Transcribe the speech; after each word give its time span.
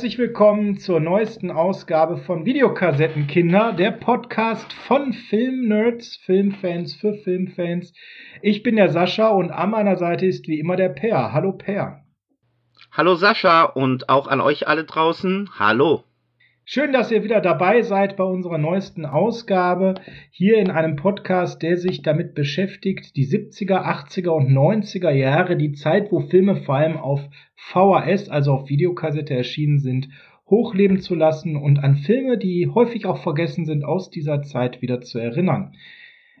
Herzlich 0.00 0.16
willkommen 0.16 0.78
zur 0.78 0.98
neuesten 0.98 1.50
Ausgabe 1.50 2.16
von 2.16 2.46
Videokassettenkinder, 2.46 3.74
der 3.74 3.90
Podcast 3.90 4.72
von 4.72 5.12
Filmnerds, 5.12 6.16
Filmfans 6.24 6.94
für 6.94 7.12
Filmfans. 7.12 7.92
Ich 8.40 8.62
bin 8.62 8.76
der 8.76 8.88
Sascha 8.88 9.28
und 9.28 9.50
an 9.50 9.68
meiner 9.68 9.96
Seite 9.96 10.24
ist 10.24 10.48
wie 10.48 10.58
immer 10.58 10.76
der 10.76 10.88
Per. 10.88 11.34
Hallo 11.34 11.52
Per. 11.52 12.00
Hallo 12.90 13.14
Sascha 13.14 13.64
und 13.64 14.08
auch 14.08 14.26
an 14.26 14.40
euch 14.40 14.66
alle 14.66 14.84
draußen. 14.84 15.50
Hallo. 15.58 16.04
Schön, 16.72 16.92
dass 16.92 17.10
ihr 17.10 17.24
wieder 17.24 17.40
dabei 17.40 17.82
seid 17.82 18.16
bei 18.16 18.22
unserer 18.22 18.56
neuesten 18.56 19.04
Ausgabe 19.04 19.94
hier 20.30 20.58
in 20.58 20.70
einem 20.70 20.94
Podcast, 20.94 21.62
der 21.62 21.76
sich 21.76 22.02
damit 22.02 22.36
beschäftigt, 22.36 23.16
die 23.16 23.26
70er, 23.26 23.84
80er 23.84 24.28
und 24.28 24.52
90er 24.52 25.10
Jahre, 25.10 25.56
die 25.56 25.72
Zeit, 25.72 26.12
wo 26.12 26.20
Filme 26.20 26.54
vor 26.54 26.76
allem 26.76 26.96
auf 26.96 27.28
VHS, 27.56 28.28
also 28.28 28.52
auf 28.52 28.68
Videokassette 28.68 29.34
erschienen 29.34 29.80
sind, 29.80 30.10
hochleben 30.48 31.00
zu 31.00 31.16
lassen 31.16 31.56
und 31.56 31.82
an 31.82 31.96
Filme, 31.96 32.38
die 32.38 32.68
häufig 32.72 33.04
auch 33.04 33.20
vergessen 33.20 33.66
sind, 33.66 33.84
aus 33.84 34.08
dieser 34.08 34.42
Zeit 34.42 34.80
wieder 34.80 35.00
zu 35.00 35.18
erinnern. 35.18 35.72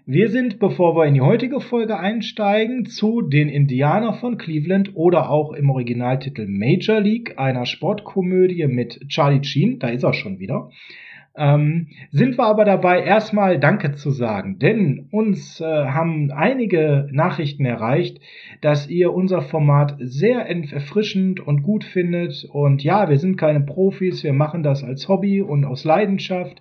Wir 0.06 0.30
sind, 0.30 0.58
bevor 0.58 0.96
wir 0.96 1.04
in 1.04 1.14
die 1.14 1.20
heutige 1.20 1.60
Folge 1.60 1.98
einsteigen, 1.98 2.86
zu 2.86 3.20
den 3.20 3.48
Indianer 3.48 4.14
von 4.14 4.38
Cleveland 4.38 4.92
oder 4.94 5.28
auch 5.28 5.52
im 5.52 5.68
Originaltitel 5.68 6.46
Major 6.48 7.00
League, 7.00 7.38
einer 7.38 7.66
Sportkomödie 7.66 8.66
mit 8.66 9.08
Charlie 9.08 9.44
Sheen, 9.44 9.78
da 9.78 9.88
ist 9.88 10.02
er 10.02 10.14
schon 10.14 10.38
wieder. 10.38 10.70
Ähm, 11.36 11.88
sind 12.10 12.38
wir 12.38 12.44
aber 12.44 12.64
dabei, 12.64 13.02
erstmal 13.02 13.60
Danke 13.60 13.92
zu 13.92 14.10
sagen, 14.10 14.58
denn 14.58 15.06
uns 15.12 15.60
äh, 15.60 15.64
haben 15.64 16.32
einige 16.32 17.08
Nachrichten 17.12 17.64
erreicht, 17.66 18.20
dass 18.62 18.88
ihr 18.88 19.12
unser 19.12 19.42
Format 19.42 19.96
sehr 20.00 20.46
erfrischend 20.48 21.40
und 21.40 21.62
gut 21.62 21.84
findet. 21.84 22.48
Und 22.50 22.82
ja, 22.82 23.08
wir 23.08 23.18
sind 23.18 23.36
keine 23.36 23.60
Profis, 23.60 24.24
wir 24.24 24.32
machen 24.32 24.62
das 24.62 24.82
als 24.82 25.08
Hobby 25.08 25.40
und 25.40 25.64
aus 25.64 25.84
Leidenschaft 25.84 26.60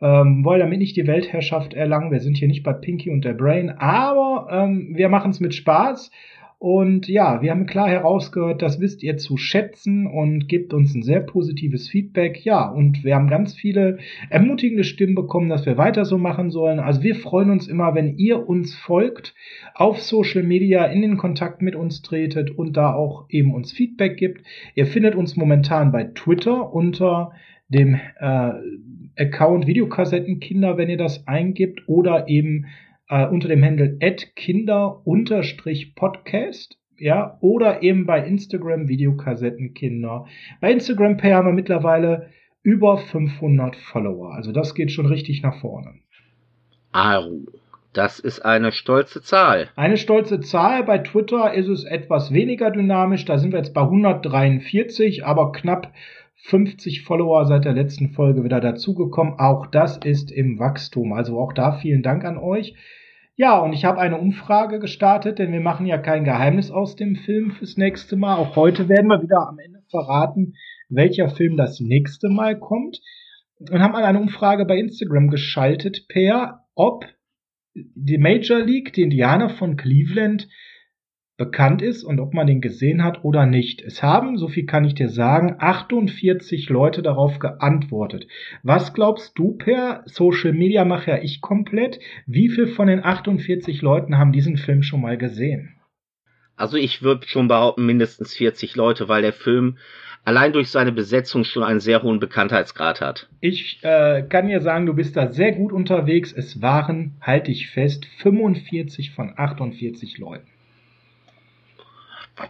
ähm, 0.00 0.44
wollen 0.44 0.60
damit 0.60 0.78
nicht 0.78 0.96
die 0.96 1.06
Weltherrschaft 1.06 1.74
erlangen. 1.74 2.10
Wir 2.10 2.20
sind 2.20 2.36
hier 2.36 2.48
nicht 2.48 2.62
bei 2.62 2.72
Pinky 2.72 3.10
und 3.10 3.24
der 3.24 3.34
Brain, 3.34 3.70
aber 3.70 4.48
ähm, 4.50 4.92
wir 4.94 5.08
machen 5.08 5.30
es 5.30 5.40
mit 5.40 5.54
Spaß. 5.54 6.10
Und 6.60 7.08
ja, 7.08 7.40
wir 7.40 7.52
haben 7.52 7.64
klar 7.64 7.88
herausgehört, 7.88 8.60
das 8.60 8.80
wisst 8.80 9.02
ihr 9.02 9.16
zu 9.16 9.38
schätzen 9.38 10.06
und 10.06 10.46
gebt 10.46 10.74
uns 10.74 10.94
ein 10.94 11.02
sehr 11.02 11.20
positives 11.20 11.88
Feedback. 11.88 12.44
Ja, 12.44 12.68
und 12.68 13.02
wir 13.02 13.14
haben 13.14 13.28
ganz 13.28 13.54
viele 13.54 13.96
ermutigende 14.28 14.84
Stimmen 14.84 15.14
bekommen, 15.14 15.48
dass 15.48 15.64
wir 15.64 15.78
weiter 15.78 16.04
so 16.04 16.18
machen 16.18 16.50
sollen. 16.50 16.78
Also 16.78 17.02
wir 17.02 17.14
freuen 17.14 17.48
uns 17.48 17.66
immer, 17.66 17.94
wenn 17.94 18.18
ihr 18.18 18.46
uns 18.46 18.74
folgt, 18.74 19.34
auf 19.72 20.02
Social 20.02 20.42
Media 20.42 20.84
in 20.84 21.00
den 21.00 21.16
Kontakt 21.16 21.62
mit 21.62 21.74
uns 21.74 22.02
tretet 22.02 22.50
und 22.50 22.76
da 22.76 22.92
auch 22.92 23.24
eben 23.30 23.54
uns 23.54 23.72
Feedback 23.72 24.18
gibt. 24.18 24.42
Ihr 24.74 24.84
findet 24.84 25.14
uns 25.14 25.38
momentan 25.38 25.92
bei 25.92 26.04
Twitter 26.14 26.74
unter 26.74 27.32
dem 27.70 27.94
äh, 28.18 28.50
Account 29.20 29.66
Videokassettenkinder, 29.66 30.78
wenn 30.78 30.88
ihr 30.88 30.96
das 30.96 31.28
eingibt, 31.28 31.86
oder 31.86 32.28
eben 32.28 32.66
äh, 33.08 33.26
unter 33.26 33.48
dem 33.48 33.62
Handle 33.62 33.98
kinder-podcast, 34.34 36.78
ja, 36.96 37.36
oder 37.40 37.82
eben 37.82 38.06
bei 38.06 38.26
Instagram 38.26 38.88
Videokassettenkinder. 38.88 40.26
Bei 40.60 40.72
Instagram 40.72 41.16
Pay 41.16 41.32
haben 41.32 41.48
wir 41.48 41.52
mittlerweile 41.52 42.30
über 42.62 42.98
500 42.98 43.74
Follower, 43.76 44.34
also 44.34 44.52
das 44.52 44.74
geht 44.74 44.90
schon 44.90 45.06
richtig 45.06 45.42
nach 45.42 45.60
vorne. 45.60 45.94
Au, 46.92 47.40
das 47.92 48.20
ist 48.20 48.44
eine 48.44 48.72
stolze 48.72 49.22
Zahl. 49.22 49.68
Eine 49.76 49.96
stolze 49.96 50.40
Zahl. 50.40 50.84
Bei 50.84 50.98
Twitter 50.98 51.54
ist 51.54 51.68
es 51.68 51.84
etwas 51.84 52.32
weniger 52.32 52.70
dynamisch. 52.70 53.24
Da 53.24 53.38
sind 53.38 53.52
wir 53.52 53.58
jetzt 53.58 53.74
bei 53.74 53.82
143, 53.82 55.24
aber 55.24 55.52
knapp 55.52 55.92
50 56.42 57.02
Follower 57.02 57.44
seit 57.46 57.64
der 57.64 57.72
letzten 57.72 58.10
Folge 58.10 58.44
wieder 58.44 58.60
dazugekommen. 58.60 59.34
Auch 59.38 59.66
das 59.66 59.98
ist 59.98 60.32
im 60.32 60.58
Wachstum. 60.58 61.12
Also 61.12 61.38
auch 61.38 61.52
da 61.52 61.72
vielen 61.72 62.02
Dank 62.02 62.24
an 62.24 62.38
euch. 62.38 62.74
Ja, 63.36 63.58
und 63.58 63.72
ich 63.72 63.84
habe 63.84 64.00
eine 64.00 64.18
Umfrage 64.18 64.80
gestartet, 64.80 65.38
denn 65.38 65.52
wir 65.52 65.60
machen 65.60 65.86
ja 65.86 65.96
kein 65.96 66.24
Geheimnis 66.24 66.70
aus 66.70 66.96
dem 66.96 67.16
Film 67.16 67.52
fürs 67.52 67.76
nächste 67.76 68.16
Mal. 68.16 68.36
Auch 68.36 68.56
heute 68.56 68.88
werden 68.88 69.06
wir 69.06 69.22
wieder 69.22 69.48
am 69.48 69.58
Ende 69.58 69.80
verraten, 69.88 70.54
welcher 70.88 71.30
Film 71.30 71.56
das 71.56 71.80
nächste 71.80 72.28
Mal 72.28 72.58
kommt. 72.58 73.00
Und 73.58 73.80
haben 73.80 73.94
eine 73.94 74.20
Umfrage 74.20 74.64
bei 74.66 74.78
Instagram 74.78 75.28
geschaltet, 75.28 76.06
per 76.08 76.66
ob 76.74 77.04
die 77.74 78.18
Major 78.18 78.60
League, 78.60 78.92
die 78.92 79.02
Indianer 79.02 79.50
von 79.50 79.76
Cleveland, 79.76 80.48
bekannt 81.40 81.80
ist 81.80 82.04
und 82.04 82.20
ob 82.20 82.34
man 82.34 82.46
den 82.46 82.60
gesehen 82.60 83.02
hat 83.02 83.24
oder 83.24 83.46
nicht. 83.46 83.80
Es 83.80 84.02
haben, 84.02 84.36
so 84.36 84.46
viel 84.46 84.66
kann 84.66 84.84
ich 84.84 84.94
dir 84.94 85.08
sagen, 85.08 85.56
48 85.58 86.68
Leute 86.68 87.00
darauf 87.00 87.38
geantwortet. 87.38 88.26
Was 88.62 88.92
glaubst 88.92 89.38
du 89.38 89.52
per 89.56 90.02
Social 90.04 90.52
Media 90.52 90.84
mache 90.84 91.12
ja 91.12 91.18
ich 91.22 91.40
komplett? 91.40 91.98
Wie 92.26 92.50
viel 92.50 92.66
von 92.66 92.88
den 92.88 93.02
48 93.02 93.80
Leuten 93.80 94.18
haben 94.18 94.32
diesen 94.32 94.58
Film 94.58 94.82
schon 94.82 95.00
mal 95.00 95.16
gesehen? 95.16 95.76
Also 96.56 96.76
ich 96.76 97.02
würde 97.02 97.26
schon 97.26 97.48
behaupten, 97.48 97.86
mindestens 97.86 98.34
40 98.34 98.76
Leute, 98.76 99.08
weil 99.08 99.22
der 99.22 99.32
Film 99.32 99.78
allein 100.26 100.52
durch 100.52 100.68
seine 100.68 100.92
Besetzung 100.92 101.44
schon 101.44 101.62
einen 101.62 101.80
sehr 101.80 102.02
hohen 102.02 102.20
Bekanntheitsgrad 102.20 103.00
hat. 103.00 103.30
Ich 103.40 103.78
äh, 103.80 104.24
kann 104.28 104.48
dir 104.48 104.60
sagen, 104.60 104.84
du 104.84 104.92
bist 104.92 105.16
da 105.16 105.32
sehr 105.32 105.52
gut 105.52 105.72
unterwegs. 105.72 106.34
Es 106.34 106.60
waren, 106.60 107.14
halte 107.22 107.50
ich 107.50 107.70
fest, 107.70 108.04
45 108.18 109.12
von 109.12 109.32
48 109.34 110.18
Leuten. 110.18 110.46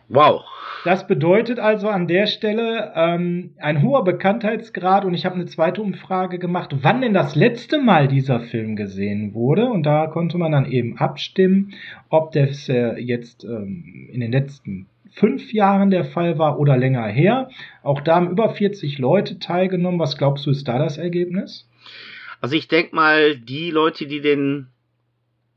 Wow. 0.09 0.45
Das 0.85 1.07
bedeutet 1.07 1.59
also 1.59 1.89
an 1.89 2.09
der 2.09 2.27
Stelle 2.27 2.93
ähm, 2.95 3.55
ein 3.59 3.83
hoher 3.83 4.03
Bekanntheitsgrad 4.03 5.05
und 5.05 5.13
ich 5.13 5.27
habe 5.27 5.35
eine 5.35 5.45
zweite 5.45 5.83
Umfrage 5.83 6.39
gemacht, 6.39 6.75
wann 6.81 7.03
denn 7.03 7.13
das 7.13 7.35
letzte 7.35 7.79
Mal 7.79 8.09
dieser 8.09 8.41
Film 8.41 8.77
gesehen 8.77 9.35
wurde 9.35 9.67
und 9.67 9.85
da 9.85 10.07
konnte 10.07 10.39
man 10.39 10.53
dann 10.53 10.71
eben 10.71 10.97
abstimmen, 10.97 11.75
ob 12.09 12.33
das 12.33 12.69
äh, 12.69 12.99
jetzt 12.99 13.45
ähm, 13.45 14.09
in 14.11 14.21
den 14.21 14.33
letzten 14.33 14.87
fünf 15.13 15.53
Jahren 15.53 15.91
der 15.91 16.05
Fall 16.05 16.39
war 16.39 16.59
oder 16.59 16.77
länger 16.77 17.07
her. 17.07 17.51
Auch 17.83 18.01
da 18.01 18.17
haben 18.17 18.31
über 18.31 18.49
40 18.49 18.99
Leute 18.99 19.39
teilgenommen. 19.39 20.01
Was 20.01 20.17
glaubst 20.17 20.47
du, 20.47 20.51
ist 20.51 20.67
da 20.67 20.79
das 20.79 20.99
Ergebnis? 20.99 21.69
Also 22.41 22.57
ich 22.57 22.69
denke 22.69 22.95
mal, 22.95 23.37
die 23.37 23.71
Leute, 23.71 24.07
die 24.07 24.21
den 24.21 24.69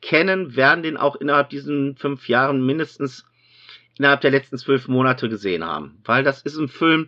kennen, 0.02 0.56
werden 0.56 0.84
den 0.84 0.98
auch 0.98 1.16
innerhalb 1.16 1.50
diesen 1.50 1.96
fünf 1.96 2.28
Jahren 2.28 2.66
mindestens 2.66 3.26
innerhalb 3.98 4.22
der 4.22 4.32
letzten 4.32 4.58
zwölf 4.58 4.88
Monate 4.88 5.30
gesehen 5.30 5.66
haben. 5.66 6.00
Weil 6.06 6.24
das 6.24 6.42
ist 6.42 6.58
ein 6.58 6.68
Film, 6.68 7.08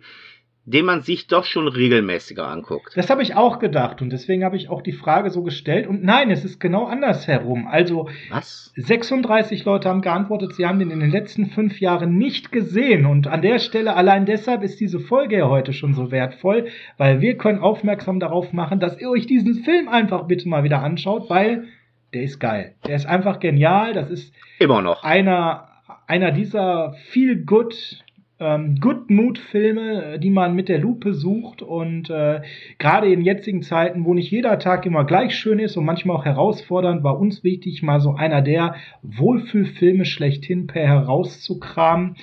den 0.66 0.84
man 0.84 1.00
sich 1.00 1.28
doch 1.28 1.44
schon 1.44 1.68
regelmäßiger 1.68 2.46
anguckt. 2.46 2.96
Das 2.96 3.08
habe 3.08 3.22
ich 3.22 3.36
auch 3.36 3.60
gedacht 3.60 4.02
und 4.02 4.10
deswegen 4.10 4.44
habe 4.44 4.56
ich 4.56 4.68
auch 4.68 4.82
die 4.82 4.92
Frage 4.92 5.30
so 5.30 5.44
gestellt. 5.44 5.86
Und 5.86 6.02
nein, 6.02 6.28
es 6.32 6.44
ist 6.44 6.58
genau 6.58 6.86
andersherum. 6.86 7.68
Also 7.68 8.08
Was? 8.30 8.72
36 8.74 9.64
Leute 9.64 9.88
haben 9.88 10.02
geantwortet, 10.02 10.54
sie 10.54 10.66
haben 10.66 10.80
den 10.80 10.90
in 10.90 10.98
den 10.98 11.10
letzten 11.10 11.46
fünf 11.46 11.80
Jahren 11.80 12.18
nicht 12.18 12.50
gesehen. 12.50 13.06
Und 13.06 13.28
an 13.28 13.42
der 13.42 13.60
Stelle, 13.60 13.94
allein 13.94 14.26
deshalb 14.26 14.64
ist 14.64 14.80
diese 14.80 14.98
Folge 14.98 15.38
ja 15.38 15.48
heute 15.48 15.72
schon 15.72 15.94
so 15.94 16.10
wertvoll, 16.10 16.66
weil 16.96 17.20
wir 17.20 17.36
können 17.36 17.60
aufmerksam 17.60 18.18
darauf 18.18 18.52
machen, 18.52 18.80
dass 18.80 19.00
ihr 19.00 19.08
euch 19.08 19.26
diesen 19.26 19.62
Film 19.62 19.88
einfach 19.88 20.24
bitte 20.24 20.48
mal 20.48 20.64
wieder 20.64 20.82
anschaut, 20.82 21.30
weil 21.30 21.68
der 22.12 22.24
ist 22.24 22.40
geil. 22.40 22.74
Der 22.84 22.96
ist 22.96 23.06
einfach 23.06 23.38
genial. 23.38 23.92
Das 23.92 24.10
ist 24.10 24.34
immer 24.58 24.82
noch 24.82 25.04
einer 25.04 25.68
einer 26.06 26.32
dieser 26.32 26.94
viel 27.10 27.44
good 27.44 28.02
ähm, 28.38 28.76
Good 28.80 29.10
Mood 29.10 29.38
Filme, 29.38 30.18
die 30.18 30.30
man 30.30 30.54
mit 30.54 30.68
der 30.68 30.78
Lupe 30.78 31.14
sucht 31.14 31.62
und 31.62 32.10
äh, 32.10 32.42
gerade 32.78 33.10
in 33.10 33.22
jetzigen 33.22 33.62
Zeiten, 33.62 34.04
wo 34.04 34.12
nicht 34.12 34.30
jeder 34.30 34.58
Tag 34.58 34.84
immer 34.84 35.04
gleich 35.04 35.34
schön 35.34 35.58
ist 35.58 35.76
und 35.76 35.84
manchmal 35.84 36.16
auch 36.16 36.24
herausfordernd, 36.24 37.02
war 37.02 37.18
uns 37.18 37.44
wichtig, 37.44 37.82
mal 37.82 38.00
so 38.00 38.14
einer 38.14 38.42
der 38.42 38.74
Wohlfühlfilme 39.02 40.04
schlechthin 40.04 40.66
per 40.66 40.86
herauszukramen. 40.86 42.16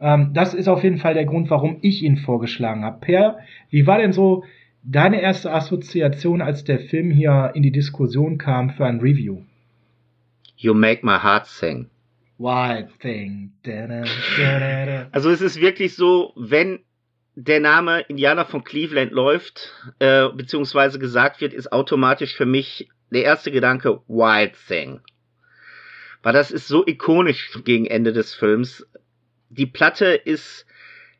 Ähm, 0.00 0.30
das 0.34 0.54
ist 0.54 0.68
auf 0.68 0.82
jeden 0.82 0.98
Fall 0.98 1.14
der 1.14 1.26
Grund, 1.26 1.50
warum 1.50 1.78
ich 1.82 2.02
ihn 2.02 2.16
vorgeschlagen 2.16 2.84
habe. 2.84 2.98
Per, 3.00 3.38
wie 3.70 3.86
war 3.86 3.98
denn 3.98 4.12
so 4.12 4.44
deine 4.82 5.20
erste 5.20 5.52
Assoziation, 5.52 6.42
als 6.42 6.64
der 6.64 6.80
Film 6.80 7.10
hier 7.10 7.52
in 7.54 7.62
die 7.62 7.70
Diskussion 7.70 8.38
kam 8.38 8.70
für 8.70 8.86
ein 8.86 8.98
Review? 8.98 9.42
You 10.56 10.74
make 10.74 11.06
my 11.06 11.18
heart 11.18 11.46
sing. 11.46 11.89
Wild 12.40 12.98
Thing. 13.00 13.52
Also 15.12 15.30
es 15.30 15.42
ist 15.42 15.60
wirklich 15.60 15.94
so, 15.94 16.32
wenn 16.36 16.80
der 17.34 17.60
Name 17.60 18.00
Indianer 18.08 18.46
von 18.46 18.64
Cleveland 18.64 19.12
läuft, 19.12 19.74
äh, 19.98 20.28
beziehungsweise 20.30 20.98
gesagt 20.98 21.42
wird, 21.42 21.52
ist 21.52 21.70
automatisch 21.70 22.34
für 22.34 22.46
mich 22.46 22.88
der 23.10 23.24
erste 23.24 23.50
Gedanke 23.50 24.00
Wild 24.08 24.54
Thing. 24.66 25.00
Weil 26.22 26.32
das 26.32 26.50
ist 26.50 26.66
so 26.66 26.86
ikonisch 26.86 27.50
gegen 27.64 27.86
Ende 27.86 28.14
des 28.14 28.34
Films. 28.34 28.86
Die 29.50 29.66
Platte 29.66 30.06
ist 30.06 30.66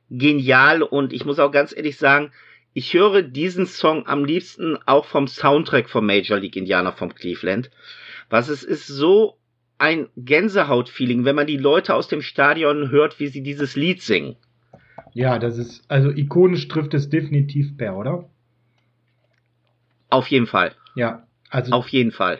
genial 0.09 0.83
und 0.83 1.13
ich 1.13 1.27
muss 1.27 1.39
auch 1.39 1.53
ganz 1.53 1.77
ehrlich 1.77 1.99
sagen, 1.99 2.33
ich 2.73 2.95
höre 2.95 3.23
diesen 3.23 3.67
Song 3.67 4.07
am 4.07 4.25
liebsten 4.25 4.79
auch 4.87 5.05
vom 5.05 5.27
Soundtrack 5.27 5.91
von 5.91 6.07
Major 6.07 6.39
League 6.39 6.57
Indianer 6.57 6.93
von 6.93 7.15
Cleveland. 7.15 7.71
Was 8.31 8.49
es 8.49 8.63
ist 8.63 8.87
so 8.87 9.40
ein 9.81 10.09
Gänsehaut-Feeling, 10.17 11.25
wenn 11.25 11.37
man 11.37 11.47
die 11.47 11.57
Leute 11.57 11.95
aus 11.95 12.09
dem 12.09 12.23
Stadion 12.23 12.91
hört, 12.91 13.19
wie 13.19 13.29
sie 13.29 13.43
dieses 13.43 13.77
Lied 13.77 14.03
singen. 14.03 14.37
Ja, 15.13 15.39
das 15.39 15.59
ist, 15.59 15.83
also 15.89 16.11
ikonisch 16.11 16.69
trifft 16.69 16.95
es 16.95 17.09
definitiv 17.09 17.77
Per, 17.77 17.97
oder? 17.97 18.29
Auf 20.09 20.29
jeden 20.29 20.47
Fall. 20.47 20.75
Ja, 20.95 21.27
also. 21.49 21.73
Auf 21.73 21.89
jeden 21.89 22.13
Fall 22.13 22.39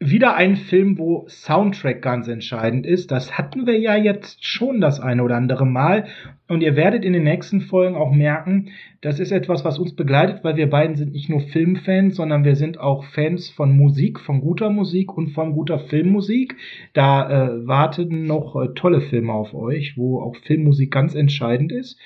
wieder 0.00 0.36
ein 0.36 0.54
Film, 0.54 0.96
wo 0.96 1.26
Soundtrack 1.28 2.02
ganz 2.02 2.28
entscheidend 2.28 2.86
ist. 2.86 3.10
Das 3.10 3.36
hatten 3.36 3.66
wir 3.66 3.78
ja 3.80 3.96
jetzt 3.96 4.46
schon 4.46 4.80
das 4.80 5.00
eine 5.00 5.24
oder 5.24 5.36
andere 5.36 5.66
Mal. 5.66 6.06
Und 6.46 6.62
ihr 6.62 6.76
werdet 6.76 7.04
in 7.04 7.12
den 7.12 7.24
nächsten 7.24 7.60
Folgen 7.62 7.96
auch 7.96 8.12
merken, 8.12 8.70
das 9.00 9.18
ist 9.18 9.32
etwas, 9.32 9.64
was 9.64 9.78
uns 9.78 9.96
begleitet, 9.96 10.44
weil 10.44 10.56
wir 10.56 10.70
beiden 10.70 10.94
sind 10.94 11.12
nicht 11.12 11.28
nur 11.28 11.40
Filmfans, 11.40 12.14
sondern 12.14 12.44
wir 12.44 12.54
sind 12.54 12.78
auch 12.78 13.04
Fans 13.06 13.50
von 13.50 13.76
Musik, 13.76 14.20
von 14.20 14.40
guter 14.40 14.70
Musik 14.70 15.16
und 15.16 15.30
von 15.30 15.52
guter 15.52 15.80
Filmmusik. 15.80 16.54
Da 16.92 17.28
äh, 17.28 17.66
warten 17.66 18.24
noch 18.24 18.54
äh, 18.54 18.68
tolle 18.76 19.00
Filme 19.00 19.32
auf 19.32 19.52
euch, 19.52 19.96
wo 19.96 20.20
auch 20.20 20.36
Filmmusik 20.36 20.92
ganz 20.92 21.16
entscheidend 21.16 21.72
ist. 21.72 21.98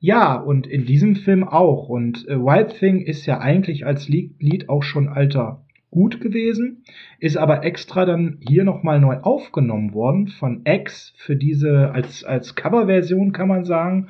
Ja, 0.00 0.34
und 0.34 0.66
in 0.66 0.86
diesem 0.86 1.14
Film 1.14 1.44
auch. 1.44 1.90
Und 1.90 2.26
äh, 2.26 2.38
Wild 2.38 2.78
Thing 2.78 3.00
ist 3.02 3.26
ja 3.26 3.38
eigentlich 3.40 3.84
als 3.84 4.08
Lied 4.08 4.68
auch 4.68 4.82
schon 4.82 5.08
alter 5.08 5.63
gut 5.94 6.20
gewesen, 6.20 6.82
ist 7.20 7.36
aber 7.36 7.64
extra 7.64 8.04
dann 8.04 8.38
hier 8.40 8.64
nochmal 8.64 8.98
neu 9.00 9.18
aufgenommen 9.18 9.94
worden 9.94 10.26
von 10.26 10.62
X 10.64 11.14
für 11.16 11.36
diese, 11.36 11.92
als, 11.92 12.24
als 12.24 12.56
Coverversion 12.56 13.32
kann 13.32 13.46
man 13.46 13.64
sagen, 13.64 14.08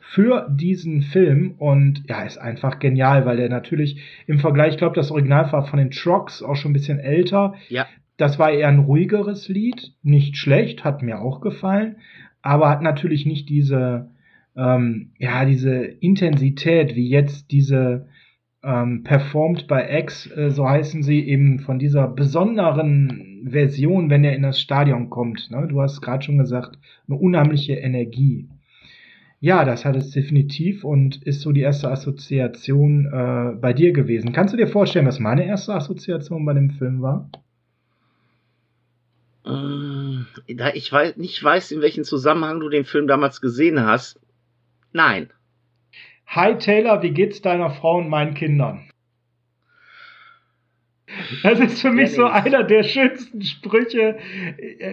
für 0.00 0.48
diesen 0.50 1.02
Film 1.02 1.54
und 1.58 2.02
ja, 2.08 2.22
ist 2.24 2.38
einfach 2.38 2.80
genial, 2.80 3.26
weil 3.26 3.36
der 3.36 3.48
natürlich 3.48 4.02
im 4.26 4.40
Vergleich, 4.40 4.72
ich 4.72 4.78
glaube, 4.78 4.96
das 4.96 5.12
Original 5.12 5.52
war 5.52 5.66
von 5.66 5.78
den 5.78 5.92
Trucks 5.92 6.42
auch 6.42 6.56
schon 6.56 6.72
ein 6.72 6.74
bisschen 6.74 6.98
älter. 6.98 7.54
Ja. 7.68 7.86
Das 8.16 8.40
war 8.40 8.50
eher 8.50 8.66
ein 8.66 8.80
ruhigeres 8.80 9.48
Lied, 9.48 9.92
nicht 10.02 10.36
schlecht, 10.36 10.82
hat 10.82 11.02
mir 11.02 11.20
auch 11.20 11.40
gefallen, 11.40 11.96
aber 12.42 12.70
hat 12.70 12.82
natürlich 12.82 13.24
nicht 13.24 13.48
diese, 13.48 14.10
ähm, 14.56 15.12
ja, 15.18 15.44
diese 15.44 15.76
Intensität 15.76 16.96
wie 16.96 17.08
jetzt 17.08 17.52
diese 17.52 18.08
ähm, 18.62 19.02
performt 19.04 19.66
bei 19.66 19.98
X, 20.00 20.30
äh, 20.30 20.50
so 20.50 20.68
heißen 20.68 21.02
sie, 21.02 21.26
eben 21.26 21.60
von 21.60 21.78
dieser 21.78 22.08
besonderen 22.08 23.46
Version, 23.48 24.10
wenn 24.10 24.24
er 24.24 24.34
in 24.34 24.42
das 24.42 24.60
Stadion 24.60 25.08
kommt. 25.08 25.50
Ne? 25.50 25.66
Du 25.68 25.80
hast 25.80 26.00
gerade 26.02 26.24
schon 26.24 26.38
gesagt, 26.38 26.78
eine 27.08 27.16
unheimliche 27.16 27.74
Energie. 27.74 28.48
Ja, 29.42 29.64
das 29.64 29.86
hat 29.86 29.96
es 29.96 30.10
definitiv 30.10 30.84
und 30.84 31.22
ist 31.22 31.40
so 31.40 31.52
die 31.52 31.62
erste 31.62 31.90
Assoziation 31.90 33.06
äh, 33.06 33.56
bei 33.58 33.72
dir 33.72 33.92
gewesen. 33.92 34.32
Kannst 34.32 34.52
du 34.52 34.58
dir 34.58 34.66
vorstellen, 34.66 35.06
was 35.06 35.18
meine 35.18 35.46
erste 35.46 35.74
Assoziation 35.74 36.44
bei 36.44 36.52
dem 36.52 36.70
Film 36.70 37.00
war? 37.00 37.30
Ähm, 39.46 40.26
da 40.54 40.74
ich 40.74 40.92
weiß, 40.92 41.16
nicht 41.16 41.42
weiß, 41.42 41.72
in 41.72 41.80
welchem 41.80 42.04
Zusammenhang 42.04 42.60
du 42.60 42.68
den 42.68 42.84
Film 42.84 43.06
damals 43.06 43.40
gesehen 43.40 43.80
hast. 43.80 44.20
Nein. 44.92 45.30
Hi 46.32 46.56
Taylor, 46.58 47.02
wie 47.02 47.10
geht's 47.10 47.42
deiner 47.42 47.70
Frau 47.70 47.98
und 47.98 48.08
meinen 48.08 48.34
Kindern? 48.34 48.82
Das 51.42 51.58
ist 51.58 51.80
für 51.80 51.90
mich 51.90 52.12
so 52.14 52.24
einer 52.24 52.62
der 52.62 52.84
schönsten 52.84 53.42
Sprüche. 53.42 54.16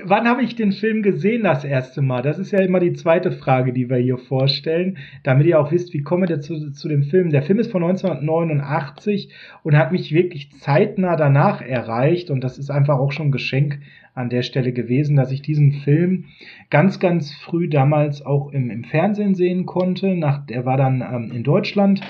Wann 0.03 0.27
habe 0.27 0.41
ich 0.41 0.55
den 0.55 0.71
Film 0.71 1.03
gesehen 1.03 1.43
das 1.43 1.63
erste 1.63 2.01
Mal? 2.01 2.23
Das 2.23 2.39
ist 2.39 2.49
ja 2.49 2.61
immer 2.61 2.79
die 2.79 2.93
zweite 2.93 3.31
Frage, 3.31 3.71
die 3.71 3.87
wir 3.87 3.97
hier 3.97 4.17
vorstellen, 4.17 4.97
damit 5.23 5.45
ihr 5.45 5.59
auch 5.59 5.71
wisst, 5.71 5.93
wie 5.93 6.01
komme 6.01 6.25
ich 6.25 6.41
zu, 6.41 6.71
zu 6.71 6.87
dem 6.87 7.03
Film. 7.03 7.29
Der 7.29 7.43
Film 7.43 7.59
ist 7.59 7.71
von 7.71 7.83
1989 7.83 9.31
und 9.61 9.77
hat 9.77 9.91
mich 9.91 10.11
wirklich 10.11 10.51
zeitnah 10.59 11.15
danach 11.15 11.61
erreicht 11.61 12.31
und 12.31 12.43
das 12.43 12.57
ist 12.57 12.71
einfach 12.71 12.97
auch 12.97 13.11
schon 13.11 13.27
ein 13.27 13.31
Geschenk 13.31 13.77
an 14.17 14.29
der 14.29 14.41
Stelle 14.41 14.73
gewesen, 14.73 15.15
dass 15.15 15.31
ich 15.31 15.41
diesen 15.41 15.71
Film 15.71 16.25
ganz, 16.69 16.99
ganz 16.99 17.33
früh 17.33 17.69
damals 17.69 18.25
auch 18.25 18.51
im, 18.51 18.69
im 18.69 18.83
Fernsehen 18.83 19.35
sehen 19.35 19.65
konnte. 19.65 20.15
Nach, 20.15 20.45
der 20.45 20.65
war 20.65 20.77
dann 20.77 21.01
ähm, 21.01 21.31
in 21.31 21.43
Deutschland 21.43 22.01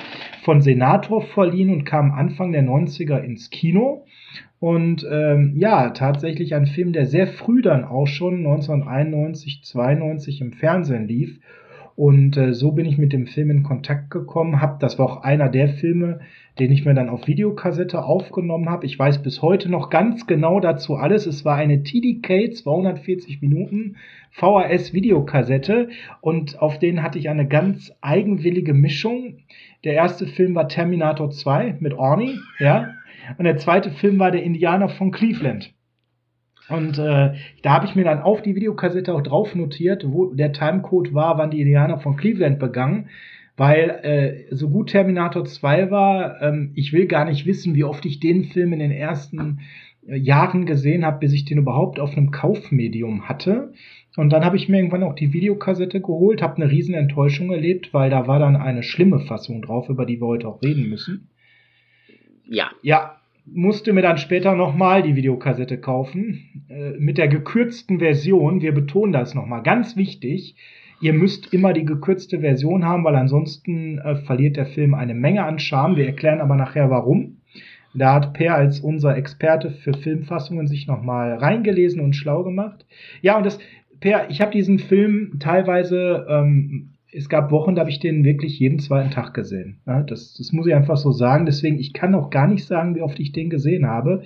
von 0.44 0.62
Senator 0.62 1.22
verliehen 1.22 1.70
und 1.70 1.86
kam 1.86 2.12
Anfang 2.12 2.52
der 2.52 2.64
90er 2.64 3.20
ins 3.20 3.50
Kino. 3.50 4.06
Und 4.60 5.06
ähm, 5.12 5.54
ja, 5.56 5.90
tatsächlich 5.92 6.56
ein 6.56 6.66
Film, 6.66 6.94
der 6.94 7.06
sehr 7.06 7.28
früh 7.28 7.62
dann 7.62 7.84
auch 7.84 8.08
schon 8.08 8.38
1991, 8.38 9.62
92 9.64 10.42
im 10.42 10.54
Fernsehen 10.54 11.08
lief. 11.08 11.40
Und 11.98 12.38
äh, 12.38 12.54
so 12.54 12.74
bin 12.74 12.86
ich 12.86 13.00
mit 13.00 13.12
dem 13.12 13.26
Film 13.26 13.50
in 13.50 13.64
Kontakt 13.64 14.12
gekommen. 14.12 14.62
Hab, 14.62 14.80
das 14.80 15.00
war 15.00 15.08
auch 15.08 15.24
einer 15.24 15.50
der 15.50 15.68
Filme, 15.68 16.20
den 16.60 16.72
ich 16.72 16.86
mir 16.86 16.94
dann 16.94 17.10
auf 17.10 17.26
Videokassette 17.26 18.04
aufgenommen 18.04 18.70
habe. 18.70 18.86
Ich 18.86 19.00
weiß 19.00 19.24
bis 19.24 19.42
heute 19.42 19.68
noch 19.68 19.90
ganz 19.90 20.28
genau 20.28 20.60
dazu 20.60 20.96
alles. 20.96 21.26
Es 21.26 21.44
war 21.44 21.56
eine 21.56 21.82
TDK 21.82 22.56
240 22.56 23.42
Minuten 23.42 23.96
VHS 24.30 24.94
Videokassette 24.94 25.90
und 26.22 26.62
auf 26.62 26.78
denen 26.78 27.02
hatte 27.02 27.18
ich 27.18 27.30
eine 27.30 27.48
ganz 27.48 27.92
eigenwillige 28.00 28.76
Mischung. 28.76 29.40
Der 29.84 29.94
erste 29.94 30.28
Film 30.28 30.54
war 30.54 30.68
Terminator 30.68 31.32
2 31.32 31.78
mit 31.80 31.96
Orny, 31.96 32.36
ja. 32.60 32.94
Und 33.40 33.46
der 33.46 33.58
zweite 33.58 33.90
Film 33.90 34.20
war 34.20 34.30
der 34.30 34.44
Indianer 34.44 34.90
von 34.90 35.10
Cleveland. 35.10 35.74
Und 36.70 36.98
äh, 36.98 37.34
da 37.62 37.74
habe 37.74 37.86
ich 37.86 37.96
mir 37.96 38.04
dann 38.04 38.20
auf 38.20 38.42
die 38.42 38.56
Videokassette 38.56 39.14
auch 39.14 39.22
drauf 39.22 39.56
notiert, 39.56 40.04
wo 40.06 40.34
der 40.34 40.52
Timecode 40.52 41.14
war, 41.14 41.38
wann 41.38 41.52
die 41.52 41.62
Indianer 41.62 42.00
von 42.00 42.18
Cleveland 42.18 42.60
begangen. 42.60 43.10
Weil 43.56 43.90
äh, 44.04 44.56
so 44.56 44.70
gut 44.70 44.92
Terminator 44.92 45.46
2 45.46 45.90
war, 45.90 46.42
ähm, 46.42 46.72
ich 46.76 46.94
will 46.94 47.08
gar 47.08 47.26
nicht 47.26 47.46
wissen, 47.46 47.74
wie 47.74 47.84
oft 47.84 48.06
ich 48.06 48.20
den 48.20 48.46
Film 48.46 48.74
in 48.74 48.80
den 48.80 48.92
ersten 48.92 49.62
äh, 50.08 50.16
Jahren 50.16 50.66
gesehen 50.66 51.06
habe, 51.06 51.20
bis 51.20 51.34
ich 51.34 51.46
den 51.46 51.58
überhaupt 51.58 52.00
auf 52.00 52.16
einem 52.16 52.32
Kaufmedium 52.32 53.28
hatte. 53.28 53.74
Und 54.16 54.32
dann 54.32 54.46
habe 54.46 54.58
ich 54.58 54.70
mir 54.70 54.78
irgendwann 54.78 55.04
auch 55.04 55.16
die 55.16 55.34
Videokassette 55.34 56.02
geholt, 56.02 56.42
habe 56.42 56.58
eine 56.58 56.72
riesen 56.72 56.94
Enttäuschung 56.94 57.52
erlebt, 57.52 57.94
weil 57.94 58.10
da 58.10 58.28
war 58.28 58.40
dann 58.40 58.56
eine 58.56 58.84
schlimme 58.84 59.20
Fassung 59.20 59.62
drauf, 59.62 59.90
über 59.90 60.06
die 60.06 60.20
wir 60.20 60.28
heute 60.28 60.48
auch 60.48 60.62
reden 60.62 60.90
müssen. 60.90 61.30
Ja. 62.50 62.72
Ja, 62.82 63.17
musste 63.54 63.94
mir 63.94 64.02
dann 64.02 64.18
später 64.18 64.56
nochmal 64.56 65.04
die 65.04 65.16
Videokassette 65.16 65.78
kaufen, 65.78 66.66
äh, 66.70 66.92
mit 67.00 67.18
der 67.18 67.28
gekürzten 67.28 68.00
Version. 68.00 68.62
Wir 68.62 68.74
betonen 68.74 69.14
das 69.14 69.36
nochmal, 69.36 69.64
ganz 69.64 69.96
wichtig. 69.96 70.56
Ihr 71.00 71.14
müsst 71.14 71.54
immer 71.54 71.74
die 71.74 71.86
gekürzte 71.86 72.40
Version 72.40 72.86
haben, 72.86 73.04
weil 73.04 73.16
ansonsten 73.16 74.00
äh, 74.00 74.16
verliert 74.16 74.58
der 74.58 74.66
Film 74.66 74.94
eine 74.94 75.14
Menge 75.14 75.44
an 75.44 75.60
Charme. 75.60 75.96
Wir 75.96 76.08
erklären 76.08 76.42
aber 76.42 76.56
nachher 76.56 76.90
warum. 76.90 77.38
Da 77.94 78.16
hat 78.16 78.34
Per 78.34 78.56
als 78.56 78.80
unser 78.80 79.16
Experte 79.16 79.72
für 79.72 79.94
Filmfassungen 79.94 80.68
sich 80.68 80.88
nochmal 80.88 81.34
reingelesen 81.34 82.02
und 82.02 82.16
schlau 82.16 82.44
gemacht. 82.44 82.86
Ja, 83.22 83.38
und 83.38 83.46
das, 83.46 83.60
Per, 84.00 84.30
ich 84.30 84.42
habe 84.42 84.52
diesen 84.52 84.80
Film 84.80 85.38
teilweise 85.40 86.26
ähm, 86.30 86.90
es 87.12 87.30
gab 87.30 87.52
Wochen, 87.52 87.76
da 87.76 87.82
habe 87.82 87.90
ich 87.90 88.00
den 88.00 88.24
wirklich 88.24 88.60
jeden 88.60 88.80
zweiten 88.80 89.12
Tag 89.12 89.34
gesehen. 89.34 89.80
Ja, 89.86 90.04
das, 90.04 90.34
das 90.34 90.52
muss 90.52 90.68
ich 90.68 90.74
einfach 90.74 90.98
so 90.98 91.12
sagen. 91.12 91.46
Deswegen, 91.46 91.80
ich 91.80 91.94
kann 91.94 92.16
auch 92.16 92.30
gar 92.30 92.48
nicht 92.48 92.66
sagen, 92.66 92.96
wie 92.96 93.02
oft 93.02 93.20
ich 93.20 93.32
den 93.32 93.50
gesehen 93.50 93.88
habe. 93.88 94.24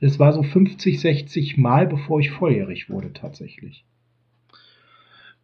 Es 0.00 0.18
war 0.18 0.32
so 0.32 0.42
50, 0.42 1.00
60 1.00 1.58
Mal, 1.58 1.86
bevor 1.86 2.20
ich 2.20 2.30
volljährig 2.30 2.88
wurde, 2.88 3.12
tatsächlich. 3.12 3.84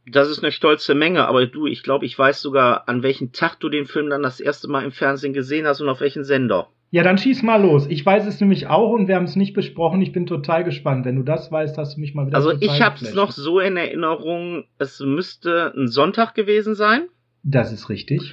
Das 0.06 0.30
ist 0.30 0.42
eine 0.42 0.52
stolze 0.52 0.94
Menge, 0.94 1.26
aber 1.26 1.46
du, 1.46 1.66
ich 1.66 1.82
glaube, 1.82 2.06
ich 2.06 2.18
weiß 2.18 2.40
sogar, 2.40 2.88
an 2.88 3.02
welchem 3.02 3.32
Tag 3.32 3.60
du 3.60 3.68
den 3.68 3.84
Film 3.84 4.08
dann 4.08 4.22
das 4.22 4.40
erste 4.40 4.68
Mal 4.68 4.84
im 4.84 4.92
Fernsehen 4.92 5.34
gesehen 5.34 5.66
hast 5.66 5.82
und 5.82 5.88
auf 5.90 6.00
welchen 6.00 6.24
Sender. 6.24 6.68
Ja, 6.90 7.02
dann 7.02 7.18
schieß 7.18 7.42
mal 7.42 7.60
los. 7.60 7.86
Ich 7.88 8.04
weiß 8.04 8.26
es 8.26 8.40
nämlich 8.40 8.66
auch 8.66 8.90
und 8.90 9.08
wir 9.08 9.16
haben 9.16 9.26
es 9.26 9.36
nicht 9.36 9.52
besprochen. 9.52 10.00
Ich 10.00 10.12
bin 10.12 10.24
total 10.24 10.64
gespannt. 10.64 11.04
Wenn 11.04 11.16
du 11.16 11.22
das 11.22 11.52
weißt, 11.52 11.76
hast 11.76 11.96
du 11.96 12.00
mich 12.00 12.14
mal 12.14 12.26
wieder. 12.26 12.36
Also 12.36 12.52
ich 12.58 12.80
habe 12.80 12.96
es 12.96 13.12
noch 13.12 13.30
so 13.30 13.60
in 13.60 13.76
Erinnerung, 13.76 14.64
es 14.78 15.00
müsste 15.00 15.74
ein 15.76 15.88
Sonntag 15.88 16.34
gewesen 16.34 16.74
sein. 16.74 17.08
Das 17.42 17.72
ist 17.72 17.90
richtig. 17.90 18.32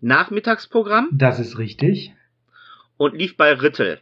Nachmittagsprogramm. 0.00 1.10
Das 1.12 1.38
ist 1.38 1.58
richtig. 1.58 2.14
Und 2.96 3.16
lief 3.16 3.36
bei 3.36 3.52
Rittel. 3.52 4.00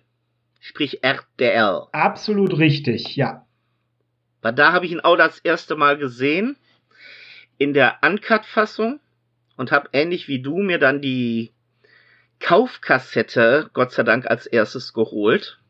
Sprich 0.61 1.02
RTL. 1.02 1.88
Absolut 1.92 2.57
richtig, 2.57 3.16
ja. 3.16 3.47
Weil 4.42 4.54
da 4.54 4.73
habe 4.73 4.87
ich 4.87 4.92
ihn 4.92 5.00
auch 5.00 5.16
das 5.16 5.40
erste 5.40 5.75
Mal 5.75 5.99
gesehen. 5.99 6.57
In 7.59 7.75
der 7.75 7.99
Uncut-Fassung. 8.02 9.00
Und 9.57 9.73
habe 9.73 9.90
ähnlich 9.92 10.28
wie 10.28 10.40
du 10.40 10.59
mir 10.59 10.78
dann 10.78 11.02
die 11.02 11.50
Kaufkassette, 12.40 13.70
Gott 13.73 13.92
sei 13.92 14.02
Dank, 14.02 14.26
als 14.26 14.47
erstes 14.47 14.92
geholt 14.92 15.61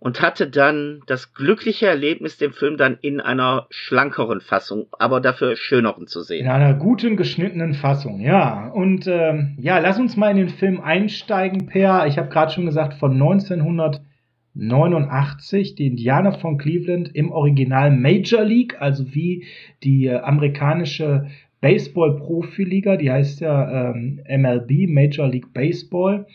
und 0.00 0.20
hatte 0.22 0.48
dann 0.48 1.02
das 1.06 1.34
glückliche 1.34 1.86
Erlebnis, 1.86 2.38
den 2.38 2.52
Film 2.52 2.78
dann 2.78 2.96
in 3.02 3.20
einer 3.20 3.66
schlankeren 3.70 4.40
Fassung, 4.40 4.86
aber 4.98 5.20
dafür 5.20 5.56
schöneren 5.56 6.06
zu 6.06 6.22
sehen. 6.22 6.46
In 6.46 6.50
einer 6.50 6.72
guten 6.74 7.18
geschnittenen 7.18 7.74
Fassung, 7.74 8.20
ja. 8.20 8.68
Und 8.68 9.06
ähm, 9.06 9.58
ja, 9.60 9.78
lass 9.78 9.98
uns 9.98 10.16
mal 10.16 10.30
in 10.30 10.38
den 10.38 10.48
Film 10.48 10.80
einsteigen, 10.80 11.66
Per. 11.66 12.06
Ich 12.06 12.16
habe 12.16 12.30
gerade 12.30 12.52
schon 12.52 12.64
gesagt, 12.64 12.94
von 12.94 13.12
1989, 13.12 15.74
die 15.74 15.86
Indianer 15.86 16.32
von 16.32 16.56
Cleveland 16.56 17.14
im 17.14 17.30
Original 17.30 17.90
Major 17.90 18.42
League, 18.42 18.80
also 18.80 19.14
wie 19.14 19.44
die 19.84 20.06
äh, 20.06 20.20
amerikanische 20.20 21.26
Baseball-Profiliga, 21.60 22.96
die 22.96 23.10
heißt 23.10 23.40
ja 23.40 23.90
ähm, 23.90 24.20
MLB, 24.28 24.88
Major 24.88 25.28
League 25.28 25.52
Baseball. 25.52 26.26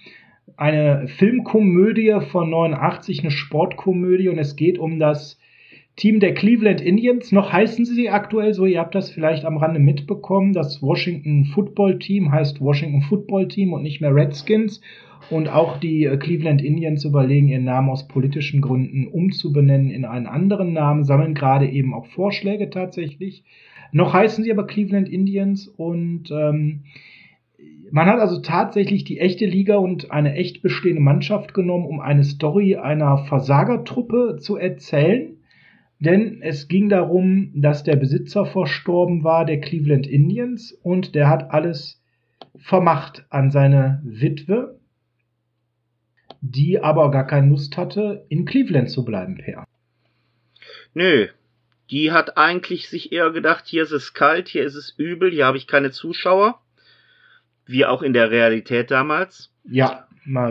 Eine 0.57 1.07
Filmkomödie 1.07 2.15
von 2.31 2.49
89, 2.49 3.21
eine 3.21 3.31
Sportkomödie 3.31 4.29
und 4.29 4.37
es 4.37 4.55
geht 4.55 4.77
um 4.77 4.99
das 4.99 5.39
Team 5.95 6.19
der 6.19 6.33
Cleveland 6.33 6.81
Indians. 6.81 7.31
Noch 7.31 7.53
heißen 7.53 7.85
sie 7.85 8.09
aktuell 8.09 8.53
so, 8.53 8.65
ihr 8.65 8.79
habt 8.79 8.95
das 8.95 9.09
vielleicht 9.09 9.45
am 9.45 9.57
Rande 9.57 9.79
mitbekommen. 9.79 10.53
Das 10.53 10.81
Washington 10.81 11.45
Football 11.45 11.99
Team 11.99 12.31
heißt 12.31 12.59
Washington 12.59 13.01
Football 13.01 13.47
Team 13.47 13.73
und 13.73 13.81
nicht 13.81 14.01
mehr 14.01 14.13
Redskins. 14.13 14.81
Und 15.29 15.47
auch 15.47 15.79
die 15.79 16.03
äh, 16.03 16.17
Cleveland 16.17 16.61
Indians 16.61 17.05
überlegen, 17.05 17.47
ihren 17.47 17.63
Namen 17.63 17.89
aus 17.89 18.07
politischen 18.07 18.61
Gründen 18.61 19.07
umzubenennen 19.07 19.89
in 19.89 20.05
einen 20.05 20.27
anderen 20.27 20.73
Namen, 20.73 21.03
sammeln 21.03 21.33
gerade 21.33 21.67
eben 21.67 21.93
auch 21.93 22.05
Vorschläge 22.05 22.69
tatsächlich. 22.69 23.43
Noch 23.95 24.13
heißen 24.13 24.43
sie 24.43 24.51
aber 24.51 24.67
Cleveland 24.67 25.07
Indians 25.07 25.67
und 25.67 26.29
ähm, 26.29 26.83
man 27.91 28.07
hat 28.07 28.19
also 28.19 28.41
tatsächlich 28.41 29.05
die 29.05 29.19
echte 29.19 29.45
Liga 29.45 29.77
und 29.77 30.11
eine 30.11 30.33
echt 30.33 30.61
bestehende 30.61 31.01
Mannschaft 31.01 31.53
genommen, 31.53 31.85
um 31.85 32.01
eine 32.01 32.23
Story 32.23 32.75
einer 32.75 33.19
Versagertruppe 33.19 34.37
zu 34.39 34.57
erzählen 34.57 35.35
denn 35.99 36.41
es 36.41 36.67
ging 36.67 36.89
darum, 36.89 37.51
dass 37.55 37.83
der 37.83 37.95
Besitzer 37.95 38.45
verstorben 38.45 39.23
war, 39.23 39.45
der 39.45 39.61
Cleveland 39.61 40.07
Indians, 40.07 40.71
und 40.83 41.15
der 41.15 41.29
hat 41.29 41.51
alles 41.51 42.01
vermacht 42.57 43.25
an 43.29 43.49
seine 43.49 44.01
Witwe, 44.03 44.79
die 46.41 46.79
aber 46.79 47.11
gar 47.11 47.25
keine 47.25 47.47
Lust 47.47 47.77
hatte, 47.77 48.25
in 48.29 48.45
Cleveland 48.45 48.89
zu 48.89 49.05
bleiben, 49.05 49.35
Per. 49.35 49.65
Nö, 50.93 51.27
die 51.91 52.11
hat 52.11 52.37
eigentlich 52.37 52.89
sich 52.89 53.11
eher 53.11 53.31
gedacht, 53.31 53.65
hier 53.67 53.83
ist 53.83 53.91
es 53.91 54.13
kalt, 54.13 54.47
hier 54.47 54.63
ist 54.63 54.75
es 54.75 54.93
übel, 54.97 55.31
hier 55.31 55.45
habe 55.45 55.57
ich 55.57 55.67
keine 55.67 55.91
Zuschauer. 55.91 56.59
Wie 57.67 57.85
auch 57.85 58.01
in 58.01 58.13
der 58.13 58.29
Realität 58.29 58.91
damals. 58.91 59.51
Ja, 59.63 60.07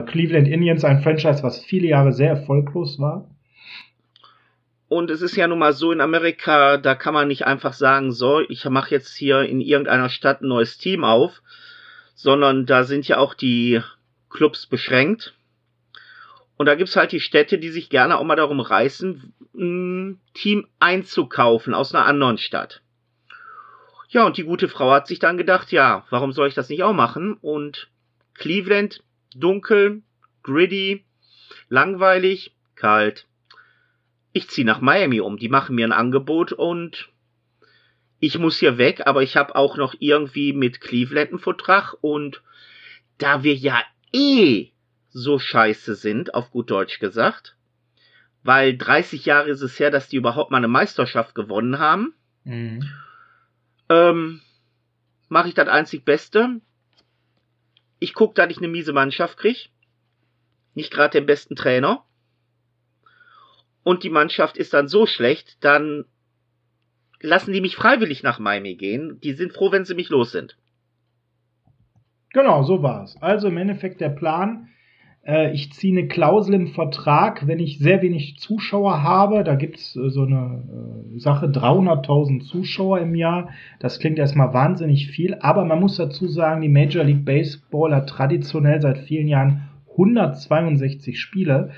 Cleveland 0.06 0.48
Indians, 0.48 0.84
ein 0.84 1.02
Franchise, 1.02 1.42
was 1.42 1.64
viele 1.64 1.86
Jahre 1.86 2.12
sehr 2.12 2.30
erfolglos 2.30 2.98
war. 2.98 3.28
Und 4.88 5.10
es 5.10 5.22
ist 5.22 5.36
ja 5.36 5.48
nun 5.48 5.58
mal 5.58 5.72
so 5.72 5.92
in 5.92 6.00
Amerika, 6.00 6.76
da 6.76 6.94
kann 6.94 7.14
man 7.14 7.28
nicht 7.28 7.46
einfach 7.46 7.72
sagen, 7.72 8.12
so, 8.12 8.40
ich 8.40 8.64
mache 8.66 8.90
jetzt 8.92 9.16
hier 9.16 9.40
in 9.42 9.60
irgendeiner 9.60 10.08
Stadt 10.08 10.42
ein 10.42 10.48
neues 10.48 10.78
Team 10.78 11.04
auf, 11.04 11.42
sondern 12.14 12.66
da 12.66 12.84
sind 12.84 13.08
ja 13.08 13.18
auch 13.18 13.34
die 13.34 13.80
Clubs 14.30 14.66
beschränkt. 14.66 15.34
Und 16.56 16.66
da 16.66 16.76
gibt's 16.76 16.96
halt 16.96 17.10
die 17.12 17.20
Städte, 17.20 17.58
die 17.58 17.70
sich 17.70 17.90
gerne 17.90 18.18
auch 18.18 18.24
mal 18.24 18.36
darum 18.36 18.60
reißen, 18.60 19.32
ein 19.54 20.20
Team 20.34 20.66
einzukaufen 20.78 21.75
aus 21.75 21.94
einer 21.94 22.06
anderen 22.06 22.38
Stadt. 22.38 22.82
Ja, 24.08 24.25
und 24.25 24.37
die 24.37 24.44
gute 24.44 24.68
Frau 24.68 24.90
hat 24.90 25.06
sich 25.06 25.18
dann 25.18 25.37
gedacht, 25.37 25.73
ja, 25.73 26.04
warum 26.11 26.32
soll 26.32 26.49
ich 26.49 26.54
das 26.54 26.68
nicht 26.68 26.82
auch 26.82 26.92
machen? 26.92 27.34
Und 27.40 27.88
Cleveland, 28.34 29.02
dunkel, 29.34 30.02
gritty, 30.42 31.04
langweilig, 31.68 32.54
kalt 32.75 33.26
ich 34.34 34.49
ziehe 34.50 34.66
nach 34.66 34.82
Miami 34.82 35.20
um. 35.20 35.38
Die 35.38 35.49
machen 35.49 35.76
mir 35.76 35.87
ein 35.87 35.92
Angebot 35.92 36.52
und 36.52 37.08
ich 38.18 38.37
muss 38.38 38.58
hier 38.58 38.78
weg, 38.78 39.02
aber 39.06 39.23
ich 39.23 39.37
habe 39.37 39.54
auch 39.54 39.76
noch 39.76 39.94
irgendwie 40.00 40.52
mit 40.52 40.80
Cleveland 40.80 41.30
einen 41.30 41.38
Vertrag 41.38 41.94
und 42.00 42.42
da 43.16 43.44
wir 43.44 43.54
ja 43.54 43.80
eh 44.12 44.70
so 45.11 45.38
scheiße 45.38 45.94
sind, 45.94 46.34
auf 46.34 46.50
gut 46.50 46.70
Deutsch 46.70 46.99
gesagt, 46.99 47.56
weil 48.44 48.76
30 48.76 49.24
Jahre 49.24 49.50
ist 49.50 49.62
es 49.62 49.78
her, 49.80 49.90
dass 49.90 50.08
die 50.08 50.16
überhaupt 50.16 50.50
mal 50.50 50.58
eine 50.58 50.68
Meisterschaft 50.68 51.34
gewonnen 51.34 51.78
haben, 51.78 52.14
mhm. 52.44 52.88
ähm, 53.88 54.40
mache 55.28 55.48
ich 55.48 55.54
das 55.54 55.68
einzig 55.68 56.04
Beste. 56.04 56.60
Ich 57.98 58.14
gucke, 58.14 58.34
dass 58.34 58.50
ich 58.50 58.58
eine 58.58 58.68
miese 58.68 58.92
Mannschaft 58.92 59.38
krieg. 59.38 59.70
Nicht 60.74 60.92
gerade 60.92 61.18
den 61.18 61.26
besten 61.26 61.56
Trainer 61.56 62.04
und 63.84 64.02
die 64.02 64.10
Mannschaft 64.10 64.56
ist 64.56 64.74
dann 64.74 64.88
so 64.88 65.06
schlecht, 65.06 65.62
dann 65.62 66.06
lassen 67.20 67.52
die 67.52 67.60
mich 67.60 67.76
freiwillig 67.76 68.22
nach 68.22 68.38
Miami 68.38 68.74
gehen. 68.74 69.20
Die 69.20 69.34
sind 69.34 69.52
froh, 69.52 69.70
wenn 69.70 69.84
sie 69.84 69.94
mich 69.94 70.08
los 70.08 70.32
sind. 70.32 70.56
Genau, 72.32 72.64
so 72.64 72.82
war 72.82 73.04
es. 73.04 73.16
Also 73.20 73.48
im 73.48 73.58
Endeffekt 73.58 74.00
der 74.00 74.08
Plan, 74.08 74.68
ich 75.52 75.72
ziehe 75.72 75.96
eine 75.96 76.06
Klausel 76.06 76.54
im 76.54 76.68
Vertrag, 76.68 77.46
wenn 77.46 77.58
ich 77.58 77.78
sehr 77.78 78.02
wenig 78.02 78.36
Zuschauer 78.38 79.02
habe, 79.02 79.42
da 79.42 79.54
gibt's 79.54 79.96
äh, 79.96 80.10
so 80.10 80.24
eine 80.24 80.62
äh, 81.14 81.18
Sache, 81.18 81.46
300.000 81.46 82.42
Zuschauer 82.44 83.00
im 83.00 83.14
Jahr. 83.14 83.48
Das 83.80 83.98
klingt 83.98 84.18
erstmal 84.18 84.52
wahnsinnig 84.52 85.08
viel, 85.08 85.36
aber 85.40 85.64
man 85.64 85.80
muss 85.80 85.96
dazu 85.96 86.28
sagen, 86.28 86.60
die 86.60 86.68
Major 86.68 87.04
League 87.04 87.24
Baseball 87.24 87.94
hat 87.94 88.08
traditionell 88.08 88.82
seit 88.82 88.98
vielen 88.98 89.28
Jahren 89.28 89.68
162 89.92 91.18
Spiele 91.18 91.70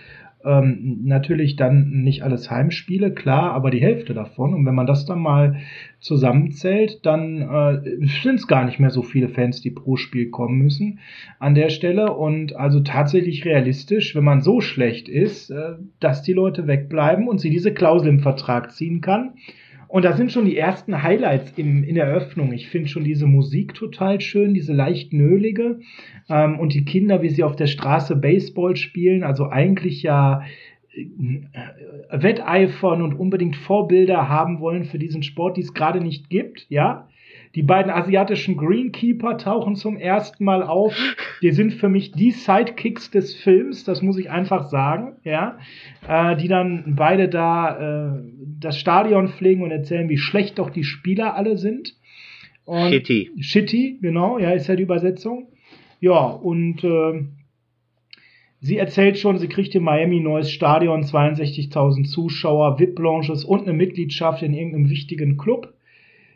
ähm, 0.46 1.00
natürlich 1.04 1.56
dann 1.56 1.90
nicht 1.90 2.22
alles 2.22 2.50
Heimspiele, 2.50 3.12
klar, 3.12 3.52
aber 3.52 3.70
die 3.70 3.80
Hälfte 3.80 4.14
davon. 4.14 4.54
Und 4.54 4.64
wenn 4.64 4.74
man 4.74 4.86
das 4.86 5.04
dann 5.04 5.18
mal 5.18 5.56
zusammenzählt, 6.00 7.04
dann 7.04 7.42
äh, 7.42 8.06
sind 8.22 8.36
es 8.36 8.46
gar 8.46 8.64
nicht 8.64 8.78
mehr 8.78 8.90
so 8.90 9.02
viele 9.02 9.28
Fans, 9.28 9.60
die 9.60 9.70
pro 9.72 9.96
Spiel 9.96 10.30
kommen 10.30 10.58
müssen 10.58 11.00
an 11.40 11.54
der 11.54 11.68
Stelle. 11.68 12.14
Und 12.14 12.54
also 12.54 12.80
tatsächlich 12.80 13.44
realistisch, 13.44 14.14
wenn 14.14 14.24
man 14.24 14.40
so 14.40 14.60
schlecht 14.60 15.08
ist, 15.08 15.50
äh, 15.50 15.74
dass 15.98 16.22
die 16.22 16.32
Leute 16.32 16.66
wegbleiben 16.66 17.26
und 17.26 17.40
sie 17.40 17.50
diese 17.50 17.74
Klausel 17.74 18.08
im 18.08 18.20
Vertrag 18.20 18.70
ziehen 18.70 19.00
kann. 19.00 19.34
Und 19.96 20.04
da 20.04 20.12
sind 20.12 20.30
schon 20.30 20.44
die 20.44 20.58
ersten 20.58 21.02
Highlights 21.02 21.54
im, 21.56 21.82
in 21.82 21.94
der 21.94 22.08
Öffnung. 22.08 22.52
Ich 22.52 22.68
finde 22.68 22.86
schon 22.86 23.02
diese 23.02 23.26
Musik 23.26 23.72
total 23.72 24.20
schön, 24.20 24.52
diese 24.52 24.74
leicht 24.74 25.14
nölige. 25.14 25.80
Ähm, 26.28 26.60
und 26.60 26.74
die 26.74 26.84
Kinder, 26.84 27.22
wie 27.22 27.30
sie 27.30 27.42
auf 27.42 27.56
der 27.56 27.66
Straße 27.66 28.14
Baseball 28.14 28.76
spielen, 28.76 29.24
also 29.24 29.48
eigentlich 29.48 30.02
ja 30.02 30.42
äh, 30.92 31.06
wetteifern 32.10 33.00
und 33.00 33.14
unbedingt 33.14 33.56
Vorbilder 33.56 34.28
haben 34.28 34.60
wollen 34.60 34.84
für 34.84 34.98
diesen 34.98 35.22
Sport, 35.22 35.56
die 35.56 35.62
es 35.62 35.72
gerade 35.72 36.02
nicht 36.02 36.28
gibt, 36.28 36.66
ja. 36.68 37.08
Die 37.56 37.62
beiden 37.62 37.90
asiatischen 37.90 38.58
Greenkeeper 38.58 39.38
tauchen 39.38 39.76
zum 39.76 39.96
ersten 39.96 40.44
Mal 40.44 40.62
auf. 40.62 40.94
Die 41.40 41.52
sind 41.52 41.72
für 41.72 41.88
mich 41.88 42.12
die 42.12 42.30
Sidekicks 42.30 43.10
des 43.10 43.34
Films, 43.34 43.82
das 43.82 44.02
muss 44.02 44.18
ich 44.18 44.30
einfach 44.30 44.68
sagen, 44.68 45.16
ja. 45.24 45.58
Äh, 46.06 46.36
die 46.36 46.48
dann 46.48 46.94
beide 46.96 47.30
da 47.30 48.10
äh, 48.10 48.22
das 48.60 48.78
Stadion 48.78 49.28
pflegen 49.28 49.62
und 49.62 49.70
erzählen, 49.70 50.10
wie 50.10 50.18
schlecht 50.18 50.58
doch 50.58 50.68
die 50.68 50.84
Spieler 50.84 51.34
alle 51.34 51.56
sind. 51.56 51.96
Und 52.66 52.90
shitty. 52.90 53.30
Shitty, 53.40 54.00
genau, 54.02 54.38
ja, 54.38 54.50
ist 54.50 54.66
ja 54.66 54.76
die 54.76 54.82
Übersetzung. 54.82 55.48
Ja, 55.98 56.26
und 56.26 56.84
äh, 56.84 57.24
sie 58.60 58.76
erzählt 58.76 59.16
schon, 59.16 59.38
sie 59.38 59.48
kriegt 59.48 59.74
in 59.74 59.82
Miami 59.82 60.20
ein 60.20 60.24
neues 60.24 60.50
Stadion, 60.50 61.04
62.000 61.04 62.04
Zuschauer, 62.04 62.78
VIP-Lounges 62.78 63.46
und 63.46 63.62
eine 63.62 63.72
Mitgliedschaft 63.72 64.42
in 64.42 64.52
irgendeinem 64.52 64.90
wichtigen 64.90 65.38
Club. 65.38 65.72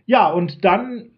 Ja, 0.07 0.31
und 0.31 0.65
dann 0.65 1.11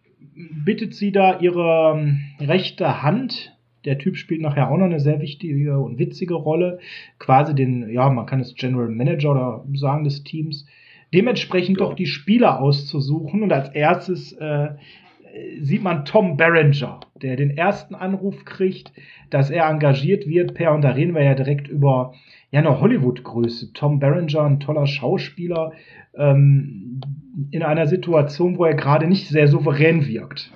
bittet 0.64 0.94
sie 0.94 1.12
da 1.12 1.40
ihre 1.40 1.94
ähm, 1.96 2.20
rechte 2.40 3.02
Hand. 3.02 3.56
Der 3.84 3.98
Typ 3.98 4.16
spielt 4.16 4.40
nachher 4.40 4.70
auch 4.70 4.76
noch 4.76 4.86
eine 4.86 5.00
sehr 5.00 5.20
wichtige 5.20 5.78
und 5.78 5.98
witzige 5.98 6.34
Rolle. 6.34 6.78
Quasi 7.18 7.54
den, 7.54 7.90
ja, 7.90 8.08
man 8.10 8.26
kann 8.26 8.40
es 8.40 8.54
General 8.54 8.88
Manager 8.88 9.32
oder 9.32 9.64
sagen 9.74 10.04
des 10.04 10.22
Teams. 10.22 10.66
Dementsprechend 11.12 11.78
ja. 11.78 11.86
doch 11.86 11.94
die 11.94 12.06
Spieler 12.06 12.60
auszusuchen. 12.60 13.42
Und 13.42 13.52
als 13.52 13.70
erstes 13.70 14.32
äh, 14.34 14.70
sieht 15.60 15.82
man 15.82 16.04
Tom 16.04 16.36
Berenger, 16.36 17.00
der 17.20 17.36
den 17.36 17.50
ersten 17.50 17.94
Anruf 17.94 18.44
kriegt, 18.44 18.92
dass 19.30 19.50
er 19.50 19.68
engagiert 19.68 20.26
wird. 20.26 20.54
Per, 20.54 20.74
und 20.74 20.82
da 20.82 20.90
reden 20.90 21.14
wir 21.14 21.24
ja 21.24 21.34
direkt 21.34 21.68
über 21.68 22.14
ja, 22.50 22.60
eine 22.60 22.80
Hollywood-Größe. 22.80 23.72
Tom 23.72 23.98
Berenger, 23.98 24.42
ein 24.42 24.60
toller 24.60 24.86
Schauspieler, 24.86 25.72
ähm, 26.14 27.00
in 27.50 27.62
einer 27.62 27.86
Situation, 27.86 28.58
wo 28.58 28.64
er 28.64 28.74
gerade 28.74 29.06
nicht 29.06 29.28
sehr 29.28 29.48
souverän 29.48 30.06
wirkt. 30.06 30.52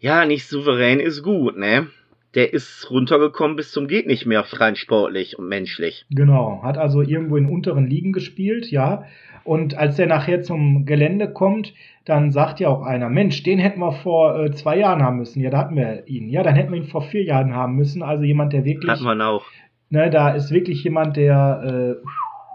Ja, 0.00 0.26
nicht 0.26 0.46
souverän 0.46 1.00
ist 1.00 1.22
gut, 1.22 1.56
ne? 1.56 1.88
Der 2.34 2.52
ist 2.52 2.90
runtergekommen 2.90 3.56
bis 3.56 3.70
zum 3.70 3.86
geht 3.86 4.06
nicht 4.06 4.26
mehr 4.26 4.44
rein 4.52 4.74
sportlich 4.74 5.38
und 5.38 5.48
menschlich. 5.48 6.04
Genau, 6.10 6.62
hat 6.64 6.76
also 6.76 7.00
irgendwo 7.00 7.36
in 7.36 7.46
unteren 7.46 7.86
Ligen 7.86 8.12
gespielt, 8.12 8.70
ja. 8.70 9.04
Und 9.44 9.76
als 9.76 9.96
der 9.96 10.06
nachher 10.06 10.42
zum 10.42 10.84
Gelände 10.84 11.32
kommt, 11.32 11.74
dann 12.04 12.32
sagt 12.32 12.60
ja 12.60 12.68
auch 12.68 12.82
einer, 12.82 13.08
Mensch, 13.08 13.42
den 13.42 13.58
hätten 13.58 13.80
wir 13.80 13.92
vor 13.92 14.38
äh, 14.38 14.50
zwei 14.52 14.78
Jahren 14.78 15.02
haben 15.02 15.18
müssen. 15.18 15.40
Ja, 15.40 15.50
da 15.50 15.58
hatten 15.58 15.76
wir 15.76 16.08
ihn. 16.08 16.28
Ja, 16.28 16.42
dann 16.42 16.54
hätten 16.54 16.72
wir 16.72 16.78
ihn 16.78 16.88
vor 16.88 17.02
vier 17.02 17.24
Jahren 17.24 17.54
haben 17.54 17.76
müssen. 17.76 18.02
Also 18.02 18.24
jemand, 18.24 18.52
der 18.52 18.64
wirklich. 18.64 18.90
Hat 18.90 19.00
man 19.00 19.20
auch. 19.20 19.44
Ne, 19.90 20.10
da 20.10 20.30
ist 20.30 20.50
wirklich 20.50 20.82
jemand, 20.82 21.16
der 21.16 21.98
äh, 22.00 22.06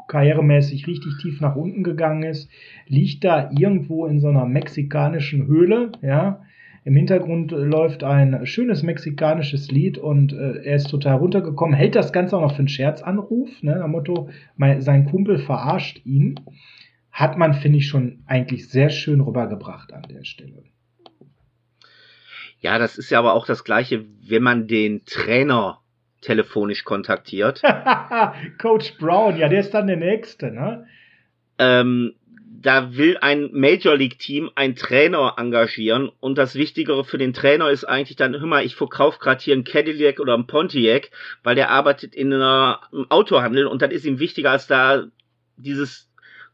karrieremäßig 0.10 0.88
richtig 0.88 1.18
tief 1.22 1.40
nach 1.40 1.56
unten 1.56 1.84
gegangen 1.84 2.24
ist, 2.24 2.50
liegt 2.88 3.24
da 3.24 3.50
irgendwo 3.52 4.06
in 4.06 4.20
so 4.20 4.28
einer 4.28 4.46
mexikanischen 4.46 5.48
Höhle, 5.48 5.94
ja. 6.02 6.42
Im 6.86 6.96
Hintergrund 6.96 7.52
läuft 7.52 8.04
ein 8.04 8.46
schönes 8.46 8.84
mexikanisches 8.84 9.70
Lied 9.70 9.98
und 9.98 10.34
äh, 10.34 10.64
er 10.64 10.76
ist 10.76 10.90
total 10.90 11.18
runtergekommen, 11.18 11.76
hält 11.76 11.96
das 11.96 12.14
Ganze 12.14 12.38
auch 12.38 12.42
noch 12.42 12.54
für 12.54 12.60
einen 12.60 12.70
Scherzanruf, 12.70 13.50
ne, 13.62 13.82
am 13.84 13.92
Motto, 13.92 14.30
mein, 14.56 14.82
sein 14.82 15.06
Kumpel 15.06 15.40
verarscht 15.40 16.06
ihn. 16.06 16.40
Hat 17.12 17.38
man, 17.38 17.54
finde 17.54 17.80
ich, 17.80 17.88
schon 17.88 18.24
eigentlich 18.28 18.70
sehr 18.70 18.90
schön 18.90 19.20
rübergebracht 19.20 19.94
an 19.94 20.04
der 20.10 20.24
Stelle. 20.24 20.64
Ja, 22.62 22.78
das 22.78 22.98
ist 22.98 23.10
ja 23.10 23.20
aber 23.20 23.34
auch 23.34 23.46
das 23.46 23.64
Gleiche, 23.64 24.06
wenn 24.28 24.44
man 24.44 24.68
den 24.68 25.04
Trainer 25.06 25.79
telefonisch 26.22 26.84
kontaktiert. 26.84 27.62
Coach 28.62 28.98
Brown, 28.98 29.38
ja, 29.38 29.50
der 29.50 29.62
ist 29.62 29.74
dann 29.74 29.88
der 29.88 29.98
Nächste, 29.98 30.52
ne? 30.52 30.88
Ähm, 31.58 32.14
da 32.62 32.98
will 32.98 33.18
ein 33.22 33.50
Major 33.54 33.96
League 33.96 34.20
Team 34.20 34.50
einen 34.56 34.76
Trainer 34.76 35.36
engagieren 35.38 36.10
und 36.20 36.38
das 36.38 36.56
Wichtigere 36.56 37.06
für 37.06 37.18
den 37.18 37.34
Trainer 37.34 37.70
ist 37.70 37.86
eigentlich 37.86 38.18
dann, 38.18 38.38
hör 38.38 38.48
mal, 38.48 38.66
ich 38.66 38.76
verkaufe 38.76 39.20
gerade 39.20 39.42
hier 39.42 39.54
einen 39.54 39.64
Cadillac 39.64 40.20
oder 40.20 40.34
einen 40.34 40.48
Pontiac, 40.48 41.10
weil 41.44 41.56
der 41.56 41.70
arbeitet 41.70 42.16
in 42.16 42.34
einer, 42.34 42.82
einem 42.92 43.10
Autohandel 43.10 43.66
und 43.66 43.82
dann 43.82 43.92
ist 43.92 44.06
ihm 44.06 44.20
wichtiger 44.20 44.52
als 44.52 44.68
da 44.68 45.06
dieses 45.58 46.09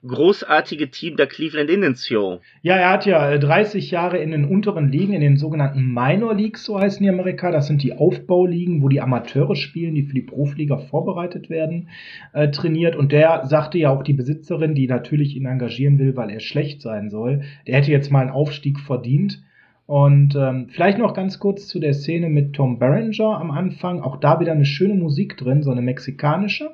großartige 0.08 0.90
Team 0.90 1.16
der 1.16 1.28
Cleveland 1.28 1.70
Indians 1.70 2.08
Show. 2.08 2.40
Ja, 2.62 2.76
er 2.76 2.92
hat 2.92 3.06
ja 3.06 3.38
30 3.38 3.92
äh, 3.92 3.96
Jahre 3.96 4.18
in 4.18 4.32
den 4.32 4.46
unteren 4.46 4.92
Ligen, 4.92 5.14
in 5.14 5.22
den 5.22 5.38
sogenannten 5.38 5.94
Minor 5.94 6.36
Leagues, 6.36 6.64
so 6.64 6.80
heißen 6.80 7.02
die 7.04 7.10
Amerika. 7.10 7.52
Das 7.52 7.68
sind 7.68 7.84
die 7.84 7.94
Aufbauligen, 7.94 8.82
wo 8.82 8.90
die 8.90 9.02
Amateure 9.02 9.56
spielen, 9.56 9.96
die 9.96 10.04
für 10.04 10.14
die 10.14 10.22
Profiliga 10.22 10.78
vorbereitet 10.78 11.50
werden, 11.50 11.90
äh, 12.34 12.50
trainiert. 12.50 12.96
Und 12.96 13.12
der 13.12 13.46
sagte 13.46 13.78
ja 13.78 13.90
auch 13.90 14.04
die 14.04 14.14
Besitzerin, 14.14 14.76
die 14.76 14.88
natürlich 14.88 15.36
ihn 15.36 15.46
engagieren 15.46 16.00
will, 16.00 16.16
weil 16.16 16.30
er 16.30 16.40
schlecht 16.40 16.82
sein 16.82 17.10
soll, 17.10 17.42
der 17.68 17.78
hätte 17.78 17.92
jetzt 17.92 18.12
mal 18.12 18.22
einen 18.22 18.32
Aufstieg 18.32 18.80
verdient. 18.80 19.44
Und 19.88 20.36
ähm, 20.36 20.68
vielleicht 20.70 20.98
noch 20.98 21.14
ganz 21.14 21.40
kurz 21.40 21.68
zu 21.68 21.80
der 21.80 21.94
Szene 21.94 22.30
mit 22.30 22.54
Tom 22.54 22.80
Berenger 22.80 23.40
am 23.40 23.52
Anfang. 23.52 24.02
Auch 24.02 24.18
da 24.18 24.40
wieder 24.40 24.52
eine 24.52 24.66
schöne 24.66 24.96
Musik 24.96 25.38
drin, 25.38 25.62
so 25.62 25.72
eine 25.72 25.82
mexikanische. 25.82 26.72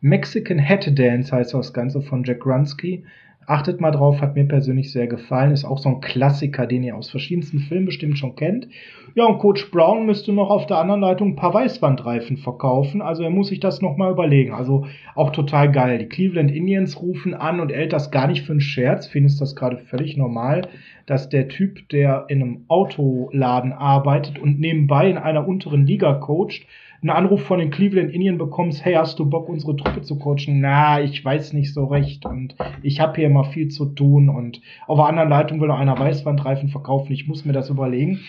Mexican 0.00 0.66
Hat 0.66 0.98
Dance 0.98 1.34
heißt 1.34 1.54
das 1.54 1.72
Ganze 1.72 2.00
von 2.00 2.24
Jack 2.24 2.40
Grunsky. 2.40 3.04
Achtet 3.46 3.80
mal 3.80 3.90
drauf, 3.90 4.20
hat 4.20 4.36
mir 4.36 4.44
persönlich 4.44 4.92
sehr 4.92 5.08
gefallen. 5.08 5.50
Ist 5.50 5.64
auch 5.64 5.78
so 5.78 5.88
ein 5.88 6.00
Klassiker, 6.00 6.68
den 6.68 6.84
ihr 6.84 6.94
aus 6.94 7.10
verschiedensten 7.10 7.58
Filmen 7.58 7.86
bestimmt 7.86 8.16
schon 8.16 8.36
kennt. 8.36 8.68
Ja, 9.16 9.24
und 9.24 9.38
Coach 9.38 9.72
Brown 9.72 10.06
müsste 10.06 10.32
noch 10.32 10.50
auf 10.50 10.66
der 10.66 10.76
anderen 10.76 11.00
Leitung 11.00 11.30
ein 11.30 11.36
paar 11.36 11.52
Weißwandreifen 11.52 12.36
verkaufen. 12.36 13.02
Also 13.02 13.24
er 13.24 13.30
muss 13.30 13.48
sich 13.48 13.58
das 13.58 13.82
nochmal 13.82 14.12
überlegen. 14.12 14.52
Also 14.52 14.86
auch 15.16 15.30
total 15.32 15.72
geil. 15.72 15.98
Die 15.98 16.06
Cleveland 16.06 16.52
Indians 16.52 17.02
rufen 17.02 17.34
an 17.34 17.58
und 17.58 17.72
hält 17.72 17.92
das 17.92 18.12
gar 18.12 18.28
nicht 18.28 18.44
für 18.44 18.52
einen 18.52 18.60
Scherz. 18.60 19.08
Findest 19.08 19.40
das 19.40 19.56
gerade 19.56 19.78
völlig 19.78 20.16
normal, 20.16 20.68
dass 21.06 21.28
der 21.28 21.48
Typ, 21.48 21.88
der 21.88 22.26
in 22.28 22.42
einem 22.42 22.64
Autoladen 22.68 23.72
arbeitet 23.72 24.38
und 24.38 24.60
nebenbei 24.60 25.10
in 25.10 25.18
einer 25.18 25.48
unteren 25.48 25.86
Liga 25.86 26.14
coacht, 26.14 26.66
einen 27.02 27.10
Anruf 27.10 27.44
von 27.44 27.58
den 27.58 27.70
Cleveland 27.70 28.12
Indians 28.12 28.38
bekommst, 28.38 28.84
hey, 28.84 28.94
hast 28.94 29.18
du 29.18 29.28
Bock, 29.28 29.48
unsere 29.48 29.76
Truppe 29.76 30.02
zu 30.02 30.18
coachen? 30.18 30.60
Na, 30.60 31.00
ich 31.00 31.24
weiß 31.24 31.54
nicht 31.54 31.72
so 31.72 31.86
recht 31.86 32.26
und 32.26 32.54
ich 32.82 33.00
habe 33.00 33.16
hier 33.16 33.26
immer 33.26 33.44
viel 33.44 33.68
zu 33.68 33.86
tun 33.86 34.28
und 34.28 34.60
auf 34.86 34.98
der 34.98 35.06
anderen 35.06 35.30
Leitung 35.30 35.60
will 35.60 35.68
noch 35.68 35.78
einer 35.78 35.98
Weißwandreifen 35.98 36.68
verkaufen, 36.68 37.12
ich 37.12 37.26
muss 37.26 37.44
mir 37.44 37.52
das 37.52 37.70
überlegen. 37.70 38.20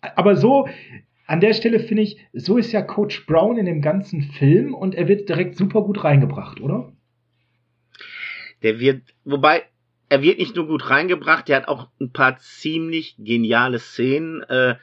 Aber 0.00 0.34
so, 0.34 0.66
an 1.26 1.40
der 1.40 1.54
Stelle 1.54 1.78
finde 1.78 2.02
ich, 2.02 2.18
so 2.32 2.58
ist 2.58 2.72
ja 2.72 2.82
Coach 2.82 3.24
Brown 3.26 3.56
in 3.56 3.66
dem 3.66 3.80
ganzen 3.80 4.22
Film 4.22 4.74
und 4.74 4.94
er 4.94 5.06
wird 5.06 5.28
direkt 5.28 5.56
super 5.56 5.82
gut 5.82 6.02
reingebracht, 6.02 6.60
oder? 6.60 6.92
Der 8.62 8.80
wird, 8.80 9.02
wobei, 9.24 9.62
er 10.08 10.22
wird 10.22 10.38
nicht 10.38 10.56
nur 10.56 10.66
gut 10.66 10.90
reingebracht, 10.90 11.48
der 11.48 11.58
hat 11.58 11.68
auch 11.68 11.88
ein 12.00 12.12
paar 12.12 12.38
ziemlich 12.38 13.16
geniale 13.18 13.78
Szenen. 13.78 14.42
Äh, 14.42 14.74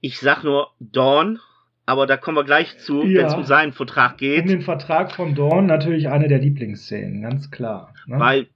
ich 0.00 0.18
sag 0.18 0.42
nur 0.44 0.68
Dawn, 0.80 1.38
aber 1.86 2.06
da 2.06 2.16
kommen 2.16 2.36
wir 2.36 2.44
gleich 2.44 2.78
zu, 2.78 3.02
ja. 3.02 3.20
wenn 3.20 3.26
es 3.26 3.34
um 3.34 3.44
seinen 3.44 3.72
Vertrag 3.72 4.18
geht. 4.18 4.42
Um 4.42 4.48
den 4.48 4.62
Vertrag 4.62 5.12
von 5.12 5.34
Dawn 5.34 5.66
natürlich 5.66 6.08
eine 6.08 6.28
der 6.28 6.38
Lieblingsszenen, 6.38 7.22
ganz 7.22 7.50
klar. 7.50 7.92
Ne? 8.06 8.18
Weil 8.18 8.46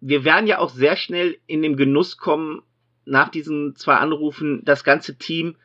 wir 0.00 0.24
werden 0.24 0.46
ja 0.46 0.58
auch 0.58 0.70
sehr 0.70 0.96
schnell 0.96 1.36
in 1.46 1.62
den 1.62 1.76
Genuss 1.76 2.16
kommen, 2.16 2.62
nach 3.04 3.28
diesen 3.28 3.74
zwei 3.76 3.94
Anrufen 3.94 4.62
das 4.64 4.84
ganze 4.84 5.16
Team 5.16 5.56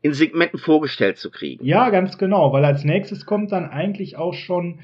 in 0.00 0.12
Segmenten 0.14 0.58
vorgestellt 0.58 1.18
zu 1.18 1.30
kriegen. 1.30 1.64
Ja, 1.64 1.90
ganz 1.90 2.18
genau, 2.18 2.52
weil 2.52 2.64
als 2.64 2.84
nächstes 2.84 3.26
kommt 3.26 3.52
dann 3.52 3.68
eigentlich 3.68 4.16
auch 4.16 4.34
schon 4.34 4.80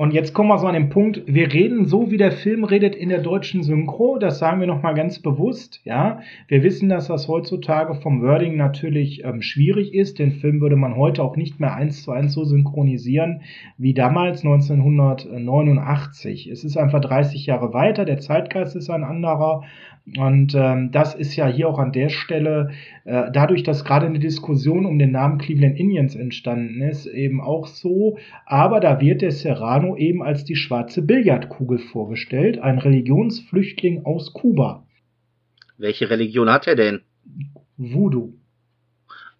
und 0.00 0.14
jetzt 0.14 0.32
kommen 0.32 0.48
wir 0.48 0.56
so 0.56 0.66
an 0.66 0.72
den 0.72 0.88
Punkt, 0.88 1.24
wir 1.26 1.52
reden 1.52 1.84
so, 1.84 2.10
wie 2.10 2.16
der 2.16 2.32
Film 2.32 2.64
redet 2.64 2.96
in 2.96 3.10
der 3.10 3.20
deutschen 3.20 3.62
Synchro. 3.62 4.16
Das 4.16 4.38
sagen 4.38 4.58
wir 4.58 4.66
nochmal 4.66 4.94
ganz 4.94 5.18
bewusst. 5.18 5.82
Ja, 5.84 6.20
wir 6.48 6.62
wissen, 6.62 6.88
dass 6.88 7.08
das 7.08 7.28
heutzutage 7.28 7.94
vom 7.96 8.22
Wording 8.22 8.56
natürlich 8.56 9.24
ähm, 9.24 9.42
schwierig 9.42 9.92
ist. 9.92 10.18
Den 10.18 10.32
Film 10.32 10.62
würde 10.62 10.76
man 10.76 10.96
heute 10.96 11.22
auch 11.22 11.36
nicht 11.36 11.60
mehr 11.60 11.74
eins 11.74 12.02
zu 12.02 12.12
eins 12.12 12.32
so 12.32 12.44
synchronisieren 12.44 13.42
wie 13.76 13.92
damals 13.92 14.42
1989. 14.42 16.46
Es 16.46 16.64
ist 16.64 16.78
einfach 16.78 17.02
30 17.02 17.44
Jahre 17.44 17.74
weiter. 17.74 18.06
Der 18.06 18.20
Zeitgeist 18.20 18.76
ist 18.76 18.88
ein 18.88 19.04
anderer. 19.04 19.64
Und 20.18 20.54
ähm, 20.54 20.90
das 20.90 21.14
ist 21.14 21.36
ja 21.36 21.46
hier 21.46 21.68
auch 21.68 21.78
an 21.78 21.92
der 21.92 22.08
Stelle, 22.08 22.70
äh, 23.04 23.30
dadurch, 23.32 23.62
dass 23.62 23.84
gerade 23.84 24.06
eine 24.06 24.18
Diskussion 24.18 24.84
um 24.86 24.98
den 24.98 25.12
Namen 25.12 25.38
Cleveland 25.38 25.78
Indians 25.78 26.16
entstanden 26.16 26.82
ist, 26.82 27.06
eben 27.06 27.40
auch 27.40 27.66
so. 27.66 28.18
Aber 28.46 28.80
da 28.80 29.00
wird 29.00 29.22
der 29.22 29.30
Serrano 29.30 29.96
eben 29.96 30.22
als 30.22 30.44
die 30.44 30.56
schwarze 30.56 31.02
Billardkugel 31.02 31.78
vorgestellt, 31.78 32.58
ein 32.58 32.78
Religionsflüchtling 32.78 34.04
aus 34.04 34.32
Kuba. 34.32 34.84
Welche 35.78 36.10
Religion 36.10 36.50
hat 36.50 36.66
er 36.66 36.76
denn? 36.76 37.00
Voodoo. 37.76 38.34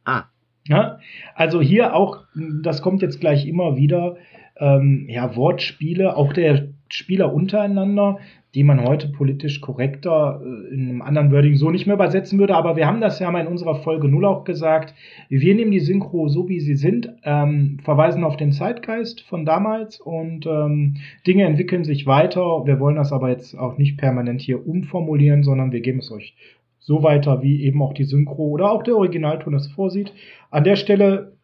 Ah. 0.04 0.24
Ja, 0.66 1.00
also 1.34 1.60
hier 1.60 1.94
auch, 1.94 2.24
das 2.62 2.80
kommt 2.80 3.02
jetzt 3.02 3.20
gleich 3.20 3.46
immer 3.46 3.76
wieder, 3.76 4.16
ähm, 4.56 5.06
ja, 5.08 5.34
Wortspiele, 5.34 6.16
auch 6.16 6.32
der 6.32 6.68
Spieler 6.94 7.32
untereinander 7.32 8.18
die 8.54 8.64
man 8.64 8.84
heute 8.84 9.08
politisch 9.08 9.60
korrekter 9.60 10.40
äh, 10.42 10.74
in 10.74 10.88
einem 10.88 11.02
anderen 11.02 11.30
Wording 11.30 11.56
so 11.56 11.70
nicht 11.70 11.86
mehr 11.86 11.94
übersetzen 11.94 12.38
würde. 12.38 12.56
Aber 12.56 12.76
wir 12.76 12.86
haben 12.86 13.00
das 13.00 13.18
ja 13.20 13.30
mal 13.30 13.42
in 13.42 13.46
unserer 13.46 13.76
Folge 13.76 14.08
0 14.08 14.24
auch 14.24 14.44
gesagt. 14.44 14.94
Wir 15.28 15.54
nehmen 15.54 15.70
die 15.70 15.80
Synchro 15.80 16.28
so, 16.28 16.48
wie 16.48 16.60
sie 16.60 16.74
sind, 16.74 17.12
ähm, 17.22 17.78
verweisen 17.84 18.24
auf 18.24 18.36
den 18.36 18.52
Zeitgeist 18.52 19.20
von 19.22 19.44
damals 19.44 20.00
und 20.00 20.46
ähm, 20.46 20.96
Dinge 21.26 21.44
entwickeln 21.44 21.84
sich 21.84 22.06
weiter. 22.06 22.66
Wir 22.66 22.80
wollen 22.80 22.96
das 22.96 23.12
aber 23.12 23.30
jetzt 23.30 23.56
auch 23.56 23.78
nicht 23.78 23.98
permanent 23.98 24.40
hier 24.40 24.66
umformulieren, 24.66 25.44
sondern 25.44 25.70
wir 25.70 25.80
geben 25.80 26.00
es 26.00 26.10
euch 26.10 26.34
so 26.80 27.02
weiter, 27.02 27.42
wie 27.42 27.62
eben 27.62 27.80
auch 27.82 27.92
die 27.92 28.04
Synchro 28.04 28.48
oder 28.48 28.72
auch 28.72 28.82
der 28.82 28.96
Originalton 28.96 29.54
es 29.54 29.68
vorsieht. 29.68 30.12
An 30.50 30.64
der 30.64 30.76
Stelle, 30.76 31.36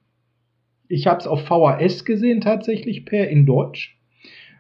ich 0.89 1.07
habe 1.07 1.19
es 1.19 1.27
auf 1.27 1.45
VHS 1.45 2.05
gesehen 2.05 2.41
tatsächlich 2.41 3.05
per 3.05 3.29
in 3.29 3.47
Deutsch 3.47 3.96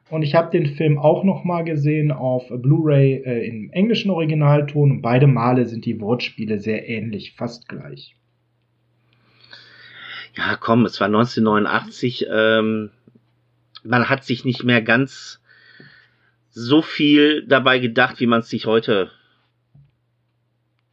und 0.08 0.22
ich 0.22 0.34
habe 0.34 0.50
den 0.50 0.66
Film 0.66 0.98
auch 0.98 1.24
noch 1.24 1.42
mal 1.42 1.62
gesehen 1.62 2.12
auf 2.12 2.48
Blu-ray 2.48 3.22
äh, 3.24 3.48
im 3.48 3.70
englischen 3.70 4.10
Originalton. 4.10 4.92
Und 4.92 5.02
beide 5.02 5.26
Male 5.26 5.66
sind 5.66 5.84
die 5.84 6.00
Wortspiele 6.00 6.60
sehr 6.60 6.88
ähnlich, 6.88 7.34
fast 7.34 7.68
gleich. 7.68 8.14
Ja, 10.36 10.56
komm, 10.56 10.84
es 10.84 11.00
war 11.00 11.06
1989. 11.06 12.26
Ähm, 12.32 12.90
man 13.82 14.08
hat 14.08 14.24
sich 14.24 14.44
nicht 14.44 14.62
mehr 14.62 14.80
ganz 14.80 15.40
so 16.50 16.82
viel 16.82 17.44
dabei 17.46 17.80
gedacht, 17.80 18.20
wie 18.20 18.26
man 18.26 18.40
es 18.40 18.48
sich 18.48 18.66
heute 18.66 19.10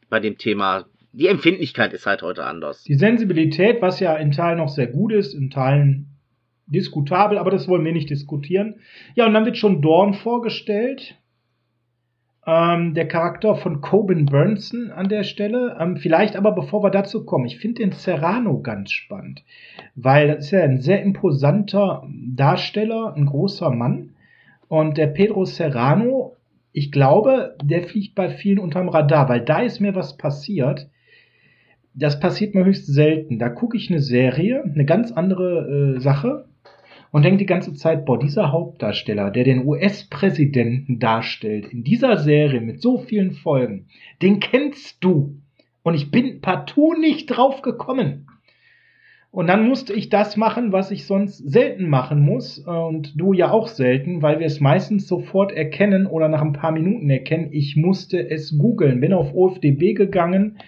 bei 0.08 0.18
dem 0.18 0.38
Thema. 0.38 0.86
Die 1.12 1.28
Empfindlichkeit 1.28 1.92
ist 1.92 2.06
halt 2.06 2.22
heute 2.22 2.44
anders. 2.44 2.82
Die 2.82 2.94
Sensibilität, 2.94 3.80
was 3.80 4.00
ja 4.00 4.16
in 4.16 4.32
Teilen 4.32 4.58
noch 4.58 4.68
sehr 4.68 4.88
gut 4.88 5.12
ist, 5.12 5.34
in 5.34 5.50
Teilen 5.50 6.13
diskutabel, 6.66 7.38
aber 7.38 7.50
das 7.50 7.68
wollen 7.68 7.84
wir 7.84 7.92
nicht 7.92 8.10
diskutieren. 8.10 8.76
Ja, 9.14 9.26
und 9.26 9.34
dann 9.34 9.44
wird 9.44 9.56
schon 9.56 9.82
Dorn 9.82 10.14
vorgestellt. 10.14 11.16
Ähm, 12.46 12.92
der 12.92 13.08
Charakter 13.08 13.54
von 13.54 13.80
Coben 13.80 14.26
Burnson 14.26 14.90
an 14.90 15.08
der 15.08 15.24
Stelle. 15.24 15.76
Ähm, 15.80 15.96
vielleicht 15.96 16.36
aber, 16.36 16.52
bevor 16.52 16.82
wir 16.82 16.90
dazu 16.90 17.24
kommen, 17.24 17.46
ich 17.46 17.58
finde 17.58 17.82
den 17.82 17.92
Serrano 17.92 18.60
ganz 18.60 18.90
spannend, 18.90 19.44
weil 19.94 20.28
das 20.28 20.46
ist 20.46 20.50
ja 20.50 20.62
ein 20.62 20.80
sehr 20.80 21.02
imposanter 21.02 22.06
Darsteller, 22.34 23.14
ein 23.16 23.26
großer 23.26 23.70
Mann. 23.70 24.10
Und 24.68 24.98
der 24.98 25.06
Pedro 25.06 25.44
Serrano, 25.44 26.36
ich 26.72 26.92
glaube, 26.92 27.56
der 27.62 27.84
fliegt 27.84 28.14
bei 28.14 28.28
vielen 28.28 28.58
unterm 28.58 28.88
Radar, 28.88 29.28
weil 29.28 29.40
da 29.40 29.60
ist 29.60 29.80
mir 29.80 29.94
was 29.94 30.16
passiert 30.16 30.88
das 31.94 32.18
passiert 32.18 32.54
mir 32.54 32.64
höchst 32.64 32.86
selten. 32.86 33.38
Da 33.38 33.48
gucke 33.48 33.76
ich 33.76 33.90
eine 33.90 34.00
Serie, 34.00 34.62
eine 34.64 34.84
ganz 34.84 35.12
andere 35.12 35.96
äh, 35.96 36.00
Sache, 36.00 36.46
und 37.14 37.24
denkt 37.24 37.40
die 37.40 37.46
ganze 37.46 37.74
Zeit, 37.74 38.06
boah, 38.06 38.18
dieser 38.18 38.50
Hauptdarsteller, 38.50 39.30
der 39.30 39.44
den 39.44 39.64
US-Präsidenten 39.64 40.98
darstellt, 40.98 41.66
in 41.66 41.84
dieser 41.84 42.16
Serie 42.16 42.60
mit 42.60 42.82
so 42.82 42.98
vielen 42.98 43.30
Folgen, 43.30 43.86
den 44.20 44.40
kennst 44.40 44.96
du. 45.04 45.36
Und 45.84 45.94
ich 45.94 46.10
bin 46.10 46.40
partout 46.40 46.94
nicht 46.94 47.26
drauf 47.26 47.62
gekommen. 47.62 48.26
Und 49.30 49.46
dann 49.46 49.68
musste 49.68 49.92
ich 49.92 50.08
das 50.08 50.36
machen, 50.36 50.72
was 50.72 50.90
ich 50.90 51.06
sonst 51.06 51.38
selten 51.38 51.88
machen 51.88 52.18
muss. 52.18 52.58
Und 52.58 53.12
du 53.14 53.32
ja 53.32 53.52
auch 53.52 53.68
selten, 53.68 54.20
weil 54.20 54.40
wir 54.40 54.46
es 54.46 54.58
meistens 54.58 55.06
sofort 55.06 55.52
erkennen 55.52 56.08
oder 56.08 56.28
nach 56.28 56.42
ein 56.42 56.52
paar 56.52 56.72
Minuten 56.72 57.08
erkennen. 57.10 57.50
Ich 57.52 57.76
musste 57.76 58.28
es 58.28 58.58
googeln. 58.58 59.00
Bin 59.00 59.12
auf 59.12 59.32
OFDB 59.32 59.94
gegangen, 59.94 60.58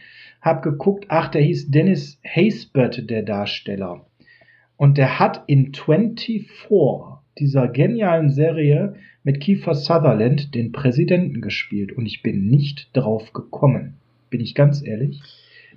hab 0.41 0.63
geguckt, 0.63 1.07
ach, 1.09 1.27
der 1.27 1.43
hieß 1.43 1.73
Dennis 1.73 2.21
Haysbert, 2.25 3.11
der 3.11 3.25
Darsteller. 3.25 4.07
Und 4.77 4.99
der 4.99 5.19
hat 5.19 5.45
in 5.47 5.73
24, 5.73 6.47
dieser 7.39 7.69
genialen 7.69 8.31
Serie 8.31 8.95
mit 9.23 9.41
Kiefer 9.41 9.75
Sutherland, 9.75 10.55
den 10.55 10.73
Präsidenten 10.73 11.41
gespielt. 11.41 11.93
Und 11.93 12.07
ich 12.07 12.23
bin 12.23 12.47
nicht 12.49 12.91
drauf 12.93 13.33
gekommen. 13.33 13.95
Bin 14.31 14.41
ich 14.41 14.55
ganz 14.55 14.85
ehrlich. 14.85 15.21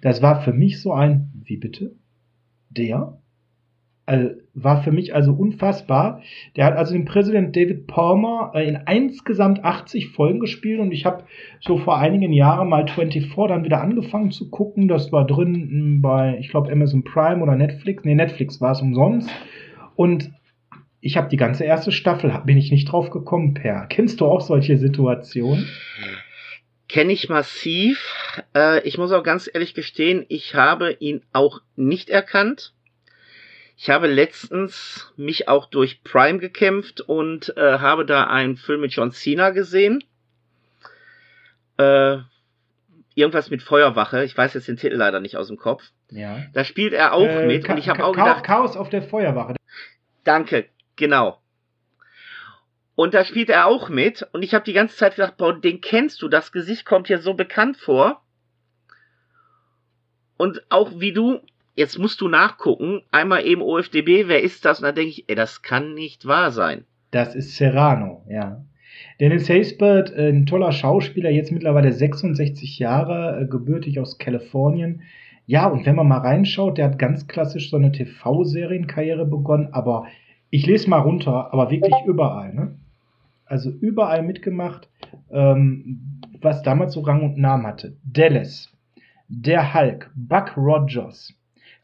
Das 0.02 0.22
war 0.22 0.42
für 0.42 0.54
mich 0.54 0.82
so 0.82 0.94
ein, 0.94 1.32
wie 1.44 1.58
bitte? 1.58 1.92
der 2.70 3.18
also, 4.10 4.32
war 4.56 4.82
für 4.82 4.92
mich 4.92 5.14
also 5.14 5.34
unfassbar. 5.34 6.22
Der 6.56 6.66
hat 6.66 6.76
also 6.76 6.94
den 6.94 7.06
Präsident 7.06 7.56
David 7.56 7.86
Palmer 7.86 8.52
äh, 8.56 8.68
in 8.68 8.80
insgesamt 8.88 9.64
80 9.64 10.10
Folgen 10.10 10.40
gespielt 10.40 10.80
und 10.80 10.92
ich 10.92 11.06
habe 11.06 11.26
so 11.62 11.78
vor 11.78 12.00
einigen 12.00 12.34
Jahren 12.34 12.70
mal 12.70 12.88
24 12.88 13.36
dann 13.48 13.64
wieder 13.64 13.82
angefangen 13.82 14.32
zu 14.32 14.50
gucken. 14.50 14.88
Das 14.88 15.12
war 15.12 15.28
drin 15.28 16.00
bei, 16.02 16.38
ich 16.40 16.50
glaube, 16.50 16.72
Amazon 16.72 17.04
Prime 17.04 17.44
oder 17.44 17.56
Netflix. 17.56 18.04
Nee, 18.04 18.16
Netflix 18.16 18.60
war 18.60 18.72
es 18.72 18.82
umsonst. 18.82 19.30
Und 19.96 20.32
ich 21.02 21.16
habe 21.16 21.30
die 21.30 21.38
ganze 21.38 21.64
erste 21.64 21.92
Staffel, 21.92 22.34
bin 22.46 22.58
ich 22.58 22.72
nicht 22.72 22.92
drauf 22.92 23.12
gekommen, 23.12 23.54
Per. 23.54 23.86
Kennst 23.88 24.22
du 24.22 24.26
auch 24.26 24.42
solche 24.42 24.78
Situationen? 24.78 25.68
Kenne 26.88 27.14
ich 27.14 27.30
massiv. 27.30 28.04
Äh, 28.56 28.82
ich 28.88 28.98
muss 28.98 29.12
auch 29.12 29.24
ganz 29.24 29.48
ehrlich 29.54 29.76
gestehen, 29.76 30.26
ich 30.30 30.56
habe 30.56 30.94
ihn 31.00 31.22
auch 31.32 31.62
nicht 31.76 32.10
erkannt. 32.10 32.74
Ich 33.82 33.90
habe 33.90 34.08
letztens 34.08 35.10
mich 35.16 35.48
auch 35.48 35.66
durch 35.66 36.04
Prime 36.04 36.40
gekämpft 36.40 37.00
und 37.00 37.56
äh, 37.56 37.80
habe 37.80 38.06
da 38.06 38.26
einen 38.26 38.58
Film 38.58 38.82
mit 38.82 38.92
John 38.92 39.14
Cena 39.14 39.52
gesehen. 39.52 40.04
Äh, 41.78 42.18
irgendwas 43.16 43.50
mit 43.50 43.64
Feuerwache. 43.64 44.26
Ich 44.26 44.38
weiß 44.38 44.54
jetzt 44.56 44.68
den 44.68 44.76
Titel 44.76 44.98
leider 44.98 45.22
nicht 45.22 45.38
aus 45.38 45.48
dem 45.48 45.56
Kopf. 45.56 45.82
Ja. 46.10 46.44
Da 46.52 46.66
spielt 46.66 46.92
er 46.92 47.14
auch 47.14 47.26
äh, 47.26 47.48
mit 47.48 47.70
und 47.70 47.78
ich 47.78 47.88
habe 47.88 48.04
auch 48.04 48.12
gedacht. 48.12 48.44
Chaos 48.44 48.76
auf 48.76 48.90
der 48.90 49.02
Feuerwache. 49.02 49.56
Danke, 50.26 50.66
genau. 50.98 51.40
Und 52.96 53.14
da 53.14 53.24
spielt 53.24 53.50
er 53.50 53.66
auch 53.66 53.88
mit 53.88 54.28
und 54.34 54.44
ich 54.44 54.54
habe 54.54 54.66
die 54.66 54.74
ganze 54.74 54.98
Zeit 54.98 55.16
gedacht, 55.16 55.38
boah, 55.38 55.58
den 55.58 55.80
kennst 55.80 56.22
du, 56.22 56.28
das 56.28 56.52
Gesicht 56.52 56.86
kommt 56.86 57.08
dir 57.08 57.20
so 57.20 57.34
bekannt 57.34 57.78
vor. 57.78 58.22
Und 60.36 60.70
auch 60.70 61.00
wie 61.00 61.14
du 61.14 61.40
jetzt 61.76 61.98
musst 61.98 62.22
du 62.22 62.28
nachgucken, 62.28 63.02
einmal 63.12 63.46
eben 63.46 63.62
OFDB, 63.62 64.28
wer 64.28 64.42
ist 64.42 64.66
das? 64.66 64.80
Und 64.80 64.86
dann 64.86 64.96
denke 64.96 65.12
ich, 65.12 65.30
ey, 65.30 65.36
das 65.36 65.62
kann 65.62 65.94
nicht 65.94 66.26
wahr 66.26 66.52
sein. 66.52 66.86
Das 67.12 67.36
ist 67.36 67.56
Serrano, 67.56 68.24
ja. 68.30 68.64
Dennis 69.20 69.50
Haysbert, 69.50 70.12
äh, 70.16 70.30
ein 70.30 70.46
toller 70.46 70.72
Schauspieler, 70.72 71.30
jetzt 71.30 71.52
mittlerweile 71.52 71.92
66 71.92 72.80
Jahre, 72.80 73.42
äh, 73.42 73.46
gebürtig 73.48 74.00
aus 74.00 74.18
Kalifornien. 74.18 75.02
Ja, 75.46 75.68
und 75.68 75.86
wenn 75.86 75.96
man 75.96 76.08
mal 76.08 76.20
reinschaut, 76.20 76.78
der 76.78 76.86
hat 76.86 77.00
ganz 77.00 77.28
klassisch 77.28 77.70
so 77.70 77.78
eine 77.78 77.92
TV-Serienkarriere 77.92 79.26
begonnen, 79.26 79.70
aber 79.72 80.06
ich 80.52 80.66
lese 80.66 80.90
mal 80.90 81.00
runter, 81.00 81.54
aber 81.54 81.72
wirklich 81.72 81.96
überall, 82.06 82.54
ne? 82.54 82.76
Also 83.46 83.72
überall 83.72 84.22
mitgemacht, 84.22 84.88
ähm, 85.32 86.22
was 86.40 86.62
damals 86.62 86.94
so 86.94 87.02
Rang 87.02 87.24
und 87.24 87.38
Namen 87.38 87.66
hatte. 87.66 87.98
Dallas, 88.04 88.72
der 89.28 89.74
Hulk, 89.74 90.12
Buck 90.16 90.56
Rogers, 90.56 91.34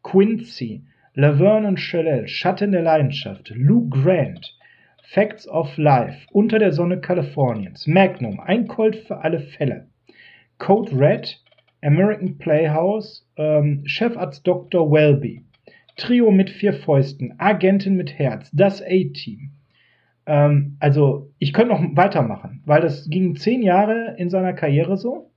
Quincy, 0.06 0.84
Laverne 1.16 1.68
und 1.68 1.80
Chalel, 1.80 2.28
Schatten 2.28 2.72
der 2.72 2.84
Leidenschaft, 2.84 3.52
Lou 3.56 3.90
Grant, 3.90 4.56
Facts 5.02 5.48
of 5.48 5.76
Life, 5.78 6.28
Unter 6.32 6.60
der 6.60 6.74
Sonne 6.74 7.02
Kaliforniens, 7.02 7.88
Magnum, 7.88 8.40
Ein 8.40 8.68
Colt 8.68 8.96
für 8.96 9.18
alle 9.24 9.40
Fälle, 9.40 9.88
Code 10.60 10.92
Red, 10.96 11.42
American 11.82 12.38
Playhouse, 12.38 13.28
ähm, 13.36 13.82
Chefarzt 13.88 14.46
Dr. 14.46 14.92
Welby, 14.92 15.44
Trio 15.98 16.30
mit 16.30 16.52
vier 16.52 16.74
Fäusten, 16.74 17.34
Agentin 17.40 17.96
mit 17.96 18.14
Herz, 18.14 18.52
das 18.54 18.84
A-Team. 18.84 19.54
Ähm, 20.28 20.78
also, 20.80 21.32
ich 21.40 21.52
könnte 21.52 21.74
noch 21.74 21.96
weitermachen, 21.96 22.62
weil 22.66 22.82
das 22.82 23.10
ging 23.10 23.36
zehn 23.38 23.64
Jahre 23.64 24.14
in 24.20 24.30
seiner 24.30 24.54
Karriere 24.54 24.98
so. 24.98 25.32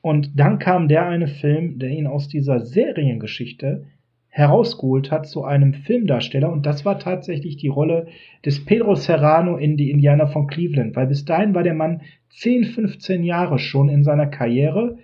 Und 0.00 0.38
dann 0.38 0.58
kam 0.58 0.88
der 0.88 1.06
eine 1.06 1.28
Film, 1.28 1.78
der 1.78 1.90
ihn 1.90 2.06
aus 2.06 2.28
dieser 2.28 2.60
Seriengeschichte 2.60 3.84
herausgeholt 4.28 5.10
hat 5.10 5.26
zu 5.26 5.44
einem 5.44 5.74
Filmdarsteller. 5.74 6.52
Und 6.52 6.64
das 6.66 6.84
war 6.84 6.98
tatsächlich 6.98 7.56
die 7.56 7.68
Rolle 7.68 8.06
des 8.44 8.64
Pedro 8.64 8.94
Serrano 8.94 9.56
in 9.56 9.76
Die 9.76 9.90
Indianer 9.90 10.28
von 10.28 10.46
Cleveland. 10.46 10.94
Weil 10.94 11.08
bis 11.08 11.24
dahin 11.24 11.54
war 11.54 11.62
der 11.62 11.74
Mann 11.74 12.02
10, 12.30 12.64
15 12.64 13.24
Jahre 13.24 13.58
schon 13.58 13.88
in 13.88 14.04
seiner 14.04 14.26
Karriere 14.26 14.98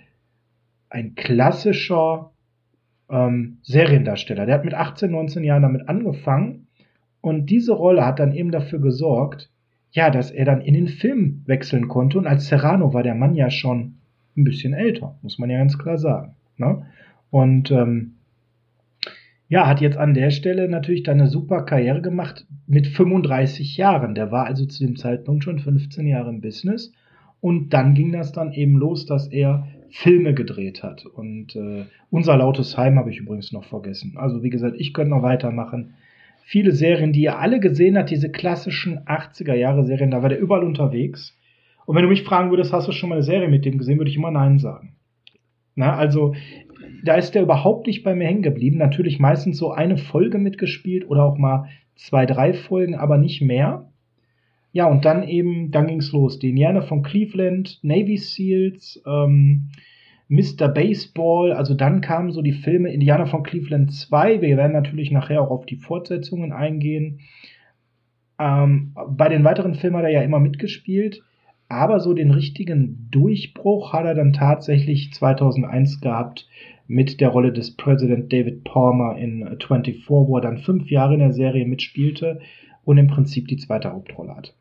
ein 0.88 1.16
klassischer 1.16 2.30
ähm, 3.10 3.58
Seriendarsteller. 3.62 4.46
Der 4.46 4.56
hat 4.56 4.64
mit 4.64 4.74
18, 4.74 5.10
19 5.10 5.42
Jahren 5.42 5.62
damit 5.62 5.88
angefangen. 5.88 6.68
Und 7.20 7.50
diese 7.50 7.72
Rolle 7.72 8.06
hat 8.06 8.20
dann 8.20 8.32
eben 8.32 8.52
dafür 8.52 8.80
gesorgt, 8.80 9.50
ja, 9.90 10.10
dass 10.10 10.30
er 10.30 10.44
dann 10.44 10.60
in 10.60 10.74
den 10.74 10.88
Film 10.88 11.42
wechseln 11.46 11.88
konnte. 11.88 12.18
Und 12.18 12.26
als 12.26 12.46
Serrano 12.46 12.92
war 12.94 13.02
der 13.02 13.14
Mann 13.14 13.34
ja 13.34 13.50
schon 13.50 13.96
ein 14.36 14.44
bisschen 14.44 14.72
älter, 14.72 15.16
muss 15.22 15.38
man 15.38 15.50
ja 15.50 15.58
ganz 15.58 15.78
klar 15.78 15.98
sagen. 15.98 16.34
Ne? 16.56 16.86
Und 17.30 17.70
ähm, 17.70 18.14
ja, 19.48 19.66
hat 19.66 19.80
jetzt 19.80 19.96
an 19.96 20.14
der 20.14 20.30
Stelle 20.30 20.68
natürlich 20.68 21.02
dann 21.02 21.20
eine 21.20 21.28
super 21.28 21.62
Karriere 21.62 22.00
gemacht 22.00 22.46
mit 22.66 22.86
35 22.86 23.76
Jahren. 23.76 24.14
Der 24.14 24.30
war 24.30 24.46
also 24.46 24.66
zu 24.66 24.84
dem 24.84 24.96
Zeitpunkt 24.96 25.44
schon 25.44 25.58
15 25.58 26.06
Jahre 26.06 26.30
im 26.30 26.40
Business. 26.40 26.92
Und 27.40 27.74
dann 27.74 27.94
ging 27.94 28.10
das 28.10 28.32
dann 28.32 28.52
eben 28.52 28.76
los, 28.76 29.04
dass 29.04 29.28
er 29.28 29.68
Filme 29.90 30.34
gedreht 30.34 30.82
hat. 30.82 31.04
Und 31.06 31.54
äh, 31.54 31.84
unser 32.10 32.36
lautes 32.36 32.76
Heim 32.76 32.98
habe 32.98 33.10
ich 33.10 33.18
übrigens 33.18 33.52
noch 33.52 33.64
vergessen. 33.64 34.14
Also 34.16 34.42
wie 34.42 34.50
gesagt, 34.50 34.76
ich 34.78 34.92
könnte 34.92 35.10
noch 35.10 35.22
weitermachen. 35.22 35.94
Viele 36.42 36.72
Serien, 36.72 37.12
die 37.12 37.22
ihr 37.22 37.38
alle 37.38 37.60
gesehen 37.60 37.96
habt, 37.96 38.10
diese 38.10 38.30
klassischen 38.30 38.98
80er 39.00 39.54
Jahre 39.54 39.84
Serien, 39.84 40.10
da 40.10 40.22
war 40.22 40.30
der 40.30 40.40
überall 40.40 40.64
unterwegs. 40.64 41.36
Und 41.86 41.96
wenn 41.96 42.02
du 42.02 42.08
mich 42.08 42.22
fragen 42.22 42.50
würdest, 42.50 42.72
hast 42.72 42.88
du 42.88 42.92
schon 42.92 43.08
mal 43.08 43.16
eine 43.16 43.24
Serie 43.24 43.48
mit 43.48 43.64
dem 43.64 43.78
gesehen, 43.78 43.98
würde 43.98 44.10
ich 44.10 44.16
immer 44.16 44.30
Nein 44.30 44.58
sagen. 44.58 44.94
Na, 45.74 45.96
also 45.96 46.34
da 47.04 47.16
ist 47.16 47.34
der 47.34 47.42
überhaupt 47.42 47.86
nicht 47.86 48.04
bei 48.04 48.14
mir 48.14 48.26
hängen 48.26 48.42
geblieben. 48.42 48.78
Natürlich 48.78 49.18
meistens 49.18 49.58
so 49.58 49.72
eine 49.72 49.96
Folge 49.96 50.38
mitgespielt 50.38 51.08
oder 51.08 51.24
auch 51.24 51.36
mal 51.36 51.68
zwei, 51.96 52.26
drei 52.26 52.52
Folgen, 52.54 52.94
aber 52.94 53.18
nicht 53.18 53.42
mehr. 53.42 53.90
Ja, 54.72 54.86
und 54.86 55.04
dann 55.04 55.22
eben, 55.22 55.70
dann 55.70 55.86
ging's 55.86 56.12
los. 56.12 56.38
Die 56.38 56.50
Indianer 56.50 56.82
von 56.82 57.02
Cleveland, 57.02 57.78
Navy 57.82 58.16
Seals, 58.16 59.00
ähm, 59.06 59.70
Mr. 60.28 60.68
Baseball, 60.68 61.52
also 61.52 61.74
dann 61.74 62.00
kamen 62.00 62.32
so 62.32 62.42
die 62.42 62.52
Filme 62.52 62.92
Indianer 62.92 63.26
von 63.26 63.42
Cleveland 63.42 63.92
2. 63.92 64.40
Wir 64.40 64.56
werden 64.56 64.72
natürlich 64.72 65.10
nachher 65.10 65.42
auch 65.42 65.50
auf 65.50 65.66
die 65.66 65.76
Fortsetzungen 65.76 66.52
eingehen. 66.52 67.20
Ähm, 68.38 68.94
bei 69.10 69.28
den 69.28 69.44
weiteren 69.44 69.74
Filmen 69.74 69.98
hat 69.98 70.04
er 70.04 70.10
ja 70.10 70.22
immer 70.22 70.40
mitgespielt. 70.40 71.22
Aber 71.74 71.98
so 71.98 72.14
den 72.14 72.30
richtigen 72.30 73.08
Durchbruch 73.10 73.92
hat 73.92 74.04
er 74.04 74.14
dann 74.14 74.32
tatsächlich 74.32 75.12
2001 75.12 76.00
gehabt 76.00 76.48
mit 76.86 77.20
der 77.20 77.30
Rolle 77.30 77.52
des 77.52 77.76
President 77.76 78.32
David 78.32 78.62
Palmer 78.62 79.16
in 79.18 79.44
24, 79.44 80.08
wo 80.08 80.36
er 80.38 80.40
dann 80.40 80.58
fünf 80.58 80.88
Jahre 80.88 81.14
in 81.14 81.18
der 81.20 81.32
Serie 81.32 81.66
mitspielte 81.66 82.40
und 82.84 82.96
im 82.96 83.08
Prinzip 83.08 83.48
die 83.48 83.56
zweite 83.56 83.90
Hauptrolle 83.90 84.36
hat. 84.36 84.54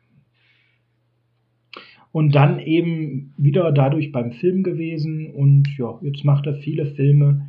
Und 2.10 2.34
dann 2.34 2.58
eben 2.58 3.32
wieder 3.36 3.70
dadurch 3.70 4.10
beim 4.10 4.32
Film 4.32 4.64
gewesen 4.64 5.32
und 5.32 5.68
ja, 5.78 6.00
jetzt 6.02 6.24
macht 6.24 6.46
er 6.46 6.54
viele 6.54 6.86
Filme. 6.86 7.48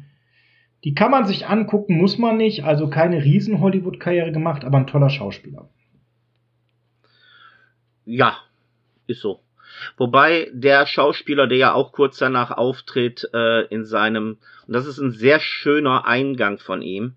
Die 0.84 0.94
kann 0.94 1.10
man 1.10 1.26
sich 1.26 1.48
angucken, 1.48 1.98
muss 1.98 2.20
man 2.20 2.38
nicht. 2.38 2.66
Also 2.66 2.88
keine 2.88 3.24
riesen 3.24 3.62
Hollywood-Karriere 3.62 4.32
gemacht, 4.32 4.64
aber 4.64 4.78
ein 4.78 4.88
toller 4.88 5.10
Schauspieler. 5.10 5.70
Ja, 8.06 8.38
ist 9.08 9.22
so. 9.22 9.45
Wobei 9.98 10.50
der 10.54 10.86
Schauspieler, 10.88 11.48
der 11.48 11.58
ja 11.58 11.74
auch 11.74 11.92
kurz 11.92 12.18
danach 12.18 12.52
auftritt, 12.52 13.30
äh, 13.34 13.66
in 13.68 13.86
seinem, 13.86 14.38
und 14.68 14.74
das 14.74 14.86
ist 14.86 15.00
ein 15.00 15.12
sehr 15.12 15.40
schöner 15.40 16.06
Eingang 16.06 16.58
von 16.58 16.82
ihm, 16.82 17.16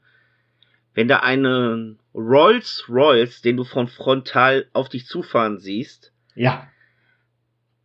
wenn 0.94 1.08
da 1.08 1.18
einen 1.18 1.98
Rolls 2.14 2.84
Royce, 2.88 3.40
den 3.42 3.56
du 3.56 3.64
von 3.64 3.86
frontal 3.86 4.66
auf 4.72 4.88
dich 4.88 5.06
zufahren 5.06 5.58
siehst, 5.58 6.12
ja. 6.34 6.68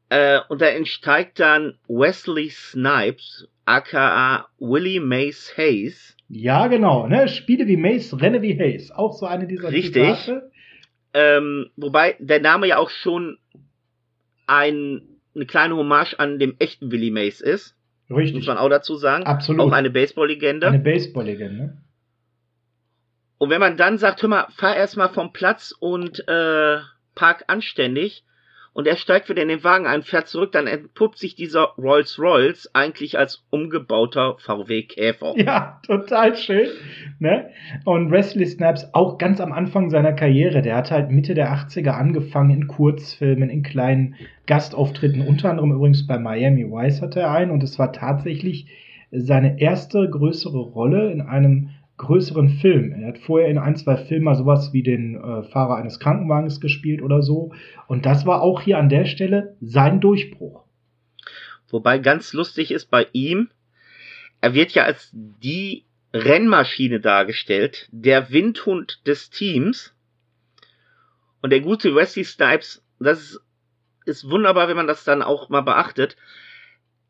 Äh, 0.09 0.41
und 0.47 0.61
da 0.61 0.67
entsteigt 0.67 1.39
dann 1.39 1.79
Wesley 1.87 2.49
Snipes, 2.49 3.47
aka 3.65 4.47
Willie 4.59 4.99
Mace 4.99 5.57
Hayes. 5.57 6.15
Ja, 6.29 6.67
genau, 6.67 7.07
ne? 7.07 7.27
Spiele 7.27 7.65
wie 7.65 7.77
Mace, 7.77 8.21
renne 8.21 8.43
wie 8.43 8.57
Hayes. 8.57 8.91
Auch 8.91 9.13
so 9.13 9.25
eine 9.25 9.47
dieser 9.47 9.71
Richtig. 9.71 10.31
Ähm, 11.15 11.71
wobei 11.75 12.15
der 12.19 12.41
Name 12.41 12.67
ja 12.67 12.77
auch 12.77 12.89
schon 12.89 13.37
ein, 14.47 15.01
eine 15.35 15.45
kleine 15.45 15.75
Hommage 15.75 16.15
an 16.19 16.39
dem 16.39 16.55
echten 16.59 16.91
Willie 16.91 17.11
Mays 17.11 17.41
ist. 17.41 17.75
Richtig. 18.09 18.35
Muss 18.35 18.47
man 18.47 18.57
auch 18.57 18.69
dazu 18.69 18.95
sagen. 18.95 19.25
Absolut. 19.25 19.61
Auch 19.61 19.71
eine 19.71 19.89
Baseball-Legende. 19.89 20.67
Eine 20.67 20.79
Baseball-Legende. 20.79 21.77
Und 23.37 23.49
wenn 23.49 23.59
man 23.59 23.77
dann 23.77 23.97
sagt, 23.97 24.21
hör 24.21 24.29
mal, 24.29 24.47
fahr 24.55 24.75
erstmal 24.75 25.09
vom 25.09 25.33
Platz 25.33 25.73
und 25.77 26.27
äh, 26.27 26.77
park 27.15 27.43
anständig, 27.47 28.23
und 28.73 28.87
er 28.87 28.97
steigt 28.97 29.29
wieder 29.29 29.43
in 29.43 29.47
den 29.47 29.63
Wagen 29.63 29.85
ein, 29.85 30.01
fährt 30.01 30.27
zurück, 30.27 30.51
dann 30.51 30.65
entpuppt 30.65 31.19
sich 31.19 31.35
dieser 31.35 31.73
Rolls 31.77 32.17
Royce 32.19 32.69
eigentlich 32.73 33.17
als 33.17 33.45
umgebauter 33.49 34.37
VW 34.39 34.83
Käfer. 34.83 35.33
Ja, 35.43 35.81
total 35.85 36.35
schön. 36.35 36.69
Ne? 37.19 37.49
Und 37.85 38.11
Wesley 38.11 38.45
Snipes 38.45 38.93
auch 38.93 39.17
ganz 39.17 39.41
am 39.41 39.51
Anfang 39.51 39.89
seiner 39.89 40.13
Karriere, 40.13 40.61
der 40.61 40.77
hat 40.77 40.89
halt 40.89 41.11
Mitte 41.11 41.33
der 41.33 41.53
80er 41.53 41.91
angefangen 41.91 42.51
in 42.51 42.67
Kurzfilmen, 42.67 43.49
in 43.49 43.61
kleinen 43.61 44.15
Gastauftritten, 44.47 45.27
unter 45.27 45.49
anderem 45.49 45.73
übrigens 45.73 46.07
bei 46.07 46.17
Miami 46.17 46.65
Vice 46.65 47.01
hatte 47.01 47.19
er 47.19 47.31
einen 47.31 47.51
und 47.51 47.61
es 47.61 47.77
war 47.77 47.91
tatsächlich 47.91 48.67
seine 49.11 49.59
erste 49.59 50.09
größere 50.09 50.59
Rolle 50.59 51.11
in 51.11 51.21
einem 51.21 51.69
größeren 51.97 52.49
Filmen. 52.49 52.91
Er 52.91 53.09
hat 53.09 53.19
vorher 53.19 53.49
in 53.49 53.57
ein, 53.57 53.75
zwei 53.75 53.97
Filmen 53.97 54.25
mal 54.25 54.35
sowas 54.35 54.73
wie 54.73 54.83
den 54.83 55.15
äh, 55.15 55.43
Fahrer 55.43 55.75
eines 55.75 55.99
Krankenwagens 55.99 56.59
gespielt 56.59 57.01
oder 57.01 57.21
so. 57.21 57.53
Und 57.87 58.05
das 58.05 58.25
war 58.25 58.41
auch 58.41 58.61
hier 58.61 58.77
an 58.77 58.89
der 58.89 59.05
Stelle 59.05 59.55
sein 59.61 60.01
Durchbruch. 60.01 60.63
Wobei 61.69 61.99
ganz 61.99 62.33
lustig 62.33 62.71
ist 62.71 62.89
bei 62.91 63.07
ihm, 63.13 63.49
er 64.41 64.53
wird 64.53 64.71
ja 64.71 64.83
als 64.83 65.09
die 65.13 65.85
Rennmaschine 66.13 66.99
dargestellt, 66.99 67.87
der 67.91 68.31
Windhund 68.31 69.01
des 69.07 69.29
Teams. 69.29 69.93
Und 71.41 71.49
der 71.49 71.61
gute 71.61 71.95
Wesley 71.95 72.23
Snipes, 72.23 72.83
das 72.99 73.19
ist, 73.21 73.41
ist 74.05 74.29
wunderbar, 74.29 74.67
wenn 74.67 74.75
man 74.75 74.87
das 74.87 75.03
dann 75.03 75.21
auch 75.21 75.49
mal 75.49 75.61
beachtet. 75.61 76.15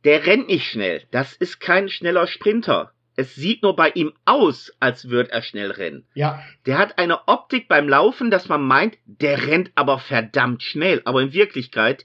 Der 0.03 0.25
rennt 0.25 0.47
nicht 0.47 0.65
schnell. 0.65 1.03
Das 1.11 1.33
ist 1.33 1.59
kein 1.59 1.89
schneller 1.89 2.27
Sprinter. 2.27 2.93
Es 3.15 3.35
sieht 3.35 3.61
nur 3.61 3.75
bei 3.75 3.89
ihm 3.89 4.13
aus, 4.25 4.75
als 4.79 5.09
würde 5.09 5.31
er 5.31 5.43
schnell 5.43 5.71
rennen. 5.71 6.05
Ja. 6.15 6.41
Der 6.65 6.77
hat 6.77 6.97
eine 6.97 7.27
Optik 7.27 7.67
beim 7.67 7.87
Laufen, 7.87 8.31
dass 8.31 8.49
man 8.49 8.61
meint, 8.61 8.97
der 9.05 9.47
rennt 9.47 9.71
aber 9.75 9.99
verdammt 9.99 10.63
schnell. 10.63 11.01
Aber 11.05 11.21
in 11.21 11.33
Wirklichkeit 11.33 12.03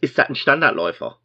ist 0.00 0.18
das 0.18 0.28
ein 0.28 0.36
Standardläufer. 0.36 1.18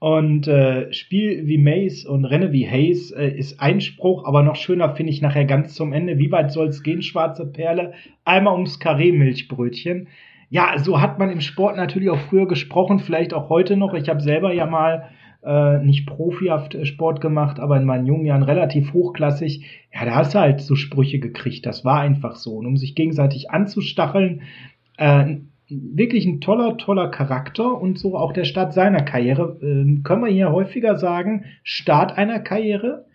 Und 0.00 0.46
äh, 0.46 0.92
Spiel 0.92 1.48
wie 1.48 1.58
Maze 1.58 2.08
und 2.08 2.24
Renne 2.24 2.52
wie 2.52 2.68
Hayes 2.68 3.10
äh, 3.10 3.30
ist 3.30 3.60
Einspruch, 3.60 4.24
aber 4.24 4.44
noch 4.44 4.54
schöner 4.54 4.94
finde 4.94 5.12
ich 5.12 5.20
nachher 5.20 5.44
ganz 5.44 5.74
zum 5.74 5.92
Ende. 5.92 6.18
Wie 6.18 6.30
weit 6.30 6.52
soll 6.52 6.68
es 6.68 6.84
gehen, 6.84 7.02
schwarze 7.02 7.46
Perle? 7.46 7.94
Einmal 8.24 8.54
ums 8.54 8.78
Karree-Milchbrötchen. 8.78 10.06
Ja, 10.50 10.78
so 10.78 11.00
hat 11.00 11.18
man 11.18 11.30
im 11.30 11.40
Sport 11.40 11.76
natürlich 11.76 12.10
auch 12.10 12.20
früher 12.20 12.46
gesprochen, 12.46 13.00
vielleicht 13.00 13.34
auch 13.34 13.48
heute 13.48 13.76
noch. 13.76 13.92
Ich 13.94 14.08
habe 14.08 14.20
selber 14.20 14.52
ja 14.52 14.66
mal 14.66 15.10
äh, 15.42 15.78
nicht 15.78 16.06
profihaft 16.06 16.74
äh, 16.74 16.84
Sport 16.84 17.20
gemacht, 17.20 17.60
aber 17.60 17.76
in 17.76 17.84
meinen 17.84 18.06
jungen 18.06 18.26
Jahren 18.26 18.42
relativ 18.42 18.92
hochklassig. 18.92 19.64
Ja, 19.92 20.04
da 20.04 20.14
hast 20.16 20.34
du 20.34 20.40
halt 20.40 20.60
so 20.60 20.74
Sprüche 20.74 21.18
gekriegt. 21.18 21.66
Das 21.66 21.84
war 21.84 22.00
einfach 22.00 22.36
so. 22.36 22.56
Und 22.56 22.66
um 22.66 22.76
sich 22.76 22.94
gegenseitig 22.94 23.50
anzustacheln, 23.50 24.42
äh, 24.96 25.36
wirklich 25.68 26.26
ein 26.26 26.40
toller, 26.40 26.76
toller 26.76 27.08
Charakter 27.08 27.80
und 27.80 27.98
so 27.98 28.16
auch 28.16 28.32
der 28.32 28.44
Start 28.44 28.72
seiner 28.72 29.02
Karriere. 29.02 29.58
Äh, 29.60 30.02
können 30.02 30.22
wir 30.24 30.30
hier 30.30 30.50
häufiger 30.50 30.96
sagen, 30.96 31.44
Start 31.62 32.16
einer 32.16 32.40
Karriere, 32.40 33.06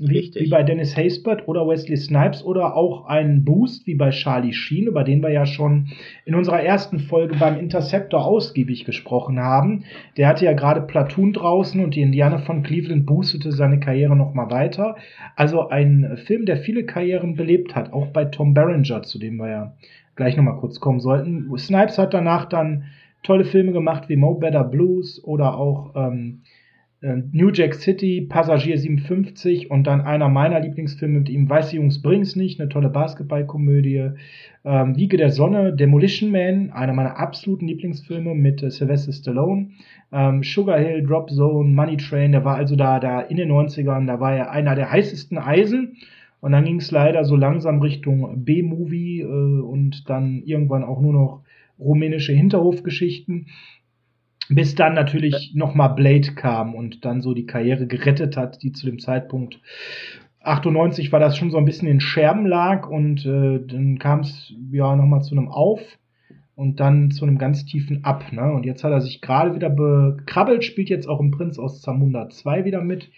wie, 0.00 0.30
wie, 0.34 0.48
bei 0.48 0.62
Dennis 0.62 0.96
Haysbert 0.96 1.48
oder 1.48 1.66
Wesley 1.66 1.96
Snipes 1.96 2.44
oder 2.44 2.76
auch 2.76 3.06
ein 3.06 3.44
Boost 3.44 3.86
wie 3.86 3.94
bei 3.94 4.10
Charlie 4.10 4.52
Sheen, 4.52 4.86
über 4.86 5.04
den 5.04 5.22
wir 5.22 5.30
ja 5.30 5.46
schon 5.46 5.88
in 6.24 6.34
unserer 6.34 6.62
ersten 6.62 6.98
Folge 7.00 7.36
beim 7.36 7.58
Interceptor 7.58 8.24
ausgiebig 8.24 8.84
gesprochen 8.84 9.40
haben. 9.40 9.84
Der 10.16 10.28
hatte 10.28 10.44
ja 10.44 10.52
gerade 10.52 10.82
Platoon 10.82 11.32
draußen 11.32 11.82
und 11.82 11.94
die 11.94 12.02
Indianer 12.02 12.38
von 12.38 12.62
Cleveland 12.62 13.06
boostete 13.06 13.52
seine 13.52 13.80
Karriere 13.80 14.16
nochmal 14.16 14.50
weiter. 14.50 14.96
Also 15.36 15.68
ein 15.68 16.18
Film, 16.26 16.46
der 16.46 16.58
viele 16.58 16.84
Karrieren 16.84 17.34
belebt 17.34 17.74
hat, 17.74 17.92
auch 17.92 18.08
bei 18.08 18.24
Tom 18.24 18.54
Berenger, 18.54 19.02
zu 19.02 19.18
dem 19.18 19.36
wir 19.36 19.48
ja 19.48 19.74
gleich 20.14 20.36
nochmal 20.36 20.56
kurz 20.56 20.80
kommen 20.80 21.00
sollten. 21.00 21.50
Snipes 21.58 21.98
hat 21.98 22.14
danach 22.14 22.44
dann 22.46 22.84
tolle 23.22 23.44
Filme 23.44 23.72
gemacht 23.72 24.08
wie 24.08 24.16
Mo 24.16 24.34
Better 24.34 24.64
Blues 24.64 25.22
oder 25.24 25.56
auch 25.56 25.94
ähm, 25.96 26.42
äh, 26.44 26.57
New 27.00 27.50
Jack 27.50 27.74
City, 27.74 28.22
Passagier 28.22 28.76
57 28.76 29.70
und 29.70 29.86
dann 29.86 30.00
einer 30.00 30.28
meiner 30.28 30.58
Lieblingsfilme 30.58 31.20
mit 31.20 31.28
ihm, 31.28 31.48
Weiße 31.48 31.76
Jungs 31.76 32.02
bring's 32.02 32.34
nicht, 32.34 32.60
eine 32.60 32.68
tolle 32.68 32.88
Basketballkomödie. 32.88 34.10
Ähm, 34.64 34.96
Wiege 34.96 35.16
der 35.16 35.30
Sonne, 35.30 35.72
Demolition 35.72 36.32
Man, 36.32 36.70
einer 36.70 36.92
meiner 36.92 37.16
absoluten 37.16 37.68
Lieblingsfilme 37.68 38.34
mit 38.34 38.64
äh, 38.64 38.70
Sylvester 38.70 39.12
Stallone. 39.12 39.70
Ähm, 40.10 40.42
Sugar 40.42 40.80
Hill, 40.80 41.04
Drop 41.06 41.30
Zone, 41.30 41.70
Money 41.70 41.98
Train, 41.98 42.32
der 42.32 42.44
war 42.44 42.56
also 42.56 42.74
da, 42.74 42.98
da 42.98 43.20
in 43.20 43.36
den 43.36 43.52
90ern, 43.52 44.08
da 44.08 44.18
war 44.18 44.34
er 44.34 44.50
einer 44.50 44.74
der 44.74 44.90
heißesten 44.90 45.38
Eisen. 45.38 45.98
Und 46.40 46.50
dann 46.50 46.64
ging 46.64 46.78
es 46.78 46.90
leider 46.90 47.24
so 47.24 47.36
langsam 47.36 47.80
Richtung 47.80 48.44
B-Movie 48.44 49.20
äh, 49.20 49.24
und 49.24 50.10
dann 50.10 50.42
irgendwann 50.44 50.82
auch 50.82 51.00
nur 51.00 51.12
noch 51.12 51.42
rumänische 51.78 52.32
Hinterhofgeschichten. 52.32 53.46
Bis 54.48 54.74
dann 54.74 54.94
natürlich 54.94 55.52
nochmal 55.54 55.94
Blade 55.94 56.32
kam 56.34 56.74
und 56.74 57.04
dann 57.04 57.20
so 57.20 57.34
die 57.34 57.46
Karriere 57.46 57.86
gerettet 57.86 58.36
hat, 58.36 58.62
die 58.62 58.72
zu 58.72 58.86
dem 58.86 58.98
Zeitpunkt 58.98 59.60
98 60.40 61.12
war 61.12 61.20
das 61.20 61.36
schon 61.36 61.50
so 61.50 61.58
ein 61.58 61.64
bisschen 61.64 61.88
in 61.88 62.00
Scherben 62.00 62.46
lag 62.46 62.88
und 62.88 63.26
äh, 63.26 63.60
dann 63.64 63.98
kam 63.98 64.20
es 64.20 64.54
ja 64.70 64.96
nochmal 64.96 65.22
zu 65.22 65.36
einem 65.36 65.48
Auf 65.48 65.80
und 66.54 66.80
dann 66.80 67.10
zu 67.10 67.24
einem 67.24 67.38
ganz 67.38 67.66
tiefen 67.66 68.04
Ab. 68.04 68.32
Ne? 68.32 68.52
Und 68.52 68.64
jetzt 68.64 68.82
hat 68.82 68.92
er 68.92 69.00
sich 69.00 69.20
gerade 69.20 69.54
wieder 69.54 69.70
bekrabbelt, 69.70 70.64
spielt 70.64 70.88
jetzt 70.88 71.08
auch 71.08 71.20
im 71.20 71.30
Prinz 71.30 71.58
aus 71.58 71.82
Zamunda 71.82 72.28
2 72.28 72.64
wieder 72.64 72.80
mit. 72.80 73.10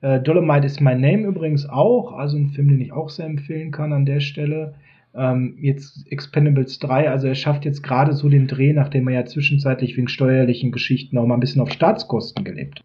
Äh, 0.00 0.20
Dolomite 0.20 0.66
is 0.66 0.80
My 0.80 0.94
Name 0.94 1.26
übrigens 1.26 1.66
auch, 1.68 2.12
also 2.12 2.36
ein 2.36 2.50
Film, 2.50 2.68
den 2.68 2.80
ich 2.80 2.92
auch 2.92 3.08
sehr 3.08 3.26
empfehlen 3.26 3.70
kann 3.70 3.92
an 3.92 4.04
der 4.04 4.20
Stelle. 4.20 4.74
Ähm, 5.16 5.56
jetzt 5.60 6.10
Expendables 6.10 6.78
3, 6.80 7.08
also 7.08 7.28
er 7.28 7.36
schafft 7.36 7.64
jetzt 7.64 7.82
gerade 7.82 8.14
so 8.14 8.28
den 8.28 8.48
Dreh, 8.48 8.72
nachdem 8.72 9.06
er 9.08 9.14
ja 9.14 9.26
zwischenzeitlich 9.26 9.96
wegen 9.96 10.08
steuerlichen 10.08 10.72
Geschichten 10.72 11.16
auch 11.18 11.26
mal 11.26 11.34
ein 11.34 11.40
bisschen 11.40 11.62
auf 11.62 11.70
Staatskosten 11.70 12.44
gelebt. 12.44 12.80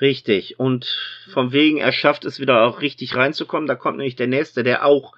Richtig. 0.00 0.58
Und 0.58 0.86
von 1.32 1.52
wegen, 1.52 1.78
er 1.78 1.92
schafft 1.92 2.24
es 2.24 2.40
wieder 2.40 2.62
auch 2.62 2.80
richtig 2.80 3.14
reinzukommen. 3.14 3.68
Da 3.68 3.74
kommt 3.74 3.98
nämlich 3.98 4.16
der 4.16 4.28
nächste, 4.28 4.62
der 4.62 4.84
auch 4.84 5.14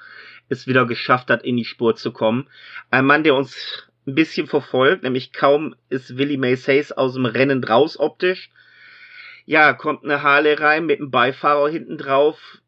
es 0.48 0.66
wieder 0.66 0.86
geschafft 0.86 1.30
hat, 1.30 1.44
in 1.44 1.56
die 1.56 1.64
Spur 1.64 1.94
zu 1.94 2.12
kommen. 2.12 2.48
Ein 2.90 3.06
Mann, 3.06 3.22
der 3.22 3.34
uns 3.34 3.88
ein 4.06 4.14
bisschen 4.14 4.48
verfolgt, 4.48 5.04
nämlich 5.04 5.32
kaum 5.32 5.76
ist 5.88 6.18
Willie 6.18 6.38
Mays 6.38 6.92
aus 6.92 7.14
dem 7.14 7.26
Rennen 7.26 7.62
draus 7.62 7.98
optisch. 7.98 8.50
Ja, 9.44 9.72
kommt 9.72 10.04
eine 10.04 10.22
Harley 10.22 10.54
rein 10.54 10.86
mit 10.86 11.00
einem 11.00 11.10
Beifahrer 11.10 11.68
hinten 11.68 11.98
drauf, 11.98 12.58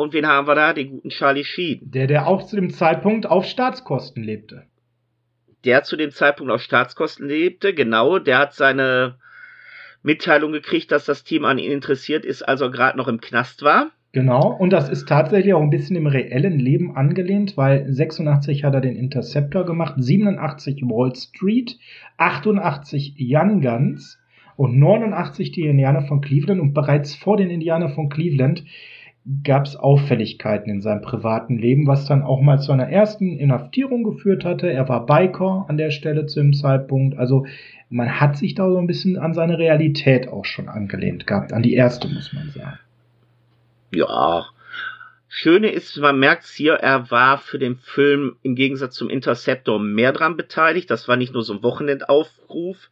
und 0.00 0.12
wen 0.12 0.26
haben 0.26 0.46
wir 0.46 0.54
da? 0.54 0.72
Den 0.72 0.90
guten 0.90 1.10
Charlie 1.10 1.44
Sheen. 1.44 1.80
Der, 1.82 2.06
der 2.06 2.26
auch 2.26 2.44
zu 2.44 2.56
dem 2.56 2.70
Zeitpunkt 2.70 3.26
auf 3.26 3.44
Staatskosten 3.44 4.22
lebte. 4.22 4.64
Der 5.64 5.82
zu 5.82 5.96
dem 5.96 6.10
Zeitpunkt 6.10 6.52
auf 6.52 6.62
Staatskosten 6.62 7.28
lebte, 7.28 7.74
genau. 7.74 8.18
Der 8.18 8.38
hat 8.38 8.54
seine 8.54 9.16
Mitteilung 10.02 10.52
gekriegt, 10.52 10.90
dass 10.90 11.04
das 11.04 11.24
Team 11.24 11.44
an 11.44 11.58
ihn 11.58 11.70
interessiert 11.70 12.24
ist, 12.24 12.42
als 12.42 12.60
er 12.60 12.70
gerade 12.70 12.96
noch 12.96 13.08
im 13.08 13.20
Knast 13.20 13.62
war. 13.62 13.90
Genau, 14.12 14.56
und 14.58 14.70
das 14.70 14.88
ist 14.88 15.08
tatsächlich 15.08 15.54
auch 15.54 15.62
ein 15.62 15.70
bisschen 15.70 15.94
im 15.94 16.08
reellen 16.08 16.58
Leben 16.58 16.96
angelehnt, 16.96 17.56
weil 17.56 17.86
86 17.92 18.64
hat 18.64 18.74
er 18.74 18.80
den 18.80 18.96
Interceptor 18.96 19.64
gemacht, 19.64 19.94
87 19.98 20.82
Wall 20.82 21.14
Street, 21.14 21.78
88 22.16 23.14
Young 23.20 23.60
Guns 23.60 24.18
und 24.56 24.78
89 24.78 25.52
die 25.52 25.66
Indianer 25.66 26.02
von 26.02 26.20
Cleveland 26.20 26.60
und 26.60 26.74
bereits 26.74 27.14
vor 27.14 27.36
den 27.36 27.50
Indianer 27.50 27.90
von 27.90 28.08
Cleveland 28.08 28.64
gab 29.44 29.66
es 29.66 29.76
Auffälligkeiten 29.76 30.70
in 30.70 30.80
seinem 30.80 31.02
privaten 31.02 31.58
Leben, 31.58 31.86
was 31.86 32.06
dann 32.06 32.22
auch 32.22 32.40
mal 32.40 32.58
zu 32.60 32.72
einer 32.72 32.88
ersten 32.88 33.36
Inhaftierung 33.36 34.02
geführt 34.02 34.44
hatte. 34.44 34.72
Er 34.72 34.88
war 34.88 35.06
Biker 35.06 35.66
an 35.68 35.76
der 35.76 35.90
Stelle 35.90 36.26
zu 36.26 36.40
dem 36.40 36.54
Zeitpunkt. 36.54 37.18
Also 37.18 37.46
man 37.90 38.20
hat 38.20 38.36
sich 38.36 38.54
da 38.54 38.70
so 38.70 38.78
ein 38.78 38.86
bisschen 38.86 39.18
an 39.18 39.34
seine 39.34 39.58
Realität 39.58 40.28
auch 40.28 40.44
schon 40.44 40.68
angelehnt 40.68 41.26
gehabt, 41.26 41.52
an 41.52 41.62
die 41.62 41.74
erste, 41.74 42.08
muss 42.08 42.32
man 42.32 42.50
sagen. 42.50 42.78
Ja. 43.94 44.46
Schöne 45.28 45.70
ist, 45.70 45.96
man 45.98 46.18
merkt 46.18 46.44
es 46.44 46.52
hier, 46.52 46.74
er 46.74 47.10
war 47.10 47.38
für 47.38 47.58
den 47.58 47.76
Film 47.76 48.36
im 48.42 48.56
Gegensatz 48.56 48.94
zum 48.96 49.10
Interceptor 49.10 49.78
mehr 49.78 50.12
dran 50.12 50.36
beteiligt. 50.36 50.90
Das 50.90 51.06
war 51.06 51.16
nicht 51.16 51.32
nur 51.32 51.42
so 51.42 51.52
ein 51.52 51.62
Wochenendaufruf 51.62 52.90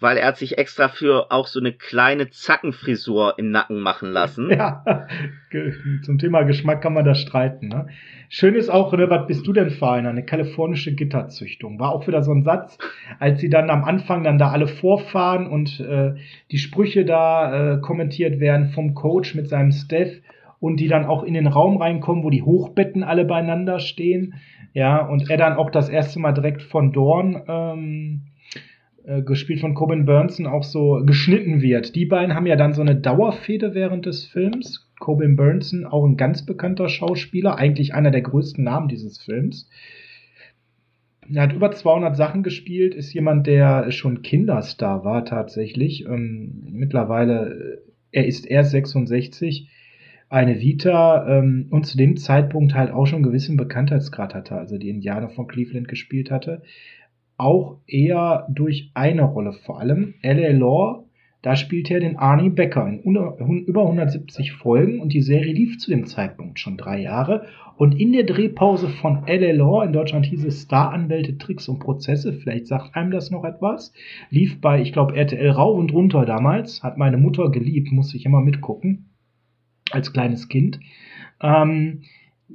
weil 0.00 0.16
er 0.16 0.28
hat 0.28 0.38
sich 0.38 0.58
extra 0.58 0.88
für 0.88 1.30
auch 1.30 1.46
so 1.46 1.60
eine 1.60 1.72
kleine 1.72 2.30
Zackenfrisur 2.30 3.34
im 3.38 3.50
Nacken 3.50 3.80
machen 3.80 4.10
lassen. 4.10 4.50
Ja, 4.60 4.84
zum 6.02 6.18
Thema 6.18 6.42
Geschmack 6.42 6.82
kann 6.82 6.92
man 6.92 7.04
da 7.04 7.14
streiten. 7.14 7.68
Ne? 7.68 7.86
Schön 8.28 8.54
ist 8.54 8.68
auch, 8.68 8.92
ne, 8.92 9.08
was 9.08 9.26
bist 9.26 9.46
du 9.46 9.52
denn 9.52 9.70
für 9.70 9.90
einer? 9.90 10.10
Eine 10.10 10.24
kalifornische 10.24 10.94
Gitterzüchtung. 10.94 11.80
War 11.80 11.92
auch 11.92 12.06
wieder 12.06 12.22
so 12.22 12.32
ein 12.32 12.42
Satz, 12.42 12.78
als 13.18 13.40
sie 13.40 13.48
dann 13.48 13.70
am 13.70 13.84
Anfang 13.84 14.22
dann 14.22 14.38
da 14.38 14.50
alle 14.50 14.68
vorfahren 14.68 15.46
und 15.46 15.80
äh, 15.80 16.14
die 16.50 16.58
Sprüche 16.58 17.04
da 17.04 17.74
äh, 17.74 17.80
kommentiert 17.80 18.38
werden 18.38 18.70
vom 18.70 18.94
Coach 18.94 19.34
mit 19.34 19.48
seinem 19.48 19.72
Staff 19.72 20.10
und 20.60 20.78
die 20.78 20.88
dann 20.88 21.06
auch 21.06 21.24
in 21.24 21.34
den 21.34 21.46
Raum 21.46 21.78
reinkommen, 21.78 22.22
wo 22.22 22.30
die 22.30 22.42
Hochbetten 22.42 23.02
alle 23.02 23.24
beieinander 23.24 23.80
stehen. 23.80 24.34
Ja, 24.72 25.04
und 25.04 25.30
er 25.30 25.36
dann 25.36 25.56
auch 25.56 25.70
das 25.70 25.88
erste 25.88 26.20
Mal 26.20 26.32
direkt 26.32 26.62
von 26.62 26.92
Dorn 26.92 27.42
ähm, 27.48 28.29
äh, 29.04 29.22
gespielt 29.22 29.60
von 29.60 29.74
Coben 29.74 30.04
Burnson, 30.04 30.46
auch 30.46 30.62
so 30.62 31.02
geschnitten 31.06 31.62
wird. 31.62 31.94
Die 31.94 32.06
beiden 32.06 32.34
haben 32.34 32.46
ja 32.46 32.56
dann 32.56 32.74
so 32.74 32.82
eine 32.82 32.96
Dauerfehde 32.96 33.74
während 33.74 34.06
des 34.06 34.26
Films. 34.26 34.90
Coben 35.00 35.36
Burnson, 35.36 35.86
auch 35.86 36.04
ein 36.04 36.18
ganz 36.18 36.44
bekannter 36.44 36.88
Schauspieler, 36.88 37.56
eigentlich 37.56 37.94
einer 37.94 38.10
der 38.10 38.20
größten 38.20 38.62
Namen 38.62 38.88
dieses 38.88 39.18
Films. 39.18 39.70
Er 41.32 41.42
hat 41.42 41.52
über 41.54 41.70
200 41.70 42.14
Sachen 42.14 42.42
gespielt, 42.42 42.94
ist 42.94 43.14
jemand, 43.14 43.46
der 43.46 43.90
schon 43.90 44.22
Kinderstar 44.22 45.04
war 45.04 45.24
tatsächlich. 45.24 46.04
Ähm, 46.06 46.66
mittlerweile, 46.70 47.54
äh, 47.54 47.90
er 48.12 48.26
ist 48.26 48.46
erst 48.46 48.72
66, 48.72 49.70
eine 50.28 50.60
Vita 50.60 51.38
ähm, 51.38 51.68
und 51.70 51.86
zu 51.86 51.96
dem 51.96 52.16
Zeitpunkt 52.16 52.74
halt 52.74 52.90
auch 52.90 53.06
schon 53.06 53.16
einen 53.16 53.24
gewissen 53.24 53.56
Bekanntheitsgrad 53.56 54.34
hatte, 54.34 54.56
also 54.56 54.76
die 54.76 54.90
Indianer 54.90 55.30
von 55.30 55.48
Cleveland 55.48 55.88
gespielt 55.88 56.30
hatte 56.30 56.62
auch 57.40 57.78
eher 57.86 58.46
durch 58.50 58.90
eine 58.94 59.22
Rolle 59.22 59.52
vor 59.52 59.80
allem. 59.80 60.14
L.A. 60.22 60.52
Law 60.52 61.04
Da 61.42 61.56
spielt 61.56 61.90
er 61.90 62.00
den 62.00 62.16
Arnie 62.18 62.50
Becker 62.50 62.86
in 62.86 63.00
über 63.00 63.82
170 63.82 64.52
Folgen 64.52 65.00
und 65.00 65.12
die 65.14 65.22
Serie 65.22 65.54
lief 65.54 65.78
zu 65.78 65.90
dem 65.90 66.06
Zeitpunkt 66.06 66.58
schon 66.58 66.76
drei 66.76 67.00
Jahre. 67.00 67.46
Und 67.76 67.98
in 67.98 68.12
der 68.12 68.24
Drehpause 68.24 68.90
von 68.90 69.24
LA 69.26 69.52
Law, 69.52 69.82
in 69.82 69.94
Deutschland 69.94 70.26
hieß 70.26 70.44
es 70.44 70.60
Star-Anwälte, 70.60 71.38
Tricks 71.38 71.66
und 71.66 71.78
Prozesse, 71.78 72.34
vielleicht 72.34 72.66
sagt 72.66 72.94
einem 72.94 73.10
das 73.10 73.30
noch 73.30 73.42
etwas, 73.42 73.94
lief 74.28 74.60
bei, 74.60 74.82
ich 74.82 74.92
glaube, 74.92 75.16
RTL 75.16 75.48
rauf 75.48 75.78
und 75.78 75.94
runter 75.94 76.26
damals, 76.26 76.82
hat 76.82 76.98
meine 76.98 77.16
Mutter 77.16 77.50
geliebt, 77.50 77.90
musste 77.90 78.18
ich 78.18 78.26
immer 78.26 78.42
mitgucken, 78.42 79.08
als 79.90 80.12
kleines 80.12 80.48
Kind. 80.48 80.78
Ähm, 81.40 82.02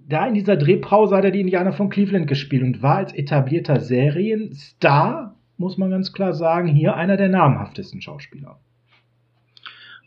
da 0.08 0.28
in 0.28 0.34
dieser 0.34 0.58
Drehpause 0.58 1.16
hat 1.16 1.24
er 1.24 1.32
die 1.32 1.42
Indianer 1.42 1.74
von 1.74 1.90
Cleveland 1.90 2.28
gespielt 2.28 2.64
und 2.64 2.82
war 2.82 2.98
als 2.98 3.14
etablierter 3.14 3.80
Serienstar, 3.80 5.36
muss 5.58 5.78
man 5.78 5.90
ganz 5.90 6.12
klar 6.12 6.34
sagen, 6.34 6.68
hier 6.68 6.96
einer 6.96 7.18
der 7.18 7.30
namhaftesten 7.30 8.02
Schauspieler. 8.02 8.60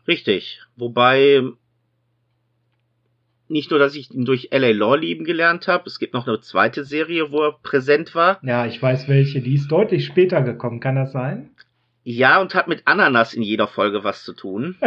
Richtig. 0.07 0.61
Wobei 0.77 1.43
nicht 3.49 3.71
nur, 3.71 3.79
dass 3.79 3.95
ich 3.95 4.11
ihn 4.11 4.27
durch 4.27 4.51
LA 4.53 4.73
Law 4.73 4.95
lieben 4.95 5.25
gelernt 5.25 5.69
habe, 5.69 5.85
es 5.87 5.99
gibt 5.99 6.13
noch 6.13 6.27
eine 6.27 6.41
zweite 6.41 6.85
Serie, 6.85 7.31
wo 7.33 7.43
er 7.43 7.53
präsent 7.53 8.15
war. 8.15 8.39
Ja, 8.43 8.67
ich 8.67 8.81
weiß 8.83 9.09
welche. 9.09 9.41
Die 9.41 9.55
ist 9.55 9.69
deutlich 9.69 10.05
später 10.05 10.43
gekommen, 10.43 10.81
kann 10.81 10.97
das 10.97 11.13
sein? 11.13 11.51
Ja, 12.05 12.41
und 12.41 12.55
hat 12.55 12.69
mit 12.69 12.83
Ananas 12.87 13.35
in 13.35 13.43
jeder 13.43 13.67
Folge 13.67 14.05
was 14.05 14.25
zu 14.25 14.35
tun. 14.35 14.77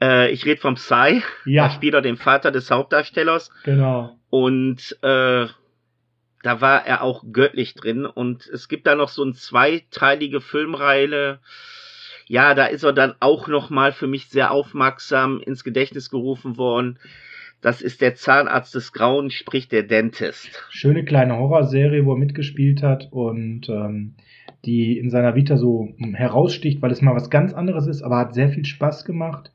äh, 0.00 0.30
ich 0.30 0.44
rede 0.44 0.60
vom 0.60 0.74
Psy. 0.74 1.22
Ja. 1.44 1.64
Da 1.64 1.70
spielt 1.70 1.94
er 1.94 2.02
den 2.02 2.16
Vater 2.16 2.50
des 2.50 2.70
Hauptdarstellers. 2.70 3.50
Genau. 3.64 4.16
Und 4.30 4.96
äh, 5.02 5.46
da 6.42 6.60
war 6.60 6.86
er 6.86 7.02
auch 7.02 7.24
göttlich 7.32 7.74
drin. 7.74 8.06
Und 8.06 8.46
es 8.46 8.68
gibt 8.68 8.86
da 8.86 8.94
noch 8.94 9.08
so 9.08 9.22
eine 9.22 9.34
zweiteilige 9.34 10.40
Filmreihe 10.40 11.40
ja, 12.30 12.54
da 12.54 12.66
ist 12.66 12.84
er 12.84 12.92
dann 12.92 13.14
auch 13.18 13.48
nochmal 13.48 13.90
für 13.90 14.06
mich 14.06 14.28
sehr 14.28 14.52
aufmerksam 14.52 15.40
ins 15.44 15.64
Gedächtnis 15.64 16.10
gerufen 16.10 16.56
worden. 16.58 17.00
Das 17.60 17.82
ist 17.82 18.00
der 18.00 18.14
Zahnarzt 18.14 18.72
des 18.72 18.92
Grauen, 18.92 19.30
sprich 19.30 19.66
der 19.66 19.82
Dentist. 19.82 20.48
Schöne 20.70 21.04
kleine 21.04 21.36
Horrorserie, 21.36 22.06
wo 22.06 22.12
er 22.12 22.18
mitgespielt 22.18 22.84
hat 22.84 23.08
und 23.10 23.68
ähm, 23.68 24.14
die 24.64 24.96
in 24.96 25.10
seiner 25.10 25.34
Vita 25.34 25.56
so 25.56 25.88
heraussticht, 25.98 26.80
weil 26.80 26.92
es 26.92 27.02
mal 27.02 27.16
was 27.16 27.30
ganz 27.30 27.52
anderes 27.52 27.88
ist, 27.88 28.02
aber 28.02 28.18
hat 28.18 28.32
sehr 28.32 28.50
viel 28.50 28.64
Spaß 28.64 29.04
gemacht, 29.04 29.50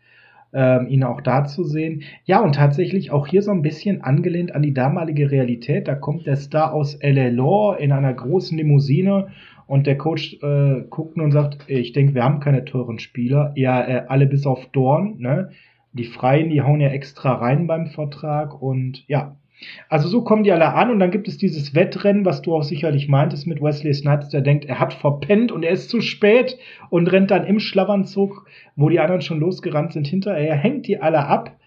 ähm, 0.55 0.87
ihn 0.87 1.03
auch 1.03 1.21
da 1.21 1.43
zu 1.43 1.63
sehen. 1.63 2.03
Ja, 2.23 2.41
und 2.41 2.55
tatsächlich 2.55 3.11
auch 3.11 3.27
hier 3.27 3.41
so 3.41 3.51
ein 3.51 3.61
bisschen 3.61 4.01
angelehnt 4.01 4.55
an 4.55 4.63
die 4.63 4.73
damalige 4.73 5.29
Realität. 5.29 5.87
Da 5.87 5.95
kommt 5.95 6.25
der 6.25 6.37
Star 6.37 6.73
aus 6.73 6.95
L.A. 6.95 7.27
Law 7.27 7.75
in 7.77 7.91
einer 7.91 8.13
großen 8.13 8.57
Limousine 8.57 9.27
und 9.67 9.85
der 9.85 9.97
Coach 9.97 10.37
äh, 10.41 10.83
guckt 10.89 11.17
nur 11.17 11.25
und 11.25 11.31
sagt, 11.31 11.69
ich 11.69 11.91
denke, 11.91 12.15
wir 12.15 12.23
haben 12.23 12.39
keine 12.39 12.65
teuren 12.65 12.99
Spieler. 12.99 13.51
Ja, 13.55 13.85
äh, 13.85 14.03
alle 14.07 14.27
bis 14.27 14.45
auf 14.45 14.65
Dorn, 14.71 15.17
ne? 15.19 15.49
Die 15.91 16.05
Freien, 16.05 16.49
die 16.49 16.61
hauen 16.61 16.81
ja 16.81 16.89
extra 16.89 17.33
rein 17.35 17.67
beim 17.67 17.87
Vertrag 17.87 18.61
und 18.61 19.07
ja. 19.07 19.37
Also 19.89 20.07
so 20.09 20.23
kommen 20.23 20.43
die 20.43 20.51
alle 20.51 20.73
an 20.73 20.91
und 20.91 20.99
dann 20.99 21.11
gibt 21.11 21.27
es 21.27 21.37
dieses 21.37 21.73
Wettrennen, 21.73 22.25
was 22.25 22.41
du 22.41 22.53
auch 22.53 22.63
sicherlich 22.63 23.07
meintest 23.07 23.47
mit 23.47 23.61
Wesley 23.61 23.93
Snipes, 23.93 24.29
der 24.29 24.41
denkt, 24.41 24.65
er 24.65 24.79
hat 24.79 24.93
verpennt 24.93 25.51
und 25.51 25.63
er 25.63 25.71
ist 25.71 25.89
zu 25.89 26.01
spät 26.01 26.57
und 26.89 27.07
rennt 27.07 27.31
dann 27.31 27.45
im 27.45 27.59
Schlafanzug, 27.59 28.45
wo 28.75 28.89
die 28.89 28.99
anderen 28.99 29.21
schon 29.21 29.39
losgerannt 29.39 29.93
sind, 29.93 30.07
hinterher. 30.07 30.49
Er 30.49 30.57
hängt 30.57 30.87
die 30.87 30.99
alle 31.01 31.25
ab 31.25 31.57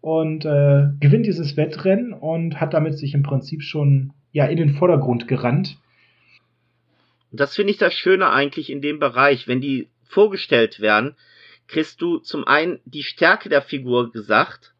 und 0.00 0.44
äh, 0.44 0.84
gewinnt 1.00 1.26
dieses 1.26 1.56
Wettrennen 1.56 2.12
und 2.12 2.60
hat 2.60 2.74
damit 2.74 2.98
sich 2.98 3.14
im 3.14 3.22
Prinzip 3.22 3.62
schon 3.62 4.12
ja 4.32 4.46
in 4.46 4.56
den 4.56 4.70
Vordergrund 4.70 5.28
gerannt 5.28 5.78
das 7.36 7.54
finde 7.54 7.72
ich 7.72 7.78
das 7.78 7.94
Schöne 7.94 8.30
eigentlich 8.30 8.70
in 8.70 8.80
dem 8.80 8.98
Bereich, 8.98 9.48
wenn 9.48 9.60
die 9.60 9.88
vorgestellt 10.04 10.80
werden, 10.80 11.16
kriegst 11.66 12.00
du 12.00 12.18
zum 12.18 12.46
einen 12.46 12.78
die 12.84 13.02
Stärke 13.02 13.48
der 13.48 13.62
Figur 13.62 14.12
gesagt 14.12 14.73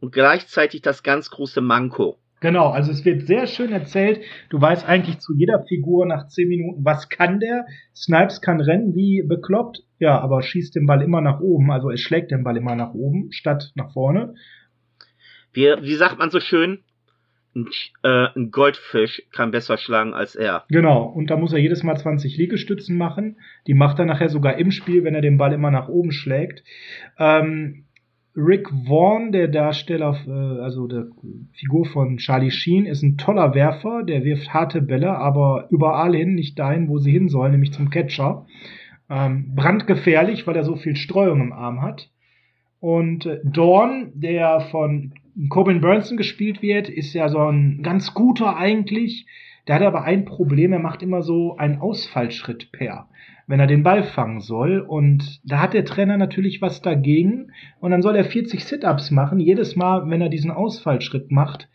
und 0.00 0.12
gleichzeitig 0.12 0.82
das 0.82 1.02
ganz 1.02 1.30
große 1.30 1.60
Manko. 1.60 2.18
Genau, 2.40 2.68
also 2.68 2.92
es 2.92 3.04
wird 3.04 3.26
sehr 3.26 3.48
schön 3.48 3.72
erzählt. 3.72 4.20
Du 4.48 4.60
weißt 4.60 4.86
eigentlich 4.86 5.18
zu 5.18 5.34
jeder 5.34 5.64
Figur 5.64 6.06
nach 6.06 6.28
zehn 6.28 6.48
Minuten, 6.48 6.84
was 6.84 7.08
kann 7.08 7.40
der? 7.40 7.66
Snipes 7.96 8.40
kann 8.40 8.60
rennen 8.60 8.94
wie 8.94 9.24
bekloppt, 9.26 9.82
ja, 9.98 10.20
aber 10.20 10.42
schießt 10.42 10.76
den 10.76 10.86
Ball 10.86 11.02
immer 11.02 11.20
nach 11.20 11.40
oben. 11.40 11.72
Also 11.72 11.90
er 11.90 11.96
schlägt 11.96 12.30
den 12.30 12.44
Ball 12.44 12.56
immer 12.56 12.76
nach 12.76 12.94
oben 12.94 13.32
statt 13.32 13.72
nach 13.74 13.92
vorne. 13.92 14.34
Wie, 15.52 15.64
wie 15.80 15.94
sagt 15.94 16.18
man 16.18 16.30
so 16.30 16.38
schön? 16.38 16.84
ein, 17.58 17.68
äh, 18.02 18.28
ein 18.36 18.50
Goldfisch 18.50 19.22
kann 19.32 19.50
besser 19.50 19.76
schlagen 19.78 20.14
als 20.14 20.34
er. 20.34 20.64
Genau, 20.68 21.04
und 21.04 21.30
da 21.30 21.36
muss 21.36 21.52
er 21.52 21.58
jedes 21.58 21.82
Mal 21.82 21.96
20 21.96 22.36
Liegestützen 22.36 22.96
machen. 22.96 23.38
Die 23.66 23.74
macht 23.74 23.98
er 23.98 24.04
nachher 24.04 24.28
sogar 24.28 24.58
im 24.58 24.70
Spiel, 24.70 25.04
wenn 25.04 25.14
er 25.14 25.20
den 25.20 25.38
Ball 25.38 25.52
immer 25.52 25.70
nach 25.70 25.88
oben 25.88 26.12
schlägt. 26.12 26.62
Ähm, 27.18 27.86
Rick 28.38 28.70
Vaughn, 28.86 29.32
der 29.32 29.48
Darsteller, 29.48 30.16
äh, 30.26 30.62
also 30.62 30.86
der 30.86 31.06
Figur 31.52 31.86
von 31.86 32.18
Charlie 32.18 32.52
Sheen, 32.52 32.86
ist 32.86 33.02
ein 33.02 33.18
toller 33.18 33.54
Werfer, 33.54 34.04
der 34.04 34.24
wirft 34.24 34.54
harte 34.54 34.80
Bälle, 34.80 35.16
aber 35.18 35.66
überall 35.70 36.14
hin, 36.14 36.34
nicht 36.34 36.58
dahin, 36.58 36.88
wo 36.88 36.98
sie 36.98 37.10
hin 37.10 37.28
sollen, 37.28 37.52
nämlich 37.52 37.72
zum 37.72 37.90
Catcher. 37.90 38.46
Ähm, 39.10 39.54
brandgefährlich, 39.56 40.46
weil 40.46 40.54
er 40.54 40.64
so 40.64 40.76
viel 40.76 40.94
Streuung 40.94 41.40
im 41.40 41.52
Arm 41.52 41.82
hat. 41.82 42.10
Und 42.78 43.26
äh, 43.26 43.40
Dawn, 43.42 44.12
der 44.14 44.60
von 44.60 45.14
Corbin 45.48 45.80
Burnson 45.80 46.16
gespielt 46.16 46.62
wird, 46.62 46.88
ist 46.88 47.14
ja 47.14 47.28
so 47.28 47.38
ein 47.38 47.82
ganz 47.82 48.14
guter 48.14 48.56
eigentlich. 48.56 49.26
Der 49.66 49.76
hat 49.76 49.82
aber 49.82 50.04
ein 50.04 50.24
Problem, 50.24 50.72
er 50.72 50.78
macht 50.78 51.02
immer 51.02 51.22
so 51.22 51.56
einen 51.56 51.80
Ausfallschritt 51.80 52.70
per, 52.70 53.08
wenn 53.48 53.58
er 53.58 53.66
den 53.66 53.82
Ball 53.82 54.04
fangen 54.04 54.40
soll. 54.40 54.78
Und 54.78 55.40
da 55.42 55.60
hat 55.60 55.74
der 55.74 55.84
Trainer 55.84 56.16
natürlich 56.16 56.62
was 56.62 56.82
dagegen. 56.82 57.50
Und 57.80 57.90
dann 57.90 58.02
soll 58.02 58.14
er 58.14 58.24
40 58.24 58.64
Sit-Ups 58.64 59.10
machen, 59.10 59.40
jedes 59.40 59.74
Mal, 59.74 60.08
wenn 60.08 60.20
er 60.20 60.28
diesen 60.28 60.52
Ausfallschritt 60.52 61.32
macht. 61.32 61.68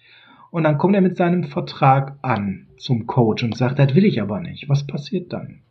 Und 0.52 0.64
dann 0.64 0.78
kommt 0.78 0.96
er 0.96 1.02
mit 1.02 1.18
seinem 1.18 1.46
Vertrag 1.46 2.18
an 2.22 2.68
zum 2.78 3.08
Coach 3.08 3.44
und 3.44 3.58
sagt, 3.58 3.80
das 3.80 3.96
will 3.96 4.06
ich 4.06 4.22
aber 4.22 4.40
nicht. 4.40 4.70
Was 4.70 4.86
passiert 4.86 5.34
dann? 5.34 5.64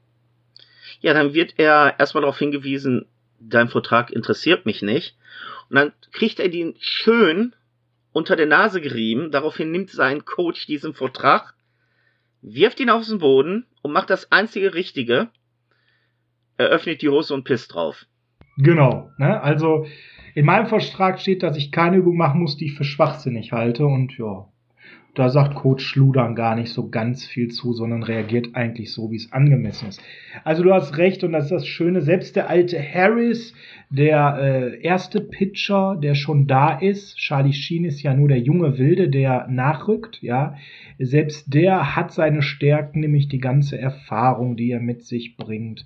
Ja, 1.01 1.15
dann 1.15 1.35
wird 1.35 1.55
er 1.57 1.95
erstmal 1.99 2.23
darauf 2.23 2.39
hingewiesen, 2.39 3.07
dein 3.39 3.69
Vertrag 3.69 4.11
interessiert 4.11 4.67
mich 4.67 4.83
nicht. 4.83 5.17
Und 5.71 5.77
dann 5.77 5.93
kriegt 6.11 6.41
er 6.41 6.49
den 6.49 6.75
schön 6.81 7.55
unter 8.13 8.35
der 8.35 8.47
Nase 8.47 8.81
gerieben. 8.81 9.31
Daraufhin 9.31 9.71
nimmt 9.71 9.91
sein 9.91 10.25
Coach 10.25 10.67
diesen 10.67 10.95
Vertrag, 10.95 11.55
wirft 12.41 12.81
ihn 12.81 12.91
auf 12.91 13.07
den 13.07 13.19
Boden 13.19 13.67
und 13.83 13.93
macht 13.93 14.11
das 14.11 14.33
einzige 14.33 14.75
Richtige. 14.75 15.29
Er 16.59 16.69
öffnet 16.69 17.03
die 17.03 17.09
Hose 17.09 17.35
und 17.35 17.45
pisst 17.45 17.75
drauf. 17.75 18.07
Genau. 18.57 19.11
Ne? 19.19 19.41
Also 19.41 19.87
in 20.35 20.47
meinem 20.47 20.67
Vertrag 20.67 21.21
steht, 21.21 21.43
dass 21.43 21.57
ich 21.57 21.73
keine 21.73 21.97
Übung 21.97 22.17
machen 22.17 22.41
muss, 22.41 22.57
die 22.57 22.67
ich 22.67 22.75
für 22.75 22.85
schwachsinnig 22.85 23.53
halte. 23.53 23.87
Und 23.87 24.17
ja, 24.19 24.47
da 25.15 25.29
sagt 25.29 25.57
Coach 25.57 25.85
Schludern 25.85 26.35
gar 26.35 26.55
nicht 26.55 26.71
so 26.73 26.89
ganz 26.89 27.27
viel 27.27 27.49
zu, 27.49 27.75
sondern 27.75 28.03
reagiert 28.03 28.55
eigentlich 28.55 28.93
so, 28.93 29.11
wie 29.11 29.17
es 29.17 29.31
angemessen 29.31 29.89
ist. 29.89 30.03
Also 30.43 30.63
du 30.63 30.73
hast 30.73 30.97
recht 30.97 31.23
und 31.23 31.33
das 31.33 31.45
ist 31.45 31.53
das 31.53 31.67
Schöne. 31.67 32.01
Selbst 32.01 32.35
der 32.35 32.49
alte 32.49 32.83
Harris, 32.83 33.53
der 33.91 34.39
äh, 34.41 34.81
erste 34.81 35.21
Pitcher, 35.21 35.99
der 36.03 36.15
schon 36.15 36.47
da 36.47 36.79
ist, 36.79 37.17
Charlie 37.19 37.53
Sheen 37.53 37.85
ist 37.85 38.03
ja 38.03 38.15
nur 38.15 38.29
der 38.29 38.41
junge 38.41 38.79
Wilde, 38.79 39.11
der 39.11 39.49
nachrückt, 39.49 40.23
ja. 40.23 40.57
Selbst 40.99 41.53
der 41.53 41.95
hat 41.95 42.13
seine 42.13 42.41
Stärken, 42.41 43.01
nämlich 43.01 43.29
die 43.29 43.41
ganze 43.41 43.79
Erfahrung, 43.79 44.57
die 44.57 44.71
er 44.71 44.81
mit 44.81 45.05
sich 45.05 45.37
bringt 45.37 45.85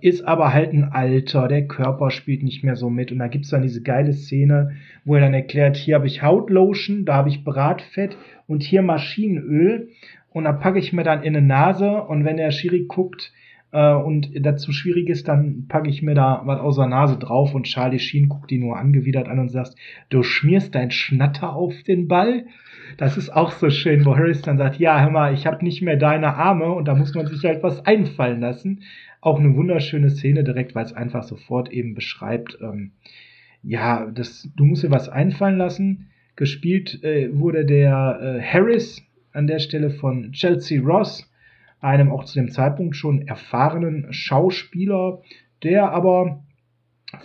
ist 0.00 0.22
aber 0.26 0.52
halt 0.52 0.72
ein 0.72 0.84
Alter, 0.84 1.46
der 1.46 1.66
Körper 1.66 2.10
spielt 2.10 2.42
nicht 2.42 2.64
mehr 2.64 2.76
so 2.76 2.90
mit. 2.90 3.12
Und 3.12 3.18
da 3.18 3.28
gibt's 3.28 3.50
dann 3.50 3.62
diese 3.62 3.82
geile 3.82 4.12
Szene, 4.12 4.72
wo 5.04 5.14
er 5.14 5.20
dann 5.20 5.34
erklärt, 5.34 5.76
hier 5.76 5.94
habe 5.94 6.06
ich 6.06 6.22
Hautlotion, 6.22 7.04
da 7.04 7.14
habe 7.14 7.28
ich 7.28 7.44
Bratfett 7.44 8.16
und 8.46 8.62
hier 8.62 8.82
Maschinenöl. 8.82 9.88
Und 10.30 10.44
da 10.44 10.52
packe 10.52 10.78
ich 10.78 10.92
mir 10.92 11.04
dann 11.04 11.22
in 11.22 11.36
eine 11.36 11.46
Nase 11.46 12.02
und 12.02 12.24
wenn 12.24 12.36
der 12.36 12.50
Schiri 12.50 12.84
guckt 12.86 13.32
äh, 13.72 13.92
und 13.92 14.30
dazu 14.34 14.72
schwierig 14.72 15.08
ist, 15.08 15.28
dann 15.28 15.66
packe 15.68 15.88
ich 15.88 16.02
mir 16.02 16.14
da 16.14 16.42
was 16.44 16.60
aus 16.60 16.76
der 16.76 16.86
Nase 16.86 17.16
drauf 17.16 17.54
und 17.54 17.64
Charlie 17.64 17.98
Sheen 17.98 18.28
guckt 18.28 18.52
ihn 18.52 18.60
nur 18.60 18.76
angewidert 18.76 19.28
an 19.28 19.38
und 19.38 19.48
sagt, 19.48 19.74
du 20.10 20.22
schmierst 20.22 20.74
dein 20.74 20.90
Schnatter 20.90 21.54
auf 21.54 21.74
den 21.84 22.08
Ball. 22.08 22.46
Das 22.96 23.16
ist 23.16 23.30
auch 23.30 23.52
so 23.52 23.70
schön, 23.70 24.04
wo 24.04 24.16
Harris 24.16 24.42
dann 24.42 24.58
sagt, 24.58 24.78
ja, 24.78 25.00
hör 25.00 25.10
mal, 25.10 25.34
ich 25.34 25.46
habe 25.46 25.64
nicht 25.64 25.82
mehr 25.82 25.96
deine 25.96 26.34
Arme 26.34 26.72
und 26.72 26.88
da 26.88 26.94
muss 26.94 27.14
man 27.14 27.26
sich 27.26 27.44
halt 27.44 27.62
was 27.62 27.84
einfallen 27.84 28.40
lassen. 28.40 28.80
Auch 29.20 29.38
eine 29.38 29.54
wunderschöne 29.56 30.10
Szene 30.10 30.44
direkt, 30.44 30.74
weil 30.74 30.84
es 30.84 30.92
einfach 30.92 31.24
sofort 31.24 31.70
eben 31.70 31.94
beschreibt, 31.94 32.58
ähm, 32.60 32.92
ja, 33.62 34.06
das, 34.10 34.48
du 34.56 34.64
musst 34.64 34.84
dir 34.84 34.90
was 34.90 35.08
einfallen 35.08 35.58
lassen. 35.58 36.10
Gespielt 36.36 37.02
äh, 37.02 37.36
wurde 37.36 37.64
der 37.64 38.20
äh, 38.22 38.42
Harris 38.42 39.02
an 39.32 39.46
der 39.46 39.58
Stelle 39.58 39.90
von 39.90 40.32
Chelsea 40.32 40.80
Ross, 40.80 41.30
einem 41.80 42.10
auch 42.10 42.24
zu 42.24 42.38
dem 42.38 42.50
Zeitpunkt 42.50 42.96
schon 42.96 43.26
erfahrenen 43.26 44.12
Schauspieler, 44.12 45.20
der 45.62 45.90
aber 45.90 46.44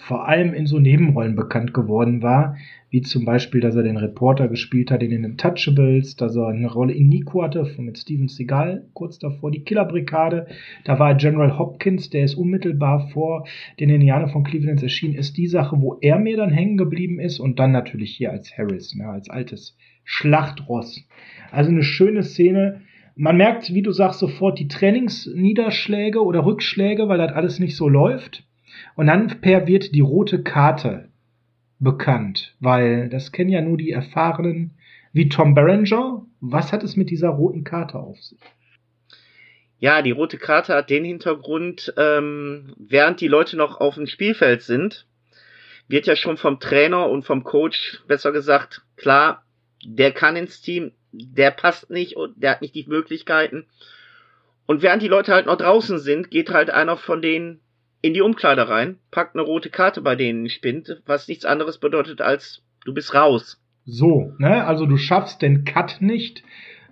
vor 0.08 0.30
allem 0.30 0.54
in 0.54 0.66
so 0.66 0.80
Nebenrollen 0.80 1.36
bekannt 1.36 1.74
geworden 1.74 2.22
war, 2.22 2.56
wie 2.90 3.02
zum 3.02 3.26
Beispiel, 3.26 3.60
dass 3.60 3.76
er 3.76 3.84
den 3.84 3.98
Reporter 3.98 4.48
gespielt 4.48 4.92
hat 4.92 5.04
in 5.04 5.10
den 5.10 5.26
Untouchables, 5.26 6.16
dass 6.16 6.38
er 6.38 6.48
eine 6.48 6.72
Rolle 6.72 6.94
in 6.94 7.10
Nico 7.10 7.44
hatte, 7.44 7.68
mit 7.80 7.98
Steven 7.98 8.30
Seagal, 8.30 8.86
kurz 8.94 9.20
davor 9.20 9.52
die 9.52 9.64
Killerbrigade. 9.64 10.48
Da 10.86 11.00
war 11.00 11.16
General 11.16 11.58
Hopkins, 11.58 12.10
der 12.10 12.24
ist 12.24 12.36
unmittelbar 12.36 13.10
vor 13.10 13.46
den 13.80 13.90
Indianer 13.90 14.30
von 14.30 14.44
Cleveland 14.44 14.82
erschienen, 14.82 15.16
ist 15.16 15.36
die 15.36 15.48
Sache, 15.48 15.76
wo 15.82 15.98
er 16.00 16.18
mir 16.18 16.38
dann 16.38 16.52
hängen 16.52 16.78
geblieben 16.78 17.20
ist 17.20 17.40
und 17.40 17.60
dann 17.60 17.72
natürlich 17.72 18.16
hier 18.16 18.32
als 18.32 18.58
Harris, 18.58 18.96
ne, 18.96 19.10
als 19.10 19.30
altes 19.30 19.76
Schlachtross. 20.06 21.06
Also 21.52 21.72
eine 21.72 21.84
schöne 21.84 22.24
Szene. 22.24 22.82
Man 23.16 23.38
merkt, 23.38 23.74
wie 23.74 23.82
du 23.82 23.92
sagst, 23.92 24.20
sofort 24.20 24.60
die 24.60 24.68
Trainingsniederschläge 24.68 26.24
oder 26.24 26.46
Rückschläge, 26.46 27.10
weil 27.10 27.18
das 27.18 27.34
alles 27.34 27.60
nicht 27.60 27.76
so 27.76 27.90
läuft. 27.90 28.46
Und 28.96 29.08
dann 29.08 29.42
per 29.42 29.68
wird 29.68 29.96
die 29.96 30.02
rote 30.02 30.44
Karte 30.44 31.10
bekannt, 31.80 32.56
weil 32.60 33.10
das 33.10 33.32
kennen 33.32 33.50
ja 33.50 33.62
nur 33.62 33.78
die 33.78 33.92
Erfahrenen 33.92 34.72
wie 35.12 35.30
Tom 35.30 35.56
Berenger. 35.56 36.26
Was 36.40 36.72
hat 36.72 36.84
es 36.84 36.96
mit 36.96 37.10
dieser 37.10 37.30
roten 37.30 37.64
Karte 37.64 37.98
auf 38.00 38.20
sich? 38.22 38.40
Ja, 39.80 40.02
die 40.02 40.12
rote 40.12 40.38
Karte 40.38 40.76
hat 40.76 40.90
den 40.90 41.04
Hintergrund, 41.04 41.94
ähm, 41.98 42.74
während 42.78 43.20
die 43.20 43.28
Leute 43.28 43.58
noch 43.58 43.82
auf 43.82 43.96
dem 43.96 44.08
Spielfeld 44.08 44.62
sind, 44.62 45.06
wird 45.90 46.06
ja 46.06 46.16
schon 46.16 46.38
vom 46.38 46.60
Trainer 46.60 47.10
und 47.10 47.24
vom 47.24 47.44
Coach 47.44 48.02
besser 48.08 48.32
gesagt, 48.32 48.82
klar, 48.96 49.44
der 49.84 50.14
kann 50.14 50.38
ins 50.38 50.62
Team, 50.62 50.94
der 51.12 51.52
passt 51.52 51.90
nicht 51.90 52.16
und 52.16 52.42
der 52.42 52.52
hat 52.52 52.62
nicht 52.62 52.76
die 52.76 52.86
Möglichkeiten. 52.88 53.66
Und 54.66 54.82
während 54.82 55.02
die 55.02 55.10
Leute 55.10 55.34
halt 55.34 55.48
noch 55.48 55.58
draußen 55.58 56.00
sind, 56.00 56.32
geht 56.32 56.52
halt 56.52 56.70
einer 56.70 56.96
von 56.96 57.22
denen 57.22 57.60
in 58.04 58.14
die 58.14 58.22
Umkleide 58.22 58.68
rein, 58.68 58.98
packt 59.12 59.34
eine 59.34 59.44
rote 59.44 59.70
Karte 59.70 60.02
bei 60.02 60.16
denen 60.16 60.50
Spind, 60.50 61.02
was 61.06 61.30
nichts 61.30 61.46
anderes 61.46 61.78
bedeutet 61.78 62.22
als 62.22 62.62
du 62.84 62.94
bist 62.94 63.16
raus. 63.16 63.62
So, 63.86 64.34
ne? 64.38 64.66
Also 64.66 64.86
du 64.86 64.98
schaffst 64.98 65.42
den 65.42 65.64
Cut 65.64 66.02
nicht. 66.02 66.44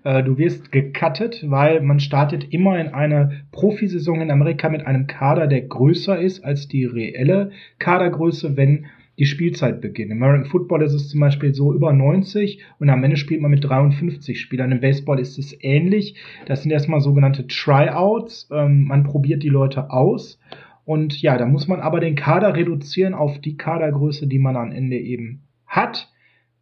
Äh, 0.06 0.24
du 0.24 0.38
wirst 0.38 0.72
gecuttet, 0.72 1.44
weil 1.50 1.82
man 1.82 2.00
startet 2.00 2.54
immer 2.54 2.80
in 2.80 2.88
eine 2.88 3.44
Profisaison 3.52 4.22
in 4.22 4.32
Amerika 4.32 4.70
mit 4.70 4.88
einem 4.88 5.06
Kader, 5.06 5.48
der 5.48 5.62
größer 5.62 6.18
ist 6.18 6.46
als 6.46 6.70
die 6.70 6.86
reelle 6.86 7.52
Kadergröße, 7.78 8.56
wenn 8.56 8.86
die 9.20 9.26
Spielzeit 9.26 9.82
beginnt. 9.82 10.12
Im 10.12 10.24
American 10.24 10.50
Football 10.50 10.82
ist 10.82 10.94
es 10.94 11.10
zum 11.10 11.20
Beispiel 11.20 11.54
so 11.54 11.74
über 11.74 11.92
90 11.92 12.64
und 12.80 12.90
am 12.90 13.04
Ende 13.04 13.18
spielt 13.18 13.42
man 13.42 13.52
mit 13.52 13.66
53 13.66 14.40
Spielern. 14.40 14.72
Im 14.72 14.80
Baseball 14.80 15.20
ist 15.20 15.38
es 15.38 15.56
ähnlich. 15.62 16.16
Das 16.46 16.64
sind 16.64 16.72
erstmal 16.72 17.02
sogenannte 17.02 17.46
Tryouts. 17.48 18.50
Ähm, 18.50 18.86
man 18.86 19.04
probiert 19.04 19.44
die 19.44 19.50
Leute 19.50 19.92
aus 19.92 20.40
und 20.86 21.22
ja, 21.22 21.38
da 21.38 21.46
muss 21.46 21.68
man 21.68 21.80
aber 21.80 22.00
den 22.00 22.16
Kader 22.16 22.56
reduzieren 22.56 23.14
auf 23.14 23.40
die 23.40 23.58
Kadergröße, 23.58 24.28
die 24.28 24.40
man 24.40 24.56
am 24.56 24.72
Ende 24.72 24.98
eben 24.98 25.44
hat. 25.68 26.10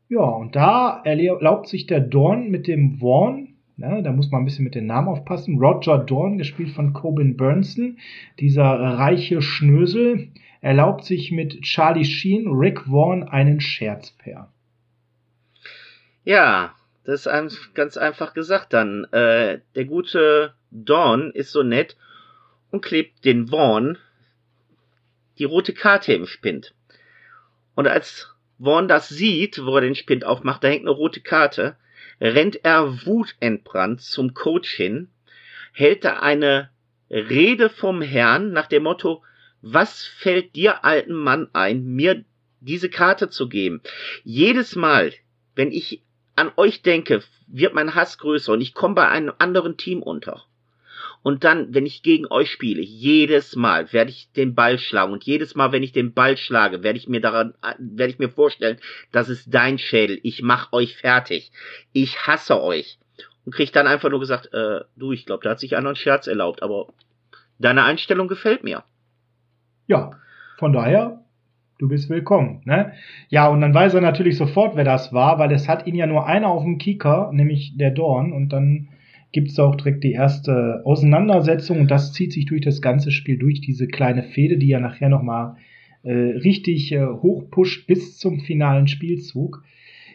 Ja, 0.09 0.21
und 0.21 0.55
da 0.55 1.01
erlaubt 1.03 1.67
sich 1.67 1.85
der 1.85 1.99
Dorn 1.99 2.49
mit 2.49 2.67
dem 2.67 2.99
Vaughn, 2.99 3.55
ne, 3.77 4.01
da 4.03 4.11
muss 4.11 4.31
man 4.31 4.41
ein 4.41 4.45
bisschen 4.45 4.65
mit 4.65 4.75
den 4.75 4.87
Namen 4.87 5.07
aufpassen, 5.07 5.59
Roger 5.59 5.99
Dorn, 5.99 6.37
gespielt 6.37 6.71
von 6.71 6.93
Coben 6.93 7.37
Burnson, 7.37 7.97
dieser 8.39 8.63
reiche 8.63 9.41
Schnösel, 9.41 10.29
erlaubt 10.61 11.05
sich 11.05 11.31
mit 11.31 11.61
Charlie 11.61 12.05
Sheen, 12.05 12.47
Rick 12.47 12.81
Vaughn 12.81 13.23
einen 13.23 13.61
Scherzpair. 13.61 14.49
Ja, 16.25 16.73
das 17.05 17.25
ist 17.25 17.73
ganz 17.73 17.97
einfach 17.97 18.33
gesagt 18.33 18.73
dann. 18.73 19.05
Äh, 19.05 19.61
der 19.75 19.85
gute 19.85 20.53
Dorn 20.69 21.31
ist 21.31 21.51
so 21.51 21.63
nett 21.63 21.97
und 22.71 22.83
klebt 22.83 23.25
den 23.25 23.47
Vaughn 23.47 23.97
die 25.39 25.45
rote 25.45 25.73
Karte 25.73 26.13
im 26.13 26.27
Spind. 26.27 26.73
Und 27.75 27.87
als 27.87 28.27
Vaughn 28.59 28.87
das 28.87 29.09
sieht, 29.09 29.65
wo 29.65 29.75
er 29.75 29.81
den 29.81 29.95
Spind 29.95 30.25
aufmacht, 30.25 30.63
da 30.63 30.67
hängt 30.67 30.81
eine 30.81 30.91
rote 30.91 31.21
Karte, 31.21 31.77
rennt 32.19 32.63
er 32.65 33.05
wutentbrannt 33.05 34.01
zum 34.01 34.33
Coach 34.33 34.69
hin, 34.71 35.09
hält 35.71 36.03
da 36.03 36.19
eine 36.19 36.69
Rede 37.09 37.69
vom 37.69 38.01
Herrn 38.01 38.51
nach 38.51 38.67
dem 38.67 38.83
Motto, 38.83 39.23
was 39.61 40.03
fällt 40.05 40.55
dir 40.55 40.83
alten 40.83 41.13
Mann 41.13 41.49
ein, 41.53 41.85
mir 41.85 42.23
diese 42.59 42.89
Karte 42.89 43.29
zu 43.29 43.49
geben? 43.49 43.81
Jedes 44.23 44.75
Mal, 44.75 45.13
wenn 45.55 45.71
ich 45.71 46.03
an 46.35 46.51
euch 46.55 46.81
denke, 46.81 47.23
wird 47.47 47.73
mein 47.73 47.95
Hass 47.95 48.17
größer 48.17 48.53
und 48.53 48.61
ich 48.61 48.73
komme 48.73 48.95
bei 48.95 49.07
einem 49.07 49.33
anderen 49.39 49.77
Team 49.77 50.01
unter. 50.03 50.45
Und 51.21 51.43
dann, 51.43 51.73
wenn 51.73 51.85
ich 51.85 52.01
gegen 52.01 52.25
euch 52.29 52.49
spiele, 52.49 52.81
jedes 52.81 53.55
Mal 53.55 53.91
werde 53.91 54.11
ich 54.11 54.31
den 54.31 54.55
Ball 54.55 54.79
schlagen. 54.79 55.11
Und 55.11 55.25
jedes 55.25 55.53
Mal, 55.53 55.71
wenn 55.71 55.83
ich 55.83 55.91
den 55.91 56.13
Ball 56.13 56.37
schlage, 56.37 56.81
werde 56.81 56.97
ich 56.97 57.09
mir 57.09 57.19
daran, 57.19 57.53
werde 57.77 58.11
ich 58.11 58.19
mir 58.19 58.29
vorstellen, 58.29 58.77
das 59.11 59.27
ist 59.27 59.53
dein 59.53 59.77
Schädel. 59.77 60.19
Ich 60.23 60.41
mach 60.41 60.71
euch 60.71 60.95
fertig. 60.95 61.51
Ich 61.91 62.25
hasse 62.25 62.61
euch. 62.61 62.99
Und 63.45 63.53
krieg 63.53 63.73
dann 63.73 63.87
einfach 63.87 64.09
nur 64.09 64.19
gesagt, 64.19 64.53
äh, 64.53 64.81
du, 64.95 65.11
ich 65.11 65.25
glaube, 65.25 65.43
da 65.43 65.51
hat 65.51 65.59
sich 65.59 65.75
einer 65.75 65.89
einen 65.89 65.95
Scherz 65.95 66.27
erlaubt, 66.27 66.63
aber 66.63 66.87
deine 67.57 67.83
Einstellung 67.83 68.27
gefällt 68.27 68.63
mir. 68.63 68.83
Ja, 69.87 70.11
von 70.57 70.71
daher, 70.71 71.23
du 71.79 71.87
bist 71.89 72.09
willkommen. 72.09 72.61
Ne? 72.65 72.93
Ja, 73.29 73.47
und 73.47 73.61
dann 73.61 73.73
weiß 73.73 73.93
er 73.93 74.01
natürlich 74.01 74.37
sofort, 74.37 74.75
wer 74.75 74.83
das 74.83 75.11
war, 75.13 75.39
weil 75.39 75.51
es 75.51 75.67
hat 75.67 75.87
ihn 75.87 75.95
ja 75.95 76.05
nur 76.05 76.27
einer 76.27 76.49
auf 76.49 76.63
dem 76.63 76.77
Kieker, 76.77 77.31
nämlich 77.33 77.75
der 77.75 77.91
Dorn, 77.91 78.31
und 78.31 78.49
dann 78.49 78.89
gibt 79.31 79.51
es 79.51 79.59
auch 79.59 79.75
direkt 79.75 80.03
die 80.03 80.13
erste 80.13 80.81
Auseinandersetzung 80.85 81.79
und 81.81 81.91
das 81.91 82.13
zieht 82.13 82.33
sich 82.33 82.45
durch 82.45 82.61
das 82.61 82.81
ganze 82.81 83.11
Spiel 83.11 83.37
durch, 83.37 83.61
diese 83.61 83.87
kleine 83.87 84.23
Fehde, 84.23 84.57
die 84.57 84.67
ja 84.67 84.79
nachher 84.79 85.09
nochmal 85.09 85.55
äh, 86.03 86.11
richtig 86.11 86.91
äh, 86.91 87.05
hochpusht 87.05 87.87
bis 87.87 88.17
zum 88.17 88.39
finalen 88.39 88.87
Spielzug. 88.87 89.63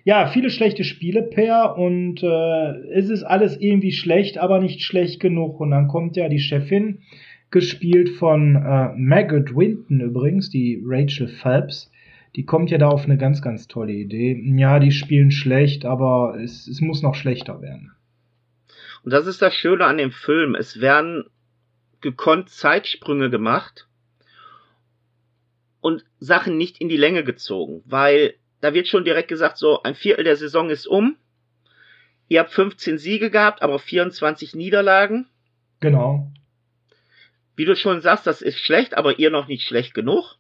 Ja, 0.05 0.27
viele 0.27 0.51
schlechte 0.51 0.85
Spiele, 0.85 1.23
Per, 1.23 1.79
und 1.79 2.23
äh, 2.23 2.93
es 2.93 3.09
ist 3.09 3.23
alles 3.23 3.57
irgendwie 3.59 3.93
schlecht, 3.93 4.37
aber 4.37 4.61
nicht 4.61 4.83
schlecht 4.83 5.19
genug. 5.19 5.61
Und 5.61 5.71
dann 5.71 5.89
kommt 5.89 6.17
ja 6.17 6.29
die 6.29 6.41
Chefin, 6.41 6.99
gespielt 7.51 8.11
von 8.11 8.57
äh, 8.57 8.89
Maggot 8.97 9.57
Winton 9.57 10.01
übrigens, 10.01 10.51
die 10.51 10.83
Rachel 10.85 11.29
Phelps. 11.29 11.91
Die 12.37 12.45
kommt 12.45 12.71
ja 12.71 12.79
da 12.79 12.89
auf 12.89 13.05
eine 13.05 13.17
ganz, 13.17 13.41
ganz 13.41 13.69
tolle 13.69 13.93
Idee. 13.93 14.39
Ja, 14.57 14.81
die 14.81 14.91
spielen 14.91 15.31
schlecht, 15.31 15.87
aber 15.87 16.37
es, 16.43 16.67
es 16.67 16.81
muss 16.81 17.01
noch 17.01 17.15
schlechter 17.15 17.63
werden. 17.63 17.93
Und 19.05 19.13
das 19.13 19.27
ist 19.27 19.43
das 19.43 19.55
Schöne 19.55 19.85
an 19.85 19.99
dem 19.99 20.13
Film. 20.13 20.55
Es 20.55 20.81
werden 20.81 21.29
gekonnt 22.01 22.49
Zeitsprünge 22.49 23.29
gemacht 23.29 23.87
und 25.81 26.05
Sachen 26.19 26.57
nicht 26.57 26.79
in 26.79 26.89
die 26.89 26.97
Länge 26.97 27.23
gezogen, 27.23 27.83
weil 27.85 28.35
da 28.63 28.73
wird 28.73 28.89
schon 28.89 29.05
direkt 29.05 29.29
gesagt, 29.29 29.59
so 29.59 29.83
ein 29.83 29.95
Viertel 29.95 30.25
der 30.25 30.37
Saison 30.37 30.71
ist 30.71 30.87
um. 30.87 31.17
Ihr 32.29 32.41
habt 32.41 32.53
15 32.53 32.97
Siege 32.97 33.31
gehabt, 33.31 33.61
aber 33.61 33.79
24 33.79 34.55
Niederlagen. 34.55 35.29
Genau. 35.81 36.33
Wie 37.57 37.67
du 37.67 37.77
schon 37.77 38.01
sagst, 38.01 38.27
das 38.27 38.41
ist 38.41 38.59
schlecht, 38.59 38.97
aber 38.97 39.19
ihr 39.19 39.31
noch 39.31 39.49
nicht 39.49 39.67
schlecht 39.67 39.93
genug. 39.93 40.37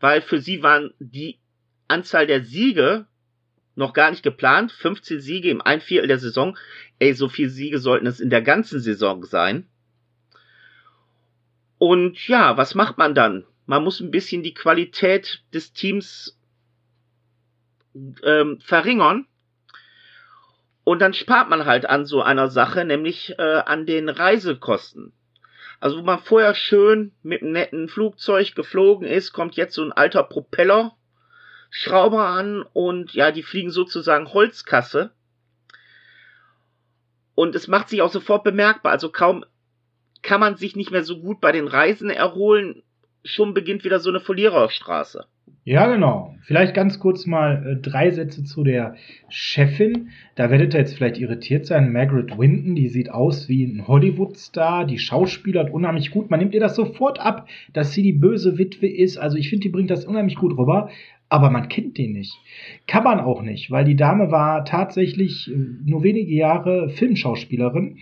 Weil 0.00 0.20
für 0.20 0.38
sie 0.38 0.62
waren 0.62 0.92
die 0.98 1.38
Anzahl 1.88 2.26
der 2.26 2.44
Siege 2.44 3.06
noch 3.76 3.92
gar 3.92 4.10
nicht 4.10 4.22
geplant. 4.22 4.72
15 4.72 5.20
Siege 5.20 5.50
im 5.50 5.60
ein 5.60 5.80
Viertel 5.80 6.08
der 6.08 6.18
Saison. 6.18 6.56
Ey, 6.98 7.14
so 7.14 7.28
viele 7.28 7.50
Siege 7.50 7.78
sollten 7.78 8.06
es 8.06 8.20
in 8.20 8.30
der 8.30 8.42
ganzen 8.42 8.80
Saison 8.80 9.24
sein. 9.24 9.66
Und 11.78 12.28
ja, 12.28 12.56
was 12.56 12.74
macht 12.74 12.98
man 12.98 13.14
dann? 13.14 13.44
Man 13.66 13.82
muss 13.82 14.00
ein 14.00 14.10
bisschen 14.10 14.42
die 14.42 14.54
Qualität 14.54 15.42
des 15.52 15.72
Teams 15.72 16.38
ähm, 18.22 18.60
verringern. 18.60 19.26
Und 20.84 21.00
dann 21.00 21.14
spart 21.14 21.48
man 21.48 21.64
halt 21.64 21.86
an 21.86 22.04
so 22.04 22.22
einer 22.22 22.48
Sache, 22.48 22.84
nämlich 22.84 23.34
äh, 23.38 23.42
an 23.42 23.86
den 23.86 24.08
Reisekosten. 24.08 25.12
Also 25.80 25.98
wo 25.98 26.02
man 26.02 26.18
vorher 26.18 26.54
schön 26.54 27.12
mit 27.22 27.42
einem 27.42 27.52
netten 27.52 27.88
Flugzeug 27.88 28.54
geflogen 28.54 29.06
ist, 29.06 29.32
kommt 29.32 29.56
jetzt 29.56 29.74
so 29.74 29.82
ein 29.82 29.92
alter 29.92 30.22
Propeller 30.22 30.96
Schrauber 31.76 32.28
an 32.28 32.62
und 32.62 33.14
ja, 33.14 33.32
die 33.32 33.42
fliegen 33.42 33.72
sozusagen 33.72 34.32
Holzkasse. 34.32 35.10
Und 37.34 37.56
es 37.56 37.66
macht 37.66 37.88
sich 37.88 38.00
auch 38.00 38.12
sofort 38.12 38.44
bemerkbar. 38.44 38.92
Also 38.92 39.10
kaum 39.10 39.44
kann 40.22 40.38
man 40.38 40.54
sich 40.54 40.76
nicht 40.76 40.92
mehr 40.92 41.02
so 41.02 41.18
gut 41.18 41.40
bei 41.40 41.50
den 41.50 41.66
Reisen 41.66 42.10
erholen. 42.10 42.84
Schon 43.24 43.54
beginnt 43.54 43.84
wieder 43.84 44.00
so 44.00 44.10
eine 44.10 44.20
Verliererstraße. 44.20 45.24
Ja, 45.66 45.86
genau. 45.86 46.34
Vielleicht 46.42 46.74
ganz 46.74 46.98
kurz 46.98 47.24
mal 47.24 47.66
äh, 47.66 47.80
drei 47.80 48.10
Sätze 48.10 48.44
zu 48.44 48.64
der 48.64 48.96
Chefin. 49.30 50.10
Da 50.34 50.50
werdet 50.50 50.74
ihr 50.74 50.80
jetzt 50.80 50.94
vielleicht 50.94 51.16
irritiert 51.16 51.64
sein. 51.64 51.90
Margaret 51.90 52.36
Winton, 52.36 52.74
die 52.74 52.90
sieht 52.90 53.10
aus 53.10 53.48
wie 53.48 53.64
ein 53.64 53.88
Hollywood-Star. 53.88 54.84
Die 54.84 54.98
schauspielert 54.98 55.72
unheimlich 55.72 56.10
gut. 56.10 56.30
Man 56.30 56.40
nimmt 56.40 56.52
ihr 56.52 56.60
das 56.60 56.76
sofort 56.76 57.18
ab, 57.18 57.48
dass 57.72 57.94
sie 57.94 58.02
die 58.02 58.12
böse 58.12 58.58
Witwe 58.58 58.88
ist. 58.88 59.16
Also 59.16 59.38
ich 59.38 59.48
finde, 59.48 59.62
die 59.62 59.70
bringt 59.70 59.90
das 59.90 60.04
unheimlich 60.04 60.36
gut 60.36 60.58
rüber. 60.58 60.90
aber 61.30 61.50
man 61.50 61.68
kennt 61.68 61.98
den 61.98 62.12
nicht. 62.12 62.38
Kann 62.86 63.02
man 63.02 63.18
auch 63.18 63.42
nicht, 63.42 63.70
weil 63.70 63.84
die 63.84 63.96
Dame 63.96 64.30
war 64.30 64.64
tatsächlich 64.64 65.50
äh, 65.50 65.56
nur 65.84 66.02
wenige 66.02 66.34
Jahre 66.34 66.90
Filmschauspielerin. 66.90 67.98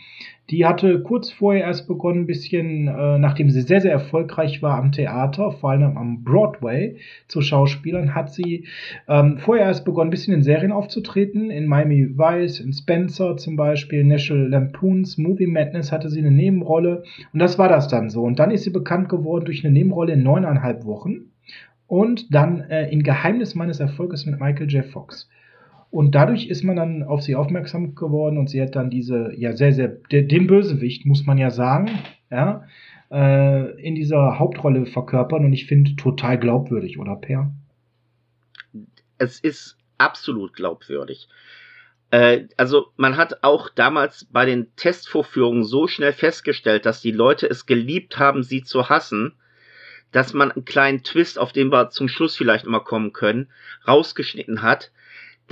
Die 0.52 0.66
hatte 0.66 1.00
kurz 1.00 1.30
vorher 1.30 1.64
erst 1.64 1.88
begonnen, 1.88 2.20
ein 2.20 2.26
bisschen, 2.26 2.86
äh, 2.86 3.18
nachdem 3.18 3.48
sie 3.48 3.62
sehr, 3.62 3.80
sehr 3.80 3.90
erfolgreich 3.90 4.60
war 4.60 4.76
am 4.76 4.92
Theater, 4.92 5.50
vor 5.50 5.70
allem 5.70 5.96
am 5.96 6.24
Broadway 6.24 6.98
zu 7.26 7.40
Schauspielern, 7.40 8.14
hat 8.14 8.34
sie 8.34 8.66
ähm, 9.08 9.38
vorher 9.38 9.64
erst 9.64 9.86
begonnen, 9.86 10.08
ein 10.08 10.10
bisschen 10.10 10.34
in 10.34 10.42
Serien 10.42 10.70
aufzutreten. 10.70 11.50
In 11.50 11.66
Miami 11.66 12.18
Vice, 12.18 12.60
in 12.60 12.74
Spencer 12.74 13.38
zum 13.38 13.56
Beispiel, 13.56 14.04
National 14.04 14.46
Lampoons, 14.50 15.16
Movie 15.16 15.46
Madness 15.46 15.90
hatte 15.90 16.10
sie 16.10 16.20
eine 16.20 16.30
Nebenrolle. 16.30 17.02
Und 17.32 17.40
das 17.40 17.58
war 17.58 17.70
das 17.70 17.88
dann 17.88 18.10
so. 18.10 18.22
Und 18.22 18.38
dann 18.38 18.50
ist 18.50 18.64
sie 18.64 18.70
bekannt 18.70 19.08
geworden 19.08 19.46
durch 19.46 19.64
eine 19.64 19.72
Nebenrolle 19.72 20.12
in 20.12 20.22
neuneinhalb 20.22 20.84
Wochen 20.84 21.30
und 21.86 22.34
dann 22.34 22.60
äh, 22.68 22.90
in 22.90 23.02
Geheimnis 23.02 23.54
meines 23.54 23.80
Erfolges 23.80 24.26
mit 24.26 24.38
Michael 24.38 24.70
J. 24.70 24.84
Fox. 24.84 25.30
Und 25.92 26.14
dadurch 26.14 26.46
ist 26.46 26.64
man 26.64 26.76
dann 26.76 27.02
auf 27.02 27.20
sie 27.20 27.36
aufmerksam 27.36 27.94
geworden 27.94 28.38
und 28.38 28.48
sie 28.48 28.62
hat 28.62 28.74
dann 28.74 28.88
diese, 28.88 29.30
ja, 29.36 29.54
sehr, 29.54 29.74
sehr, 29.74 29.88
den 29.88 30.46
Bösewicht, 30.46 31.04
muss 31.04 31.26
man 31.26 31.36
ja 31.36 31.50
sagen, 31.50 31.90
ja, 32.30 32.64
äh, 33.10 33.78
in 33.78 33.94
dieser 33.94 34.38
Hauptrolle 34.38 34.86
verkörpern 34.86 35.44
und 35.44 35.52
ich 35.52 35.66
finde 35.66 35.94
total 35.96 36.38
glaubwürdig, 36.38 36.98
oder 36.98 37.16
Per? 37.16 37.52
Es 39.18 39.38
ist 39.38 39.76
absolut 39.98 40.54
glaubwürdig. 40.54 41.28
Äh, 42.10 42.46
also 42.56 42.86
man 42.96 43.18
hat 43.18 43.44
auch 43.44 43.68
damals 43.68 44.24
bei 44.24 44.46
den 44.46 44.74
Testvorführungen 44.76 45.62
so 45.62 45.88
schnell 45.88 46.14
festgestellt, 46.14 46.86
dass 46.86 47.02
die 47.02 47.12
Leute 47.12 47.46
es 47.46 47.66
geliebt 47.66 48.18
haben, 48.18 48.42
sie 48.42 48.62
zu 48.62 48.88
hassen, 48.88 49.34
dass 50.10 50.32
man 50.32 50.52
einen 50.52 50.64
kleinen 50.64 51.02
Twist, 51.02 51.38
auf 51.38 51.52
den 51.52 51.70
wir 51.70 51.90
zum 51.90 52.08
Schluss 52.08 52.34
vielleicht 52.34 52.64
immer 52.64 52.80
kommen 52.80 53.12
können, 53.12 53.50
rausgeschnitten 53.86 54.62
hat, 54.62 54.90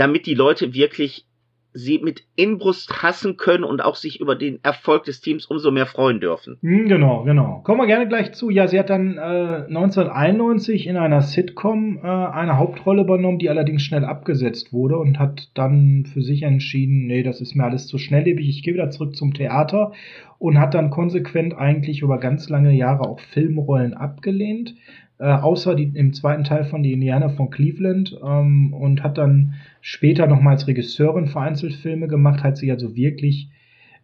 damit 0.01 0.25
die 0.25 0.35
Leute 0.35 0.73
wirklich 0.73 1.27
sie 1.73 1.99
mit 1.99 2.25
Inbrust 2.35 3.03
hassen 3.03 3.37
können 3.37 3.65
und 3.65 3.81
auch 3.81 3.95
sich 3.95 4.19
über 4.19 4.35
den 4.35 4.59
Erfolg 4.65 5.05
des 5.05 5.21
Teams 5.21 5.47
umso 5.47 5.71
mehr 5.71 5.87
freuen 5.87 6.19
dürfen. 6.19 6.57
Hm, 6.63 6.89
genau, 6.89 7.23
genau. 7.23 7.61
Kommen 7.63 7.81
wir 7.81 7.87
gerne 7.87 8.09
gleich 8.09 8.33
zu. 8.33 8.51
Ja, 8.51 8.67
sie 8.67 8.79
hat 8.79 8.91
dann 8.91 9.19
äh, 9.19 9.67
1991 9.69 10.87
in 10.87 10.97
einer 10.97 11.21
Sitcom 11.21 12.01
äh, 12.03 12.09
eine 12.09 12.57
Hauptrolle 12.59 13.03
übernommen, 13.03 13.39
die 13.39 13.51
allerdings 13.51 13.83
schnell 13.83 14.05
abgesetzt 14.05 14.73
wurde 14.73 14.99
und 14.99 15.19
hat 15.19 15.51
dann 15.55 16.07
für 16.13 16.23
sich 16.23 16.43
entschieden, 16.43 17.07
nee, 17.07 17.23
das 17.23 17.41
ist 17.41 17.55
mir 17.55 17.65
alles 17.65 17.87
zu 17.87 17.99
schnelllebig, 17.99 18.49
ich 18.49 18.63
gehe 18.63 18.75
wieder 18.75 18.91
zurück 18.91 19.15
zum 19.15 19.33
Theater 19.35 19.93
und 20.39 20.59
hat 20.59 20.75
dann 20.75 20.91
konsequent 20.91 21.57
eigentlich 21.57 22.01
über 22.01 22.19
ganz 22.19 22.49
lange 22.49 22.73
Jahre 22.73 23.09
auch 23.09 23.21
Filmrollen 23.21 23.95
abgelehnt. 23.95 24.75
Äh, 25.21 25.27
außer 25.27 25.75
die, 25.75 25.93
im 25.95 26.15
zweiten 26.15 26.45
Teil 26.45 26.65
von 26.65 26.83
Die 26.83 26.95
Indianer 26.95 27.29
von 27.29 27.51
Cleveland 27.51 28.19
ähm, 28.25 28.73
und 28.73 29.03
hat 29.03 29.19
dann 29.19 29.53
später 29.83 30.27
nochmal 30.27 30.55
als 30.55 30.67
Regisseurin 30.67 31.27
vereinzelt 31.27 31.75
Filme 31.75 32.09
gemacht, 32.09 32.43
hat 32.43 32.57
sich 32.57 32.71
also 32.71 32.97
wirklich 32.97 33.51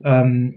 ähm, 0.05 0.57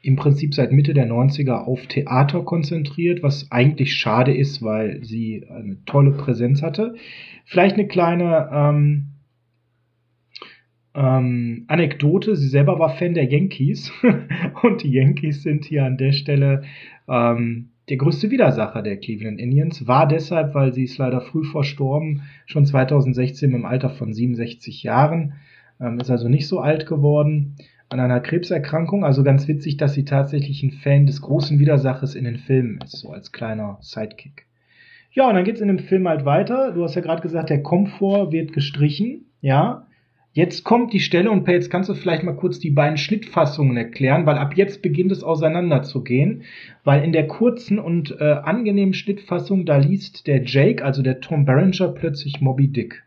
im 0.00 0.16
Prinzip 0.16 0.54
seit 0.54 0.72
Mitte 0.72 0.94
der 0.94 1.06
90er 1.06 1.64
auf 1.64 1.86
Theater 1.88 2.42
konzentriert, 2.42 3.22
was 3.22 3.52
eigentlich 3.52 3.96
schade 3.96 4.34
ist, 4.34 4.62
weil 4.62 5.04
sie 5.04 5.44
eine 5.50 5.84
tolle 5.84 6.12
Präsenz 6.12 6.62
hatte. 6.62 6.94
Vielleicht 7.44 7.74
eine 7.74 7.86
kleine 7.86 8.48
ähm, 8.50 9.08
ähm, 10.94 11.64
Anekdote, 11.68 12.34
sie 12.34 12.48
selber 12.48 12.78
war 12.78 12.96
Fan 12.96 13.12
der 13.12 13.24
Yankees 13.24 13.92
und 14.62 14.82
die 14.82 14.90
Yankees 14.90 15.42
sind 15.42 15.66
hier 15.66 15.84
an 15.84 15.98
der 15.98 16.12
Stelle 16.12 16.62
ähm, 17.06 17.72
der 17.88 17.96
größte 17.96 18.30
Widersacher 18.30 18.82
der 18.82 18.98
Cleveland 18.98 19.40
Indians, 19.40 19.86
war 19.86 20.06
deshalb, 20.06 20.54
weil 20.54 20.72
sie 20.72 20.84
ist 20.84 20.98
leider 20.98 21.20
früh 21.20 21.44
verstorben, 21.44 22.22
schon 22.46 22.66
2016 22.66 23.52
im 23.52 23.64
Alter 23.64 23.90
von 23.90 24.12
67 24.12 24.82
Jahren, 24.82 25.34
ähm, 25.80 25.98
ist 25.98 26.10
also 26.10 26.28
nicht 26.28 26.48
so 26.48 26.60
alt 26.60 26.86
geworden, 26.86 27.56
an 27.88 28.00
einer 28.00 28.20
Krebserkrankung. 28.20 29.04
Also 29.04 29.22
ganz 29.22 29.48
witzig, 29.48 29.76
dass 29.76 29.94
sie 29.94 30.04
tatsächlich 30.04 30.62
ein 30.62 30.72
Fan 30.72 31.06
des 31.06 31.22
großen 31.22 31.58
Widersachers 31.58 32.14
in 32.14 32.24
den 32.24 32.36
Filmen 32.36 32.80
ist, 32.84 32.98
so 32.98 33.10
als 33.10 33.32
kleiner 33.32 33.78
Sidekick. 33.80 34.46
Ja, 35.12 35.28
und 35.28 35.34
dann 35.34 35.44
geht's 35.44 35.60
in 35.60 35.68
dem 35.68 35.78
Film 35.78 36.06
halt 36.06 36.24
weiter. 36.24 36.72
Du 36.72 36.84
hast 36.84 36.94
ja 36.94 37.00
gerade 37.00 37.22
gesagt, 37.22 37.50
der 37.50 37.62
Komfort 37.62 38.30
wird 38.30 38.52
gestrichen, 38.52 39.24
ja. 39.40 39.87
Jetzt 40.38 40.62
kommt 40.62 40.92
die 40.92 41.00
Stelle 41.00 41.32
und 41.32 41.48
jetzt 41.48 41.68
kannst 41.68 41.88
du 41.88 41.94
vielleicht 41.94 42.22
mal 42.22 42.36
kurz 42.36 42.60
die 42.60 42.70
beiden 42.70 42.96
Schnittfassungen 42.96 43.76
erklären, 43.76 44.24
weil 44.24 44.38
ab 44.38 44.54
jetzt 44.54 44.82
beginnt 44.82 45.10
es 45.10 45.24
auseinanderzugehen, 45.24 46.44
weil 46.84 47.02
in 47.02 47.10
der 47.10 47.26
kurzen 47.26 47.80
und 47.80 48.14
äh, 48.20 48.34
angenehmen 48.44 48.94
Schnittfassung, 48.94 49.66
da 49.66 49.78
liest 49.78 50.28
der 50.28 50.44
Jake, 50.44 50.84
also 50.84 51.02
der 51.02 51.18
Tom 51.18 51.44
Berenger, 51.44 51.88
plötzlich 51.88 52.40
Moby 52.40 52.68
Dick. 52.68 53.02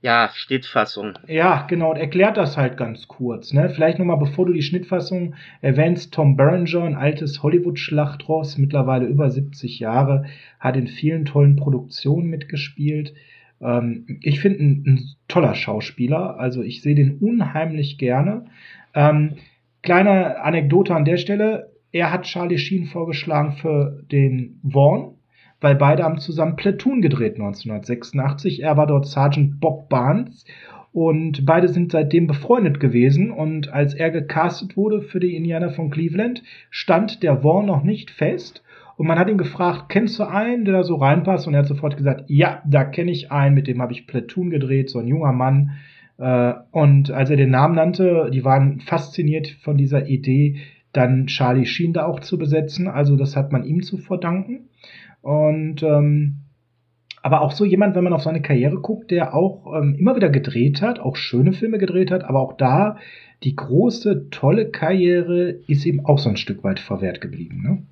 Ja, 0.00 0.30
Schnittfassung. 0.32 1.18
Ja, 1.26 1.66
genau, 1.68 1.90
und 1.90 1.98
erklärt 1.98 2.38
das 2.38 2.56
halt 2.56 2.78
ganz 2.78 3.06
kurz. 3.06 3.52
Ne? 3.52 3.68
Vielleicht 3.68 3.98
nochmal, 3.98 4.16
bevor 4.16 4.46
du 4.46 4.54
die 4.54 4.62
Schnittfassung 4.62 5.34
erwähnst, 5.60 6.14
Tom 6.14 6.38
Berenger, 6.38 6.84
ein 6.84 6.96
altes 6.96 7.42
Hollywood-Schlachtross, 7.42 8.56
mittlerweile 8.56 9.04
über 9.04 9.28
70 9.28 9.80
Jahre, 9.80 10.24
hat 10.58 10.78
in 10.78 10.86
vielen 10.86 11.26
tollen 11.26 11.56
Produktionen 11.56 12.30
mitgespielt. 12.30 13.12
Ähm, 13.64 14.18
ich 14.20 14.40
finde 14.40 14.62
ein, 14.62 14.84
ein, 14.86 15.00
toller 15.26 15.54
Schauspieler, 15.54 16.38
also 16.38 16.62
ich 16.62 16.82
sehe 16.82 16.94
den 16.94 17.18
unheimlich 17.18 17.98
gerne. 17.98 18.44
Ähm, 18.94 19.34
kleine 19.82 20.42
Anekdote 20.42 20.94
an 20.94 21.04
der 21.04 21.16
Stelle, 21.16 21.72
er 21.94 22.12
hat 22.12 22.24
Charlie 22.24 22.58
Sheen 22.58 22.86
vorgeschlagen 22.86 23.52
für 23.52 24.02
den 24.10 24.60
Vaughn, 24.68 25.14
weil 25.60 25.76
beide 25.76 26.02
haben 26.02 26.18
zusammen 26.18 26.56
Platoon 26.56 27.00
gedreht 27.00 27.34
1986. 27.34 28.62
Er 28.62 28.76
war 28.76 28.88
dort 28.88 29.06
Sergeant 29.06 29.60
Bob 29.60 29.88
Barnes 29.88 30.44
und 30.92 31.46
beide 31.46 31.68
sind 31.68 31.92
seitdem 31.92 32.26
befreundet 32.26 32.80
gewesen. 32.80 33.30
Und 33.30 33.72
als 33.72 33.94
er 33.94 34.10
gecastet 34.10 34.76
wurde 34.76 35.02
für 35.02 35.20
die 35.20 35.36
Indianer 35.36 35.70
von 35.70 35.90
Cleveland, 35.90 36.42
stand 36.68 37.22
der 37.22 37.42
Vaughn 37.42 37.66
noch 37.66 37.84
nicht 37.84 38.10
fest. 38.10 38.63
Und 38.96 39.06
man 39.06 39.18
hat 39.18 39.28
ihn 39.28 39.38
gefragt, 39.38 39.88
kennst 39.88 40.18
du 40.18 40.24
einen, 40.24 40.64
der 40.64 40.74
da 40.74 40.82
so 40.84 40.96
reinpasst? 40.96 41.46
Und 41.46 41.54
er 41.54 41.60
hat 41.60 41.66
sofort 41.66 41.96
gesagt, 41.96 42.24
ja, 42.28 42.62
da 42.66 42.84
kenne 42.84 43.10
ich 43.10 43.32
einen, 43.32 43.54
mit 43.54 43.66
dem 43.66 43.82
habe 43.82 43.92
ich 43.92 44.06
Platoon 44.06 44.50
gedreht, 44.50 44.90
so 44.90 44.98
ein 45.00 45.08
junger 45.08 45.32
Mann. 45.32 45.72
Äh, 46.18 46.54
und 46.70 47.10
als 47.10 47.30
er 47.30 47.36
den 47.36 47.50
Namen 47.50 47.74
nannte, 47.74 48.30
die 48.32 48.44
waren 48.44 48.80
fasziniert 48.80 49.48
von 49.48 49.76
dieser 49.76 50.06
Idee, 50.06 50.56
dann 50.92 51.26
Charlie 51.26 51.66
Sheen 51.66 51.92
da 51.92 52.06
auch 52.06 52.20
zu 52.20 52.38
besetzen. 52.38 52.86
Also 52.86 53.16
das 53.16 53.36
hat 53.36 53.52
man 53.52 53.64
ihm 53.64 53.82
zu 53.82 53.98
verdanken. 53.98 54.68
Und 55.22 55.82
ähm, 55.82 56.36
aber 57.24 57.40
auch 57.40 57.52
so 57.52 57.64
jemand, 57.64 57.96
wenn 57.96 58.04
man 58.04 58.12
auf 58.12 58.22
seine 58.22 58.42
Karriere 58.42 58.76
guckt, 58.76 59.10
der 59.10 59.34
auch 59.34 59.74
ähm, 59.74 59.96
immer 59.98 60.14
wieder 60.14 60.28
gedreht 60.28 60.82
hat, 60.82 61.00
auch 61.00 61.16
schöne 61.16 61.54
Filme 61.54 61.78
gedreht 61.78 62.10
hat, 62.10 62.22
aber 62.22 62.40
auch 62.40 62.52
da 62.52 62.98
die 63.44 63.56
große, 63.56 64.28
tolle 64.30 64.70
Karriere 64.70 65.56
ist 65.66 65.86
ihm 65.86 66.04
auch 66.04 66.18
so 66.18 66.28
ein 66.28 66.36
Stück 66.36 66.62
weit 66.64 66.80
verwehrt 66.80 67.22
geblieben. 67.22 67.62
Ne? 67.62 67.82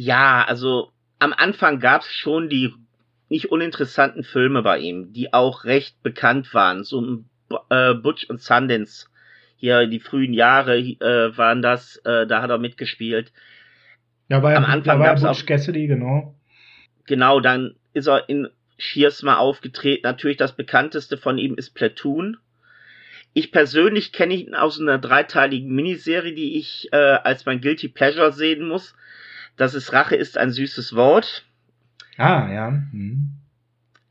Ja, 0.00 0.44
also 0.46 0.92
am 1.18 1.32
Anfang 1.32 1.80
gab 1.80 2.02
es 2.02 2.12
schon 2.12 2.48
die 2.48 2.72
nicht 3.28 3.50
uninteressanten 3.50 4.22
Filme 4.22 4.62
bei 4.62 4.78
ihm, 4.78 5.12
die 5.12 5.32
auch 5.32 5.64
recht 5.64 6.04
bekannt 6.04 6.54
waren. 6.54 6.84
So 6.84 7.24
äh, 7.68 7.94
Butch 7.94 8.30
und 8.30 8.40
Sundance, 8.40 9.08
hier 9.56 9.88
die 9.88 9.98
frühen 9.98 10.34
Jahre 10.34 10.78
äh, 10.78 11.36
waren 11.36 11.62
das, 11.62 11.96
äh, 12.04 12.28
da 12.28 12.42
hat 12.42 12.50
er 12.50 12.58
mitgespielt. 12.58 13.32
Ja, 14.28 14.38
ja, 14.38 14.56
am 14.56 14.66
Anfang 14.66 15.02
gab 15.02 15.16
es 15.16 15.24
auch 15.24 15.44
Cassidy, 15.44 15.88
genau. 15.88 16.36
Genau, 17.06 17.40
dann 17.40 17.74
ist 17.92 18.06
er 18.06 18.28
in 18.28 18.46
Shears 18.76 19.24
mal 19.24 19.38
aufgetreten. 19.38 20.02
Natürlich 20.04 20.36
das 20.36 20.54
bekannteste 20.54 21.16
von 21.16 21.38
ihm 21.38 21.56
ist 21.56 21.74
Platoon. 21.74 22.36
Ich 23.32 23.50
persönlich 23.50 24.12
kenne 24.12 24.34
ihn 24.34 24.54
aus 24.54 24.80
einer 24.80 24.98
dreiteiligen 24.98 25.74
Miniserie, 25.74 26.34
die 26.34 26.56
ich 26.56 26.88
äh, 26.92 26.96
als 26.96 27.46
mein 27.46 27.60
Guilty 27.60 27.88
Pleasure 27.88 28.32
sehen 28.32 28.68
muss. 28.68 28.94
Das 29.58 29.74
ist 29.74 29.92
Rache 29.92 30.16
ist 30.16 30.38
ein 30.38 30.52
süßes 30.52 30.94
Wort. 30.94 31.44
Ah, 32.16 32.48
ja. 32.50 32.68
Hm. 32.68 33.32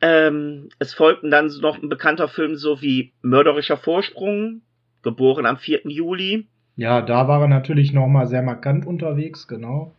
Ähm, 0.01 0.69
es 0.77 0.93
folgten 0.93 1.31
dann 1.31 1.47
noch 1.61 1.81
ein 1.81 1.89
bekannter 1.89 2.27
Film 2.27 2.55
so 2.55 2.81
wie 2.81 3.13
Mörderischer 3.23 3.77
Vorsprung, 3.77 4.61
geboren 5.01 5.47
am 5.47 5.57
4. 5.57 5.81
Juli. 5.85 6.47
Ja, 6.75 7.01
da 7.01 7.27
war 7.27 7.41
er 7.41 7.47
natürlich 7.47 7.93
nochmal 7.93 8.27
sehr 8.27 8.43
markant 8.43 8.85
unterwegs, 8.85 9.47
genau. 9.47 9.95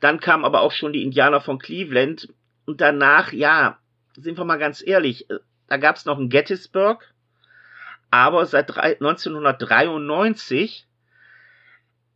Dann 0.00 0.20
kamen 0.20 0.44
aber 0.44 0.60
auch 0.60 0.72
schon 0.72 0.92
die 0.92 1.02
Indianer 1.02 1.40
von 1.40 1.58
Cleveland. 1.58 2.32
Und 2.66 2.80
danach, 2.80 3.32
ja, 3.32 3.78
sind 4.14 4.38
wir 4.38 4.44
mal 4.44 4.58
ganz 4.58 4.86
ehrlich, 4.86 5.28
äh, 5.30 5.38
da 5.68 5.78
gab 5.78 5.96
es 5.96 6.04
noch 6.04 6.18
ein 6.18 6.28
Gettysburg. 6.28 7.12
Aber 8.10 8.46
seit 8.46 8.76
1993 8.76 10.86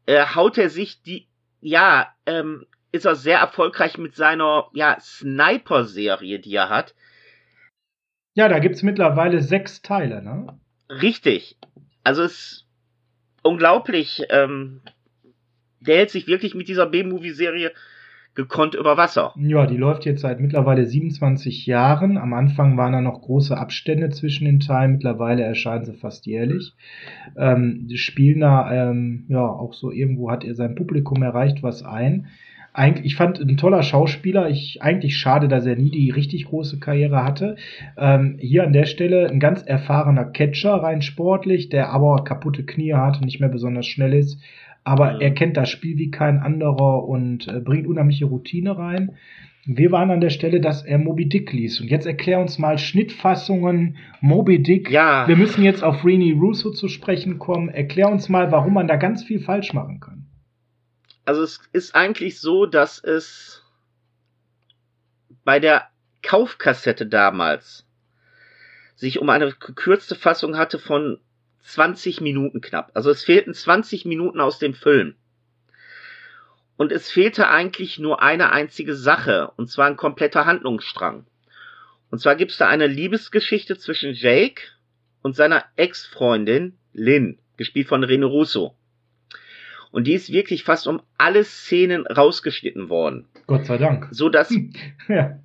äh, 0.07 0.27
haut 0.35 0.59
er 0.59 0.69
sich 0.69 1.03
die 1.03 1.27
ja, 1.65 2.15
ähm, 2.27 2.67
ist 2.93 3.07
er 3.07 3.17
sehr 3.17 3.39
erfolgreich 3.39 3.97
mit 3.97 4.15
seiner 4.15 4.69
ja, 4.75 4.99
Sniper-Serie, 5.01 6.39
die 6.39 6.55
er 6.55 6.69
hat. 6.69 6.95
Ja, 8.35 8.49
da 8.49 8.59
gibt's 8.59 8.83
mittlerweile 8.83 9.41
sechs 9.41 9.81
Teile, 9.81 10.23
ne? 10.23 10.59
Richtig. 10.91 11.57
Also 12.05 12.23
es 12.23 12.33
ist 12.33 12.67
unglaublich. 13.43 14.25
Ähm, 14.29 14.83
der 15.81 15.97
hält 15.97 16.11
sich 16.11 16.27
wirklich 16.27 16.55
mit 16.55 16.69
dieser 16.69 16.87
B-Movie-Serie 16.87 17.73
gekonnt 18.35 18.75
über 18.75 18.97
Wasser. 18.97 19.33
Ja, 19.37 19.67
die 19.67 19.77
läuft 19.77 20.05
jetzt 20.05 20.23
seit 20.23 20.41
mittlerweile 20.41 20.87
27 20.87 21.67
Jahren. 21.67 22.19
Am 22.19 22.33
Anfang 22.33 22.77
waren 22.77 22.93
da 22.93 23.01
noch 23.01 23.21
große 23.23 23.57
Abstände 23.57 24.11
zwischen 24.11 24.45
den 24.45 24.61
Teilen. 24.61 24.93
Mittlerweile 24.93 25.43
erscheinen 25.43 25.85
sie 25.85 25.95
fast 25.95 26.27
jährlich. 26.27 26.75
Ähm, 27.37 27.87
die 27.89 27.99
spielen 27.99 28.41
da 28.41 28.91
ähm, 28.91 29.27
ja 29.29 29.47
auch 29.47 29.75
so 29.75 29.93
irgendwo 29.93 30.31
hat 30.31 30.45
er 30.45 30.55
sein 30.55 30.75
Publikum 30.75 31.23
erreicht 31.23 31.63
was 31.63 31.83
ein. 31.83 32.27
Eigentlich, 32.77 33.07
ich 33.07 33.15
fand 33.15 33.39
ein 33.39 33.57
toller 33.57 33.85
Schauspieler. 33.85 34.51
Ich 34.51 34.83
eigentlich 34.83 35.17
schade, 35.17 35.47
dass 35.47 35.65
er 35.65 35.77
nie 35.77 35.93
die 35.93 36.11
richtig 36.11 36.47
große 36.47 36.81
Karriere 36.81 37.23
hatte. 37.23 37.55
Ähm, 37.97 38.37
hier 38.41 38.65
an 38.65 38.73
der 38.73 38.87
Stelle 38.87 39.31
ein 39.31 39.39
ganz 39.39 39.63
erfahrener 39.63 40.25
Catcher 40.25 40.75
rein 40.75 41.01
sportlich, 41.01 41.69
der 41.69 41.91
aber 41.91 42.25
kaputte 42.25 42.65
Knie 42.65 42.95
hat 42.95 43.19
und 43.19 43.27
nicht 43.27 43.39
mehr 43.39 43.49
besonders 43.49 43.87
schnell 43.87 44.13
ist 44.13 44.41
aber 44.85 45.21
er 45.21 45.33
kennt 45.33 45.57
das 45.57 45.71
Spiel 45.71 45.97
wie 45.97 46.11
kein 46.11 46.39
anderer 46.39 47.05
und 47.05 47.49
äh, 47.49 47.61
bringt 47.61 47.87
unheimliche 47.87 48.27
Routine 48.27 48.77
rein. 48.77 49.17
Wir 49.67 49.91
waren 49.91 50.11
an 50.11 50.21
der 50.21 50.29
Stelle, 50.29 50.61
dass 50.61 50.85
er 50.85 50.99
Moby 50.99 51.27
Dick 51.27 51.51
liest. 51.53 51.81
Und 51.81 51.89
jetzt 51.89 52.05
erklär 52.05 52.39
uns 52.39 52.59
mal 52.59 52.77
Schnittfassungen 52.77 53.97
Moby 54.21 54.63
Dick. 54.63 54.91
Ja. 54.91 55.27
Wir 55.27 55.37
müssen 55.37 55.65
jetzt 55.65 55.83
auf 55.83 56.05
Rini 56.05 56.33
Russo 56.33 56.71
zu 56.71 56.89
sprechen 56.89 57.39
kommen. 57.39 57.71
Erklär 57.71 58.11
uns 58.11 58.29
mal, 58.29 58.53
warum 58.53 58.75
man 58.75 58.87
da 58.87 58.97
ganz 58.97 59.25
viel 59.25 59.41
falsch 59.41 59.73
machen 59.73 60.01
kann. 60.01 60.27
Also 61.25 61.43
es 61.43 61.63
ist 61.73 61.95
eigentlich 61.95 62.39
so, 62.39 62.67
dass 62.67 63.03
es 63.03 63.63
bei 65.45 65.61
der 65.61 65.89
Kaufkassette 66.23 67.07
damals 67.07 67.87
sich 68.97 69.19
um 69.19 69.31
eine 69.31 69.51
gekürzte 69.53 70.15
Fassung 70.15 70.59
hatte 70.59 70.79
von 70.79 71.19
20 71.65 72.21
Minuten 72.21 72.61
knapp. 72.61 72.91
Also 72.95 73.11
es 73.11 73.25
fehlten 73.25 73.55
20 73.55 74.05
Minuten 74.05 74.41
aus 74.41 74.59
dem 74.59 74.75
Film. 74.75 75.15
Und 76.77 76.93
es 76.93 77.11
fehlte 77.11 77.49
eigentlich 77.49 77.99
nur 77.99 78.23
eine 78.23 78.51
einzige 78.53 78.95
Sache, 78.95 79.53
und 79.57 79.71
zwar 79.71 79.87
ein 79.87 79.97
kompletter 79.97 80.45
Handlungsstrang. 80.45 81.27
Und 82.11 82.19
zwar 82.19 82.37
gibt 82.37 82.53
es 82.53 82.59
da 82.59 82.69
eine 82.69 82.87
Liebesgeschichte 82.87 83.79
zwischen 83.79 84.13
Jake 84.13 84.63
und 85.23 85.37
seiner 85.37 85.65
Ex-Freundin 85.77 86.77
Lynn, 86.93 87.39
gespielt 87.57 87.89
von 87.89 88.05
Rene 88.05 88.27
Russo. 88.27 88.77
Und 89.91 90.07
die 90.07 90.15
ist 90.15 90.33
wirklich 90.33 90.65
fast 90.65 90.87
um 90.87 91.01
alle 91.17 91.45
Szenen 91.45 92.07
rausgeschnitten 92.07 92.89
worden. 92.89 93.27
Gott 93.47 93.67
sei 93.67 93.79
Dank. 93.79 94.09
So 94.11 94.29
dass 94.29 94.53
ja. 95.09 95.39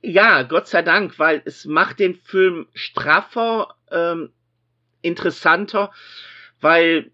ja, 0.00 0.42
Gott 0.42 0.66
sei 0.66 0.82
Dank, 0.82 1.18
weil 1.18 1.42
es 1.44 1.66
macht 1.66 1.98
den 1.98 2.14
Film 2.14 2.66
straffer, 2.74 3.74
ähm, 3.90 4.30
interessanter, 5.04 5.92
weil, 6.60 7.10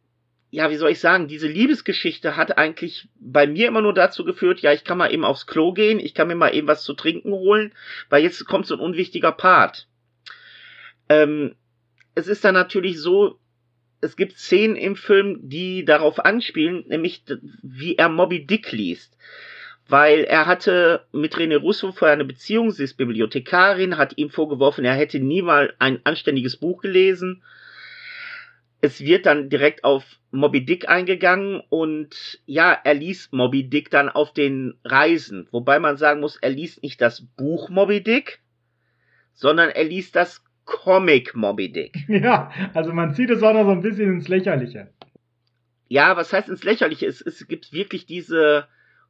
ja, 0.50 0.70
wie 0.70 0.76
soll 0.76 0.90
ich 0.90 1.00
sagen, 1.00 1.28
diese 1.28 1.48
Liebesgeschichte 1.48 2.36
hat 2.36 2.56
eigentlich 2.56 3.08
bei 3.18 3.46
mir 3.46 3.68
immer 3.68 3.82
nur 3.82 3.94
dazu 3.94 4.24
geführt, 4.24 4.60
ja, 4.60 4.72
ich 4.72 4.84
kann 4.84 4.98
mal 4.98 5.12
eben 5.12 5.24
aufs 5.24 5.46
Klo 5.46 5.72
gehen, 5.72 5.98
ich 5.98 6.14
kann 6.14 6.28
mir 6.28 6.36
mal 6.36 6.54
eben 6.54 6.68
was 6.68 6.82
zu 6.82 6.94
trinken 6.94 7.32
holen, 7.32 7.72
weil 8.08 8.22
jetzt 8.22 8.44
kommt 8.46 8.66
so 8.66 8.74
ein 8.74 8.80
unwichtiger 8.80 9.32
Part. 9.32 9.88
Ähm, 11.08 11.56
es 12.14 12.28
ist 12.28 12.44
dann 12.44 12.54
natürlich 12.54 13.00
so, 13.00 13.38
es 14.00 14.16
gibt 14.16 14.38
Szenen 14.38 14.76
im 14.76 14.96
Film, 14.96 15.38
die 15.42 15.84
darauf 15.84 16.24
anspielen, 16.24 16.84
nämlich 16.88 17.24
wie 17.62 17.96
er 17.96 18.08
Moby 18.08 18.46
Dick 18.46 18.72
liest. 18.72 19.16
Weil 19.88 20.20
er 20.20 20.46
hatte 20.46 21.04
mit 21.12 21.34
René 21.34 21.56
Russo 21.56 21.90
vorher 21.90 22.14
eine 22.14 22.24
Beziehung, 22.24 22.70
sie 22.70 22.84
ist 22.84 22.96
Bibliothekarin, 22.96 23.98
hat 23.98 24.16
ihm 24.16 24.30
vorgeworfen, 24.30 24.84
er 24.84 24.94
hätte 24.94 25.18
nie 25.18 25.42
mal 25.42 25.74
ein 25.80 26.00
anständiges 26.04 26.56
Buch 26.56 26.80
gelesen 26.80 27.42
es 28.80 29.00
wird 29.00 29.26
dann 29.26 29.50
direkt 29.50 29.84
auf 29.84 30.04
Moby 30.30 30.64
Dick 30.64 30.88
eingegangen 30.88 31.62
und 31.68 32.40
ja, 32.46 32.72
er 32.72 32.94
liest 32.94 33.32
Moby 33.32 33.68
Dick 33.68 33.90
dann 33.90 34.08
auf 34.08 34.32
den 34.32 34.78
Reisen. 34.84 35.48
Wobei 35.50 35.78
man 35.78 35.96
sagen 35.96 36.20
muss, 36.20 36.36
er 36.36 36.50
liest 36.50 36.82
nicht 36.82 37.00
das 37.00 37.22
Buch 37.36 37.68
Moby 37.68 38.02
Dick, 38.02 38.40
sondern 39.34 39.70
er 39.70 39.84
liest 39.84 40.16
das 40.16 40.44
Comic 40.64 41.34
Moby 41.34 41.72
Dick. 41.72 41.96
Ja, 42.08 42.50
also 42.74 42.92
man 42.92 43.14
zieht 43.14 43.30
es 43.30 43.42
auch 43.42 43.52
noch 43.52 43.64
so 43.64 43.70
ein 43.70 43.82
bisschen 43.82 44.14
ins 44.14 44.28
Lächerliche. 44.28 44.88
Ja, 45.88 46.16
was 46.16 46.32
heißt 46.32 46.48
ins 46.48 46.62
Lächerliche? 46.62 47.06
Es, 47.06 47.20
es 47.20 47.48
gibt 47.48 47.72
wirklich 47.72 48.06
diese 48.06 48.68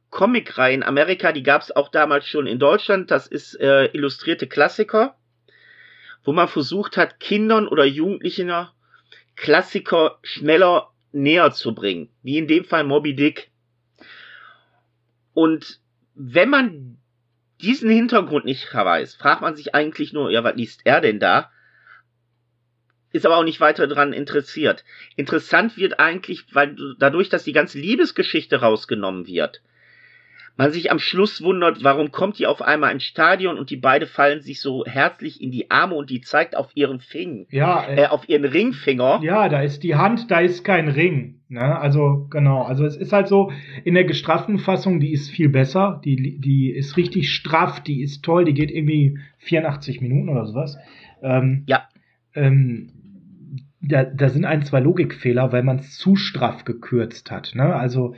Comic-Reihe 0.09 0.73
in 0.73 0.83
Amerika, 0.83 1.31
die 1.31 1.43
gab 1.43 1.61
es 1.61 1.73
auch 1.73 1.89
damals 1.89 2.27
schon 2.27 2.47
in 2.47 2.59
Deutschland. 2.59 3.11
Das 3.11 3.27
ist 3.27 3.53
äh, 3.59 3.85
illustrierte 3.93 4.47
Klassiker, 4.47 5.15
wo 6.23 6.33
man 6.33 6.47
versucht 6.47 6.97
hat, 6.97 7.19
Kindern 7.19 7.67
oder 7.67 7.85
Jugendlichen 7.85 8.51
Klassiker 9.41 10.19
schneller 10.21 10.91
näher 11.11 11.51
zu 11.51 11.73
bringen, 11.73 12.09
wie 12.21 12.37
in 12.37 12.47
dem 12.47 12.63
Fall 12.63 12.83
Moby 12.83 13.15
Dick. 13.15 13.49
Und 15.33 15.79
wenn 16.13 16.49
man 16.49 16.99
diesen 17.59 17.89
Hintergrund 17.89 18.45
nicht 18.45 18.71
weiß, 18.71 19.15
fragt 19.15 19.41
man 19.41 19.55
sich 19.55 19.73
eigentlich 19.73 20.13
nur, 20.13 20.29
ja, 20.29 20.43
was 20.43 20.55
liest 20.55 20.81
er 20.85 21.01
denn 21.01 21.19
da? 21.19 21.51
Ist 23.11 23.25
aber 23.25 23.37
auch 23.37 23.43
nicht 23.43 23.59
weiter 23.59 23.87
dran 23.87 24.13
interessiert. 24.13 24.85
Interessant 25.15 25.75
wird 25.75 25.99
eigentlich, 25.99 26.45
weil 26.53 26.75
dadurch, 26.99 27.29
dass 27.29 27.43
die 27.43 27.51
ganze 27.51 27.79
Liebesgeschichte 27.79 28.61
rausgenommen 28.61 29.25
wird, 29.25 29.63
man 30.57 30.71
sich 30.71 30.91
am 30.91 30.99
Schluss 30.99 31.41
wundert, 31.41 31.83
warum 31.83 32.11
kommt 32.11 32.39
die 32.39 32.47
auf 32.47 32.61
einmal 32.61 32.91
ins 32.91 33.03
Stadion 33.03 33.57
und 33.57 33.69
die 33.69 33.77
beide 33.77 34.07
fallen 34.07 34.41
sich 34.41 34.61
so 34.61 34.85
herzlich 34.85 35.41
in 35.41 35.51
die 35.51 35.71
Arme 35.71 35.95
und 35.95 36.09
die 36.09 36.21
zeigt 36.21 36.55
auf 36.55 36.71
ihren 36.75 36.99
Finger, 36.99 37.45
ja, 37.49 37.87
äh, 37.87 38.07
auf 38.07 38.27
ihren 38.29 38.45
Ringfinger. 38.45 39.21
Ja, 39.23 39.49
da 39.49 39.61
ist 39.61 39.83
die 39.83 39.95
Hand, 39.95 40.29
da 40.29 40.39
ist 40.39 40.63
kein 40.63 40.87
Ring. 40.87 41.41
Ne? 41.49 41.79
Also 41.79 42.27
genau, 42.29 42.63
also 42.63 42.85
es 42.85 42.95
ist 42.95 43.11
halt 43.11 43.27
so 43.27 43.51
in 43.83 43.93
der 43.93 44.05
gestrafften 44.05 44.57
Fassung, 44.57 44.99
die 44.99 45.11
ist 45.11 45.29
viel 45.29 45.49
besser, 45.49 46.01
die 46.05 46.39
die 46.39 46.69
ist 46.71 46.95
richtig 46.95 47.29
straff, 47.31 47.81
die 47.81 48.01
ist 48.01 48.23
toll, 48.23 48.45
die 48.45 48.53
geht 48.53 48.71
irgendwie 48.71 49.19
84 49.39 50.01
Minuten 50.01 50.29
oder 50.29 50.45
sowas. 50.45 50.77
Ähm, 51.21 51.63
ja. 51.67 51.83
Ähm, 52.33 53.00
da, 53.81 54.03
da 54.03 54.29
sind 54.29 54.45
ein, 54.45 54.63
zwei 54.63 54.79
Logikfehler, 54.79 55.51
weil 55.51 55.63
man 55.63 55.79
es 55.79 55.97
zu 55.97 56.15
straff 56.15 56.65
gekürzt 56.65 57.31
hat. 57.31 57.53
Ne? 57.55 57.75
Also 57.75 58.13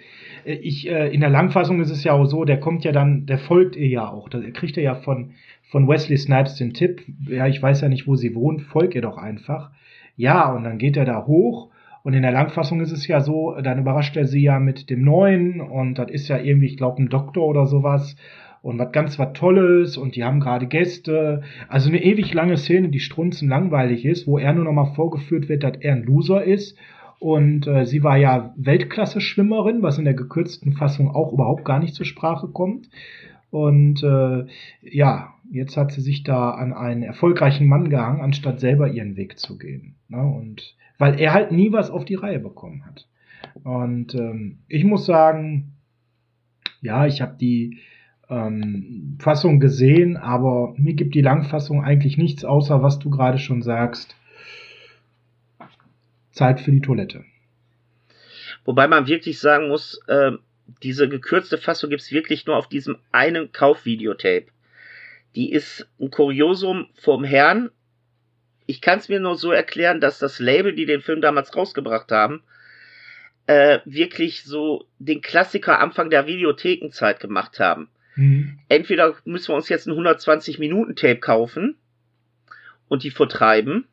äh, 0.46 0.54
ich, 0.56 0.90
äh, 0.90 1.14
in 1.14 1.22
der 1.22 1.30
Langfassung 1.30 1.80
ist 1.82 1.90
es 1.90 2.04
ja 2.04 2.14
auch 2.14 2.26
so, 2.26 2.44
der 2.44 2.60
kommt 2.60 2.84
ja 2.84 2.92
dann, 2.92 3.26
der 3.26 3.38
folgt 3.38 3.76
ihr 3.76 3.88
ja 3.88 4.10
auch. 4.10 4.30
Da 4.30 4.40
kriegt 4.52 4.78
er 4.78 4.84
ja 4.84 4.96
von, 4.96 5.32
von 5.64 5.88
Wesley 5.88 6.18
Snipes 6.18 6.56
den 6.56 6.74
Tipp, 6.74 7.02
ja, 7.28 7.48
ich 7.48 7.62
weiß 7.62 7.82
ja 7.82 7.90
nicht, 7.90 8.08
wo 8.08 8.16
sie 8.16 8.36
wohnt, 8.36 8.62
folg 8.62 8.94
ihr 8.96 9.02
doch 9.02 9.18
einfach. 9.18 9.72
Ja, 10.16 10.52
und 10.52 10.64
dann 10.64 10.78
geht 10.78 10.98
er 10.98 11.06
da 11.06 11.26
hoch. 11.26 11.70
Und 12.04 12.14
in 12.14 12.22
der 12.22 12.34
Langfassung 12.34 12.82
ist 12.82 12.92
es 12.92 13.08
ja 13.08 13.22
so, 13.22 13.56
dann 13.62 13.80
überrascht 13.80 14.18
er 14.18 14.28
sie 14.28 14.42
ja 14.42 14.60
mit 14.60 14.90
dem 14.90 15.04
Neuen 15.04 15.62
und 15.62 15.98
das 15.98 16.12
ist 16.12 16.28
ja 16.28 16.38
irgendwie, 16.38 16.66
ich 16.66 16.76
glaube, 16.76 17.02
ein 17.02 17.08
Doktor 17.08 17.48
oder 17.48 17.66
sowas 17.66 18.18
und 18.64 18.80
was 18.80 18.94
ganz 18.94 19.20
was 19.20 19.34
Tolles 19.34 19.98
und 19.98 20.16
die 20.16 20.24
haben 20.24 20.40
gerade 20.40 20.68
Gäste. 20.68 21.44
Also 21.68 21.90
eine 21.90 22.02
ewig 22.02 22.34
lange 22.34 22.56
Szene, 22.56 22.88
die 22.88 23.02
strunzen 23.02 23.50
langweilig 23.50 24.06
ist, 24.06 24.26
wo 24.26 24.38
er 24.38 24.54
nur 24.54 24.64
noch 24.64 24.72
mal 24.72 24.96
vorgeführt 24.96 25.50
wird, 25.50 25.64
dass 25.64 25.76
er 25.82 25.94
ein 25.94 26.04
Loser 26.04 26.44
ist. 26.44 26.78
Und 27.20 27.68
äh, 27.68 27.86
sie 27.86 28.04
war 28.04 28.16
ja 28.16 28.54
Weltklasse-Schwimmerin, 28.56 29.82
was 29.82 29.98
in 29.98 30.06
der 30.06 30.14
gekürzten 30.14 30.72
Fassung 30.72 31.12
auch 31.12 31.34
überhaupt 31.34 31.66
gar 31.66 31.80
nicht 31.80 31.94
zur 31.94 32.06
Sprache 32.06 32.48
kommt. 32.48 32.90
Und 33.52 34.02
äh, 34.02 34.46
ja, 34.82 35.34
jetzt 35.52 35.76
hat 35.76 35.92
sie 35.92 36.02
sich 36.02 36.24
da 36.24 36.52
an 36.52 36.72
einen 36.72 37.04
erfolgreichen 37.04 37.68
Mann 37.68 37.90
gehangen, 37.90 38.22
anstatt 38.22 38.62
selber 38.62 38.90
ihren 38.90 39.18
Weg 39.18 39.40
zu 39.40 39.58
gehen. 39.58 39.96
Ne? 40.08 40.24
Und 40.24 40.78
weil 40.98 41.20
er 41.20 41.34
halt 41.34 41.52
nie 41.52 41.74
was 41.74 41.92
auf 41.92 42.06
die 42.06 42.16
Reihe 42.16 42.40
bekommen 42.40 42.86
hat. 42.86 43.10
Und 43.66 44.16
ähm, 44.16 44.60
ich 44.70 44.86
muss 44.86 45.06
sagen, 45.06 45.74
ja, 46.82 47.06
ich 47.06 47.22
habe 47.22 47.36
die 47.38 47.80
ähm, 48.30 49.18
Fassung 49.20 49.60
gesehen, 49.60 50.18
aber 50.18 50.74
mir 50.78 50.94
gibt 50.94 51.16
die 51.16 51.22
Langfassung 51.22 51.84
eigentlich 51.84 52.18
nichts, 52.18 52.46
außer 52.46 52.82
was 52.82 53.00
du 53.00 53.10
gerade 53.10 53.38
schon 53.38 53.62
sagst. 53.62 54.16
Zeit 56.32 56.60
für 56.60 56.72
die 56.72 56.82
Toilette. 56.82 57.26
Wobei 58.66 58.88
man 58.88 59.08
wirklich 59.08 59.40
sagen 59.40 59.68
muss, 59.68 60.00
äh, 60.08 60.32
diese 60.82 61.10
gekürzte 61.10 61.58
Fassung 61.58 61.90
gibt 61.90 62.02
es 62.02 62.12
wirklich 62.12 62.46
nur 62.46 62.58
auf 62.58 62.68
diesem 62.68 62.98
einen 63.12 63.52
Kaufvideotape. 63.52 64.48
Die 65.36 65.52
ist 65.52 65.88
ein 66.00 66.10
Kuriosum 66.10 66.88
vom 66.96 67.24
Herrn. 67.24 67.70
Ich 68.66 68.82
kann 68.82 69.00
es 69.00 69.10
mir 69.10 69.20
nur 69.20 69.36
so 69.36 69.52
erklären, 69.52 70.00
dass 70.00 70.20
das 70.20 70.40
Label, 70.40 70.74
die 70.74 70.86
den 70.86 71.02
Film 71.02 71.22
damals 71.22 71.56
rausgebracht 71.56 72.12
haben, 72.12 72.44
äh, 73.48 73.80
wirklich 73.86 74.44
so 74.44 74.86
den 75.00 75.22
Klassiker 75.22 75.80
Anfang 75.80 76.10
der 76.10 76.28
Videothekenzeit 76.28 77.20
gemacht 77.20 77.60
haben. 77.60 77.90
Mhm. 78.16 78.60
Entweder 78.70 79.16
müssen 79.26 79.50
wir 79.50 79.56
uns 79.56 79.70
jetzt 79.70 79.88
ein 79.88 79.94
120-Minuten-Tape 79.94 81.20
kaufen 81.20 81.76
und 82.88 83.04
die 83.04 83.12
vertreiben. 83.12 83.88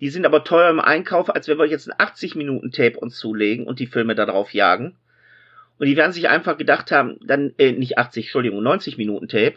Die 0.00 0.10
sind 0.10 0.26
aber 0.26 0.44
teuer 0.44 0.70
im 0.70 0.80
Einkauf, 0.80 1.34
als 1.34 1.48
wenn 1.48 1.58
wir 1.58 1.66
jetzt 1.66 1.90
ein 1.90 1.98
80-Minuten-Tape 1.98 2.98
uns 2.98 3.16
zulegen 3.16 3.66
und 3.66 3.78
die 3.80 3.86
Filme 3.86 4.14
da 4.14 4.26
drauf 4.26 4.52
jagen. 4.52 4.96
Und 5.78 5.86
die 5.86 5.96
werden 5.96 6.12
sich 6.12 6.28
einfach 6.28 6.56
gedacht 6.56 6.90
haben, 6.90 7.18
dann, 7.26 7.52
äh, 7.58 7.72
nicht 7.72 7.98
80, 7.98 8.26
Entschuldigung, 8.26 8.62
90 8.62 8.98
Minuten 8.98 9.28
Tape. 9.28 9.56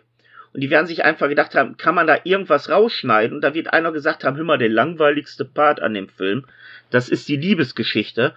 Und 0.51 0.61
die 0.61 0.69
werden 0.69 0.87
sich 0.87 1.05
einfach 1.05 1.29
gedacht 1.29 1.55
haben, 1.55 1.77
kann 1.77 1.95
man 1.95 2.07
da 2.07 2.17
irgendwas 2.23 2.69
rausschneiden? 2.69 3.35
Und 3.35 3.41
da 3.41 3.53
wird 3.53 3.71
einer 3.71 3.91
gesagt 3.91 4.23
haben, 4.23 4.35
hör 4.35 4.43
mal, 4.43 4.57
der 4.57 4.69
langweiligste 4.69 5.45
Part 5.45 5.81
an 5.81 5.93
dem 5.93 6.09
Film, 6.09 6.45
das 6.89 7.07
ist 7.07 7.29
die 7.29 7.37
Liebesgeschichte 7.37 8.33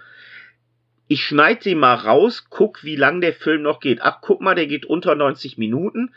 ich 1.13 1.23
schneide 1.23 1.61
den 1.61 1.77
mal 1.77 1.93
raus, 1.93 2.47
guck, 2.49 2.83
wie 2.83 2.95
lang 2.95 3.21
der 3.21 3.33
Film 3.33 3.61
noch 3.61 3.79
geht. 3.79 4.01
Ach, 4.01 4.17
guck 4.21 4.41
mal, 4.41 4.55
der 4.55 4.65
geht 4.65 4.87
unter 4.87 5.13
90 5.13 5.59
Minuten. 5.59 6.11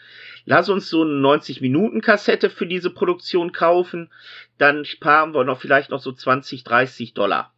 Lass 0.47 0.71
uns 0.71 0.89
so 0.89 1.03
eine 1.03 1.13
90-Minuten-Kassette 1.13 2.49
für 2.49 2.67
diese 2.67 2.89
Produktion 2.89 3.53
kaufen. 3.53 4.11
Dann 4.57 4.87
sparen 4.87 5.35
wir 5.35 5.45
noch 5.45 5.61
vielleicht 5.61 5.91
noch 5.91 6.01
so 6.01 6.13
20, 6.13 6.65
30 6.65 7.13
Dollar. 7.13 7.53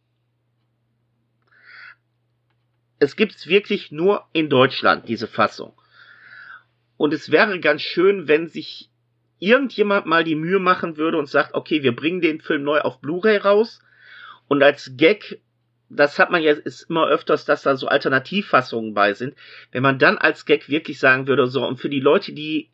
Es 2.99 3.15
gibt's 3.15 3.47
wirklich 3.47 3.89
nur 3.89 4.25
in 4.33 4.49
Deutschland, 4.49 5.07
diese 5.07 5.27
Fassung. 5.27 5.71
Und 6.97 7.13
es 7.13 7.31
wäre 7.31 7.61
ganz 7.61 7.81
schön, 7.81 8.27
wenn 8.27 8.49
sich 8.49 8.89
irgendjemand 9.37 10.07
mal 10.07 10.25
die 10.25 10.35
Mühe 10.35 10.59
machen 10.59 10.97
würde 10.97 11.17
und 11.17 11.29
sagt, 11.29 11.53
okay, 11.53 11.83
wir 11.83 11.95
bringen 11.95 12.19
den 12.19 12.41
Film 12.41 12.63
neu 12.63 12.81
auf 12.81 12.99
Blu-ray 12.99 13.37
raus 13.37 13.79
und 14.49 14.61
als 14.61 14.97
Gag, 14.97 15.39
das 15.89 16.19
hat 16.19 16.31
man 16.31 16.41
ja 16.41 16.53
ist 16.53 16.89
immer 16.89 17.07
öfters, 17.07 17.45
dass 17.45 17.63
da 17.63 17.75
so 17.75 17.87
Alternativfassungen 17.87 18.93
bei 18.93 19.13
sind, 19.13 19.35
wenn 19.71 19.83
man 19.83 19.99
dann 19.99 20.17
als 20.17 20.45
Gag 20.45 20.69
wirklich 20.69 20.99
sagen 20.99 21.27
würde, 21.27 21.47
so 21.47 21.67
und 21.67 21.79
für 21.79 21.89
die 21.89 21.99
Leute, 21.99 22.33
die 22.33 22.69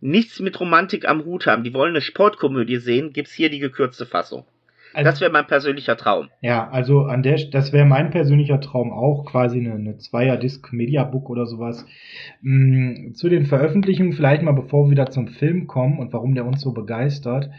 nichts 0.00 0.40
mit 0.40 0.58
Romantik 0.58 1.08
am 1.08 1.24
Hut 1.24 1.46
haben, 1.46 1.64
die 1.64 1.74
wollen 1.74 1.90
eine 1.90 2.00
Sportkomödie 2.00 2.76
sehen, 2.76 3.12
gibt's 3.12 3.32
hier 3.32 3.50
die 3.50 3.58
gekürzte 3.58 4.06
Fassung. 4.06 4.44
Also, 4.92 5.08
das 5.08 5.20
wäre 5.20 5.30
mein 5.30 5.46
persönlicher 5.46 5.96
Traum. 5.96 6.30
Ja, 6.40 6.68
also 6.68 7.02
an 7.02 7.22
der, 7.22 7.38
das 7.52 7.72
wäre 7.72 7.84
mein 7.84 8.10
persönlicher 8.10 8.60
Traum 8.60 8.92
auch, 8.92 9.24
quasi 9.24 9.60
eine, 9.60 9.74
eine 9.74 9.98
Zweier-Disc 9.98 10.72
Mediabook 10.72 11.30
oder 11.30 11.46
sowas. 11.46 11.86
Mm, 12.40 13.12
zu 13.12 13.28
den 13.28 13.46
Veröffentlichungen 13.46 14.14
vielleicht 14.14 14.42
mal, 14.42 14.52
bevor 14.52 14.86
wir 14.86 14.90
wieder 14.90 15.10
zum 15.10 15.28
Film 15.28 15.68
kommen 15.68 15.98
und 16.00 16.12
warum 16.12 16.34
der 16.34 16.44
uns 16.44 16.60
so 16.60 16.72
begeistert. 16.72 17.50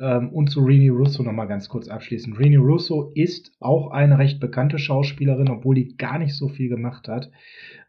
Ähm, 0.00 0.30
und 0.30 0.50
zu 0.50 0.60
Rini 0.60 0.88
Russo 0.88 1.22
nochmal 1.22 1.46
ganz 1.46 1.68
kurz 1.68 1.88
abschließen. 1.88 2.32
Rini 2.32 2.56
Russo 2.56 3.12
ist 3.14 3.52
auch 3.60 3.90
eine 3.90 4.18
recht 4.18 4.40
bekannte 4.40 4.78
Schauspielerin, 4.78 5.50
obwohl 5.50 5.74
die 5.74 5.96
gar 5.96 6.18
nicht 6.18 6.34
so 6.34 6.48
viel 6.48 6.68
gemacht 6.68 7.06
hat, 7.06 7.30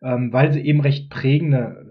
ähm, 0.03 0.33
weil 0.33 0.51
sie 0.51 0.61
eben 0.61 0.81
recht 0.81 1.09
prägende 1.09 1.85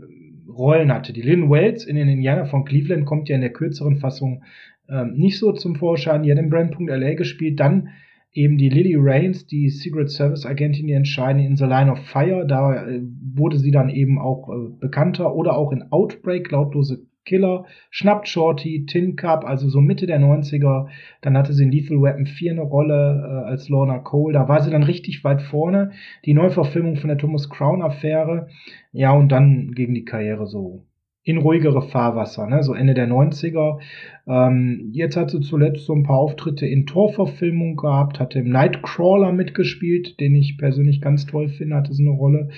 Rollen 0.47 0.93
hatte. 0.93 1.15
Die 1.15 1.23
Lynn 1.23 1.49
Wells 1.51 1.87
in 1.87 1.97
den 1.97 2.09
Indianer 2.09 2.45
von 2.45 2.65
Cleveland 2.65 3.07
kommt 3.07 3.29
ja 3.29 3.35
in 3.35 3.41
der 3.41 3.53
kürzeren 3.53 3.97
Fassung 3.97 4.43
ähm, 4.91 5.15
nicht 5.15 5.39
so 5.39 5.53
zum 5.53 5.77
Vorschein. 5.77 6.23
Die 6.23 6.31
hat 6.31 6.39
in 6.39 6.51
Brand.la 6.51 7.15
gespielt. 7.15 7.59
Dann 7.59 7.89
eben 8.33 8.59
die 8.59 8.69
Lily 8.69 8.97
Rains, 8.99 9.47
die 9.47 9.71
Secret 9.71 10.11
Service 10.11 10.45
Agentin, 10.45 10.87
die 10.87 10.93
entscheiden 10.93 11.43
in 11.43 11.57
The 11.57 11.65
Line 11.65 11.91
of 11.91 11.99
Fire. 11.99 12.47
Da 12.47 12.87
äh, 12.87 13.01
wurde 13.35 13.59
sie 13.59 13.71
dann 13.71 13.89
eben 13.89 14.19
auch 14.19 14.49
äh, 14.51 14.69
bekannter. 14.79 15.35
Oder 15.35 15.57
auch 15.57 15.73
in 15.73 15.91
Outbreak, 15.91 16.51
lautlose 16.51 17.07
Killer, 17.25 17.67
schnappt 17.91 18.29
Shorty, 18.29 18.87
Tin 18.87 19.17
Cup, 19.17 19.45
also 19.45 19.69
so 19.69 19.81
Mitte 19.81 20.07
der 20.07 20.21
90er. 20.21 20.89
Dann 21.21 21.37
hatte 21.37 21.53
sie 21.53 21.65
in 21.65 21.73
Lethal 21.73 22.03
Weapon 22.03 22.27
4 22.27 22.53
eine 22.53 22.63
Rolle 22.63 23.45
äh, 23.45 23.49
als 23.49 23.69
Lorna 23.69 23.99
Cole. 23.99 24.33
Da 24.33 24.49
war 24.49 24.63
sie 24.63 24.71
dann 24.71 24.83
richtig 24.83 25.23
weit 25.25 25.43
vorne. 25.43 25.93
Die 26.25 26.35
Neuverfilmung 26.35 26.97
von 26.97 27.09
der 27.09 27.19
Thomas 27.19 27.49
Crown 27.49 27.83
Affäre. 27.83 28.49
Ja, 28.93 29.13
und 29.13 29.31
dann 29.31 29.73
gegen 29.73 29.95
die 29.95 30.05
Karriere 30.05 30.47
so 30.47 30.85
in 31.23 31.37
ruhigere 31.37 31.83
Fahrwasser, 31.83 32.47
ne? 32.47 32.63
so 32.63 32.73
Ende 32.73 32.95
der 32.95 33.07
90er. 33.07 33.79
Ähm, 34.27 34.89
jetzt 34.93 35.17
hat 35.17 35.31
sie 35.31 35.41
zuletzt 35.41 35.85
so 35.85 35.93
ein 35.95 36.03
paar 36.03 36.17
Auftritte 36.17 36.67
in 36.67 36.87
Torverfilmung 36.87 37.77
gehabt, 37.77 38.19
hatte 38.19 38.39
im 38.39 38.49
Nightcrawler 38.49 39.31
mitgespielt, 39.33 40.19
den 40.19 40.35
ich 40.35 40.57
persönlich 40.57 41.01
ganz 41.01 41.27
toll 41.27 41.49
finde, 41.49 41.77
hatte 41.77 41.93
so 41.93 42.03
eine 42.03 42.13
Rolle. 42.13 42.49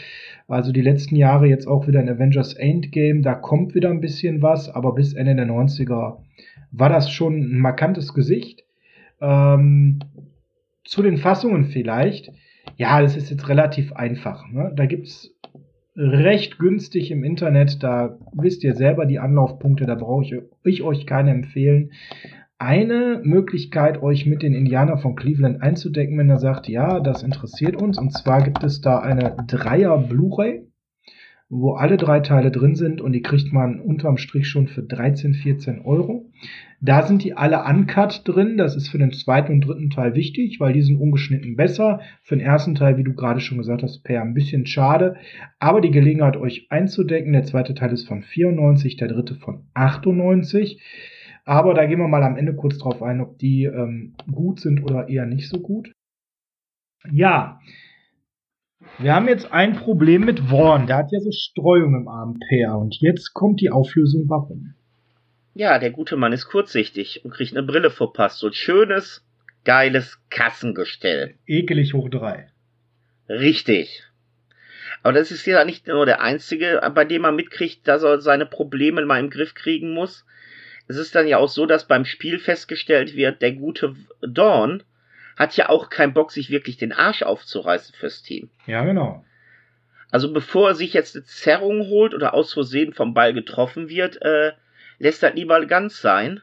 Also 0.47 0.71
die 0.71 0.81
letzten 0.81 1.17
Jahre 1.17 1.47
jetzt 1.47 1.67
auch 1.67 1.89
wieder 1.89 2.01
in 2.01 2.09
Avengers 2.09 2.55
Endgame, 2.55 3.23
da 3.23 3.35
kommt 3.35 3.75
wieder 3.75 3.91
ein 3.91 4.01
bisschen 4.01 4.43
was, 4.43 4.69
aber 4.69 4.95
bis 4.95 5.15
Ende 5.15 5.35
der 5.35 5.47
90er 5.47 6.19
war 6.71 6.89
das 6.89 7.11
schon 7.11 7.41
ein 7.41 7.59
markantes 7.59 8.15
Gesicht. 8.15 8.65
Ähm, 9.21 9.99
zu 10.85 11.03
den 11.03 11.17
Fassungen 11.17 11.65
vielleicht. 11.65 12.33
Ja, 12.77 13.01
das 13.01 13.17
ist 13.17 13.31
jetzt 13.31 13.49
relativ 13.49 13.93
einfach. 13.93 14.49
Ne? 14.51 14.73
Da 14.75 14.87
gibt's 14.87 15.35
recht 15.97 16.59
günstig 16.59 17.11
im 17.11 17.25
Internet. 17.25 17.83
Da 17.83 18.19
wisst 18.33 18.65
ihr 18.65 18.75
selber 18.75 19.07
die 19.07 19.19
Anlaufpunkte, 19.19 19.87
da 19.87 19.95
brauche 19.95 20.25
ich, 20.25 20.35
ich 20.65 20.83
euch 20.83 21.07
keine 21.07 21.31
empfehlen. 21.31 21.93
Eine 22.59 23.21
Möglichkeit, 23.25 24.01
euch 24.03 24.25
mit 24.25 24.43
den 24.43 24.55
Indianer 24.55 24.97
von 24.97 25.17
Cleveland 25.17 25.61
einzudecken, 25.61 26.17
wenn 26.17 26.31
er 26.31 26.39
sagt, 26.39 26.69
ja, 26.69 27.01
das 27.01 27.23
interessiert 27.23 27.75
uns. 27.75 27.99
Und 27.99 28.13
zwar 28.13 28.43
gibt 28.43 28.63
es 28.63 28.81
da 28.81 29.01
eine 29.01 29.37
Dreier 29.49 29.99
Blu-ray 29.99 30.72
wo 31.55 31.75
alle 31.75 31.99
drei 31.99 32.21
Teile 32.21 32.51
drin 32.51 32.77
sind 32.77 33.03
und 33.03 33.13
die 33.13 33.21
kriegt 33.21 33.53
man 33.53 33.79
unterm 33.79 34.17
Strich 34.17 34.49
schon 34.49 34.69
für 34.69 34.83
13, 34.83 35.35
14 35.35 35.83
Euro. 35.83 36.31
Da 36.81 37.03
sind 37.07 37.23
die 37.23 37.37
alle 37.37 37.63
uncut 37.65 38.23
drin. 38.25 38.57
Das 38.57 38.75
ist 38.75 38.89
für 38.89 38.97
den 38.97 39.13
zweiten 39.13 39.53
und 39.53 39.61
dritten 39.61 39.91
Teil 39.91 40.15
wichtig, 40.15 40.61
weil 40.61 40.73
die 40.73 40.81
sind 40.81 40.97
ungeschnitten 40.97 41.55
besser. 41.55 42.01
Für 42.23 42.39
den 42.39 42.47
ersten 42.47 42.75
Teil, 42.75 42.97
wie 42.97 43.05
du 43.05 43.13
gerade 43.13 43.41
schon 43.41 43.59
gesagt 43.59 43.83
hast, 43.83 44.03
Per, 44.03 44.23
ein 44.23 44.33
bisschen 44.33 44.65
schade. 44.65 45.17
Aber 45.59 45.83
die 45.83 45.91
Gelegenheit, 45.91 46.39
euch 46.39 46.69
einzudecken. 46.71 47.35
Der 47.35 47.45
zweite 47.45 47.75
Teil 47.75 47.93
ist 47.93 48.09
von 48.09 48.23
94, 48.23 48.97
der 48.97 49.09
dritte 49.09 49.35
von 49.35 49.67
98. 49.75 50.81
Aber 51.45 51.75
da 51.75 51.85
gehen 51.85 51.99
wir 51.99 52.09
mal 52.09 52.23
am 52.23 52.39
Ende 52.39 52.55
kurz 52.55 52.79
drauf 52.79 53.03
ein, 53.03 53.21
ob 53.21 53.39
die 53.39 53.65
ähm, 53.65 54.15
gut 54.33 54.59
sind 54.59 54.83
oder 54.83 55.11
eher 55.11 55.27
nicht 55.27 55.51
so 55.51 55.61
gut. 55.61 55.93
Ja, 57.11 57.61
wir 58.99 59.15
haben 59.15 59.29
jetzt 59.29 59.53
ein 59.53 59.77
Problem 59.77 60.25
mit 60.25 60.41
Vaughn. 60.41 60.87
Der 60.87 60.97
hat 60.97 61.13
ja 61.13 61.21
so 61.21 61.31
Streuung 61.33 61.95
im 61.95 62.09
Ampere. 62.09 62.77
Und 62.77 63.01
jetzt 63.01 63.33
kommt 63.35 63.61
die 63.61 63.71
Auflösung, 63.71 64.29
warum. 64.29 64.75
Ja, 65.55 65.79
der 65.79 65.91
gute 65.91 66.17
Mann 66.17 66.33
ist 66.33 66.47
kurzsichtig 66.47 67.25
und 67.25 67.33
kriegt 67.33 67.57
eine 67.57 67.67
Brille 67.67 67.91
verpasst. 67.91 68.39
So 68.39 68.47
ein 68.47 68.55
schönes, 68.55 69.25
geiles 69.65 70.19
Kassengestell. 70.31 71.35
Ekelig 71.47 71.95
hoch 71.95 72.09
drei. 72.09 72.49
Richtig. 73.29 74.05
Aber 75.03 75.13
das 75.13 75.31
ist 75.31 75.47
ja 75.47 75.65
nicht 75.65 75.87
nur 75.89 76.07
der 76.07 76.21
einzige, 76.21 76.81
bei 76.95 77.05
dem 77.05 77.23
man 77.23 77.37
mitkriegt, 77.37 77.87
dass 77.89 78.03
er 78.03 78.21
seine 78.21 78.47
Probleme 78.47 79.05
mal 79.05 79.21
im 79.21 79.31
Griff 79.31 79.55
kriegen 79.55 79.95
muss. 79.95 80.25
Es 80.89 80.97
ist 80.97 81.15
dann 81.15 81.27
ja 81.27 81.39
auch 81.39 81.49
so, 81.49 81.67
dass 81.67 81.89
beim 81.89 82.05
Spiel 82.05 82.39
festgestellt 82.39 83.17
wird, 83.17 83.43
der 83.43 83.53
gute 83.53 83.95
Dawn 84.21 84.83
hat 85.37 85.57
ja 85.57 85.69
auch 85.69 85.91
keinen 85.91 86.15
Bock, 86.15 86.31
sich 86.31 86.51
wirklich 86.51 86.77
den 86.77 86.93
Arsch 86.93 87.23
aufzureißen 87.23 87.95
fürs 87.95 88.23
Team. 88.23 88.51
Ja, 88.67 88.85
genau. 88.85 89.25
Also 90.11 90.33
bevor 90.33 90.69
er 90.69 90.75
sich 90.75 90.93
jetzt 90.93 91.17
eine 91.17 91.25
Zerrung 91.25 91.89
holt 91.89 92.15
oder 92.15 92.35
aus 92.35 92.53
Versehen 92.53 92.93
vom 92.93 93.15
Ball 93.15 93.33
getroffen 93.33 93.89
wird, 93.89 94.21
äh, 94.21 94.53
lässt 94.99 95.23
er 95.23 95.35
lieber 95.35 95.65
ganz 95.67 96.01
sein. 96.01 96.41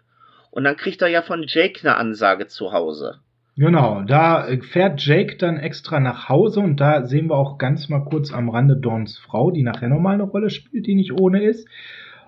Und 0.52 0.64
dann 0.64 0.76
kriegt 0.76 1.02
er 1.02 1.08
ja 1.08 1.22
von 1.22 1.44
Jake 1.46 1.82
eine 1.82 1.96
Ansage 1.96 2.48
zu 2.48 2.72
Hause. 2.72 3.20
Genau, 3.56 4.04
da 4.04 4.48
fährt 4.72 5.06
Jake 5.06 5.36
dann 5.36 5.58
extra 5.58 6.00
nach 6.00 6.30
Hause 6.30 6.62
und 6.62 6.80
da 6.80 7.06
sehen 7.06 7.28
wir 7.30 7.36
auch 7.36 7.58
ganz 7.58 7.90
mal 7.90 8.06
kurz 8.06 8.32
am 8.32 8.50
Rande 8.50 8.78
Dawns 8.78 9.18
Frau, 9.18 9.52
die 9.52 9.64
nachher 9.64 9.90
nochmal 9.90 10.14
eine 10.14 10.24
Rolle 10.24 10.50
spielt, 10.50 10.88
die 10.88 10.96
nicht 10.96 11.12
ohne 11.12 11.44
ist. 11.44 11.68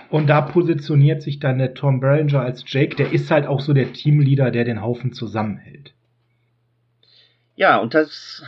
Und 0.09 0.30
da 0.30 0.41
positioniert 0.41 1.22
sich 1.22 1.39
dann 1.39 1.57
der 1.57 1.74
Tom 1.74 2.01
Berenger 2.01 2.41
als 2.41 2.66
Jake, 2.68 2.97
der 2.97 3.14
ist 3.14 3.32
halt 3.32 3.47
auch 3.47 3.62
so 3.62 3.72
der 3.72 3.93
Teamleader, 3.93 4.51
der 4.51 4.66
den 4.66 4.82
Haufen 4.82 5.14
zusammenhält. 5.14 5.93
Ja, 7.56 7.78
und 7.78 7.93
das 7.93 8.43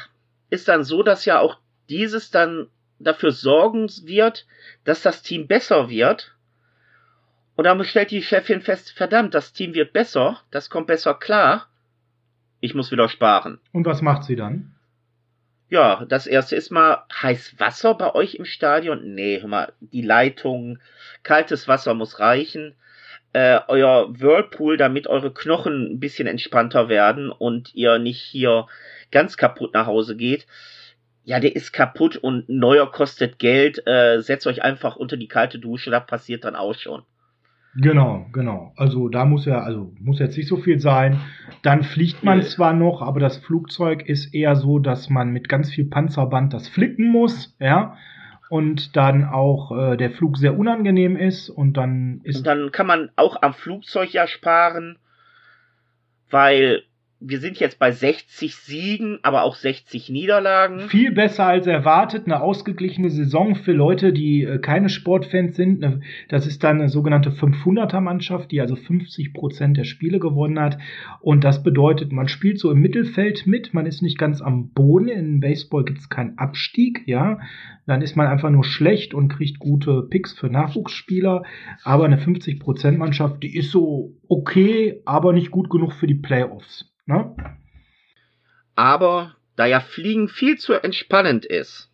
ist 0.50 0.68
dann 0.68 0.84
so, 0.84 1.04
dass 1.04 1.26
ja 1.26 1.40
auch 1.40 1.58
dieses 1.90 2.32
dann 2.32 2.68
dafür 3.00 3.32
sorgen 3.32 3.90
wird, 4.04 4.46
dass 4.84 5.02
das 5.02 5.22
Team 5.22 5.48
besser 5.48 5.90
wird. 5.90 6.36
Und 7.56 7.66
dann 7.66 7.84
stellt 7.84 8.12
die 8.12 8.24
Chefin 8.24 8.62
fest, 8.62 8.92
verdammt, 8.92 9.34
das 9.34 9.54
Team 9.54 9.74
wird 9.74 9.94
besser, 9.94 10.42
das 10.52 10.70
kommt 10.70 10.88
besser 10.88 11.14
klar. 11.14 11.68
Ich 12.60 12.74
muss 12.74 12.92
wieder 12.92 13.10
sparen. 13.10 13.60
Und 13.72 13.86
was 13.86 14.02
macht 14.02 14.24
sie 14.24 14.36
dann? 14.36 14.74
Ja, 15.70 16.06
das 16.06 16.28
erste 16.28 16.56
ist 16.56 16.72
mal 16.72 17.04
heiß 17.22 17.60
Wasser 17.60 17.96
bei 17.96 18.14
euch 18.16 18.36
im 18.36 18.46
Stadion. 18.46 19.14
Nee, 19.16 19.42
hör 19.42 19.50
mal, 19.50 19.74
die 19.80 20.02
Leitung, 20.02 20.80
kaltes 21.24 21.68
Wasser 21.68 21.94
muss 21.94 22.20
reichen 22.20 22.76
äh, 23.34 23.60
euer 23.68 24.20
Whirlpool, 24.20 24.78
damit 24.78 25.08
eure 25.08 25.34
Knochen 25.34 25.94
ein 25.94 26.00
bisschen 26.00 26.28
entspannter 26.28 26.88
werden 26.88 27.32
und 27.32 27.74
ihr 27.74 28.00
nicht 28.00 28.22
hier 28.22 28.68
ganz 29.12 29.38
kaputt 29.38 29.74
nach 29.74 29.88
Hause 29.88 30.16
geht. 30.16 30.48
Ja, 31.26 31.40
der 31.40 31.56
ist 31.56 31.72
kaputt 31.72 32.18
und 32.18 32.48
neuer 32.50 32.92
kostet 32.92 33.40
Geld. 33.40 33.86
Äh, 33.88 34.22
setzt 34.22 34.46
euch 34.46 34.62
einfach 34.62 34.96
unter 34.96 35.18
die 35.18 35.28
kalte 35.28 35.58
Dusche, 35.58 35.90
da 35.90 36.00
passiert 36.00 36.44
dann 36.44 36.56
auch 36.56 36.76
schon. 36.76 37.04
Genau, 37.76 38.28
genau. 38.32 38.72
Also 38.76 39.10
da 39.10 39.26
muss 39.26 39.46
ja, 39.46 39.62
also 39.62 39.92
muss 40.00 40.20
jetzt 40.20 40.38
nicht 40.38 40.48
so 40.48 40.58
viel 40.58 40.80
sein. 40.80 41.20
Dann 41.64 41.84
fliegt 41.84 42.24
man 42.24 42.44
zwar 42.44 42.74
noch, 42.74 43.02
aber 43.02 43.20
das 43.20 43.38
Flugzeug 43.38 44.08
ist 44.08 44.34
eher 44.36 44.56
so, 44.56 44.78
dass 44.78 45.10
man 45.10 45.32
mit 45.32 45.50
ganz 45.50 45.72
viel 45.72 45.86
Panzerband 45.86 46.54
das 46.54 46.68
flicken 46.68 47.08
muss, 47.08 47.56
ja 47.60 47.98
und 48.54 48.96
dann 48.96 49.26
auch 49.26 49.72
äh, 49.72 49.98
der 49.98 50.12
Flug 50.12 50.38
sehr 50.38 50.56
unangenehm 50.56 51.18
ist 51.18 51.50
und 51.50 51.74
dann 51.74 52.22
ist. 52.24 52.38
Und 52.38 52.46
dann 52.46 52.72
kann 52.72 52.86
man 52.86 53.10
auch 53.16 53.42
am 53.42 53.56
Flugzeug 53.56 54.14
ja 54.14 54.28
sparen, 54.28 55.00
weil 56.30 56.84
wir 57.26 57.40
sind 57.40 57.60
jetzt 57.60 57.80
bei 57.80 57.92
60 57.92 58.56
Siegen, 58.56 59.20
aber 59.24 59.44
auch 59.44 59.56
60 59.56 60.10
Niederlagen. 60.10 60.82
Viel 60.90 61.12
besser 61.12 61.46
als 61.46 61.68
erwartet, 61.68 62.24
eine 62.26 62.42
ausgeglichene 62.42 63.10
Saison 63.10 63.56
für 63.56 63.72
Leute, 63.72 64.12
die 64.12 64.44
äh, 64.44 64.60
keine 64.60 64.90
Sportfans 64.90 65.56
sind. 65.56 65.86
Das 66.30 66.46
ist 66.46 66.64
dann 66.64 66.80
eine 66.80 66.90
sogenannte 66.90 67.32
500er 67.32 68.02
Mannschaft, 68.02 68.52
die 68.52 68.60
also 68.60 68.76
50 68.76 69.34
Prozent 69.34 69.78
der 69.78 69.86
Spiele 69.86 70.20
gewonnen 70.20 70.60
hat. 70.60 70.78
Und 71.22 71.44
das 71.44 71.64
bedeutet, 71.64 72.12
man 72.12 72.28
spielt 72.28 72.60
so 72.60 72.72
im 72.72 72.82
Mittelfeld 72.82 73.48
mit, 73.48 73.74
man 73.74 73.86
ist 73.86 74.02
nicht 74.02 74.18
ganz 74.18 74.42
am 74.42 74.70
Boden. 74.70 75.08
In 75.08 75.40
Baseball 75.40 75.86
gibt 75.86 76.00
es 76.00 76.10
keinen 76.10 76.38
Abstieg, 76.38 77.04
ja. 77.06 77.40
Dann 77.86 78.02
ist 78.02 78.16
man 78.16 78.28
einfach 78.28 78.50
nur 78.50 78.64
schlecht 78.64 79.14
und 79.14 79.30
kriegt 79.30 79.60
gute 79.60 80.04
Picks 80.10 80.34
für 80.34 80.50
Nachwuchsspieler. 80.50 81.44
Aber 81.84 82.06
eine 82.06 82.18
50 82.18 82.60
Prozent 82.60 82.98
Mannschaft, 82.98 83.44
die 83.44 83.56
ist 83.56 83.72
so 83.72 84.14
okay, 84.28 85.02
aber 85.06 85.32
nicht 85.32 85.52
gut 85.52 85.70
genug 85.70 85.94
für 85.94 86.08
die 86.08 86.16
Playoffs. 86.16 86.93
Ne? 87.06 87.36
Aber 88.76 89.36
da 89.56 89.66
ja 89.66 89.80
Fliegen 89.80 90.30
viel 90.30 90.58
zu 90.58 90.74
entspannend 90.74 91.46
ist 91.46 91.94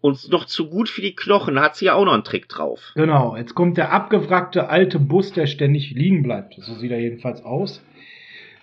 und 0.00 0.30
noch 0.30 0.44
zu 0.44 0.70
gut 0.70 0.88
für 0.88 1.00
die 1.00 1.16
Knochen, 1.16 1.60
hat 1.60 1.76
sie 1.76 1.86
ja 1.86 1.94
auch 1.94 2.04
noch 2.04 2.12
einen 2.12 2.24
Trick 2.24 2.48
drauf. 2.48 2.92
Genau, 2.94 3.36
jetzt 3.36 3.54
kommt 3.54 3.76
der 3.76 3.92
abgewrackte 3.92 4.68
alte 4.68 4.98
Bus, 4.98 5.32
der 5.32 5.46
ständig 5.46 5.90
liegen 5.90 6.22
bleibt. 6.22 6.54
So 6.54 6.74
sieht 6.74 6.90
er 6.90 7.00
jedenfalls 7.00 7.44
aus. 7.44 7.82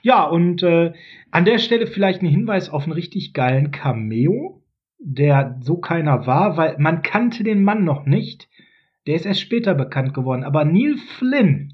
Ja, 0.01 0.23
und 0.23 0.63
äh, 0.63 0.93
an 1.31 1.45
der 1.45 1.57
Stelle 1.57 1.87
vielleicht 1.87 2.21
ein 2.21 2.27
Hinweis 2.27 2.69
auf 2.69 2.83
einen 2.83 2.93
richtig 2.93 3.33
geilen 3.33 3.71
Cameo, 3.71 4.61
der 4.99 5.57
so 5.61 5.77
keiner 5.77 6.25
war, 6.25 6.57
weil 6.57 6.75
man 6.77 7.01
kannte 7.01 7.43
den 7.43 7.63
Mann 7.63 7.83
noch 7.83 8.05
nicht. 8.05 8.47
Der 9.07 9.15
ist 9.15 9.25
erst 9.25 9.41
später 9.41 9.73
bekannt 9.75 10.13
geworden. 10.13 10.43
Aber 10.43 10.63
Neil 10.63 10.97
Flynn 10.97 11.73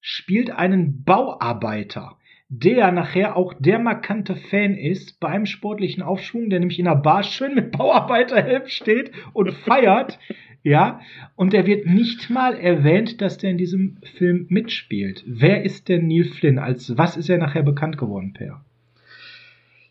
spielt 0.00 0.50
einen 0.50 1.04
Bauarbeiter 1.04 2.16
der 2.50 2.90
nachher 2.90 3.36
auch 3.36 3.54
der 3.58 3.78
markante 3.78 4.34
Fan 4.34 4.74
ist 4.74 5.20
beim 5.20 5.46
sportlichen 5.46 6.02
Aufschwung, 6.02 6.50
der 6.50 6.58
nämlich 6.58 6.80
in 6.80 6.84
der 6.86 6.96
Bar 6.96 7.22
schön 7.22 7.54
mit 7.54 7.70
Bauarbeiterhelm 7.70 8.66
steht 8.66 9.12
und 9.32 9.52
feiert. 9.64 10.18
ja, 10.64 11.00
und 11.36 11.52
der 11.52 11.64
wird 11.64 11.86
nicht 11.86 12.28
mal 12.28 12.58
erwähnt, 12.58 13.20
dass 13.20 13.38
der 13.38 13.50
in 13.50 13.58
diesem 13.58 13.98
Film 14.18 14.46
mitspielt. 14.48 15.22
Wer 15.26 15.64
ist 15.64 15.88
denn 15.88 16.08
Neil 16.08 16.24
Flynn? 16.24 16.58
Als 16.58 16.98
was 16.98 17.16
ist 17.16 17.30
er 17.30 17.38
nachher 17.38 17.62
bekannt 17.62 17.96
geworden, 17.96 18.32
Per? 18.32 18.64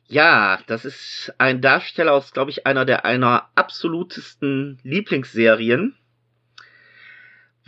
Ja, 0.08 0.60
das 0.68 0.84
ist 0.84 1.34
ein 1.38 1.62
Darsteller 1.62 2.14
aus, 2.14 2.34
glaube 2.34 2.52
ich, 2.52 2.68
einer 2.68 2.84
der 2.84 3.06
einer 3.06 3.48
absolutesten 3.56 4.80
Lieblingsserien 4.84 5.96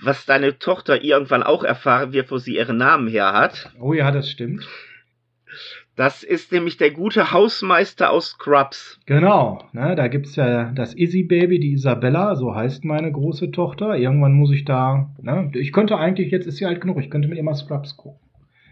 was 0.01 0.25
deine 0.25 0.57
Tochter 0.59 1.03
irgendwann 1.03 1.43
auch 1.43 1.63
erfahren 1.63 2.13
wird, 2.13 2.31
wo 2.31 2.37
sie 2.37 2.55
ihren 2.55 2.77
Namen 2.77 3.07
her 3.07 3.33
hat. 3.33 3.71
Oh 3.79 3.93
ja, 3.93 4.11
das 4.11 4.29
stimmt. 4.29 4.67
Das 5.95 6.23
ist 6.23 6.51
nämlich 6.51 6.77
der 6.77 6.91
gute 6.91 7.31
Hausmeister 7.31 8.11
aus 8.11 8.29
Scrubs. 8.29 8.99
Genau, 9.05 9.65
ne, 9.73 9.95
da 9.95 10.07
gibt's 10.07 10.35
ja 10.35 10.71
das 10.71 10.93
Izzy 10.93 11.23
Baby, 11.23 11.59
die 11.59 11.73
Isabella, 11.73 12.35
so 12.35 12.55
heißt 12.55 12.85
meine 12.85 13.11
große 13.11 13.51
Tochter. 13.51 13.97
Irgendwann 13.97 14.33
muss 14.33 14.51
ich 14.51 14.63
da, 14.63 15.09
ne, 15.21 15.51
ich 15.53 15.73
könnte 15.73 15.97
eigentlich, 15.97 16.31
jetzt 16.31 16.47
ist 16.47 16.57
sie 16.57 16.65
alt 16.65 16.81
genug, 16.81 16.97
ich 16.99 17.09
könnte 17.09 17.27
mit 17.27 17.37
ihr 17.37 17.43
mal 17.43 17.55
Scrubs 17.55 17.97
gucken. 17.97 18.19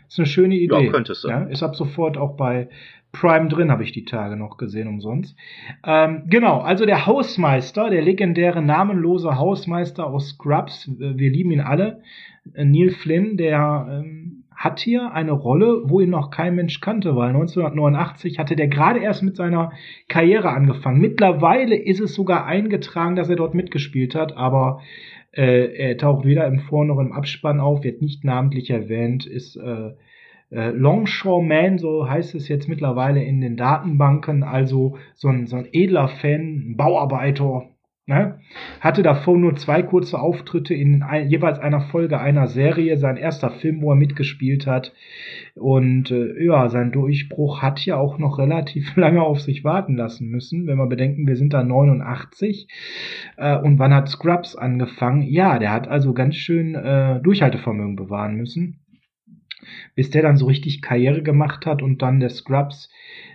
Ist 0.08 0.18
eine 0.18 0.26
schöne 0.26 0.56
Idee. 0.56 0.86
Ja, 0.86 0.92
könntest 0.92 1.24
du. 1.24 1.28
Ja, 1.28 1.44
ist 1.44 1.62
ab 1.62 1.76
sofort 1.76 2.18
auch 2.18 2.36
bei 2.36 2.70
Prime 3.12 3.50
drin, 3.50 3.72
habe 3.72 3.84
ich 3.84 3.92
die 3.92 4.06
Tage 4.06 4.36
noch 4.36 4.58
gesehen 4.58 4.88
umsonst. 4.88 5.36
Ähm, 5.84 6.24
genau, 6.28 6.60
also 6.60 6.86
der 6.86 7.06
Hausmeister, 7.06 7.90
der 7.90 8.02
legendäre 8.02 8.62
namenlose 8.62 9.38
Hausmeister 9.38 10.06
aus 10.06 10.30
Scrubs, 10.30 10.90
wir 10.98 11.32
lieben 11.32 11.52
ihn 11.52 11.62
alle, 11.62 12.02
äh, 12.54 12.66
Neil 12.66 12.92
Flynn, 12.92 13.38
der 13.38 13.88
ähm, 13.90 14.44
hat 14.56 14.80
hier 14.82 15.14
eine 15.14 15.32
Rolle, 15.32 15.84
wo 15.86 16.02
ihn 16.02 16.10
noch 16.10 16.32
kein 16.32 16.54
Mensch 16.54 16.82
kannte, 16.82 17.16
weil 17.16 17.30
1989 17.30 18.38
hatte 18.40 18.58
der 18.58 18.68
gerade 18.68 19.00
erst 19.00 19.24
mit 19.24 19.38
seiner 19.38 19.72
Karriere 20.10 20.50
angefangen. 20.50 21.00
Mittlerweile 21.00 21.76
ist 21.76 22.02
es 22.02 22.14
sogar 22.14 22.46
eingetragen, 22.46 23.16
dass 23.16 23.30
er 23.30 23.38
dort 23.38 23.54
mitgespielt 23.54 24.16
hat, 24.16 24.36
aber 24.36 24.82
äh, 25.32 25.74
er 25.76 25.98
taucht 25.98 26.26
weder 26.26 26.46
im 26.46 26.60
Vor- 26.60 26.86
noch 26.86 27.00
im 27.00 27.14
Abspann 27.14 27.60
auf, 27.62 27.84
wird 27.84 28.02
nicht 28.02 28.26
namentlich 28.26 28.70
erwähnt, 28.70 29.26
ist 29.26 29.56
äh, 29.56 29.92
äh, 30.52 30.70
Longshoreman, 30.72 31.78
so 31.78 32.10
heißt 32.10 32.36
es 32.36 32.48
jetzt 32.48 32.68
mittlerweile 32.68 33.24
in 33.24 33.42
den 33.42 33.56
Datenbanken, 33.56 34.44
also 34.44 34.98
so 35.16 35.28
ein, 35.28 35.48
so 35.48 35.58
ein 35.58 35.68
edler 35.72 36.08
Fan, 36.08 36.72
ein 36.72 36.78
Bauarbeiter, 36.78 37.70
ne? 38.08 38.40
hatte 38.82 39.04
davor 39.04 39.38
nur 39.38 39.56
zwei 39.56 39.84
kurze 39.84 40.20
Auftritte 40.20 40.74
in 40.74 41.04
ein, 41.04 41.30
jeweils 41.30 41.60
einer 41.60 41.82
Folge 41.82 42.20
einer 42.20 42.48
Serie, 42.48 42.98
sein 42.98 43.16
erster 43.16 43.52
Film, 43.52 43.82
wo 43.82 43.92
er 43.92 43.96
mitgespielt 43.96 44.66
hat. 44.66 44.94
Und 45.56 46.10
äh, 46.10 46.44
ja, 46.44 46.68
sein 46.70 46.92
Durchbruch 46.92 47.62
hat 47.62 47.86
ja 47.86 47.98
auch 47.98 48.18
noch 48.18 48.40
relativ 48.40 48.96
lange 48.98 49.22
auf 49.22 49.40
sich 49.42 49.64
warten 49.64 49.96
lassen 49.96 50.30
müssen, 50.30 50.66
wenn 50.66 50.78
wir 50.78 50.88
bedenken, 50.88 51.28
wir 51.28 51.36
sind 51.36 51.54
da 51.54 51.64
89. 51.64 52.68
Äh, 53.38 53.58
und 53.58 53.78
wann 53.78 53.94
hat 53.94 54.10
Scrubs 54.10 54.56
angefangen? 54.56 55.22
Ja, 55.22 55.60
der 55.60 55.72
hat 55.72 55.88
also 55.88 56.14
ganz 56.14 56.36
schön 56.36 56.74
äh, 56.74 57.22
Durchhaltevermögen 57.22 57.96
bewahren 57.96 58.36
müssen 58.36 58.80
bis 59.96 60.10
der 60.10 60.22
dann 60.22 60.38
so 60.38 60.48
richtig 60.48 60.82
Karriere 60.82 61.24
gemacht 61.24 61.66
hat 61.66 61.82
und 61.82 62.02
dann 62.02 62.20
der 62.20 62.30
Scrubs 62.30 62.90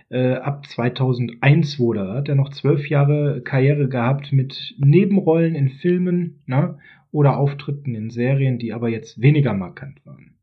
äh, 0.09 0.35
ab 0.35 0.65
2001 0.67 1.79
wurde. 1.79 2.13
Hat 2.13 2.29
er 2.29 2.35
noch 2.35 2.49
zwölf 2.49 2.89
Jahre 2.89 3.41
Karriere 3.41 3.89
gehabt 3.89 4.31
mit 4.31 4.75
Nebenrollen 4.77 5.55
in 5.55 5.69
Filmen 5.69 6.41
ne, 6.45 6.77
oder 7.11 7.37
Auftritten 7.37 7.95
in 7.95 8.09
Serien, 8.09 8.59
die 8.59 8.73
aber 8.73 8.89
jetzt 8.89 9.21
weniger 9.21 9.53
markant 9.53 10.05
waren. 10.05 10.35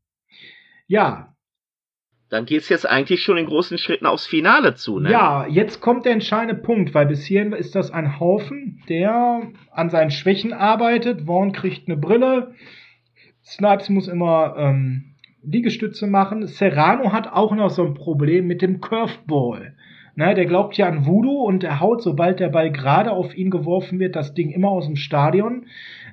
Ja. 0.87 1.35
Dann 2.29 2.45
geht 2.45 2.61
es 2.61 2.69
jetzt 2.69 2.89
eigentlich 2.89 3.21
schon 3.21 3.37
in 3.37 3.45
großen 3.45 3.77
Schritten 3.77 4.07
aufs 4.07 4.25
Finale 4.25 4.73
zu, 4.73 4.99
ne? 4.99 5.11
Ja, 5.11 5.45
jetzt 5.45 5.81
kommt 5.81 6.05
der 6.05 6.13
entscheidende 6.13 6.59
Punkt, 6.59 6.95
weil 6.95 7.05
bis 7.05 7.23
hierhin 7.23 7.53
ist 7.53 7.75
das 7.75 7.91
ein 7.91 8.19
Haufen, 8.19 8.81
der 8.89 9.51
an 9.71 9.89
seinen 9.91 10.09
Schwächen 10.09 10.51
arbeitet. 10.51 11.27
Vaughn 11.27 11.51
kriegt 11.51 11.87
eine 11.87 11.95
Brille. 11.95 12.55
Snipes 13.43 13.89
muss 13.89 14.07
immer 14.07 14.55
ähm, 14.57 15.12
Liegestütze 15.43 16.07
machen. 16.07 16.47
Serrano 16.47 17.11
hat 17.11 17.31
auch 17.31 17.53
noch 17.53 17.69
so 17.69 17.85
ein 17.85 17.93
Problem 17.93 18.47
mit 18.47 18.61
dem 18.61 18.79
Curveball. 18.79 19.73
Ne, 20.15 20.35
der 20.35 20.45
glaubt 20.45 20.77
ja 20.77 20.87
an 20.87 21.07
Voodoo 21.07 21.41
und 21.41 21.63
er 21.63 21.79
haut, 21.79 22.03
sobald 22.03 22.39
der 22.39 22.49
Ball 22.49 22.71
gerade 22.71 23.11
auf 23.11 23.35
ihn 23.35 23.49
geworfen 23.49 23.99
wird, 23.99 24.15
das 24.15 24.35
Ding 24.35 24.51
immer 24.51 24.69
aus 24.69 24.85
dem 24.85 24.95
Stadion. 24.95 25.65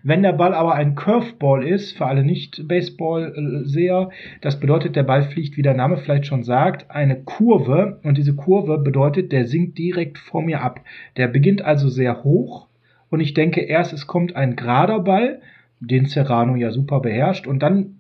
Wenn 0.02 0.22
der 0.22 0.32
Ball 0.32 0.54
aber 0.54 0.74
ein 0.74 0.94
Curveball 0.94 1.66
ist, 1.66 1.98
für 1.98 2.06
alle 2.06 2.24
Nicht-Baseball-Seher, 2.24 4.08
das 4.40 4.58
bedeutet, 4.58 4.96
der 4.96 5.02
Ball 5.02 5.24
fliegt, 5.24 5.58
wie 5.58 5.62
der 5.62 5.74
Name 5.74 5.98
vielleicht 5.98 6.24
schon 6.24 6.44
sagt, 6.44 6.90
eine 6.90 7.22
Kurve. 7.22 8.00
Und 8.02 8.16
diese 8.16 8.34
Kurve 8.34 8.78
bedeutet, 8.78 9.32
der 9.32 9.46
sinkt 9.46 9.76
direkt 9.76 10.16
vor 10.16 10.42
mir 10.42 10.62
ab. 10.62 10.80
Der 11.18 11.28
beginnt 11.28 11.60
also 11.60 11.90
sehr 11.90 12.24
hoch. 12.24 12.68
Und 13.10 13.20
ich 13.20 13.34
denke 13.34 13.60
erst, 13.60 13.92
es 13.92 14.06
kommt 14.06 14.34
ein 14.34 14.56
gerader 14.56 15.00
Ball, 15.00 15.42
den 15.78 16.06
Serrano 16.06 16.56
ja 16.56 16.70
super 16.70 17.00
beherrscht. 17.00 17.46
Und 17.46 17.62
dann 17.62 17.99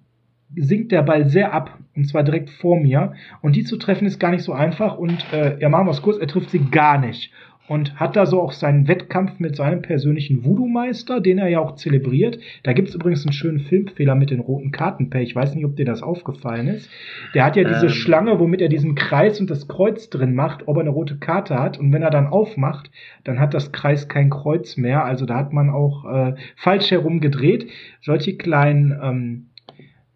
sinkt 0.56 0.92
der 0.92 1.02
Ball 1.02 1.28
sehr 1.28 1.52
ab, 1.52 1.78
und 1.94 2.04
zwar 2.06 2.22
direkt 2.22 2.50
vor 2.50 2.78
mir. 2.78 3.12
Und 3.42 3.56
die 3.56 3.64
zu 3.64 3.76
treffen 3.76 4.06
ist 4.06 4.18
gar 4.18 4.30
nicht 4.30 4.42
so 4.42 4.52
einfach. 4.52 4.98
Und 4.98 5.32
äh, 5.32 5.58
ja, 5.60 5.68
machen 5.68 5.86
wir 5.86 5.92
es 5.92 6.02
kurz, 6.02 6.18
er 6.18 6.26
trifft 6.26 6.50
sie 6.50 6.70
gar 6.70 6.98
nicht. 6.98 7.32
Und 7.68 8.00
hat 8.00 8.16
da 8.16 8.26
so 8.26 8.42
auch 8.42 8.50
seinen 8.50 8.88
Wettkampf 8.88 9.38
mit 9.38 9.54
seinem 9.54 9.80
persönlichen 9.80 10.44
Voodoo-Meister, 10.44 11.20
den 11.20 11.38
er 11.38 11.46
ja 11.46 11.60
auch 11.60 11.76
zelebriert. 11.76 12.40
Da 12.64 12.72
gibt's 12.72 12.96
übrigens 12.96 13.24
einen 13.24 13.32
schönen 13.32 13.60
Filmfehler 13.60 14.16
mit 14.16 14.30
den 14.30 14.40
roten 14.40 14.72
Karten, 14.72 15.08
Per. 15.08 15.20
Ich 15.20 15.36
weiß 15.36 15.54
nicht, 15.54 15.64
ob 15.64 15.76
dir 15.76 15.84
das 15.84 16.02
aufgefallen 16.02 16.66
ist. 16.66 16.90
Der 17.32 17.44
hat 17.44 17.54
ja 17.54 17.62
diese 17.62 17.86
ähm. 17.86 17.92
Schlange, 17.92 18.40
womit 18.40 18.60
er 18.60 18.68
diesen 18.68 18.96
Kreis 18.96 19.38
und 19.38 19.50
das 19.50 19.68
Kreuz 19.68 20.10
drin 20.10 20.34
macht, 20.34 20.66
ob 20.66 20.78
er 20.78 20.80
eine 20.80 20.90
rote 20.90 21.18
Karte 21.18 21.60
hat. 21.60 21.78
Und 21.78 21.92
wenn 21.92 22.02
er 22.02 22.10
dann 22.10 22.26
aufmacht, 22.26 22.90
dann 23.22 23.38
hat 23.38 23.54
das 23.54 23.70
Kreis 23.70 24.08
kein 24.08 24.30
Kreuz 24.30 24.76
mehr. 24.76 25.04
Also 25.04 25.24
da 25.24 25.36
hat 25.36 25.52
man 25.52 25.70
auch 25.70 26.04
äh, 26.12 26.34
falsch 26.56 26.90
herum 26.90 27.20
gedreht. 27.20 27.70
Solche 28.00 28.36
kleinen 28.36 28.98
ähm, 29.00 29.49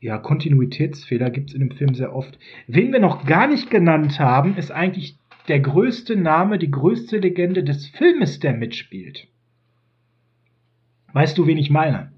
ja, 0.05 0.19
Kontinuitätsfehler 0.19 1.31
gibt 1.31 1.49
es 1.49 1.55
in 1.55 1.61
dem 1.61 1.71
Film 1.71 1.95
sehr 1.95 2.15
oft. 2.15 2.39
Wen 2.67 2.93
wir 2.93 3.01
noch 3.01 3.25
gar 3.25 3.47
nicht 3.47 3.71
genannt 3.71 4.21
haben, 4.21 4.55
ist 4.59 4.71
eigentlich 4.71 5.17
der 5.49 5.61
größte 5.61 6.15
Name, 6.15 6.59
die 6.59 6.71
größte 6.71 7.17
Legende 7.17 7.65
des 7.65 7.89
Filmes, 7.89 8.39
der 8.39 8.53
mitspielt. 8.53 9.29
Weißt 11.15 11.39
du, 11.39 11.47
wen 11.47 11.57
ich 11.57 11.71
meine? 11.71 12.13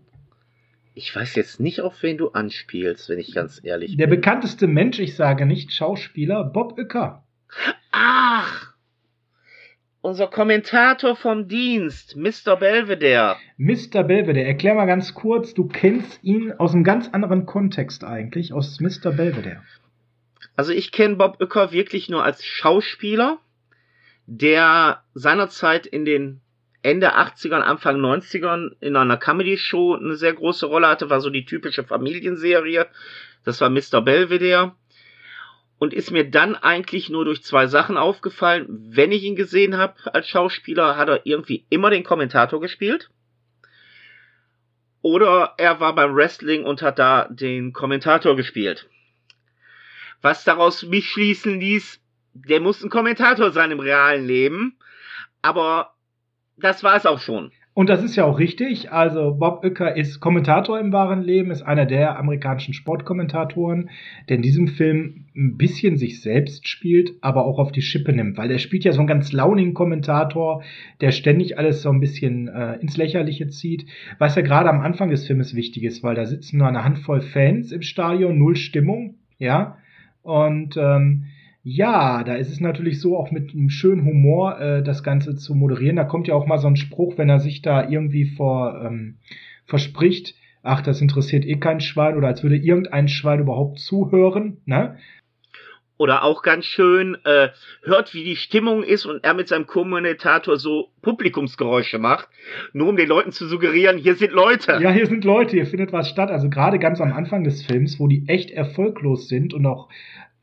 Ich 0.94 1.14
weiß 1.14 1.36
jetzt 1.36 1.60
nicht, 1.60 1.80
auf 1.80 2.02
wen 2.02 2.18
du 2.18 2.30
anspielst, 2.30 3.08
wenn 3.08 3.20
ich 3.20 3.32
ganz 3.32 3.60
ehrlich 3.62 3.96
der 3.96 4.06
bin. 4.06 4.10
Der 4.10 4.16
bekannteste 4.16 4.66
Mensch, 4.66 4.98
ich 4.98 5.14
sage 5.14 5.46
nicht 5.46 5.70
Schauspieler, 5.70 6.42
Bob 6.42 6.76
Uecker. 6.76 7.24
Ach! 7.92 8.74
Unser 10.06 10.28
Kommentator 10.28 11.16
vom 11.16 11.48
Dienst, 11.48 12.16
Mr. 12.16 12.56
Belvedere. 12.56 13.36
Mr. 13.56 14.04
Belvedere, 14.04 14.44
erklär 14.44 14.74
mal 14.74 14.86
ganz 14.86 15.14
kurz, 15.14 15.52
du 15.52 15.66
kennst 15.66 16.22
ihn 16.22 16.52
aus 16.52 16.72
einem 16.72 16.84
ganz 16.84 17.08
anderen 17.08 17.44
Kontext 17.44 18.04
eigentlich, 18.04 18.52
aus 18.52 18.78
Mr. 18.80 19.10
Belvedere. 19.10 19.62
Also 20.54 20.72
ich 20.72 20.92
kenne 20.92 21.16
Bob 21.16 21.40
Uecker 21.40 21.72
wirklich 21.72 22.08
nur 22.08 22.22
als 22.22 22.44
Schauspieler, 22.44 23.38
der 24.26 25.02
seinerzeit 25.14 25.86
in 25.86 26.04
den 26.04 26.40
Ende 26.82 27.16
80ern, 27.16 27.62
Anfang 27.62 27.96
90ern 27.96 28.76
in 28.80 28.94
einer 28.94 29.16
Comedy-Show 29.16 29.96
eine 29.96 30.14
sehr 30.14 30.34
große 30.34 30.66
Rolle 30.66 30.86
hatte, 30.86 31.10
war 31.10 31.20
so 31.20 31.30
die 31.30 31.44
typische 31.44 31.82
Familienserie. 31.82 32.86
Das 33.44 33.60
war 33.60 33.70
Mr. 33.70 34.02
Belvedere. 34.02 34.76
Und 35.78 35.92
ist 35.92 36.10
mir 36.10 36.28
dann 36.28 36.54
eigentlich 36.54 37.10
nur 37.10 37.24
durch 37.24 37.42
zwei 37.42 37.66
Sachen 37.66 37.96
aufgefallen. 37.96 38.66
Wenn 38.68 39.12
ich 39.12 39.22
ihn 39.22 39.36
gesehen 39.36 39.76
habe 39.76 40.14
als 40.14 40.28
Schauspieler, 40.28 40.96
hat 40.96 41.08
er 41.08 41.26
irgendwie 41.26 41.66
immer 41.68 41.90
den 41.90 42.04
Kommentator 42.04 42.60
gespielt. 42.60 43.10
Oder 45.02 45.54
er 45.58 45.78
war 45.78 45.94
beim 45.94 46.14
Wrestling 46.14 46.64
und 46.64 46.82
hat 46.82 46.98
da 46.98 47.28
den 47.30 47.72
Kommentator 47.72 48.36
gespielt. 48.36 48.88
Was 50.22 50.44
daraus 50.44 50.82
mich 50.82 51.08
schließen 51.08 51.60
ließ, 51.60 52.00
der 52.32 52.60
muss 52.60 52.82
ein 52.82 52.90
Kommentator 52.90 53.50
sein 53.52 53.70
im 53.70 53.80
realen 53.80 54.26
Leben. 54.26 54.78
Aber 55.42 55.94
das 56.56 56.82
war 56.82 56.96
es 56.96 57.06
auch 57.06 57.20
schon. 57.20 57.52
Und 57.76 57.90
das 57.90 58.02
ist 58.02 58.16
ja 58.16 58.24
auch 58.24 58.38
richtig. 58.38 58.90
Also 58.90 59.36
Bob 59.38 59.62
Uecker 59.62 59.98
ist 59.98 60.18
Kommentator 60.18 60.80
im 60.80 60.94
wahren 60.94 61.20
Leben, 61.20 61.50
ist 61.50 61.60
einer 61.60 61.84
der 61.84 62.18
amerikanischen 62.18 62.72
Sportkommentatoren, 62.72 63.90
der 64.30 64.36
in 64.36 64.42
diesem 64.42 64.66
Film 64.66 65.26
ein 65.36 65.58
bisschen 65.58 65.98
sich 65.98 66.22
selbst 66.22 66.66
spielt, 66.68 67.12
aber 67.20 67.44
auch 67.44 67.58
auf 67.58 67.72
die 67.72 67.82
Schippe 67.82 68.14
nimmt, 68.14 68.38
weil 68.38 68.50
er 68.50 68.60
spielt 68.60 68.84
ja 68.84 68.92
so 68.92 69.00
einen 69.00 69.08
ganz 69.08 69.30
launigen 69.30 69.74
Kommentator, 69.74 70.62
der 71.02 71.10
ständig 71.10 71.58
alles 71.58 71.82
so 71.82 71.90
ein 71.90 72.00
bisschen 72.00 72.48
äh, 72.48 72.76
ins 72.76 72.96
Lächerliche 72.96 73.48
zieht, 73.48 73.84
was 74.18 74.36
ja 74.36 74.40
gerade 74.40 74.70
am 74.70 74.80
Anfang 74.80 75.10
des 75.10 75.26
Filmes 75.26 75.54
wichtig 75.54 75.82
ist, 75.82 76.02
weil 76.02 76.14
da 76.14 76.24
sitzen 76.24 76.56
nur 76.56 76.68
eine 76.68 76.82
Handvoll 76.82 77.20
Fans 77.20 77.72
im 77.72 77.82
Stadion, 77.82 78.38
null 78.38 78.56
Stimmung, 78.56 79.16
ja. 79.36 79.76
Und 80.22 80.78
ähm, 80.78 81.26
ja, 81.68 82.22
da 82.22 82.36
ist 82.36 82.52
es 82.52 82.60
natürlich 82.60 83.00
so, 83.00 83.18
auch 83.18 83.32
mit 83.32 83.52
einem 83.52 83.70
schönen 83.70 84.04
Humor 84.04 84.60
äh, 84.60 84.84
das 84.84 85.02
Ganze 85.02 85.34
zu 85.34 85.52
moderieren. 85.56 85.96
Da 85.96 86.04
kommt 86.04 86.28
ja 86.28 86.34
auch 86.36 86.46
mal 86.46 86.58
so 86.58 86.68
ein 86.68 86.76
Spruch, 86.76 87.18
wenn 87.18 87.28
er 87.28 87.40
sich 87.40 87.60
da 87.60 87.88
irgendwie 87.88 88.24
vor, 88.24 88.80
ähm, 88.84 89.16
verspricht, 89.64 90.36
ach, 90.62 90.80
das 90.80 91.00
interessiert 91.00 91.44
eh 91.44 91.56
kein 91.56 91.80
Schwein 91.80 92.16
oder 92.16 92.28
als 92.28 92.44
würde 92.44 92.56
irgendein 92.56 93.08
Schwein 93.08 93.40
überhaupt 93.40 93.80
zuhören, 93.80 94.58
ne? 94.64 94.96
Oder 95.98 96.22
auch 96.22 96.42
ganz 96.42 96.66
schön, 96.66 97.16
äh, 97.24 97.48
hört, 97.82 98.14
wie 98.14 98.22
die 98.22 98.36
Stimmung 98.36 98.84
ist 98.84 99.04
und 99.04 99.24
er 99.24 99.34
mit 99.34 99.48
seinem 99.48 99.66
Kommentator 99.66 100.58
so 100.58 100.90
Publikumsgeräusche 101.02 101.98
macht, 101.98 102.28
nur 102.74 102.90
um 102.90 102.96
den 102.96 103.08
Leuten 103.08 103.32
zu 103.32 103.48
suggerieren, 103.48 103.98
hier 103.98 104.14
sind 104.14 104.30
Leute. 104.30 104.78
Ja, 104.80 104.90
hier 104.90 105.06
sind 105.06 105.24
Leute, 105.24 105.56
hier 105.56 105.66
findet 105.66 105.92
was 105.92 106.08
statt. 106.08 106.30
Also 106.30 106.48
gerade 106.48 106.78
ganz 106.78 107.00
am 107.00 107.12
Anfang 107.12 107.42
des 107.42 107.64
Films, 107.64 107.98
wo 107.98 108.06
die 108.06 108.22
echt 108.28 108.52
erfolglos 108.52 109.26
sind 109.26 109.52
und 109.52 109.66
auch 109.66 109.88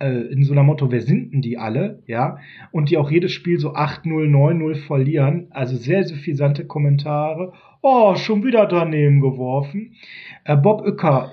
äh, 0.04 0.34
in 0.34 0.44
so 0.44 0.52
einer 0.52 0.64
Motto, 0.64 0.92
wer 0.92 1.02
sind 1.02 1.34
denn 1.34 1.42
die 1.42 1.58
alle, 1.58 2.04
ja, 2.08 2.38
und 2.72 2.90
die 2.90 2.98
auch 2.98 3.10
jedes 3.10 3.32
Spiel 3.32 3.58
so 3.58 3.74
8-0, 3.74 4.04
9-0 4.06 4.76
verlieren, 4.86 5.48
also 5.52 5.78
sehr 5.78 6.04
suffisante 6.04 6.66
Kommentare, 6.66 7.54
oh, 7.82 8.16
schon 8.16 8.44
wieder 8.44 8.66
daneben 8.66 9.22
geworfen. 9.22 9.96
Äh, 10.44 10.58
Bob 10.58 10.82
Uecker 10.82 11.32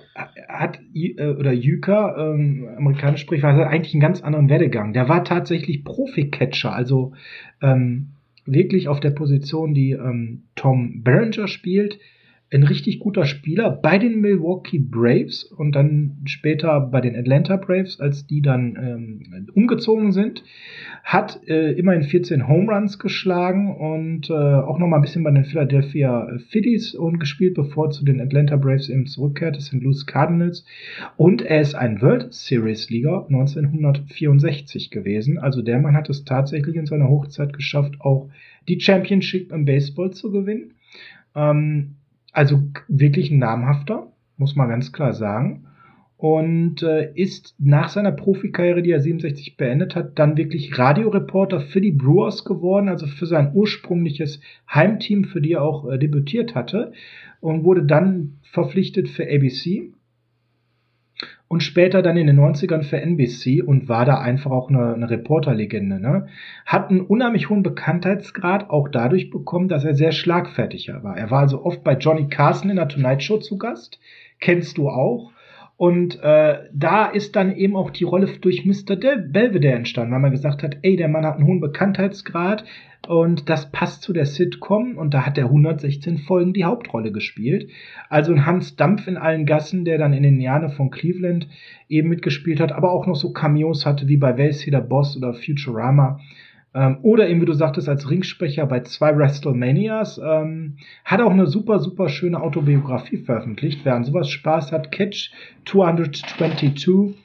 hat, 0.48 0.78
äh, 0.94 1.28
oder 1.30 1.52
Jüker, 1.52 2.16
ähm, 2.16 2.68
amerikanisch 2.76 3.22
Sprichweise, 3.22 3.64
hat 3.64 3.72
eigentlich 3.72 3.94
einen 3.94 4.02
ganz 4.02 4.22
anderen 4.22 4.48
Werdegang. 4.48 4.92
Der 4.92 5.08
war 5.08 5.24
tatsächlich 5.24 5.84
Profi-Catcher, 5.84 6.72
also 6.72 7.12
ähm, 7.62 8.10
wirklich 8.46 8.88
auf 8.88 9.00
der 9.00 9.10
Position, 9.10 9.74
die 9.74 9.92
ähm, 9.92 10.44
Tom 10.54 11.02
Berenger 11.02 11.48
spielt, 11.48 11.98
ein 12.53 12.64
richtig 12.64 12.98
guter 12.98 13.26
Spieler 13.26 13.70
bei 13.70 13.98
den 13.98 14.20
Milwaukee 14.20 14.80
Braves 14.80 15.44
und 15.44 15.76
dann 15.76 16.18
später 16.24 16.80
bei 16.80 17.01
den 17.01 17.14
Atlanta 17.14 17.57
Braves, 17.57 18.01
als 18.01 18.26
die 18.26 18.42
dann 18.42 18.76
ähm, 18.76 19.46
umgezogen 19.55 20.11
sind. 20.11 20.42
Hat 21.05 21.40
äh, 21.46 21.72
immerhin 21.72 22.03
14 22.03 22.48
Home 22.48 22.72
Runs 22.72 22.98
geschlagen 22.98 23.76
und 23.76 24.30
äh, 24.30 24.32
auch 24.32 24.78
noch 24.78 24.88
mal 24.88 24.96
ein 24.96 25.03
bisschen 25.03 25.22
bei 25.22 25.30
den 25.30 25.44
Philadelphia 25.44 26.38
Phillies 26.48 26.94
und 26.94 27.20
gespielt, 27.20 27.55
bevor 27.55 27.90
zu 27.90 28.05
den 28.05 28.20
Atlanta 28.20 28.57
Braves 28.57 28.88
eben 28.88 29.07
zurückkehrt. 29.07 29.57
Das 29.57 29.66
sind 29.66 29.84
Louis 29.84 30.07
Cardinals. 30.07 30.66
Und 31.16 31.42
er 31.42 31.61
ist 31.61 31.76
ein 31.76 32.03
World 32.03 32.34
Series 32.34 32.90
Liga 32.90 33.26
1964 33.28 34.90
gewesen. 34.90 35.38
Also 35.38 35.62
der 35.62 35.78
Mann 35.78 35.94
hat 35.94 36.11
es 36.11 36.24
tatsächlich 36.24 36.74
in 36.74 36.86
seiner 36.86 37.09
Hochzeit 37.09 37.53
geschafft, 37.53 38.01
auch 38.01 38.28
die 38.68 38.80
Championship 38.80 39.53
im 39.53 39.64
Baseball 39.64 40.11
zu 40.11 40.32
gewinnen. 40.32 40.74
Ähm, 41.36 41.94
also 42.32 42.62
wirklich 42.88 43.30
ein 43.30 43.38
namhafter, 43.38 44.12
muss 44.36 44.56
man 44.56 44.68
ganz 44.68 44.92
klar 44.92 45.12
sagen. 45.12 45.66
Und 46.16 46.82
äh, 46.82 47.12
ist 47.14 47.54
nach 47.58 47.88
seiner 47.88 48.12
Profikarriere, 48.12 48.82
die 48.82 48.90
er 48.90 49.00
67 49.00 49.56
beendet 49.56 49.96
hat, 49.96 50.18
dann 50.18 50.36
wirklich 50.36 50.78
Radioreporter 50.78 51.60
für 51.60 51.80
die 51.80 51.92
Brewers 51.92 52.44
geworden, 52.44 52.90
also 52.90 53.06
für 53.06 53.24
sein 53.24 53.52
ursprüngliches 53.54 54.40
Heimteam, 54.72 55.24
für 55.24 55.40
die 55.40 55.52
er 55.52 55.62
auch 55.62 55.88
äh, 55.88 55.98
debütiert 55.98 56.54
hatte. 56.54 56.92
Und 57.40 57.64
wurde 57.64 57.84
dann 57.84 58.36
verpflichtet 58.42 59.08
für 59.08 59.24
ABC 59.24 59.94
und 61.51 61.64
später 61.64 62.01
dann 62.01 62.16
in 62.16 62.28
den 62.28 62.38
90ern 62.38 62.84
für 62.84 63.01
NBC 63.01 63.61
und 63.66 63.88
war 63.88 64.05
da 64.05 64.20
einfach 64.20 64.53
auch 64.53 64.68
eine, 64.68 64.94
eine 64.94 65.11
Reporterlegende. 65.11 65.98
Ne? 65.98 66.28
Hat 66.64 66.90
einen 66.90 67.01
unheimlich 67.01 67.51
hohen 67.51 67.64
Bekanntheitsgrad 67.64 68.70
auch 68.70 68.88
dadurch 68.88 69.30
bekommen, 69.30 69.66
dass 69.66 69.84
er 69.84 69.96
sehr 69.96 70.12
schlagfertig 70.12 70.92
war. 71.03 71.18
Er 71.18 71.32
war 71.32 71.40
also 71.40 71.64
oft 71.64 71.82
bei 71.82 71.94
Johnny 71.94 72.28
Carson 72.28 72.70
in 72.70 72.76
der 72.76 72.86
Tonight 72.86 73.24
Show 73.24 73.38
zu 73.38 73.59
Gast. 73.59 73.98
Kennst 74.38 74.78
du 74.78 74.88
auch. 74.88 75.32
Und 75.80 76.22
äh, 76.22 76.58
da 76.74 77.06
ist 77.06 77.36
dann 77.36 77.56
eben 77.56 77.74
auch 77.74 77.88
die 77.88 78.04
Rolle 78.04 78.28
durch 78.42 78.66
Mr. 78.66 78.96
Belvedere 78.96 79.72
entstanden, 79.72 80.12
weil 80.12 80.20
man 80.20 80.30
gesagt 80.30 80.62
hat, 80.62 80.76
ey, 80.82 80.94
der 80.96 81.08
Mann 81.08 81.24
hat 81.24 81.36
einen 81.36 81.46
hohen 81.46 81.62
Bekanntheitsgrad, 81.62 82.66
und 83.08 83.48
das 83.48 83.72
passt 83.72 84.02
zu 84.02 84.12
der 84.12 84.26
Sitcom 84.26 84.98
und 84.98 85.14
da 85.14 85.24
hat 85.24 85.38
er 85.38 85.46
116 85.46 86.18
Folgen 86.18 86.52
die 86.52 86.66
Hauptrolle 86.66 87.12
gespielt. 87.12 87.70
Also 88.10 88.30
ein 88.30 88.44
Hans 88.44 88.76
Dampf 88.76 89.06
in 89.08 89.16
allen 89.16 89.46
Gassen, 89.46 89.86
der 89.86 89.96
dann 89.96 90.12
in 90.12 90.22
den 90.22 90.38
Jahren 90.38 90.68
von 90.68 90.90
Cleveland 90.90 91.48
eben 91.88 92.10
mitgespielt 92.10 92.60
hat, 92.60 92.72
aber 92.72 92.92
auch 92.92 93.06
noch 93.06 93.16
so 93.16 93.32
Cameos 93.32 93.86
hatte 93.86 94.06
wie 94.06 94.18
bei 94.18 94.34
der 94.34 94.80
Boss 94.82 95.16
oder 95.16 95.32
Futurama. 95.32 96.20
Ähm, 96.74 96.98
oder 97.02 97.28
eben, 97.28 97.40
wie 97.40 97.46
du 97.46 97.52
sagtest, 97.52 97.88
als 97.88 98.08
Ringsprecher 98.10 98.66
bei 98.66 98.80
zwei 98.80 99.16
WrestleManias. 99.16 100.20
Ähm, 100.24 100.76
hat 101.04 101.20
auch 101.20 101.32
eine 101.32 101.46
super, 101.46 101.78
super 101.80 102.08
schöne 102.08 102.40
Autobiografie 102.40 103.18
veröffentlicht. 103.18 103.80
Wer 103.84 103.94
an 103.94 104.04
sowas 104.04 104.28
Spaß 104.28 104.72
hat, 104.72 104.92
Catch 104.92 105.32
222 105.64 107.16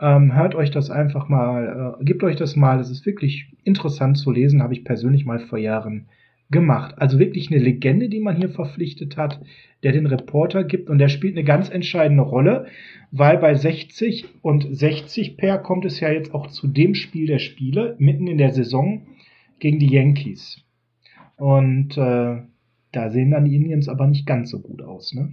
ähm, 0.00 0.34
hört 0.34 0.54
euch 0.54 0.70
das 0.70 0.90
einfach 0.90 1.28
mal, 1.28 1.96
äh, 2.00 2.04
gebt 2.04 2.24
euch 2.24 2.36
das 2.36 2.56
mal. 2.56 2.80
Es 2.80 2.90
ist 2.90 3.06
wirklich 3.06 3.52
interessant 3.62 4.18
zu 4.18 4.30
lesen, 4.32 4.62
habe 4.62 4.74
ich 4.74 4.84
persönlich 4.84 5.24
mal 5.24 5.38
vor 5.38 5.58
Jahren 5.58 6.06
gemacht. 6.50 6.94
Also 6.98 7.18
wirklich 7.18 7.50
eine 7.50 7.60
Legende, 7.60 8.08
die 8.08 8.20
man 8.20 8.36
hier 8.36 8.48
verpflichtet 8.48 9.16
hat, 9.16 9.40
der 9.82 9.92
den 9.92 10.06
Reporter 10.06 10.64
gibt 10.64 10.88
und 10.90 10.98
der 10.98 11.08
spielt 11.08 11.36
eine 11.36 11.44
ganz 11.44 11.68
entscheidende 11.68 12.22
Rolle, 12.22 12.66
weil 13.10 13.38
bei 13.38 13.54
60 13.54 14.26
und 14.42 14.66
60 14.70 15.36
per 15.36 15.58
kommt 15.58 15.84
es 15.84 16.00
ja 16.00 16.10
jetzt 16.10 16.34
auch 16.34 16.48
zu 16.48 16.66
dem 16.66 16.94
Spiel 16.94 17.26
der 17.26 17.38
Spiele 17.38 17.96
mitten 17.98 18.26
in 18.26 18.38
der 18.38 18.52
Saison 18.52 19.06
gegen 19.58 19.78
die 19.78 19.90
Yankees. 19.90 20.62
Und 21.36 21.96
äh, 21.96 22.42
da 22.92 23.10
sehen 23.10 23.32
dann 23.32 23.44
die 23.44 23.56
Indians 23.56 23.88
aber 23.88 24.06
nicht 24.06 24.26
ganz 24.26 24.50
so 24.50 24.60
gut 24.60 24.82
aus, 24.82 25.14
ne? 25.14 25.32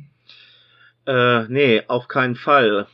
Äh, 1.05 1.47
nee, 1.49 1.81
auf 1.87 2.07
keinen 2.07 2.35
Fall 2.35 2.87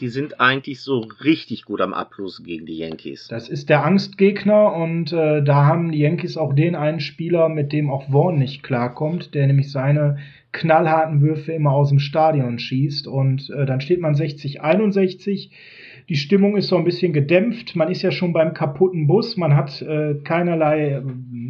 die 0.00 0.08
sind 0.08 0.40
eigentlich 0.40 0.80
so 0.80 1.06
richtig 1.22 1.64
gut 1.64 1.80
am 1.80 1.94
Ablosen 1.94 2.44
gegen 2.44 2.66
die 2.66 2.78
Yankees. 2.78 3.28
Das 3.28 3.48
ist 3.48 3.68
der 3.68 3.84
Angstgegner 3.84 4.74
und 4.74 5.12
äh, 5.12 5.42
da 5.42 5.66
haben 5.66 5.92
die 5.92 6.00
Yankees 6.00 6.36
auch 6.36 6.52
den 6.52 6.74
einen 6.74 7.00
Spieler, 7.00 7.48
mit 7.48 7.72
dem 7.72 7.90
auch 7.90 8.08
Vaughn 8.10 8.38
nicht 8.38 8.62
klarkommt, 8.62 9.34
der 9.34 9.46
nämlich 9.46 9.70
seine 9.70 10.18
knallharten 10.52 11.20
Würfe 11.20 11.52
immer 11.52 11.72
aus 11.72 11.88
dem 11.88 11.98
Stadion 11.98 12.58
schießt 12.58 13.06
und 13.06 13.50
äh, 13.50 13.66
dann 13.66 13.80
steht 13.80 14.00
man 14.00 14.14
60 14.14 14.62
61. 14.62 15.50
Die 16.08 16.16
Stimmung 16.16 16.56
ist 16.56 16.68
so 16.68 16.76
ein 16.76 16.84
bisschen 16.84 17.12
gedämpft. 17.12 17.76
Man 17.76 17.90
ist 17.90 18.02
ja 18.02 18.10
schon 18.10 18.32
beim 18.32 18.52
kaputten 18.52 19.06
Bus, 19.06 19.36
man 19.36 19.56
hat 19.56 19.80
äh, 19.82 20.16
keinerlei 20.22 20.90
äh, 20.90 21.02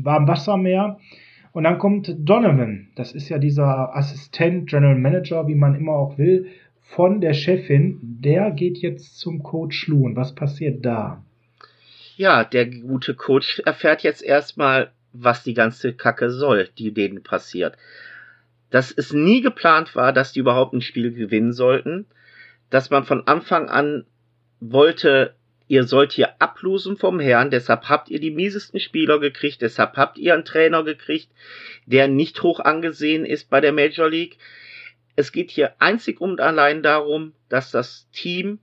warm 0.03 0.29
Wasser 0.29 0.57
mehr. 0.57 0.99
Und 1.53 1.63
dann 1.63 1.79
kommt 1.79 2.13
Donovan, 2.19 2.89
das 2.97 3.13
ist 3.13 3.29
ja 3.29 3.39
dieser 3.39 3.95
Assistent, 3.95 4.69
General 4.69 4.99
Manager, 4.99 5.47
wie 5.47 5.55
man 5.55 5.77
immer 5.77 5.93
auch 5.93 6.19
will, 6.19 6.49
von 6.85 7.21
der 7.21 7.35
Chefin, 7.35 7.99
der 8.03 8.51
geht 8.51 8.79
jetzt 8.79 9.19
zum 9.19 9.43
Coach. 9.43 9.89
Und 9.89 10.17
was 10.17 10.35
passiert 10.35 10.85
da? 10.85 11.25
Ja, 12.17 12.45
der 12.45 12.67
gute 12.67 13.15
Coach 13.15 13.61
erfährt 13.65 14.03
jetzt 14.03 14.23
erstmal, 14.23 14.93
was 15.13 15.43
die 15.43 15.55
ganze 15.55 15.93
Kacke 15.93 16.31
soll, 16.31 16.69
die 16.79 16.93
denen 16.93 17.23
passiert. 17.23 17.77
Dass 18.71 18.93
es 18.93 19.13
nie 19.13 19.41
geplant 19.41 19.97
war, 19.97 20.13
dass 20.13 20.33
die 20.33 20.41
überhaupt 20.41 20.75
ein 20.75 20.81
Spiel 20.81 21.13
gewinnen 21.13 21.53
sollten. 21.53 22.07
Dass 22.71 22.91
man 22.91 23.05
von 23.05 23.27
Anfang 23.27 23.69
an 23.69 24.05
wollte, 24.61 25.35
ihr 25.67 25.85
sollt 25.85 26.13
hier 26.13 26.41
ablosen 26.41 26.97
vom 26.97 27.21
Herrn, 27.21 27.51
deshalb 27.51 27.89
habt 27.89 28.11
ihr 28.11 28.21
die 28.21 28.31
miesesten 28.31 28.81
Spieler 28.81 29.19
gekriegt, 29.19 29.63
deshalb 29.63 29.97
habt 29.97 30.19
ihr 30.19 30.35
einen 30.35 30.45
Trainer 30.45 30.85
gekriegt, 30.85 31.29
der 31.87 32.09
nicht 32.09 32.43
hoch 32.43 32.61
angesehen 32.61 33.25
ist 33.25 33.51
bei 33.51 33.61
der 33.61 33.73
Major 33.73 34.09
League 34.09 34.39
es 35.17 35.33
geht 35.33 35.51
hier 35.51 35.81
einzig 35.81 36.21
und 36.21 36.41
allein 36.41 36.83
darum, 36.83 37.33
dass 37.49 37.71
das 37.71 38.09
Team 38.11 38.59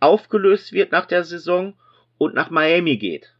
aufgelöst 0.00 0.72
wird 0.72 0.92
nach 0.92 1.06
der 1.06 1.24
Saison 1.24 1.74
und 2.18 2.34
nach 2.34 2.50
Miami 2.50 2.96
geht. 2.96 3.34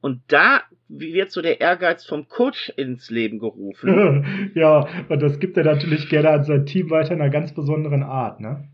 Und 0.00 0.20
da 0.28 0.62
wird 0.88 1.30
so 1.30 1.42
der 1.42 1.60
Ehrgeiz 1.60 2.04
vom 2.04 2.28
Coach 2.28 2.70
ins 2.76 3.10
Leben 3.10 3.38
gerufen. 3.38 4.52
ja, 4.54 4.86
und 5.08 5.22
das 5.22 5.38
gibt 5.38 5.56
er 5.56 5.64
natürlich 5.64 6.08
gerne 6.08 6.30
an 6.30 6.44
sein 6.44 6.66
Team 6.66 6.90
weiter 6.90 7.12
in 7.14 7.20
einer 7.20 7.30
ganz 7.30 7.54
besonderen 7.54 8.02
Art, 8.02 8.40
ne? 8.40 8.68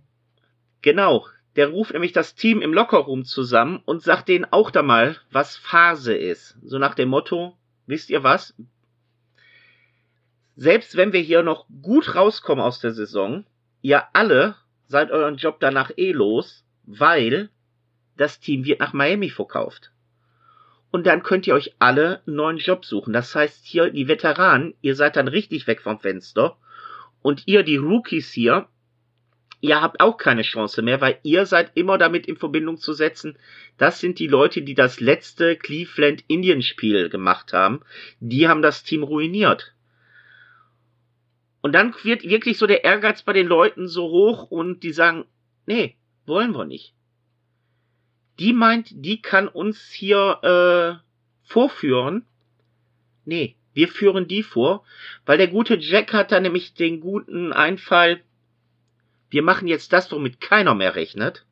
Genau. 0.83 1.27
Der 1.57 1.69
ruft 1.69 1.93
nämlich 1.93 2.13
das 2.13 2.35
Team 2.35 2.63
im 2.63 2.73
Lockerroom 2.73 3.25
zusammen 3.25 3.81
und 3.85 4.03
sagt 4.03 4.29
denen 4.29 4.47
auch 4.51 4.71
da 4.71 4.83
mal, 4.83 5.17
was 5.33 5.57
Phase 5.57 6.15
ist. 6.15 6.57
So 6.63 6.79
nach 6.79 6.95
dem 6.95 7.09
Motto, 7.09 7.57
wisst 7.87 8.11
ihr 8.11 8.23
was? 8.23 8.55
Selbst 10.61 10.97
wenn 10.97 11.13
wir 11.13 11.21
hier 11.21 11.45
noch 11.45 11.67
gut 11.83 12.17
rauskommen 12.17 12.65
aus 12.65 12.81
der 12.81 12.91
Saison, 12.91 13.47
ihr 13.81 14.03
alle 14.13 14.57
seid 14.89 15.13
euren 15.13 15.37
Job 15.37 15.61
danach 15.61 15.93
eh 15.97 16.11
los, 16.11 16.65
weil 16.83 17.49
das 18.17 18.41
Team 18.41 18.65
wird 18.65 18.81
nach 18.81 18.93
Miami 18.93 19.31
verkauft. 19.31 19.93
Und 20.91 21.07
dann 21.07 21.23
könnt 21.23 21.47
ihr 21.47 21.55
euch 21.55 21.77
alle 21.79 22.23
einen 22.27 22.35
neuen 22.35 22.57
Job 22.57 22.85
suchen. 22.85 23.13
Das 23.13 23.37
heißt 23.37 23.67
hier, 23.67 23.91
die 23.91 24.09
Veteranen, 24.09 24.75
ihr 24.81 24.97
seid 24.97 25.15
dann 25.15 25.29
richtig 25.29 25.69
weg 25.69 25.81
vom 25.81 26.01
Fenster. 26.01 26.57
Und 27.23 27.45
ihr, 27.47 27.63
die 27.63 27.77
Rookies 27.77 28.33
hier, 28.33 28.67
ihr 29.61 29.81
habt 29.81 30.01
auch 30.01 30.17
keine 30.17 30.43
Chance 30.43 30.83
mehr, 30.83 31.01
weil 31.01 31.21
ihr 31.23 31.47
seid 31.47 31.71
immer 31.77 31.99
damit 31.99 32.27
in 32.27 32.37
Verbindung 32.37 32.79
zu 32.79 32.95
setzen, 32.95 33.39
das 33.77 34.01
sind 34.01 34.19
die 34.19 34.27
Leute, 34.27 34.63
die 34.63 34.75
das 34.75 34.99
letzte 34.99 35.55
Cleveland 35.55 36.25
Indian 36.27 36.63
Spiel 36.63 37.11
gemacht 37.11 37.53
haben. 37.53 37.83
Die 38.19 38.49
haben 38.49 38.61
das 38.61 38.83
Team 38.83 39.05
ruiniert. 39.05 39.77
Und 41.61 41.73
dann 41.73 41.95
wird 42.03 42.23
wirklich 42.23 42.59
so 42.59 42.67
der 42.67 42.85
Ehrgeiz 42.85 43.23
bei 43.23 43.33
den 43.33 43.47
Leuten 43.47 43.89
so 43.89 44.09
hoch 44.09 44.51
und 44.51 44.83
die 44.83 44.93
sagen, 44.93 45.25
nee, 45.67 45.97
wollen 46.25 46.53
wir 46.53 46.65
nicht 46.65 46.95
die 48.39 48.53
meint, 48.53 48.89
die 48.91 49.21
kann 49.21 49.49
uns 49.49 49.91
hier 49.91 51.03
äh, 51.03 51.49
vorführen. 51.49 52.27
Nee, 53.25 53.57
wir 53.75 53.89
führen 53.89 54.29
die 54.29 54.43
vor, 54.43 54.85
weil 55.27 55.39
der 55.39 55.49
gute 55.49 55.77
Jack 55.77 56.13
hat 56.13 56.33
da 56.33 56.41
nämlich 56.41 56.75
den 56.75 57.01
guten 57.01 57.53
Einfall, 57.53 58.23
wir 59.31 59.43
machen 59.43 59.69
jetzt 59.69 59.93
das, 59.93 60.11
womit 60.11 60.41
keiner 60.41 60.75
mehr 60.75 60.95
rechnet. 60.95 61.45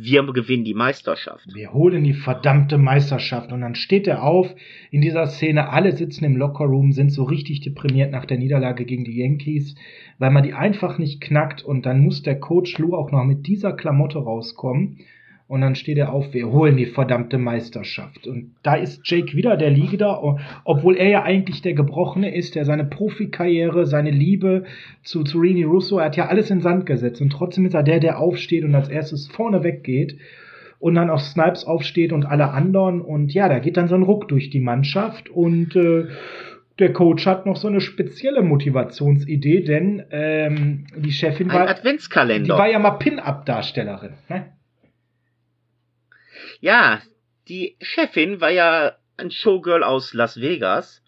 Wir 0.00 0.24
gewinnen 0.32 0.62
die 0.62 0.74
Meisterschaft. 0.74 1.52
Wir 1.52 1.72
holen 1.72 2.04
die 2.04 2.12
verdammte 2.12 2.78
Meisterschaft. 2.78 3.50
Und 3.50 3.62
dann 3.62 3.74
steht 3.74 4.06
er 4.06 4.22
auf 4.22 4.54
in 4.92 5.00
dieser 5.00 5.26
Szene. 5.26 5.70
Alle 5.70 5.90
sitzen 5.90 6.24
im 6.24 6.36
Lockerroom, 6.36 6.92
sind 6.92 7.10
so 7.10 7.24
richtig 7.24 7.62
deprimiert 7.62 8.12
nach 8.12 8.24
der 8.24 8.38
Niederlage 8.38 8.84
gegen 8.84 9.02
die 9.02 9.18
Yankees, 9.18 9.74
weil 10.18 10.30
man 10.30 10.44
die 10.44 10.54
einfach 10.54 10.98
nicht 10.98 11.20
knackt. 11.20 11.64
Und 11.64 11.84
dann 11.84 11.98
muss 11.98 12.22
der 12.22 12.38
Coach 12.38 12.78
Lou 12.78 12.94
auch 12.94 13.10
noch 13.10 13.24
mit 13.24 13.48
dieser 13.48 13.72
Klamotte 13.72 14.18
rauskommen. 14.18 14.98
Und 15.48 15.62
dann 15.62 15.74
steht 15.74 15.96
er 15.96 16.12
auf, 16.12 16.34
wir 16.34 16.50
holen 16.52 16.76
die 16.76 16.84
verdammte 16.84 17.38
Meisterschaft. 17.38 18.26
Und 18.26 18.54
da 18.62 18.74
ist 18.74 19.00
Jake 19.04 19.34
wieder 19.34 19.56
der 19.56 19.70
Liegender, 19.70 20.38
obwohl 20.64 20.94
er 20.94 21.08
ja 21.08 21.22
eigentlich 21.22 21.62
der 21.62 21.72
Gebrochene 21.72 22.34
ist, 22.34 22.54
der 22.54 22.66
seine 22.66 22.84
Profikarriere, 22.84 23.86
seine 23.86 24.10
Liebe 24.10 24.64
zu, 25.02 25.24
zu 25.24 25.38
Rini 25.38 25.64
Russo, 25.64 25.98
er 25.98 26.06
hat 26.06 26.16
ja 26.16 26.26
alles 26.26 26.50
in 26.50 26.60
Sand 26.60 26.84
gesetzt. 26.84 27.22
Und 27.22 27.30
trotzdem 27.30 27.64
ist 27.64 27.72
er 27.72 27.82
der, 27.82 27.98
der 27.98 28.18
aufsteht 28.18 28.62
und 28.62 28.74
als 28.74 28.90
erstes 28.90 29.26
vorne 29.28 29.64
weggeht 29.64 30.18
und 30.80 30.94
dann 30.94 31.08
auf 31.08 31.22
Snipes 31.22 31.64
aufsteht 31.64 32.12
und 32.12 32.26
alle 32.26 32.50
anderen. 32.50 33.00
Und 33.00 33.32
ja, 33.32 33.48
da 33.48 33.58
geht 33.58 33.78
dann 33.78 33.88
so 33.88 33.94
ein 33.94 34.02
Ruck 34.02 34.28
durch 34.28 34.50
die 34.50 34.60
Mannschaft 34.60 35.30
und 35.30 35.74
äh, 35.76 36.08
der 36.78 36.92
Coach 36.92 37.26
hat 37.26 37.46
noch 37.46 37.56
so 37.56 37.68
eine 37.68 37.80
spezielle 37.80 38.42
Motivationsidee, 38.42 39.62
denn 39.62 40.04
ähm, 40.10 40.84
die 40.96 41.10
Chefin 41.10 41.50
ein 41.50 41.56
war, 41.56 41.68
Adventskalender. 41.68 42.54
die 42.54 42.58
war 42.58 42.70
ja 42.70 42.78
mal 42.78 42.92
Pin-Up-Darstellerin. 42.92 44.12
Ne? 44.28 44.44
Ja, 46.60 47.02
die 47.48 47.76
Chefin 47.80 48.40
war 48.40 48.50
ja 48.50 48.96
ein 49.16 49.30
Showgirl 49.30 49.82
aus 49.82 50.14
Las 50.14 50.40
Vegas. 50.40 51.02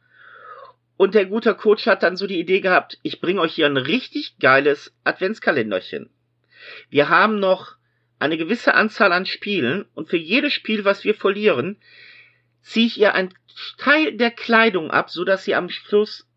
Und 0.97 1.15
der 1.15 1.27
gute 1.27 1.55
Coach 1.55 1.87
hat 1.87 2.03
dann 2.03 2.17
so 2.17 2.27
die 2.27 2.39
Idee 2.39 2.61
gehabt, 2.61 2.99
ich 3.03 3.21
bringe 3.21 3.41
euch 3.41 3.55
hier 3.55 3.67
ein 3.67 3.79
richtig 3.79 4.39
geiles 4.39 4.95
Adventskalenderchen. 5.05 6.11
Wir 6.91 7.09
haben 7.09 7.41
noch 7.41 7.77
eine 8.19 8.37
gewisse 8.37 8.75
Anzahl 8.75 9.13
an 9.13 9.25
Spielen 9.25 9.87
und 9.95 10.11
für 10.11 10.19
jedes 10.19 10.53
Spiel, 10.53 10.85
was 10.85 11.05
wir 11.05 11.15
verlieren, 11.15 11.79
ziehe 12.61 12.87
ich 12.87 13.01
ihr 13.01 13.15
einen 13.15 13.33
Teil 13.79 14.17
der 14.17 14.31
Kleidung 14.31 14.91
ab, 14.91 15.09
so 15.09 15.25
dass 15.25 15.45
sie 15.45 15.55
am 15.55 15.71
Schluss 15.71 16.29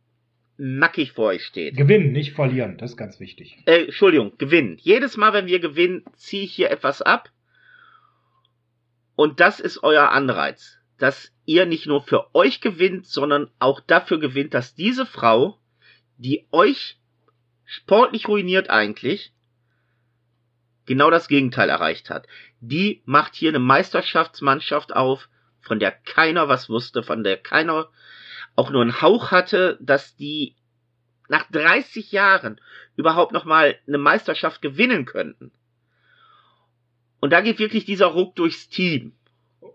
nackig 0.58 1.12
vor 1.12 1.26
euch 1.26 1.44
steht. 1.44 1.76
Gewinnen, 1.76 2.14
nicht 2.14 2.32
verlieren, 2.32 2.78
das 2.78 2.92
ist 2.92 2.98
ganz 2.98 3.20
wichtig. 3.20 3.58
Äh, 3.66 3.86
Entschuldigung, 3.86 4.38
gewinnen. 4.38 4.78
Jedes 4.80 5.18
Mal, 5.18 5.34
wenn 5.34 5.48
wir 5.48 5.60
gewinnen, 5.60 6.06
ziehe 6.16 6.44
ich 6.44 6.54
hier 6.54 6.72
etwas 6.72 7.02
ab 7.02 7.30
und 9.16 9.40
das 9.40 9.60
ist 9.60 9.84
euer 9.84 10.10
Anreiz, 10.10 10.80
dass 10.98 11.32
ihr 11.46 11.66
nicht 11.66 11.86
nur 11.86 12.02
für 12.02 12.34
euch 12.34 12.62
gewinnt, 12.62 13.06
sondern 13.06 13.50
auch 13.60 13.80
dafür 13.80 14.20
gewinnt, 14.20 14.54
dass 14.54 14.76
diese 14.76 15.06
Frau, 15.06 15.60
die 16.18 16.48
euch 16.52 17.00
sportlich 17.66 18.28
ruiniert 18.28 18.70
eigentlich, 18.70 19.34
genau 20.86 21.10
das 21.10 21.28
Gegenteil 21.28 21.70
erreicht 21.70 22.10
hat. 22.10 22.28
Die 22.60 23.02
macht 23.06 23.36
hier 23.36 23.50
eine 23.50 23.60
Meisterschaftsmannschaft 23.60 24.96
auf, 24.96 25.30
von 25.62 25.80
der 25.80 25.92
keiner 25.92 26.50
was 26.50 26.70
wusste, 26.70 27.04
von 27.04 27.24
der 27.24 27.38
keiner 27.38 27.90
auch 28.56 28.70
nur 28.70 28.82
einen 28.82 29.02
Hauch 29.02 29.32
hatte, 29.32 29.78
dass 29.82 30.16
die 30.16 30.56
nach 31.30 31.50
30 31.52 32.12
Jahren 32.12 32.60
überhaupt 32.96 33.32
noch 33.32 33.46
mal 33.46 33.78
eine 33.88 33.98
Meisterschaft 33.98 34.62
gewinnen 34.62 35.06
könnten. 35.06 35.52
Und 37.24 37.32
da 37.32 37.40
geht 37.40 37.58
wirklich 37.58 37.86
dieser 37.86 38.08
Ruck 38.08 38.36
durchs 38.36 38.68
Team. 38.68 39.14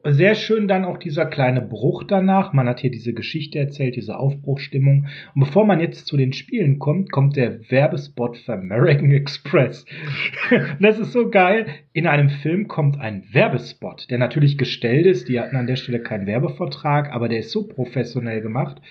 Sehr 0.05 0.35
schön 0.35 0.69
dann 0.69 0.85
auch 0.85 0.99
dieser 0.99 1.25
kleine 1.25 1.63
Bruch 1.63 2.05
danach. 2.05 2.53
Man 2.53 2.69
hat 2.69 2.81
hier 2.81 2.91
diese 2.91 3.15
Geschichte 3.15 3.59
erzählt, 3.59 3.97
diese 3.97 4.19
Aufbruchstimmung. 4.19 5.07
Und 5.35 5.41
bevor 5.41 5.65
man 5.65 5.81
jetzt 5.81 6.07
zu 6.07 6.19
den 6.19 6.35
Spielen 6.35 6.79
kommt, 6.79 7.11
kommt 7.11 7.37
der 7.37 7.71
Werbespot 7.71 8.37
für 8.37 8.53
American 8.53 9.13
Express. 9.13 9.87
das 10.81 10.99
ist 10.99 11.13
so 11.13 11.31
geil. 11.31 11.69
In 11.95 12.07
einem 12.07 12.29
Film 12.29 12.69
kommt 12.69 13.01
ein 13.01 13.25
Werbespot, 13.33 14.11
der 14.11 14.19
natürlich 14.19 14.59
gestellt 14.59 15.07
ist. 15.07 15.31
Die 15.31 15.41
hatten 15.41 15.57
an 15.57 15.67
der 15.67 15.77
Stelle 15.77 16.01
keinen 16.01 16.27
Werbevertrag, 16.27 17.15
aber 17.15 17.31
der 17.31 17.39
ist 17.39 17.51
so 17.51 17.67
professionell 17.67 18.43
gemacht. 18.43 18.83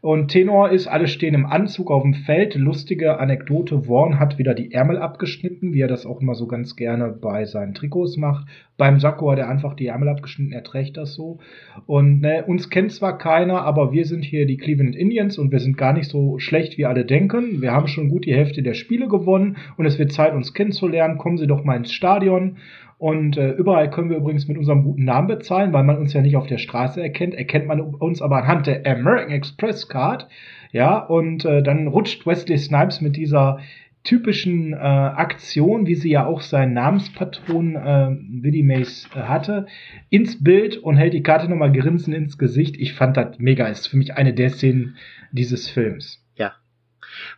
Und 0.00 0.28
Tenor 0.28 0.70
ist, 0.70 0.86
alle 0.86 1.08
stehen 1.08 1.34
im 1.34 1.46
Anzug 1.46 1.90
auf 1.90 2.02
dem 2.02 2.14
Feld. 2.14 2.54
Lustige 2.54 3.18
Anekdote, 3.18 3.82
Vaughn 3.82 4.18
hat 4.18 4.38
wieder 4.38 4.54
die 4.54 4.72
Ärmel 4.72 4.98
abgeschnitten, 4.98 5.72
wie 5.72 5.80
er 5.80 5.88
das 5.88 6.06
auch 6.06 6.20
immer 6.20 6.34
so 6.34 6.46
ganz 6.46 6.76
gerne 6.76 7.08
bei 7.08 7.44
seinen 7.44 7.74
Trikots 7.74 8.16
macht. 8.16 8.46
Beim 8.76 9.00
Sakko 9.00 9.30
hat 9.30 9.38
er 9.38 9.48
einfach 9.48 9.74
die 9.74 9.86
Ärmel 9.86 10.08
abgeschnitten, 10.10 10.52
er 10.52 10.62
trägt 10.62 10.98
das 10.98 11.14
so. 11.14 11.38
Und 11.86 12.20
ne, 12.20 12.44
uns 12.46 12.68
kennt 12.68 12.92
zwar 12.92 13.16
keiner, 13.16 13.62
aber 13.62 13.92
wir 13.92 14.04
sind 14.04 14.22
hier 14.22 14.46
die 14.46 14.58
Cleveland 14.58 14.94
Indians 14.94 15.38
und 15.38 15.50
wir 15.50 15.60
sind 15.60 15.78
gar 15.78 15.94
nicht 15.94 16.10
so 16.10 16.38
schlecht, 16.38 16.76
wie 16.76 16.84
alle 16.84 17.06
denken. 17.06 17.62
Wir 17.62 17.72
haben 17.72 17.88
schon 17.88 18.10
gut 18.10 18.26
die 18.26 18.34
Hälfte 18.34 18.62
der 18.62 18.74
Spiele 18.74 19.08
gewonnen 19.08 19.56
und 19.78 19.86
es 19.86 19.98
wird 19.98 20.12
Zeit, 20.12 20.34
uns 20.34 20.52
kennenzulernen. 20.52 21.16
Kommen 21.16 21.38
Sie 21.38 21.46
doch 21.46 21.64
mal 21.64 21.76
ins 21.76 21.92
Stadion. 21.92 22.58
Und 22.98 23.36
äh, 23.36 23.50
überall 23.50 23.90
können 23.90 24.08
wir 24.08 24.16
übrigens 24.16 24.48
mit 24.48 24.56
unserem 24.56 24.82
guten 24.82 25.04
Namen 25.04 25.28
bezahlen, 25.28 25.72
weil 25.72 25.84
man 25.84 25.98
uns 25.98 26.14
ja 26.14 26.22
nicht 26.22 26.36
auf 26.36 26.46
der 26.46 26.58
Straße 26.58 27.02
erkennt. 27.02 27.34
Erkennt 27.34 27.66
man 27.66 27.80
uns 27.80 28.22
aber 28.22 28.38
anhand 28.38 28.66
der 28.66 28.86
American 28.86 29.32
Express 29.32 29.88
Card. 29.88 30.28
Ja, 30.72 30.98
und 30.98 31.44
äh, 31.44 31.62
dann 31.62 31.88
rutscht 31.88 32.26
Wesley 32.26 32.58
Snipes 32.58 33.00
mit 33.00 33.16
dieser 33.16 33.58
typischen 34.06 34.72
äh, 34.72 34.76
Aktion, 34.76 35.86
wie 35.86 35.96
sie 35.96 36.10
ja 36.10 36.26
auch 36.26 36.40
seinen 36.40 36.74
Namenspatron 36.74 37.76
äh, 37.76 38.16
Willie 38.42 38.62
Mays 38.62 39.08
äh, 39.14 39.20
hatte, 39.20 39.66
ins 40.10 40.42
Bild 40.42 40.76
und 40.78 40.96
hält 40.96 41.12
die 41.12 41.22
Karte 41.22 41.48
nochmal 41.48 41.72
grinsen 41.72 42.14
ins 42.14 42.38
Gesicht. 42.38 42.76
Ich 42.78 42.94
fand 42.94 43.16
das 43.16 43.38
mega. 43.38 43.66
Ist 43.66 43.88
für 43.88 43.96
mich 43.96 44.14
eine 44.14 44.32
der 44.32 44.50
Szenen 44.50 44.96
dieses 45.32 45.68
Films. 45.68 46.25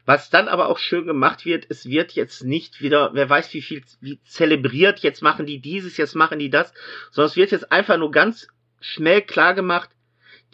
Was 0.08 0.30
dann 0.30 0.48
aber 0.48 0.70
auch 0.70 0.78
schön 0.78 1.04
gemacht 1.04 1.44
wird, 1.44 1.66
es 1.68 1.84
wird 1.84 2.12
jetzt 2.12 2.42
nicht 2.42 2.80
wieder, 2.80 3.10
wer 3.12 3.28
weiß 3.28 3.52
wie 3.52 3.60
viel, 3.60 3.82
wie 4.00 4.18
zelebriert, 4.22 5.00
jetzt 5.00 5.20
machen 5.20 5.44
die 5.44 5.60
dieses, 5.60 5.98
jetzt 5.98 6.14
machen 6.14 6.38
die 6.38 6.48
das, 6.48 6.72
sondern 7.10 7.28
es 7.28 7.36
wird 7.36 7.50
jetzt 7.50 7.70
einfach 7.70 7.98
nur 7.98 8.10
ganz 8.10 8.48
schnell 8.80 9.20
klar 9.20 9.52
gemacht, 9.52 9.90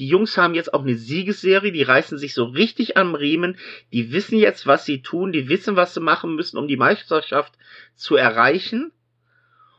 die 0.01 0.09
Jungs 0.09 0.37
haben 0.37 0.55
jetzt 0.55 0.75
auch 0.75 0.83
eine 0.83 0.97
Siegesserie, 0.97 1.71
die 1.71 1.85
reißen 1.85 2.19
sich 2.19 2.35
so 2.35 2.47
richtig 2.47 2.97
am 2.97 3.15
Riemen, 3.15 3.57
die 3.93 4.11
wissen 4.11 4.39
jetzt, 4.39 4.67
was 4.67 4.87
sie 4.87 5.03
tun, 5.03 5.31
die 5.31 5.49
wissen, 5.49 5.77
was 5.77 5.95
sie 5.95 6.01
machen 6.01 6.35
müssen, 6.35 6.59
um 6.59 6.67
die 6.67 6.77
Meisterschaft 6.77 7.53
zu 7.95 8.17
erreichen. 8.17 8.91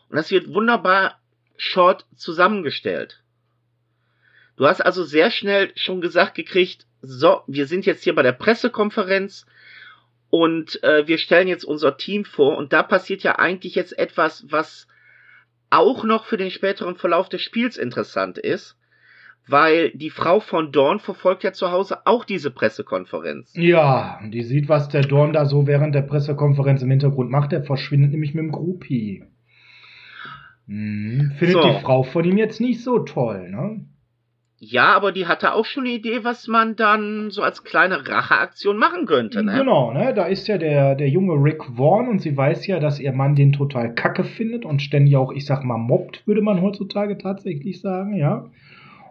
Und 0.07 0.15
das 0.15 0.31
wird 0.31 0.53
wunderbar 0.53 1.19
short 1.57 2.05
zusammengestellt. 2.15 3.23
Du 4.55 4.67
hast 4.67 4.79
also 4.79 5.03
sehr 5.03 5.31
schnell 5.31 5.73
schon 5.75 5.99
gesagt 5.99 6.33
gekriegt, 6.33 6.87
so, 7.01 7.41
wir 7.45 7.67
sind 7.67 7.85
jetzt 7.85 8.05
hier 8.05 8.15
bei 8.15 8.23
der 8.23 8.31
Pressekonferenz 8.31 9.45
und 10.35 10.83
äh, 10.83 11.07
wir 11.07 11.17
stellen 11.17 11.47
jetzt 11.47 11.63
unser 11.63 11.95
Team 11.95 12.25
vor 12.25 12.57
und 12.57 12.73
da 12.73 12.83
passiert 12.83 13.23
ja 13.23 13.39
eigentlich 13.39 13.73
jetzt 13.73 13.97
etwas, 13.97 14.45
was 14.49 14.85
auch 15.69 16.03
noch 16.03 16.25
für 16.25 16.35
den 16.35 16.51
späteren 16.51 16.97
Verlauf 16.97 17.29
des 17.29 17.41
Spiels 17.41 17.77
interessant 17.77 18.37
ist, 18.37 18.77
weil 19.47 19.91
die 19.91 20.09
Frau 20.09 20.41
von 20.41 20.73
Dorn 20.73 20.99
verfolgt 20.99 21.45
ja 21.45 21.53
zu 21.53 21.71
Hause 21.71 22.05
auch 22.05 22.25
diese 22.25 22.51
Pressekonferenz. 22.51 23.53
Ja, 23.55 24.19
die 24.29 24.43
sieht, 24.43 24.67
was 24.67 24.89
der 24.89 25.03
Dorn 25.03 25.31
da 25.31 25.45
so 25.45 25.67
während 25.67 25.95
der 25.95 26.01
Pressekonferenz 26.01 26.81
im 26.81 26.91
Hintergrund 26.91 27.31
macht. 27.31 27.53
Der 27.53 27.63
verschwindet 27.63 28.11
nämlich 28.11 28.33
mit 28.33 28.43
dem 28.43 28.51
Groupie. 28.51 29.23
Hm, 30.67 31.31
findet 31.37 31.61
so. 31.61 31.69
die 31.69 31.79
Frau 31.79 32.03
von 32.03 32.25
ihm 32.25 32.37
jetzt 32.37 32.59
nicht 32.59 32.83
so 32.83 32.99
toll, 32.99 33.49
ne? 33.51 33.85
Ja, 34.57 34.95
aber 34.95 35.11
die 35.11 35.27
hatte 35.27 35.53
auch 35.53 35.65
schon 35.65 35.83
eine 35.83 35.93
Idee, 35.93 36.23
was 36.23 36.47
man 36.47 36.77
dann 36.77 37.29
so 37.29 37.41
als 37.41 37.63
kleine 37.65 38.07
Racheaktion 38.07 38.77
machen 38.77 39.05
könnte, 39.05 39.43
ne? 39.43 39.57
Genau, 39.57 39.91
ne? 39.91 40.13
Da 40.13 40.25
ist 40.25 40.47
ja 40.47 40.57
der, 40.57 40.95
der 40.95 41.09
junge 41.09 41.33
Rick 41.33 41.63
Vaughn 41.75 42.07
und 42.07 42.21
sie 42.21 42.35
weiß 42.35 42.65
ja, 42.67 42.79
dass 42.79 42.99
ihr 43.01 43.11
Mann 43.11 43.35
den 43.35 43.51
total 43.51 43.93
kacke 43.93 44.23
findet 44.23 44.63
und 44.63 44.81
ständig 44.81 45.17
auch, 45.17 45.33
ich 45.33 45.45
sag 45.45 45.65
mal, 45.65 45.77
mobbt, 45.77 46.25
würde 46.25 46.41
man 46.41 46.61
heutzutage 46.61 47.17
tatsächlich 47.17 47.81
sagen, 47.81 48.15
ja. 48.15 48.45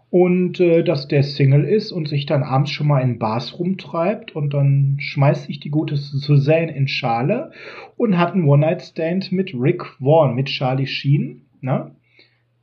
Und 0.08 0.60
äh, 0.60 0.82
dass 0.82 1.08
der 1.08 1.24
Single 1.24 1.64
ist 1.64 1.92
und 1.92 2.08
sich 2.08 2.24
dann 2.24 2.42
abends 2.42 2.70
schon 2.70 2.86
mal 2.86 3.00
in 3.00 3.18
Bars 3.18 3.58
rumtreibt 3.58 4.34
und 4.34 4.54
dann 4.54 4.96
schmeißt 4.98 5.46
sich 5.46 5.60
die 5.60 5.70
gute 5.70 5.96
Suzanne 5.96 6.74
in 6.74 6.88
Schale 6.88 7.50
und 7.96 8.16
hat 8.16 8.32
einen 8.32 8.44
One-Night-Stand 8.44 9.32
mit 9.32 9.52
Rick 9.54 9.84
Vaughn, 10.00 10.34
mit 10.34 10.46
Charlie 10.46 10.86
Sheen, 10.86 11.42
ne? 11.60 11.90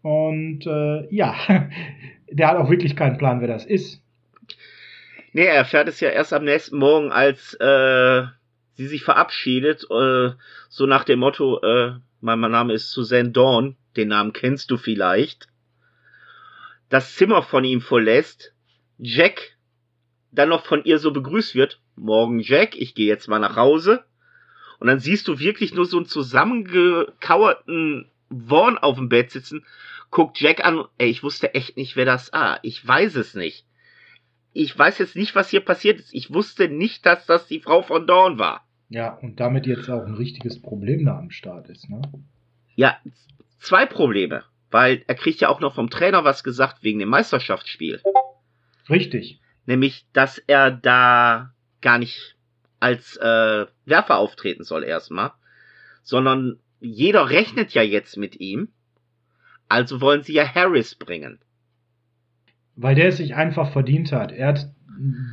Und 0.02 0.66
äh, 0.66 1.14
ja, 1.14 1.36
der 2.32 2.48
hat 2.48 2.58
auch 2.58 2.70
wirklich 2.70 2.96
keinen 2.96 3.18
Plan, 3.18 3.42
wer 3.42 3.48
das 3.48 3.66
ist. 3.66 4.02
Nee, 5.34 5.46
er 5.46 5.56
erfährt 5.56 5.88
es 5.88 6.00
ja 6.00 6.10
erst 6.10 6.34
am 6.34 6.44
nächsten 6.44 6.78
Morgen, 6.78 7.12
als 7.12 7.54
äh, 7.56 8.24
sie 8.74 8.88
sich 8.88 9.04
verabschiedet, 9.04 9.86
äh, 9.90 10.32
so 10.70 10.86
nach 10.86 11.04
dem 11.04 11.20
Motto, 11.20 11.62
äh, 11.62 11.94
mein, 12.20 12.40
mein 12.40 12.52
Name 12.52 12.74
ist 12.74 12.92
Suzanne 12.92 13.32
Dawn, 13.32 13.78
den 13.96 14.10
Namen 14.10 14.34
kennst 14.34 14.72
du 14.72 14.78
vielleicht, 14.78 15.48
das 16.90 17.16
Zimmer 17.16 17.44
von 17.44 17.64
ihm 17.64 17.82
verlässt, 17.82 18.54
Jack 18.98 19.56
dann 20.32 20.50
noch 20.50 20.66
von 20.66 20.84
ihr 20.84 20.98
so 20.98 21.12
begrüßt 21.12 21.56
wird, 21.56 21.80
morgen 21.96 22.40
Jack, 22.40 22.76
ich 22.76 22.96
gehe 22.96 23.08
jetzt 23.08 23.28
mal 23.28 23.40
nach 23.40 23.58
Hause. 23.58 24.04
Und 24.80 24.88
dann 24.88 25.00
siehst 25.00 25.28
du 25.28 25.40
wirklich 25.40 25.74
nur 25.74 25.86
so 25.86 25.98
einen 25.98 26.06
zusammengekauerten 26.06 28.10
Vaughn 28.30 28.78
auf 28.78 28.96
dem 28.96 29.10
Bett 29.10 29.32
sitzen 29.32 29.66
guckt 30.12 30.40
Jack 30.40 30.64
an, 30.64 30.86
ey, 30.98 31.10
ich 31.10 31.24
wusste 31.24 31.54
echt 31.56 31.78
nicht, 31.78 31.96
wer 31.96 32.06
das 32.06 32.32
ah, 32.34 32.60
ich 32.62 32.86
weiß 32.86 33.16
es 33.16 33.34
nicht. 33.34 33.66
Ich 34.54 34.78
weiß 34.78 34.98
jetzt 35.00 35.16
nicht, 35.16 35.34
was 35.34 35.50
hier 35.50 35.62
passiert 35.62 36.00
ist. 36.00 36.14
Ich 36.14 36.34
wusste 36.34 36.68
nicht, 36.68 37.06
dass 37.06 37.26
das 37.26 37.48
die 37.48 37.62
Frau 37.62 37.82
von 37.82 38.06
Dawn 38.06 38.38
war. 38.38 38.68
Ja, 38.90 39.14
und 39.14 39.40
damit 39.40 39.66
jetzt 39.66 39.90
auch 39.90 40.06
ein 40.06 40.16
richtiges 40.16 40.62
Problem 40.62 41.06
da 41.06 41.18
am 41.18 41.32
Start 41.32 41.70
ist, 41.70 41.90
ne? 41.90 42.02
Ja, 42.76 42.98
zwei 43.60 43.86
Probleme. 43.86 44.44
Weil 44.70 45.04
er 45.08 45.16
kriegt 45.16 45.40
ja 45.40 45.50
auch 45.50 45.62
noch 45.62 45.76
vom 45.76 45.90
Trainer 45.90 46.26
was 46.26 46.44
gesagt 46.44 46.84
wegen 46.84 47.00
dem 47.00 47.10
Meisterschaftsspiel. 47.10 48.02
Richtig. 48.90 49.40
Nämlich, 49.66 50.06
dass 50.12 50.38
er 50.38 50.72
da 50.72 51.54
gar 51.82 51.98
nicht 51.98 52.36
als 52.82 53.16
äh, 53.18 53.66
Werfer 53.86 54.18
auftreten 54.18 54.64
soll 54.64 54.84
erstmal, 54.84 55.32
sondern 56.04 56.60
jeder 56.80 57.30
rechnet 57.30 57.74
ja 57.74 57.84
jetzt 57.84 58.18
mit 58.18 58.40
ihm 58.40 58.70
also 59.72 60.02
wollen 60.02 60.24
sie 60.24 60.34
ja 60.34 60.54
Harris 60.54 60.96
bringen. 60.96 61.40
Weil 62.76 62.96
der 62.96 63.10
es 63.10 63.18
sich 63.18 63.36
einfach 63.36 63.72
verdient 63.72 64.12
hat. 64.12 64.32
Er 64.32 64.50
hat 64.50 64.74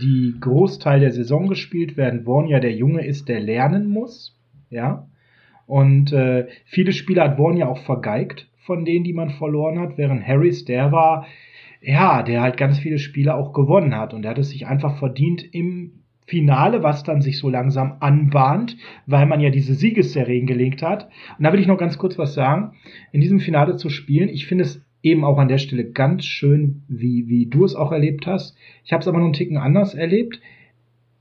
die 0.01 0.35
Großteil 0.41 1.01
der 1.01 1.13
Saison 1.13 1.49
gespielt, 1.49 1.97
während 1.97 2.25
Vaughn 2.25 2.47
ja 2.47 2.61
der 2.61 2.73
Junge 2.73 3.05
ist, 3.05 3.29
der 3.29 3.41
lernen 3.41 3.89
muss. 3.89 4.37
Ja. 4.71 5.09
Und 5.67 6.13
äh, 6.13 6.47
viele 6.65 6.93
Spieler 6.93 7.25
hat 7.25 7.37
Vaughn 7.37 7.57
ja 7.57 7.69
auch 7.69 7.85
vergeigt 7.85 8.49
von 8.69 8.85
denen, 8.85 9.05
die 9.05 9.15
man 9.15 9.31
verloren 9.31 9.79
hat, 9.79 9.97
während 9.97 10.27
Harris 10.27 10.67
der 10.67 10.93
war, 10.93 11.27
ja, 11.81 12.23
der 12.23 12.43
halt 12.43 12.57
ganz 12.59 12.79
viele 12.79 12.99
Spiele 12.99 13.35
auch 13.35 13.53
gewonnen 13.53 13.97
hat. 13.97 14.13
Und 14.13 14.25
er 14.25 14.33
hat 14.33 14.39
es 14.39 14.51
sich 14.51 14.67
einfach 14.67 14.99
verdient, 14.99 15.43
im 15.55 16.03
Finale, 16.29 16.83
was 16.83 17.05
dann 17.05 17.23
sich 17.23 17.39
so 17.39 17.49
langsam 17.49 17.97
anbahnt, 18.01 18.77
weil 19.07 19.25
man 19.25 19.41
ja 19.41 19.49
diese 19.49 19.73
Siegesserien 19.73 20.47
gelegt 20.47 20.83
hat. 20.83 21.09
Und 21.39 21.45
da 21.45 21.53
will 21.55 21.61
ich 21.61 21.67
noch 21.67 21.79
ganz 21.79 21.97
kurz 21.97 22.19
was 22.19 22.35
sagen. 22.35 22.73
In 23.13 23.23
diesem 23.23 23.41
Finale 23.41 23.77
zu 23.77 23.89
spielen, 23.89 24.29
ich 24.29 24.47
finde 24.47 24.65
es 24.65 24.85
eben 25.03 25.25
auch 25.25 25.39
an 25.39 25.49
der 25.49 25.57
Stelle 25.57 25.91
ganz 25.91 26.27
schön, 26.27 26.83
wie, 26.87 27.29
wie 27.29 27.47
du 27.47 27.65
es 27.65 27.75
auch 27.75 27.93
erlebt 27.93 28.27
hast. 28.27 28.59
Ich 28.85 28.93
habe 28.93 29.01
es 29.01 29.09
aber 29.09 29.17
noch 29.17 29.25
einen 29.25 29.33
Ticken 29.33 29.57
anders 29.57 29.95
erlebt. 29.95 30.39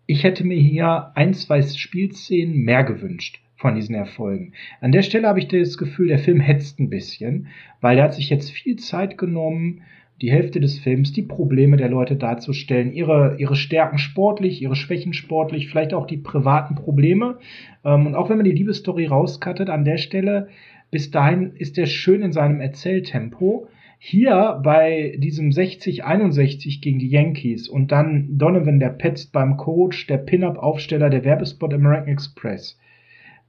Ich 0.07 0.25
hätte 0.25 0.45
mir 0.45 0.59
hier 0.59 1.13
ein, 1.15 1.34
zwei 1.34 1.61
Spielszenen 1.61 2.57
mehr 2.57 2.84
gewünscht 2.84 3.41
von 3.55 3.75
diesen 3.75 3.95
Erfolgen. 3.95 4.51
An 4.81 4.91
der 4.91 5.03
Stelle 5.03 5.29
habe 5.29 5.39
ich 5.39 5.47
das 5.47 5.77
Gefühl, 5.77 6.09
der 6.09 6.19
Film 6.19 6.41
hetzt 6.41 6.81
ein 6.81 6.89
bisschen, 6.89 7.47
weil 7.79 7.97
er 7.97 8.03
hat 8.03 8.13
sich 8.13 8.29
jetzt 8.29 8.51
viel 8.51 8.75
Zeit 8.75 9.17
genommen, 9.17 9.84
die 10.22 10.31
Hälfte 10.31 10.60
des 10.60 10.80
Films 10.80 11.14
die 11.14 11.22
Probleme 11.22 11.77
der 11.77 11.89
Leute 11.89 12.15
darzustellen, 12.15 12.91
ihre, 12.91 13.35
ihre 13.38 13.56
Stärken 13.56 13.99
sportlich, 13.99 14.61
ihre 14.61 14.76
Schwächen 14.76 15.14
sportlich, 15.14 15.68
vielleicht 15.68 15.94
auch 15.94 16.07
die 16.07 16.18
privaten 16.18 16.76
Probleme. 16.76 17.38
Ähm, 17.85 18.07
und 18.07 18.15
auch 18.15 18.30
wenn 18.30 18.38
man 18.38 18.45
die 18.45 18.52
Liebesstory 18.52 19.06
rauskattet, 19.06 19.69
an 19.69 19.85
der 19.85 19.98
Stelle, 19.98 20.49
bis 20.89 21.11
dahin 21.11 21.52
ist 21.56 21.77
er 21.77 21.85
schön 21.85 22.22
in 22.22 22.31
seinem 22.31 22.61
Erzähltempo. 22.61 23.68
Hier 23.99 24.60
bei 24.64 25.18
diesem 25.18 25.49
60-61 25.49 26.81
gegen 26.81 26.99
die 26.99 27.10
Yankees 27.10 27.68
und 27.68 27.91
dann 27.91 28.38
Donovan, 28.38 28.80
der 28.80 28.89
petzt 28.89 29.31
beim 29.34 29.57
Coach, 29.57 30.07
der 30.07 30.18
Pin-Up-Aufsteller, 30.18 31.10
der 31.10 31.26
Werbespot 31.26 31.73
American 31.73 32.14
Express. 32.14 32.80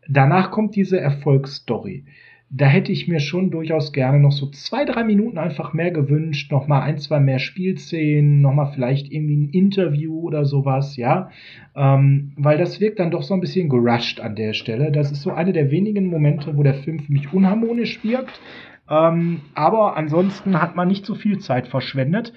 Danach 0.09 0.51
kommt 0.51 0.74
diese 0.74 0.99
Erfolgsstory 0.99 2.05
da 2.50 2.66
hätte 2.66 2.92
ich 2.92 3.08
mir 3.08 3.20
schon 3.20 3.50
durchaus 3.50 3.92
gerne 3.92 4.18
noch 4.18 4.32
so 4.32 4.46
zwei, 4.46 4.86
drei 4.86 5.04
Minuten 5.04 5.36
einfach 5.36 5.74
mehr 5.74 5.90
gewünscht, 5.90 6.50
noch 6.50 6.66
mal 6.66 6.80
ein, 6.80 6.98
zwei 6.98 7.20
mehr 7.20 7.38
Spielszenen, 7.38 8.40
noch 8.40 8.54
mal 8.54 8.72
vielleicht 8.72 9.12
irgendwie 9.12 9.36
ein 9.36 9.50
Interview 9.50 10.20
oder 10.20 10.46
sowas, 10.46 10.96
ja, 10.96 11.30
ähm, 11.76 12.32
weil 12.36 12.56
das 12.56 12.80
wirkt 12.80 13.00
dann 13.00 13.10
doch 13.10 13.22
so 13.22 13.34
ein 13.34 13.40
bisschen 13.40 13.68
gerusht 13.68 14.20
an 14.20 14.34
der 14.34 14.54
Stelle. 14.54 14.90
Das 14.90 15.12
ist 15.12 15.22
so 15.22 15.30
eine 15.30 15.52
der 15.52 15.70
wenigen 15.70 16.06
Momente, 16.06 16.56
wo 16.56 16.62
der 16.62 16.74
Film 16.74 17.00
für 17.00 17.12
mich 17.12 17.32
unharmonisch 17.34 18.02
wirkt, 18.02 18.40
ähm, 18.88 19.42
aber 19.54 19.96
ansonsten 19.96 20.60
hat 20.60 20.74
man 20.74 20.88
nicht 20.88 21.04
so 21.04 21.14
viel 21.14 21.38
Zeit 21.38 21.68
verschwendet. 21.68 22.32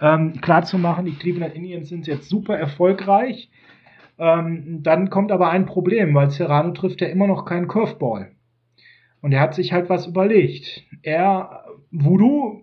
Ähm, 0.00 0.40
klar 0.40 0.64
zu 0.64 0.78
machen, 0.78 1.06
die 1.06 1.14
Cleveland 1.14 1.54
Indians 1.54 1.88
sind 1.88 2.08
jetzt 2.08 2.28
super 2.28 2.58
erfolgreich. 2.58 3.48
Ähm, 4.18 4.80
dann 4.82 5.10
kommt 5.10 5.30
aber 5.30 5.50
ein 5.50 5.66
Problem, 5.66 6.14
weil 6.14 6.30
Serrano 6.30 6.72
trifft 6.72 7.00
ja 7.00 7.06
immer 7.06 7.28
noch 7.28 7.44
keinen 7.44 7.68
Curveball. 7.68 8.32
Und 9.22 9.32
er 9.32 9.40
hat 9.40 9.54
sich 9.54 9.72
halt 9.72 9.88
was 9.88 10.06
überlegt. 10.06 10.84
Er, 11.02 11.64
Voodoo. 11.90 12.62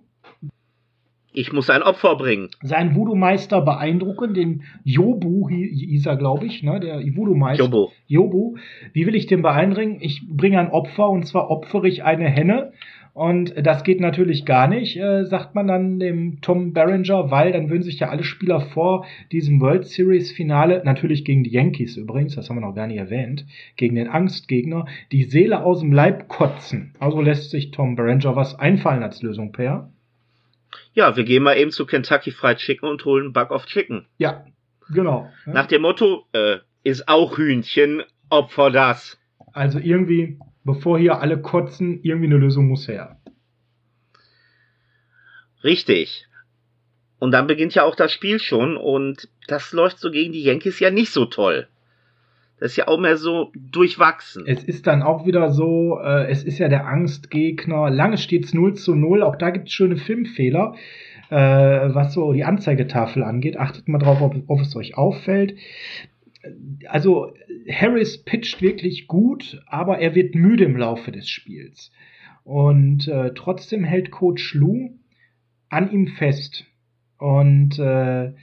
Ich 1.31 1.53
muss 1.53 1.69
ein 1.69 1.83
Opfer 1.83 2.15
bringen. 2.15 2.49
Sein 2.61 2.95
Voodoo-Meister 2.95 3.61
beeindrucken, 3.61 4.33
den 4.33 4.63
Jobu 4.83 5.47
hieß 5.49 6.05
er, 6.05 6.17
glaube 6.17 6.45
ich, 6.45 6.61
ne? 6.61 6.79
Der 6.79 6.99
Voodoo-Meister. 6.99 7.63
Jobu. 7.63 7.87
Jobu. 8.07 8.57
Wie 8.93 9.07
will 9.07 9.15
ich 9.15 9.27
den 9.27 9.41
beeindringen? 9.41 9.97
Ich 10.01 10.27
bringe 10.27 10.59
ein 10.59 10.71
Opfer 10.71 11.09
und 11.09 11.25
zwar 11.25 11.49
opfere 11.49 11.87
ich 11.87 12.03
eine 12.03 12.27
Henne 12.27 12.73
und 13.19 13.53
das 13.57 13.83
geht 13.83 13.99
natürlich 13.99 14.45
gar 14.45 14.69
nicht, 14.69 14.95
äh, 14.95 15.25
sagt 15.25 15.53
man 15.53 15.67
dann 15.67 15.99
dem 15.99 16.39
Tom 16.39 16.71
Berenger, 16.71 17.29
weil 17.29 17.51
dann 17.51 17.69
würden 17.69 17.83
sich 17.83 17.99
ja 17.99 18.07
alle 18.07 18.23
Spieler 18.23 18.61
vor 18.61 19.05
diesem 19.33 19.59
World 19.59 19.85
Series 19.85 20.31
Finale, 20.31 20.81
natürlich 20.85 21.25
gegen 21.25 21.43
die 21.43 21.51
Yankees 21.51 21.97
übrigens, 21.97 22.35
das 22.35 22.49
haben 22.49 22.55
wir 22.55 22.65
noch 22.65 22.75
gar 22.75 22.87
nicht 22.87 22.95
erwähnt, 22.95 23.45
gegen 23.75 23.95
den 23.95 24.07
Angstgegner, 24.07 24.85
die 25.11 25.25
Seele 25.25 25.65
aus 25.65 25.81
dem 25.81 25.91
Leib 25.91 26.29
kotzen. 26.29 26.95
Also 26.97 27.19
lässt 27.19 27.49
sich 27.49 27.71
Tom 27.71 27.97
Berenger 27.97 28.37
was 28.37 28.57
einfallen 28.57 29.03
als 29.03 29.21
Lösung, 29.21 29.51
Per. 29.51 29.89
Ja, 30.93 31.17
wir 31.17 31.25
gehen 31.25 31.43
mal 31.43 31.57
eben 31.57 31.71
zu 31.71 31.85
Kentucky 31.85 32.31
Fried 32.31 32.59
Chicken 32.59 32.87
und 32.87 33.03
holen 33.03 33.33
Bug 33.33 33.51
of 33.51 33.65
Chicken. 33.65 34.05
Ja, 34.17 34.45
genau. 34.93 35.29
Nach 35.45 35.65
dem 35.65 35.81
Motto, 35.81 36.23
äh, 36.31 36.59
ist 36.85 37.09
auch 37.09 37.37
Hühnchen, 37.37 38.01
Opfer 38.29 38.71
das. 38.71 39.19
Also 39.51 39.77
irgendwie 39.77 40.37
bevor 40.73 40.99
hier 40.99 41.19
alle 41.19 41.41
kotzen, 41.41 41.99
irgendwie 42.03 42.27
eine 42.27 42.37
Lösung 42.37 42.67
muss 42.67 42.87
her. 42.87 43.17
Richtig. 45.63 46.27
Und 47.19 47.31
dann 47.31 47.47
beginnt 47.47 47.75
ja 47.75 47.83
auch 47.83 47.95
das 47.95 48.11
Spiel 48.13 48.39
schon 48.39 48.77
und 48.77 49.29
das 49.47 49.73
läuft 49.73 49.99
so 49.99 50.11
gegen 50.11 50.31
die 50.31 50.43
Yankees 50.43 50.79
ja 50.79 50.91
nicht 50.91 51.11
so 51.11 51.25
toll. 51.25 51.67
Das 52.59 52.71
ist 52.71 52.77
ja 52.77 52.87
auch 52.87 52.99
mehr 52.99 53.17
so 53.17 53.51
durchwachsen. 53.55 54.43
Es 54.45 54.63
ist 54.63 54.85
dann 54.85 55.01
auch 55.01 55.25
wieder 55.25 55.49
so, 55.49 55.99
äh, 56.03 56.27
es 56.29 56.43
ist 56.43 56.59
ja 56.59 56.67
der 56.67 56.85
Angstgegner. 56.85 57.89
Lange 57.89 58.17
steht 58.17 58.45
es 58.45 58.53
0 58.53 58.75
zu 58.75 58.95
0. 58.95 59.23
Auch 59.23 59.37
da 59.37 59.49
gibt 59.49 59.69
es 59.69 59.73
schöne 59.73 59.95
Filmfehler, 59.95 60.75
äh, 61.29 61.35
was 61.35 62.13
so 62.13 62.33
die 62.33 62.43
Anzeigetafel 62.43 63.23
angeht. 63.23 63.57
Achtet 63.57 63.87
mal 63.87 63.97
drauf, 63.97 64.21
ob, 64.21 64.35
ob 64.47 64.61
es 64.61 64.75
euch 64.75 64.97
auffällt 64.97 65.55
also 66.87 67.33
Harris 67.69 68.23
pitcht 68.23 68.61
wirklich 68.61 69.07
gut, 69.07 69.61
aber 69.67 69.99
er 69.99 70.15
wird 70.15 70.35
müde 70.35 70.65
im 70.65 70.77
Laufe 70.77 71.11
des 71.11 71.27
Spiels. 71.27 71.91
Und 72.43 73.07
äh, 73.07 73.33
trotzdem 73.33 73.83
hält 73.83 74.11
Coach 74.11 74.53
Lou 74.55 74.91
an 75.69 75.91
ihm 75.91 76.07
fest 76.07 76.65
und 77.17 77.77
äh, 77.77 78.33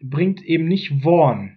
bringt 0.00 0.42
eben 0.42 0.66
nicht 0.66 1.02
Vaughn. 1.02 1.56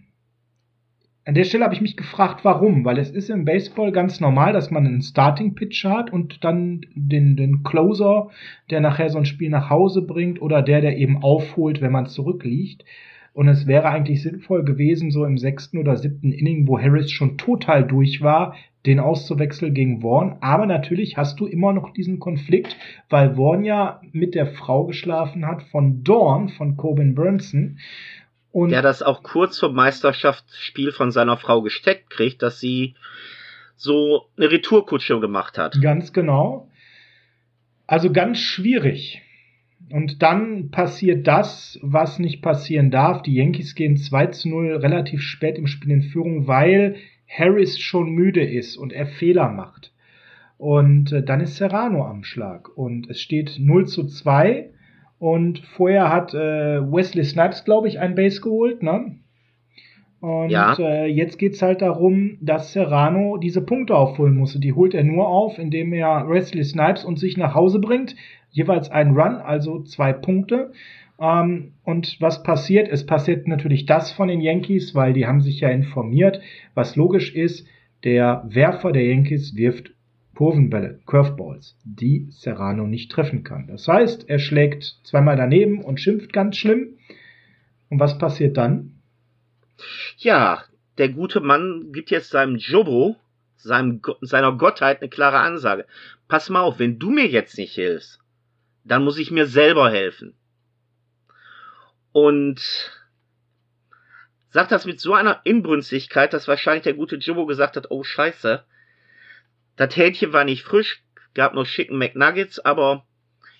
An 1.25 1.35
der 1.35 1.43
Stelle 1.43 1.65
habe 1.65 1.75
ich 1.75 1.81
mich 1.81 1.97
gefragt, 1.97 2.45
warum, 2.45 2.85
weil 2.85 2.97
es 2.97 3.11
ist 3.11 3.29
im 3.29 3.43
Baseball 3.43 3.91
ganz 3.91 4.21
normal, 4.21 4.53
dass 4.53 4.71
man 4.71 4.87
einen 4.87 5.01
Starting 5.01 5.55
Pitcher 5.55 5.91
hat 5.91 6.11
und 6.11 6.43
dann 6.45 6.85
den, 6.95 7.35
den 7.35 7.63
Closer, 7.63 8.29
der 8.69 8.79
nachher 8.79 9.09
so 9.09 9.17
ein 9.17 9.25
Spiel 9.25 9.49
nach 9.49 9.69
Hause 9.69 10.01
bringt 10.01 10.41
oder 10.41 10.61
der, 10.61 10.79
der 10.79 10.97
eben 10.97 11.21
aufholt, 11.21 11.81
wenn 11.81 11.91
man 11.91 12.05
zurückliegt. 12.05 12.85
Und 13.37 13.49
es 13.49 13.67
wäre 13.67 13.89
eigentlich 13.89 14.23
sinnvoll 14.23 14.65
gewesen, 14.65 15.11
so 15.11 15.23
im 15.23 15.37
sechsten 15.37 15.77
oder 15.77 15.95
siebten 15.95 16.31
Inning, 16.31 16.67
wo 16.67 16.79
Harris 16.79 17.11
schon 17.11 17.37
total 17.37 17.85
durch 17.85 18.23
war, 18.23 18.55
den 18.87 18.99
auszuwechseln 18.99 19.75
gegen 19.75 20.01
Vaughn. 20.01 20.37
Aber 20.41 20.65
natürlich 20.65 21.17
hast 21.17 21.39
du 21.39 21.45
immer 21.45 21.71
noch 21.71 21.93
diesen 21.93 22.17
Konflikt, 22.17 22.75
weil 23.11 23.35
Vaughn 23.35 23.63
ja 23.63 24.01
mit 24.11 24.33
der 24.33 24.47
Frau 24.47 24.87
geschlafen 24.87 25.45
hat 25.45 25.61
von 25.61 26.03
Dawn, 26.03 26.49
von 26.49 26.77
Coben 26.77 27.13
Burnson. 27.13 27.77
Und 28.51 28.71
der 28.71 28.81
das 28.81 29.03
auch 29.03 29.21
kurz 29.21 29.59
vor 29.59 29.71
Meisterschaftsspiel 29.71 30.91
von 30.91 31.11
seiner 31.11 31.37
Frau 31.37 31.61
gesteckt 31.61 32.09
kriegt, 32.09 32.41
dass 32.41 32.59
sie 32.59 32.95
so 33.75 34.23
eine 34.35 34.49
Retourkutsche 34.49 35.19
gemacht 35.19 35.59
hat. 35.59 35.79
Ganz 35.79 36.11
genau. 36.11 36.71
Also 37.85 38.11
ganz 38.11 38.39
schwierig. 38.39 39.21
Und 39.91 40.21
dann 40.21 40.69
passiert 40.69 41.27
das, 41.27 41.79
was 41.81 42.19
nicht 42.19 42.41
passieren 42.41 42.91
darf. 42.91 43.21
Die 43.21 43.35
Yankees 43.35 43.73
gehen 43.73 43.95
2 43.95 44.27
zu 44.27 44.49
0 44.49 44.75
relativ 44.77 45.21
spät 45.21 45.57
im 45.57 45.67
Spiel 45.67 45.91
in 45.91 46.01
Führung, 46.01 46.47
weil 46.47 46.95
Harris 47.27 47.79
schon 47.79 48.11
müde 48.11 48.43
ist 48.43 48.77
und 48.77 48.91
er 48.91 49.05
Fehler 49.05 49.49
macht. 49.49 49.93
Und 50.57 51.11
äh, 51.11 51.23
dann 51.23 51.41
ist 51.41 51.55
Serrano 51.55 52.05
am 52.05 52.23
Schlag. 52.23 52.75
Und 52.75 53.09
es 53.09 53.21
steht 53.21 53.57
0 53.59 53.87
zu 53.87 54.07
2. 54.07 54.71
Und 55.19 55.59
vorher 55.59 56.11
hat 56.11 56.33
äh, 56.33 56.81
Wesley 56.81 57.23
Snipes, 57.23 57.63
glaube 57.63 57.87
ich, 57.87 57.99
ein 57.99 58.15
Base 58.15 58.41
geholt, 58.41 58.83
ne? 58.83 59.15
Und 60.19 60.49
ja. 60.49 60.75
äh, 60.79 61.05
jetzt 61.05 61.37
geht's 61.37 61.61
halt 61.61 61.81
darum, 61.81 62.37
dass 62.41 62.73
Serrano 62.73 63.37
diese 63.37 63.61
Punkte 63.61 63.95
aufholen 63.95 64.35
muss. 64.35 64.59
Die 64.59 64.73
holt 64.73 64.93
er 64.93 65.03
nur 65.03 65.27
auf, 65.27 65.59
indem 65.59 65.93
er 65.93 66.27
Wesley 66.27 66.63
Snipes 66.63 67.05
und 67.05 67.19
sich 67.19 67.37
nach 67.37 67.53
Hause 67.53 67.79
bringt. 67.79 68.15
Jeweils 68.49 68.89
ein 68.89 69.11
Run, 69.11 69.35
also 69.35 69.83
zwei 69.83 70.13
Punkte. 70.13 70.71
Ähm, 71.19 71.73
und 71.83 72.17
was 72.19 72.41
passiert? 72.41 72.89
Es 72.89 73.05
passiert 73.05 73.47
natürlich 73.47 73.85
das 73.85 74.11
von 74.11 74.27
den 74.27 74.41
Yankees, 74.41 74.95
weil 74.95 75.13
die 75.13 75.27
haben 75.27 75.41
sich 75.41 75.59
ja 75.59 75.69
informiert. 75.69 76.41
Was 76.73 76.95
logisch 76.95 77.35
ist, 77.35 77.67
der 78.03 78.43
Werfer 78.47 78.91
der 78.91 79.05
Yankees 79.05 79.55
wirft 79.55 79.91
Kurvenbälle, 80.35 80.99
Curveballs, 81.07 81.77
die 81.83 82.27
Serrano 82.29 82.85
nicht 82.85 83.11
treffen 83.11 83.43
kann. 83.43 83.65
Das 83.67 83.87
heißt, 83.87 84.29
er 84.29 84.37
schlägt 84.37 84.99
zweimal 85.03 85.35
daneben 85.35 85.83
und 85.83 85.99
schimpft 85.99 86.31
ganz 86.31 86.57
schlimm. 86.57 86.97
Und 87.89 87.99
was 87.99 88.19
passiert 88.19 88.55
dann? 88.55 88.96
Ja, 90.17 90.63
der 90.97 91.09
gute 91.09 91.41
Mann 91.41 91.91
gibt 91.93 92.09
jetzt 92.09 92.31
seinem 92.31 92.55
Jobo, 92.55 93.17
seinem, 93.55 94.01
seiner 94.21 94.51
Gottheit 94.57 94.99
eine 94.99 95.09
klare 95.09 95.37
Ansage. 95.37 95.85
Pass 96.27 96.49
mal 96.49 96.61
auf, 96.61 96.79
wenn 96.79 96.97
du 96.97 97.11
mir 97.11 97.27
jetzt 97.27 97.55
nicht 97.57 97.75
hilfst, 97.75 98.19
dann 98.83 99.03
muss 99.03 99.19
ich 99.19 99.29
mir 99.29 99.45
selber 99.45 99.91
helfen. 99.91 100.35
Und 102.11 102.59
sagt 104.49 104.71
das 104.71 104.87
mit 104.87 104.99
so 104.99 105.13
einer 105.13 105.41
Inbrünstigkeit, 105.43 106.33
dass 106.33 106.47
wahrscheinlich 106.47 106.83
der 106.83 106.95
gute 106.95 107.17
Jobo 107.17 107.45
gesagt 107.45 107.77
hat, 107.77 107.91
oh 107.91 108.03
scheiße, 108.03 108.63
das 109.75 109.95
Hähnchen 109.95 110.33
war 110.33 110.45
nicht 110.45 110.63
frisch, 110.63 111.03
gab 111.35 111.53
noch 111.53 111.67
schicken 111.67 111.99
McNuggets, 111.99 112.57
aber 112.57 113.05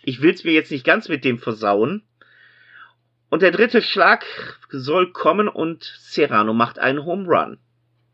ich 0.01 0.23
will's 0.23 0.43
mir 0.43 0.53
jetzt 0.53 0.71
nicht 0.71 0.85
ganz 0.85 1.07
mit 1.07 1.23
dem 1.23 1.37
versauen. 1.37 2.01
Und 3.29 3.41
der 3.41 3.51
dritte 3.51 3.81
Schlag 3.81 4.25
soll 4.69 5.11
kommen 5.11 5.47
und 5.47 5.83
Serrano 5.99 6.53
macht 6.53 6.79
einen 6.79 7.05
Home 7.05 7.27
Run. 7.27 7.57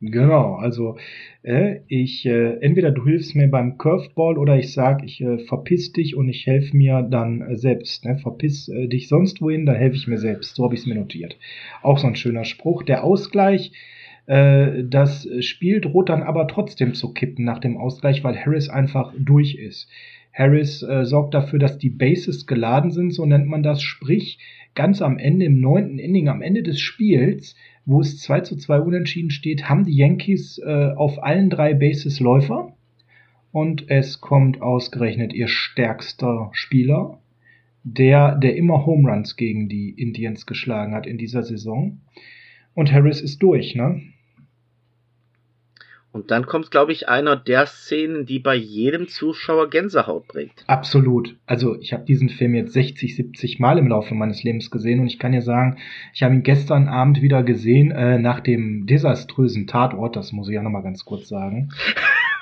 Genau, 0.06 0.56
also 0.56 0.98
äh, 1.44 1.80
ich 1.88 2.26
äh, 2.26 2.57
entweder 2.60 2.91
du 2.91 3.06
hilfst 3.06 3.35
mir 3.35 3.48
beim 3.48 3.77
Curveball 3.77 4.38
oder 4.38 4.57
ich 4.57 4.73
sag, 4.73 5.02
ich 5.02 5.22
äh, 5.22 5.38
verpiss 5.38 5.94
dich 5.94 6.18
und 6.18 6.27
ich 6.27 6.45
helfe 6.45 6.76
mir 6.76 7.03
dann 7.03 7.41
äh, 7.41 7.56
selbst. 7.56 8.03
Ne? 8.03 8.18
Verpiss 8.18 8.68
äh, 8.68 8.88
dich 8.88 9.07
sonst 9.07 9.41
wohin, 9.41 9.65
da 9.65 9.72
helfe 9.72 9.95
ich 9.95 10.07
mir 10.07 10.18
selbst. 10.18 10.56
So 10.56 10.65
habe 10.65 10.73
ich 10.73 10.81
es 10.81 10.88
mir 10.88 10.95
notiert. 10.95 11.38
Auch 11.84 11.99
so 11.99 12.07
ein 12.07 12.18
schöner 12.18 12.44
Spruch. 12.44 12.84
Der 12.84 13.06
Ausgleich, 13.06 13.72
äh, 14.26 14.84
das 14.84 15.26
Spiel 15.40 15.80
droht 15.80 16.10
dann 16.10 16.23
aber 16.23 16.49
trotzdem 16.49 16.95
zu 16.95 17.14
kippen 17.14 17.45
nach 17.45 17.60
dem 17.60 17.77
Ausgleich, 17.77 18.26
weil 18.26 18.38
Harris 18.38 18.68
einfach 18.68 19.14
durch 19.18 19.56
ist. 19.56 19.90
Harris 20.34 20.82
äh, 20.82 21.06
sorgt 21.06 21.36
dafür, 21.36 21.60
dass 21.60 21.78
die 21.78 21.92
Bases 21.92 22.48
geladen 22.48 22.92
sind, 22.92 23.14
so 23.14 23.26
nennt 23.26 23.48
man 23.48 23.62
das. 23.62 23.82
Sprich, 23.84 24.40
ganz 24.74 25.02
am 25.02 25.20
Ende, 25.20 25.46
im 25.46 25.62
neunten 25.62 26.00
Inning, 26.00 26.28
am 26.28 26.42
Ende 26.42 26.64
des 26.64 26.80
Spiels, 26.80 27.56
wo 27.86 28.02
es 28.02 28.20
2 28.20 28.42
zu 28.42 28.56
2 28.56 28.80
unentschieden 28.80 29.30
steht, 29.30 29.70
haben 29.70 29.86
die 29.86 29.96
Yankees 29.96 30.58
äh, 30.58 30.92
auf 30.96 31.22
allen 31.22 31.50
drei 31.50 31.76
Bases 31.76 32.20
Läufer. 32.20 32.74
Und 33.52 33.92
es 33.92 34.20
kommt 34.20 34.64
ausgerechnet 34.64 35.32
ihr 35.34 35.48
stärkster 35.48 36.50
Spieler, 36.54 37.20
der, 37.84 38.36
der 38.36 38.56
immer 38.56 38.88
Home 38.88 39.08
Runs 39.08 39.36
gegen 39.36 39.70
die 39.70 39.92
Indians 39.92 40.48
geschlagen 40.48 40.96
hat 40.96 41.06
in 41.06 41.20
dieser 41.20 41.44
Saison. 41.44 42.02
Und 42.74 42.92
Harris 42.92 43.22
ist 43.22 43.44
durch, 43.44 43.76
ne? 43.76 44.02
Und 46.14 46.30
dann 46.30 46.45
kommt, 46.45 46.69
glaube 46.69 46.91
ich, 46.91 47.10
einer 47.10 47.35
der 47.35 47.65
Szenen, 47.65 48.27
die 48.27 48.38
bei 48.38 48.53
jedem 48.53 49.07
Zuschauer 49.07 49.72
Gänsehaut 49.72 50.27
bringt. 50.27 50.64
Absolut. 50.68 51.35
Also 51.48 51.76
ich 51.80 51.91
habe 51.91 52.06
diesen 52.06 52.30
Film 52.30 52.53
jetzt 52.53 52.73
60, 52.73 53.15
70 53.15 53.60
Mal 53.60 53.80
im 53.80 53.88
Laufe 53.88 54.14
meines 54.14 54.44
Lebens 54.44 54.69
gesehen 54.69 54.99
und 54.99 55.07
ich 55.07 55.18
kann 55.18 55.34
ja 55.34 55.41
sagen, 55.41 55.77
ich 56.14 56.22
habe 56.22 56.35
ihn 56.35 56.44
gestern 56.44 56.88
Abend 56.88 57.23
wieder 57.23 57.41
gesehen 57.41 57.90
äh, 57.90 58.19
nach 58.19 58.41
dem 58.41 58.85
desaströsen 58.85 59.65
Tatort. 59.65 60.15
Das 60.15 60.31
muss 60.31 60.48
ich 60.49 60.53
ja 60.53 60.61
nochmal 60.61 60.84
ganz 60.84 61.03
kurz 61.03 61.27
sagen. 61.27 61.69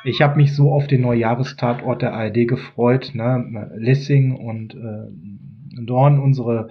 Ich 0.04 0.24
habe 0.24 0.38
mich 0.38 0.56
so 0.56 0.72
auf 0.72 0.88
den 0.88 1.02
Neujahrestatort 1.02 2.02
der 2.02 2.14
ARD 2.14 2.48
gefreut. 2.48 3.12
Ne? 3.14 3.70
Lessing 3.76 4.36
und 4.36 4.74
äh, 4.74 5.84
Dorn, 5.86 6.18
unsere 6.18 6.70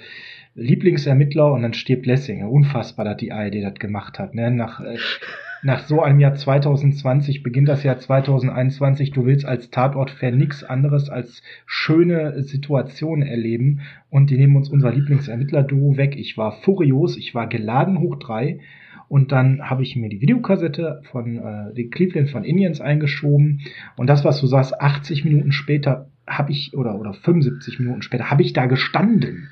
Lieblingsermittler 0.57 1.53
und 1.53 1.63
dann 1.63 1.73
stirbt 1.73 2.07
Lessing. 2.07 2.45
Unfassbar, 2.45 3.05
dass 3.05 3.19
die 3.19 3.31
ARD 3.31 3.63
das 3.63 3.75
gemacht 3.75 4.19
hat. 4.19 4.35
Ne? 4.35 4.51
Nach 4.51 4.81
äh, 4.81 4.97
nach 5.63 5.87
so 5.87 6.03
einem 6.03 6.21
Jahr 6.21 6.35
2020 6.35 7.43
beginnt 7.43 7.69
das 7.69 7.83
Jahr 7.83 7.99
2021. 7.99 9.11
Du 9.11 9.27
willst 9.27 9.45
als 9.45 9.71
Tatort-Fan 9.71 10.37
nichts 10.37 10.65
anderes 10.65 11.11
als 11.11 11.43
schöne 11.67 12.43
Situationen 12.43 13.27
erleben. 13.27 13.81
Und 14.09 14.31
die 14.31 14.39
nehmen 14.39 14.57
uns 14.57 14.71
unser 14.71 14.93
Lieblingsermittler-Duo 14.93 15.97
weg. 15.97 16.17
Ich 16.17 16.39
war 16.39 16.53
furios, 16.63 17.17
ich 17.17 17.35
war 17.35 17.47
geladen 17.47 18.01
hoch 18.01 18.17
drei. 18.17 18.61
Und 19.09 19.33
dann 19.33 19.69
habe 19.69 19.83
ich 19.83 19.97
mir 19.97 20.09
die 20.09 20.21
Videokassette 20.21 21.03
von 21.11 21.37
äh, 21.37 21.75
den 21.75 21.91
Cleveland 21.91 22.31
von 22.31 22.45
Indians 22.45 22.81
eingeschoben. 22.81 23.61
Und 23.97 24.07
das, 24.07 24.25
was 24.25 24.41
du 24.41 24.47
sagst, 24.47 24.81
80 24.81 25.25
Minuten 25.25 25.53
später 25.53 26.09
habe 26.27 26.53
ich, 26.53 26.77
oder, 26.77 26.99
oder 26.99 27.13
75 27.13 27.81
Minuten 27.81 28.03
später, 28.03 28.31
habe 28.31 28.43
ich 28.43 28.53
da 28.53 28.67
gestanden. 28.67 29.49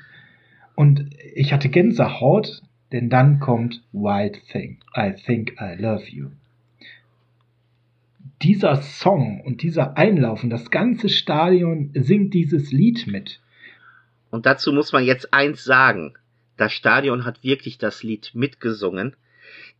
Und 0.75 1.09
ich 1.35 1.51
hatte 1.51 1.67
Gänsehaut, 1.67 2.61
denn 2.91 3.09
dann 3.09 3.39
kommt 3.39 3.81
Wild 3.91 4.41
Thing, 4.47 4.79
I 4.95 5.13
Think 5.13 5.55
I 5.59 5.75
Love 5.79 6.05
You. 6.07 6.29
Dieser 8.41 8.81
Song 8.81 9.41
und 9.41 9.61
dieser 9.61 9.97
Einlauf 9.97 10.43
und 10.43 10.49
das 10.49 10.71
ganze 10.71 11.09
Stadion 11.09 11.91
singt 11.93 12.33
dieses 12.33 12.71
Lied 12.71 13.05
mit. 13.05 13.41
Und 14.31 14.45
dazu 14.45 14.71
muss 14.71 14.93
man 14.93 15.03
jetzt 15.03 15.33
eins 15.33 15.63
sagen. 15.63 16.13
Das 16.55 16.73
Stadion 16.73 17.25
hat 17.25 17.43
wirklich 17.43 17.77
das 17.77 18.03
Lied 18.03 18.31
mitgesungen. 18.33 19.15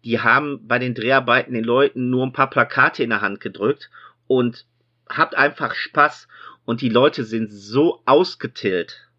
Die 0.04 0.20
haben 0.20 0.68
bei 0.68 0.80
den 0.80 0.94
Dreharbeiten 0.94 1.54
den 1.54 1.64
Leuten 1.64 2.10
nur 2.10 2.26
ein 2.26 2.34
paar 2.34 2.50
Plakate 2.50 3.04
in 3.04 3.10
der 3.10 3.22
Hand 3.22 3.40
gedrückt 3.40 3.90
und 4.28 4.66
habt 5.10 5.36
einfach 5.36 5.74
Spaß. 5.74 6.28
Und 6.66 6.82
die 6.82 6.90
Leute 6.90 7.24
sind 7.24 7.52
so 7.52 8.02
ausgetillt. 8.06 9.10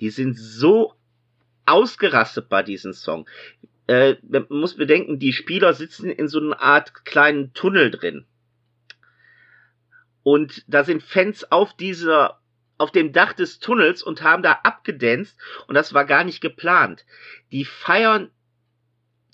Die 0.00 0.10
sind 0.10 0.38
so 0.38 0.94
ausgerastet 1.66 2.48
bei 2.48 2.62
diesem 2.62 2.92
Song. 2.92 3.28
Äh, 3.86 4.16
man 4.22 4.46
muss 4.48 4.76
bedenken, 4.76 5.18
die 5.18 5.32
Spieler 5.32 5.74
sitzen 5.74 6.10
in 6.10 6.28
so 6.28 6.40
einer 6.40 6.60
Art 6.60 7.04
kleinen 7.04 7.52
Tunnel 7.52 7.90
drin. 7.90 8.26
Und 10.22 10.64
da 10.66 10.84
sind 10.84 11.02
Fans 11.02 11.50
auf 11.52 11.76
dieser, 11.76 12.40
auf 12.78 12.90
dem 12.90 13.12
Dach 13.12 13.34
des 13.34 13.58
Tunnels 13.58 14.02
und 14.02 14.22
haben 14.22 14.42
da 14.42 14.52
abgedanzt 14.62 15.38
und 15.68 15.74
das 15.74 15.92
war 15.92 16.06
gar 16.06 16.24
nicht 16.24 16.40
geplant. 16.40 17.04
Die 17.52 17.64
feiern 17.64 18.30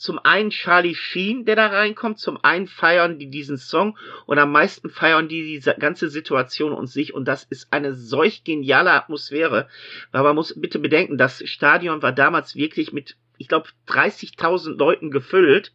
zum 0.00 0.18
einen 0.18 0.48
Charlie 0.48 0.94
Sheen, 0.94 1.44
der 1.44 1.56
da 1.56 1.66
reinkommt, 1.66 2.18
zum 2.18 2.42
einen 2.42 2.66
feiern 2.66 3.18
die 3.18 3.28
diesen 3.28 3.58
Song 3.58 3.98
und 4.24 4.38
am 4.38 4.50
meisten 4.50 4.88
feiern 4.88 5.28
die 5.28 5.42
diese 5.42 5.74
ganze 5.74 6.08
Situation 6.08 6.72
und 6.72 6.86
sich 6.86 7.12
und 7.12 7.26
das 7.26 7.44
ist 7.44 7.70
eine 7.70 7.92
solch 7.92 8.42
geniale 8.42 8.92
Atmosphäre, 8.92 9.68
weil 10.10 10.22
man 10.22 10.36
muss 10.36 10.58
bitte 10.58 10.78
bedenken, 10.78 11.18
das 11.18 11.46
Stadion 11.46 12.00
war 12.00 12.12
damals 12.12 12.56
wirklich 12.56 12.94
mit, 12.94 13.16
ich 13.36 13.46
glaube, 13.46 13.68
30.000 13.88 14.78
Leuten 14.78 15.10
gefüllt 15.10 15.74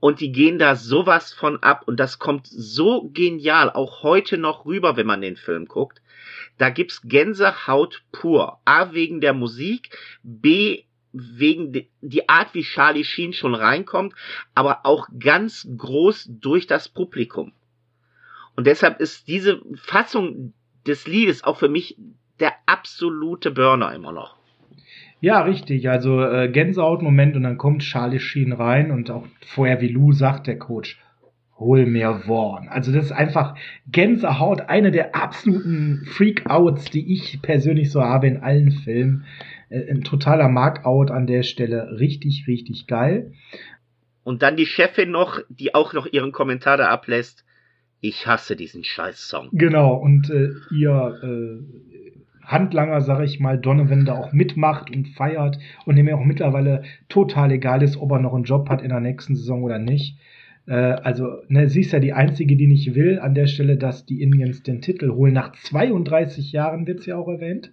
und 0.00 0.20
die 0.20 0.32
gehen 0.32 0.58
da 0.58 0.74
sowas 0.74 1.34
von 1.34 1.62
ab 1.62 1.82
und 1.84 2.00
das 2.00 2.18
kommt 2.18 2.46
so 2.46 3.10
genial 3.12 3.70
auch 3.70 4.02
heute 4.02 4.38
noch 4.38 4.64
rüber, 4.64 4.96
wenn 4.96 5.06
man 5.06 5.20
den 5.20 5.36
Film 5.36 5.66
guckt. 5.66 6.00
Da 6.56 6.70
gibt's 6.70 7.02
Gänsehaut 7.04 8.02
pur. 8.12 8.60
A 8.64 8.94
wegen 8.94 9.20
der 9.20 9.34
Musik, 9.34 9.90
B 10.22 10.84
wegen 11.12 11.86
die 12.00 12.28
Art, 12.28 12.54
wie 12.54 12.62
Charlie 12.62 13.04
Sheen 13.04 13.32
schon 13.32 13.54
reinkommt, 13.54 14.14
aber 14.54 14.80
auch 14.84 15.08
ganz 15.18 15.68
groß 15.76 16.28
durch 16.40 16.66
das 16.66 16.88
Publikum. 16.88 17.52
Und 18.56 18.66
deshalb 18.66 19.00
ist 19.00 19.28
diese 19.28 19.60
Fassung 19.74 20.52
des 20.86 21.06
Liedes 21.06 21.44
auch 21.44 21.58
für 21.58 21.68
mich 21.68 21.96
der 22.40 22.52
absolute 22.66 23.50
Burner 23.50 23.94
immer 23.94 24.12
noch. 24.12 24.36
Ja, 25.20 25.42
richtig. 25.42 25.88
Also 25.90 26.22
äh, 26.22 26.48
Gänsehaut-Moment 26.48 27.36
und 27.36 27.42
dann 27.42 27.58
kommt 27.58 27.82
Charlie 27.82 28.20
Sheen 28.20 28.52
rein 28.52 28.90
und 28.90 29.10
auch 29.10 29.26
vorher 29.46 29.80
wie 29.80 29.88
Lou 29.88 30.12
sagt 30.12 30.46
der 30.46 30.58
Coach, 30.58 30.98
hol 31.58 31.84
mir 31.84 32.22
Vaughn. 32.26 32.68
Also 32.68 32.90
das 32.90 33.06
ist 33.06 33.12
einfach 33.12 33.54
Gänsehaut, 33.86 34.62
eine 34.62 34.90
der 34.90 35.14
absoluten 35.14 36.06
Freak-Outs, 36.06 36.86
die 36.86 37.12
ich 37.12 37.42
persönlich 37.42 37.92
so 37.92 38.00
habe 38.00 38.26
in 38.28 38.38
allen 38.38 38.70
Filmen. 38.70 39.26
Äh, 39.70 39.90
ein 39.90 40.02
totaler 40.02 40.48
Markout 40.48 41.10
an 41.10 41.26
der 41.26 41.42
Stelle. 41.42 41.98
Richtig, 41.98 42.44
richtig 42.46 42.86
geil. 42.86 43.32
Und 44.22 44.42
dann 44.42 44.56
die 44.56 44.66
Chefin 44.66 45.10
noch, 45.10 45.40
die 45.48 45.74
auch 45.74 45.94
noch 45.94 46.06
ihren 46.06 46.32
Kommentar 46.32 46.76
da 46.76 46.88
ablässt. 46.88 47.44
Ich 48.02 48.26
hasse 48.26 48.56
diesen 48.56 48.84
Scheiß-Song. 48.84 49.48
Genau, 49.52 49.94
und 49.94 50.30
äh, 50.30 50.52
ihr 50.70 51.18
äh, 51.22 52.46
Handlanger, 52.50 53.00
sag 53.02 53.22
ich 53.22 53.40
mal, 53.40 53.58
Donovan 53.58 54.04
da 54.04 54.14
auch 54.14 54.32
mitmacht 54.32 54.90
und 54.90 55.08
feiert 55.08 55.58
und 55.84 55.96
dem 55.96 56.08
ja 56.08 56.16
auch 56.16 56.24
mittlerweile 56.24 56.82
total 57.08 57.52
egal 57.52 57.82
ist, 57.82 57.96
ob 57.96 58.10
er 58.12 58.18
noch 58.18 58.34
einen 58.34 58.44
Job 58.44 58.68
hat 58.68 58.82
in 58.82 58.88
der 58.88 59.00
nächsten 59.00 59.36
Saison 59.36 59.62
oder 59.62 59.78
nicht. 59.78 60.18
Äh, 60.66 60.74
also, 60.74 61.38
ne, 61.48 61.68
sie 61.68 61.80
ist 61.80 61.92
ja 61.92 62.00
die 62.00 62.12
Einzige, 62.12 62.56
die 62.56 62.66
nicht 62.66 62.94
will 62.94 63.18
an 63.18 63.34
der 63.34 63.46
Stelle, 63.46 63.76
dass 63.76 64.06
die 64.06 64.22
Indians 64.22 64.62
den 64.62 64.80
Titel 64.80 65.10
holen. 65.10 65.32
Nach 65.32 65.52
32 65.52 66.52
Jahren 66.52 66.86
wird 66.86 67.00
es 67.00 67.06
ja 67.06 67.16
auch 67.16 67.28
erwähnt. 67.28 67.72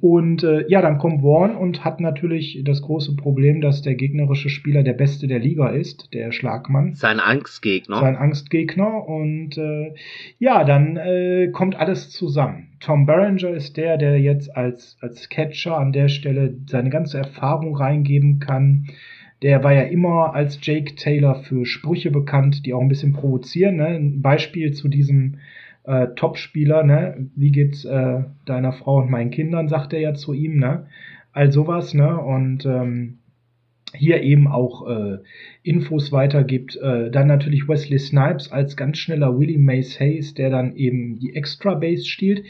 Und 0.00 0.42
äh, 0.42 0.66
ja, 0.68 0.82
dann 0.82 0.98
kommt 0.98 1.22
Warren 1.22 1.56
und 1.56 1.84
hat 1.84 2.00
natürlich 2.00 2.60
das 2.64 2.82
große 2.82 3.16
Problem, 3.16 3.60
dass 3.60 3.82
der 3.82 3.94
gegnerische 3.94 4.48
Spieler 4.48 4.82
der 4.82 4.92
Beste 4.92 5.26
der 5.26 5.38
Liga 5.38 5.68
ist, 5.68 6.12
der 6.12 6.32
Schlagmann. 6.32 6.94
Sein 6.94 7.20
Angstgegner. 7.20 8.00
Sein 8.00 8.16
Angstgegner. 8.16 9.08
Und 9.08 9.56
äh, 9.56 9.94
ja, 10.38 10.64
dann 10.64 10.96
äh, 10.96 11.48
kommt 11.52 11.76
alles 11.76 12.10
zusammen. 12.10 12.68
Tom 12.80 13.06
Berenger 13.06 13.50
ist 13.50 13.76
der, 13.76 13.96
der 13.96 14.20
jetzt 14.20 14.54
als, 14.54 14.98
als 15.00 15.28
Catcher 15.28 15.78
an 15.78 15.92
der 15.92 16.08
Stelle 16.08 16.54
seine 16.66 16.90
ganze 16.90 17.18
Erfahrung 17.18 17.76
reingeben 17.76 18.40
kann 18.40 18.88
der 19.42 19.62
war 19.62 19.72
ja 19.72 19.82
immer 19.82 20.34
als 20.34 20.58
Jake 20.62 20.94
Taylor 20.94 21.34
für 21.34 21.66
Sprüche 21.66 22.10
bekannt, 22.10 22.64
die 22.64 22.74
auch 22.74 22.80
ein 22.80 22.88
bisschen 22.88 23.12
provozieren. 23.12 23.76
Ne? 23.76 23.86
Ein 23.86 24.22
Beispiel 24.22 24.72
zu 24.72 24.88
diesem 24.88 25.36
äh, 25.84 26.08
Topspieler, 26.16 26.82
ne? 26.82 27.28
Wie 27.36 27.52
geht's 27.52 27.84
äh, 27.84 28.22
deiner 28.46 28.72
Frau 28.72 28.96
und 29.02 29.10
meinen 29.10 29.30
Kindern, 29.30 29.68
sagt 29.68 29.92
er 29.92 30.00
ja 30.00 30.14
zu 30.14 30.32
ihm, 30.32 30.58
ne? 30.58 30.86
All 31.32 31.52
sowas, 31.52 31.94
ne? 31.94 32.18
Und 32.18 32.64
ähm, 32.64 33.18
hier 33.96 34.22
eben 34.22 34.48
auch 34.48 34.88
äh, 34.88 35.18
Infos 35.62 36.10
weitergibt. 36.10 36.76
Äh, 36.76 37.10
dann 37.10 37.28
natürlich 37.28 37.68
Wesley 37.68 37.98
Snipes 37.98 38.50
als 38.50 38.76
ganz 38.76 38.98
schneller 38.98 39.38
Willie 39.38 39.58
Mays 39.58 40.00
Hayes, 40.00 40.34
der 40.34 40.50
dann 40.50 40.74
eben 40.74 41.18
die 41.18 41.36
Extra 41.36 41.74
Base 41.74 42.04
stiehlt. 42.04 42.44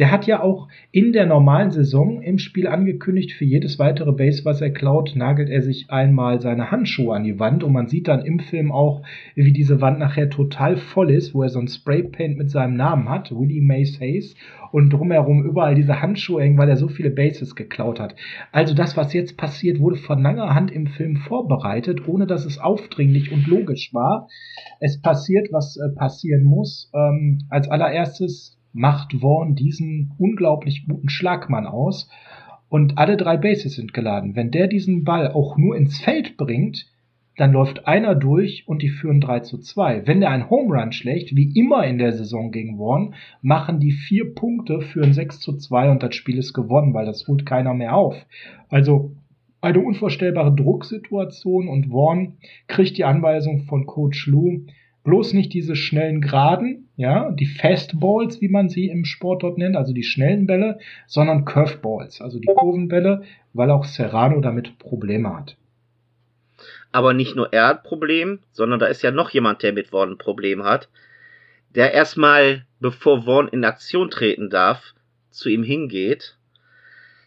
Der 0.00 0.10
hat 0.10 0.26
ja 0.26 0.42
auch 0.42 0.68
in 0.92 1.12
der 1.12 1.26
normalen 1.26 1.70
Saison 1.70 2.22
im 2.22 2.38
Spiel 2.38 2.66
angekündigt, 2.66 3.32
für 3.32 3.44
jedes 3.44 3.78
weitere 3.78 4.12
Base, 4.12 4.46
was 4.46 4.62
er 4.62 4.70
klaut, 4.70 5.14
nagelt 5.14 5.50
er 5.50 5.60
sich 5.60 5.90
einmal 5.90 6.40
seine 6.40 6.70
Handschuhe 6.70 7.14
an 7.14 7.24
die 7.24 7.38
Wand. 7.38 7.62
Und 7.62 7.74
man 7.74 7.86
sieht 7.86 8.08
dann 8.08 8.24
im 8.24 8.38
Film 8.38 8.72
auch, 8.72 9.02
wie 9.34 9.52
diese 9.52 9.82
Wand 9.82 9.98
nachher 9.98 10.30
total 10.30 10.78
voll 10.78 11.10
ist, 11.10 11.34
wo 11.34 11.42
er 11.42 11.50
so 11.50 11.60
ein 11.60 11.68
Spraypaint 11.68 12.38
mit 12.38 12.50
seinem 12.50 12.76
Namen 12.76 13.10
hat, 13.10 13.30
Willie 13.30 13.60
Mays 13.60 14.00
Hayes, 14.00 14.34
und 14.72 14.90
drumherum 14.90 15.44
überall 15.44 15.74
diese 15.74 16.00
Handschuhe 16.00 16.42
hängen, 16.42 16.56
weil 16.56 16.70
er 16.70 16.78
so 16.78 16.88
viele 16.88 17.10
Bases 17.10 17.54
geklaut 17.54 18.00
hat. 18.00 18.14
Also 18.52 18.74
das, 18.74 18.96
was 18.96 19.12
jetzt 19.12 19.36
passiert, 19.36 19.80
wurde 19.80 19.96
von 19.96 20.22
langer 20.22 20.54
Hand 20.54 20.70
im 20.70 20.86
Film 20.86 21.16
vorbereitet, 21.16 22.08
ohne 22.08 22.26
dass 22.26 22.46
es 22.46 22.58
aufdringlich 22.58 23.32
und 23.32 23.46
logisch 23.46 23.92
war. 23.92 24.28
Es 24.78 24.98
passiert, 25.02 25.48
was 25.52 25.76
äh, 25.76 25.94
passieren 25.94 26.44
muss. 26.44 26.90
Ähm, 26.94 27.40
als 27.50 27.68
allererstes 27.68 28.59
macht 28.72 29.14
Vaughn 29.20 29.54
diesen 29.54 30.12
unglaublich 30.18 30.86
guten 30.86 31.08
Schlagmann 31.08 31.66
aus 31.66 32.08
und 32.68 32.98
alle 32.98 33.16
drei 33.16 33.36
Bases 33.36 33.74
sind 33.74 33.92
geladen. 33.92 34.36
Wenn 34.36 34.50
der 34.50 34.68
diesen 34.68 35.04
Ball 35.04 35.32
auch 35.32 35.56
nur 35.56 35.76
ins 35.76 36.00
Feld 36.00 36.36
bringt, 36.36 36.86
dann 37.36 37.52
läuft 37.52 37.86
einer 37.86 38.14
durch 38.14 38.64
und 38.68 38.82
die 38.82 38.90
führen 38.90 39.20
3 39.20 39.40
zu 39.40 39.58
2. 39.58 40.06
Wenn 40.06 40.20
der 40.20 40.30
einen 40.30 40.50
Home 40.50 40.74
Run 40.74 40.92
schlägt, 40.92 41.34
wie 41.34 41.58
immer 41.58 41.86
in 41.86 41.96
der 41.96 42.12
Saison 42.12 42.50
gegen 42.50 42.76
Vaughn, 42.76 43.14
machen 43.40 43.80
die 43.80 43.92
vier 43.92 44.34
Punkte, 44.34 44.82
führen 44.82 45.14
6 45.14 45.40
zu 45.40 45.56
2 45.56 45.90
und 45.90 46.02
das 46.02 46.14
Spiel 46.14 46.38
ist 46.38 46.52
gewonnen, 46.52 46.92
weil 46.92 47.06
das 47.06 47.26
holt 47.26 47.46
keiner 47.46 47.72
mehr 47.72 47.96
auf. 47.96 48.14
Also 48.68 49.12
eine 49.62 49.80
unvorstellbare 49.80 50.54
Drucksituation 50.54 51.68
und 51.68 51.86
Vaughn 51.86 52.34
kriegt 52.66 52.98
die 52.98 53.04
Anweisung 53.04 53.62
von 53.62 53.86
Coach 53.86 54.26
Lou, 54.26 54.66
bloß 55.04 55.32
nicht 55.32 55.52
diese 55.52 55.76
schnellen 55.76 56.20
Geraden, 56.20 56.88
ja, 56.96 57.30
die 57.30 57.46
Fastballs, 57.46 58.40
wie 58.40 58.48
man 58.48 58.68
sie 58.68 58.88
im 58.88 59.04
Sport 59.04 59.42
dort 59.42 59.58
nennt, 59.58 59.76
also 59.76 59.92
die 59.92 60.02
schnellen 60.02 60.46
Bälle, 60.46 60.78
sondern 61.06 61.44
Curveballs, 61.44 62.20
also 62.20 62.38
die 62.38 62.46
Kurvenbälle, 62.46 63.22
weil 63.52 63.70
auch 63.70 63.84
Serrano 63.84 64.40
damit 64.40 64.78
Probleme 64.78 65.34
hat. 65.34 65.56
Aber 66.92 67.14
nicht 67.14 67.36
nur 67.36 67.52
er 67.52 67.68
hat 67.68 67.84
Problem, 67.84 68.40
sondern 68.52 68.78
da 68.78 68.86
ist 68.86 69.02
ja 69.02 69.10
noch 69.10 69.30
jemand, 69.30 69.62
der 69.62 69.72
mit 69.72 69.88
Vaughn 69.88 70.12
ein 70.12 70.18
Problem 70.18 70.64
hat, 70.64 70.88
der 71.74 71.92
erstmal, 71.92 72.66
bevor 72.80 73.22
Vaughn 73.22 73.48
in 73.48 73.64
Aktion 73.64 74.10
treten 74.10 74.50
darf, 74.50 74.94
zu 75.30 75.48
ihm 75.48 75.62
hingeht. 75.62 76.36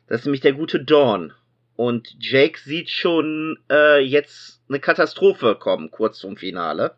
Das 0.08 0.20
ist 0.20 0.26
nämlich 0.26 0.42
der 0.42 0.54
gute 0.54 0.84
Dawn. 0.84 1.34
Und 1.76 2.16
Jake 2.20 2.60
sieht 2.60 2.90
schon 2.90 3.58
äh, 3.72 4.00
jetzt 4.00 4.62
eine 4.70 4.80
Katastrophe 4.80 5.56
kommen, 5.56 5.90
kurz 5.90 6.20
zum 6.20 6.38
Finale. 6.38 6.96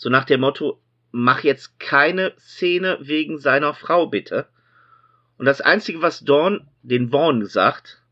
So 0.00 0.08
nach 0.08 0.24
dem 0.24 0.40
Motto, 0.40 0.80
mach 1.12 1.44
jetzt 1.44 1.78
keine 1.78 2.32
Szene 2.38 2.96
wegen 3.02 3.36
seiner 3.36 3.74
Frau, 3.74 4.06
bitte. 4.06 4.46
Und 5.36 5.44
das 5.44 5.60
Einzige, 5.60 6.00
was 6.00 6.24
Dawn 6.24 6.62
den 6.82 7.10
Vaughn 7.10 7.44
sagt, 7.44 8.02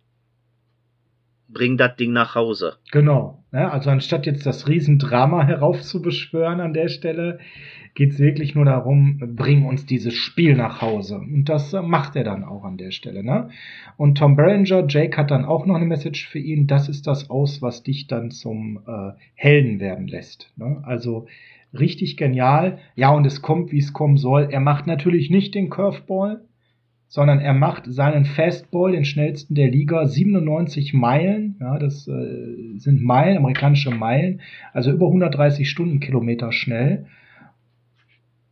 bring 1.48 1.78
das 1.78 1.96
Ding 1.96 2.12
nach 2.12 2.34
Hause. 2.34 2.76
Genau. 2.92 3.42
Ja, 3.52 3.70
also 3.70 3.88
anstatt 3.88 4.26
jetzt 4.26 4.44
das 4.44 4.68
Riesendrama 4.68 5.46
heraufzubeschwören 5.46 6.60
an 6.60 6.74
der 6.74 6.88
Stelle, 6.88 7.38
geht 7.94 8.12
es 8.12 8.18
wirklich 8.18 8.54
nur 8.54 8.66
darum, 8.66 9.34
bring 9.34 9.64
uns 9.64 9.86
dieses 9.86 10.12
Spiel 10.12 10.56
nach 10.56 10.82
Hause. 10.82 11.16
Und 11.16 11.46
das 11.48 11.72
äh, 11.72 11.80
macht 11.80 12.16
er 12.16 12.24
dann 12.24 12.44
auch 12.44 12.64
an 12.64 12.76
der 12.76 12.90
Stelle. 12.90 13.24
Ne? 13.24 13.48
Und 13.96 14.18
Tom 14.18 14.36
Berenger, 14.36 14.86
Jake 14.86 15.16
hat 15.16 15.30
dann 15.30 15.46
auch 15.46 15.64
noch 15.64 15.76
eine 15.76 15.86
Message 15.86 16.28
für 16.28 16.38
ihn. 16.38 16.66
Das 16.66 16.90
ist 16.90 17.06
das 17.06 17.30
aus, 17.30 17.62
was 17.62 17.82
dich 17.82 18.08
dann 18.08 18.30
zum 18.30 18.80
äh, 18.86 19.12
Helden 19.34 19.80
werden 19.80 20.06
lässt. 20.06 20.52
Ne? 20.56 20.82
Also 20.84 21.26
richtig 21.72 22.16
genial. 22.16 22.78
Ja, 22.94 23.10
und 23.10 23.26
es 23.26 23.42
kommt, 23.42 23.72
wie 23.72 23.78
es 23.78 23.92
kommen 23.92 24.16
soll. 24.16 24.48
Er 24.50 24.60
macht 24.60 24.86
natürlich 24.86 25.30
nicht 25.30 25.54
den 25.54 25.70
Curveball, 25.70 26.42
sondern 27.08 27.40
er 27.40 27.54
macht 27.54 27.84
seinen 27.86 28.24
Fastball, 28.24 28.92
den 28.92 29.04
schnellsten 29.04 29.54
der 29.54 29.70
Liga, 29.70 30.06
97 30.06 30.92
Meilen. 30.94 31.56
Ja, 31.60 31.78
das 31.78 32.06
äh, 32.06 32.76
sind 32.76 33.02
Meilen, 33.02 33.38
amerikanische 33.38 33.90
Meilen, 33.90 34.40
also 34.72 34.92
über 34.92 35.06
130 35.06 35.68
Stundenkilometer 35.68 36.52
schnell. 36.52 37.06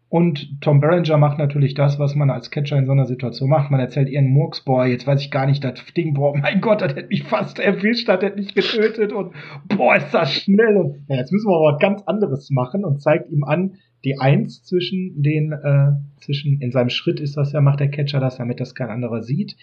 Und 0.09 0.61
Tom 0.61 0.81
Berenger 0.81 1.19
macht 1.19 1.39
natürlich 1.39 1.75
das, 1.75 1.99
was 1.99 2.15
man 2.15 2.31
als 2.31 2.51
Catcher 2.51 2.79
in 2.79 2.87
so 2.87 2.93
einer 2.93 3.07
Situation 3.07 3.51
macht. 3.51 3.73
Man 3.73 3.81
erzählt 3.81 4.09
ihren 4.09 4.29
Murks, 4.29 4.61
boah, 4.61 4.87
jetzt 4.87 5.07
weiß 5.07 5.21
ich 5.21 5.33
gar 5.33 5.47
nicht, 5.47 5.65
das 5.65 5.85
Ding, 5.97 6.15
boah, 6.15 6.37
mein 6.37 6.61
Gott, 6.61 6.81
das 6.81 6.95
hätte 6.95 7.09
mich 7.09 7.25
fast 7.25 7.59
erwischt, 7.59 8.09
das 8.09 8.23
hätte 8.23 8.37
mich 8.37 8.55
getötet 8.55 9.13
und 9.13 9.33
boah, 9.67 9.97
ist 9.97 10.13
das 10.13 10.33
schnell. 10.33 11.03
Ja, 11.09 11.17
jetzt 11.17 11.33
müssen 11.33 11.49
wir 11.49 11.57
aber 11.57 11.75
was 11.75 11.81
ganz 11.81 12.03
anderes 12.03 12.51
machen 12.51 12.85
und 12.85 13.03
zeigt 13.03 13.31
ihm 13.31 13.43
an, 13.43 13.79
die 14.05 14.21
Eins 14.21 14.63
zwischen 14.63 15.21
den, 15.21 15.51
äh, 15.51 15.93
zwischen, 16.21 16.61
in 16.61 16.71
seinem 16.71 16.91
Schritt 16.91 17.19
ist 17.19 17.37
das 17.37 17.51
ja, 17.53 17.61
macht 17.61 17.81
der 17.81 17.91
Catcher 17.91 18.21
das, 18.21 18.37
damit 18.37 18.61
das 18.61 18.77
kein 18.77 18.91
anderer 18.91 19.25
sieht. 19.25 19.57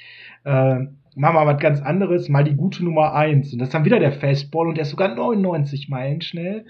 Äh, 0.44 0.80
machen 1.16 1.36
wir 1.36 1.46
was 1.46 1.62
ganz 1.62 1.82
anderes, 1.82 2.28
mal 2.28 2.44
die 2.44 2.56
gute 2.56 2.84
Nummer 2.84 3.14
eins 3.14 3.54
Und 3.54 3.60
das 3.60 3.70
ist 3.70 3.74
dann 3.74 3.86
wieder 3.86 4.00
der 4.00 4.12
Fastball 4.12 4.68
und 4.68 4.76
der 4.76 4.82
ist 4.82 4.90
sogar 4.90 5.16
99 5.16 5.88
Meilen 5.88 6.20
schnell. 6.20 6.66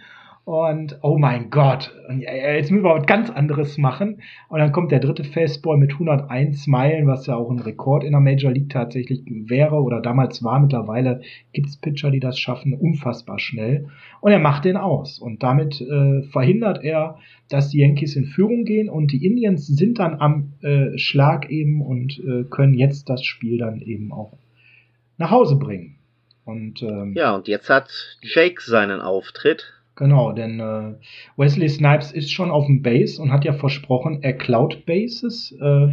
Und 0.45 0.99
oh 1.01 1.17
mein 1.17 1.49
Gott, 1.51 1.95
jetzt 2.09 2.69
müssen 2.69 2.83
wir 2.83 2.95
was 2.95 3.05
ganz 3.05 3.29
anderes 3.29 3.77
machen. 3.77 4.21
Und 4.49 4.59
dann 4.59 4.73
kommt 4.73 4.91
der 4.91 4.99
dritte 4.99 5.23
Fastball 5.23 5.77
mit 5.77 5.93
101 5.93 6.67
Meilen, 6.67 7.07
was 7.07 7.27
ja 7.27 7.37
auch 7.37 7.49
ein 7.49 7.59
Rekord 7.59 8.03
in 8.03 8.11
der 8.11 8.19
Major 8.19 8.51
League 8.51 8.69
tatsächlich 8.69 9.21
wäre 9.25 9.75
oder 9.75 10.01
damals 10.01 10.43
war. 10.43 10.59
Mittlerweile 10.59 11.21
gibt 11.53 11.69
es 11.69 11.77
Pitcher, 11.77 12.11
die 12.11 12.19
das 12.19 12.37
schaffen, 12.37 12.73
unfassbar 12.73 13.39
schnell. 13.39 13.87
Und 14.19 14.33
er 14.33 14.39
macht 14.39 14.65
den 14.65 14.75
aus. 14.75 15.17
Und 15.17 15.43
damit 15.43 15.79
äh, 15.79 16.23
verhindert 16.23 16.83
er, 16.83 17.19
dass 17.47 17.69
die 17.69 17.79
Yankees 17.79 18.17
in 18.17 18.25
Führung 18.25 18.65
gehen. 18.65 18.89
Und 18.89 19.13
die 19.13 19.25
Indians 19.25 19.65
sind 19.65 19.99
dann 19.99 20.19
am 20.19 20.53
äh, 20.61 20.97
Schlag 20.97 21.49
eben 21.51 21.81
und 21.81 22.19
äh, 22.19 22.43
können 22.49 22.73
jetzt 22.73 23.07
das 23.07 23.23
Spiel 23.23 23.59
dann 23.59 23.79
eben 23.79 24.11
auch 24.11 24.37
nach 25.17 25.31
Hause 25.31 25.55
bringen. 25.55 25.95
Und, 26.43 26.81
ähm, 26.81 27.13
ja, 27.15 27.33
und 27.33 27.47
jetzt 27.47 27.69
hat 27.69 28.17
Jake 28.21 28.61
seinen 28.61 28.99
Auftritt. 28.99 29.82
Genau, 29.95 30.31
denn 30.31 30.59
äh, 30.59 30.93
Wesley 31.37 31.69
Snipes 31.69 32.11
ist 32.11 32.31
schon 32.31 32.49
auf 32.49 32.65
dem 32.65 32.81
Base 32.81 33.21
und 33.21 33.31
hat 33.31 33.45
ja 33.45 33.53
versprochen, 33.53 34.23
er 34.23 34.33
klaut 34.33 34.85
Bases. 34.85 35.55
Äh, 35.61 35.89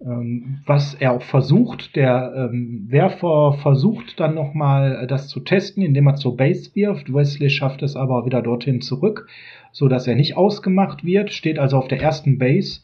ähm, 0.00 0.60
was 0.64 0.94
er 0.94 1.12
auch 1.12 1.22
versucht, 1.22 1.96
der 1.96 2.32
ähm, 2.34 2.86
Werfer 2.88 3.54
versucht 3.54 4.20
dann 4.20 4.34
nochmal 4.34 5.06
das 5.08 5.28
zu 5.28 5.40
testen, 5.40 5.82
indem 5.82 6.06
er 6.06 6.14
zur 6.14 6.36
Base 6.36 6.70
wirft. 6.74 7.12
Wesley 7.12 7.50
schafft 7.50 7.82
es 7.82 7.96
aber 7.96 8.24
wieder 8.24 8.40
dorthin 8.40 8.80
zurück, 8.80 9.26
so 9.72 9.88
dass 9.88 10.06
er 10.06 10.14
nicht 10.14 10.36
ausgemacht 10.36 11.04
wird, 11.04 11.32
steht 11.32 11.58
also 11.58 11.76
auf 11.76 11.88
der 11.88 12.00
ersten 12.00 12.38
Base 12.38 12.80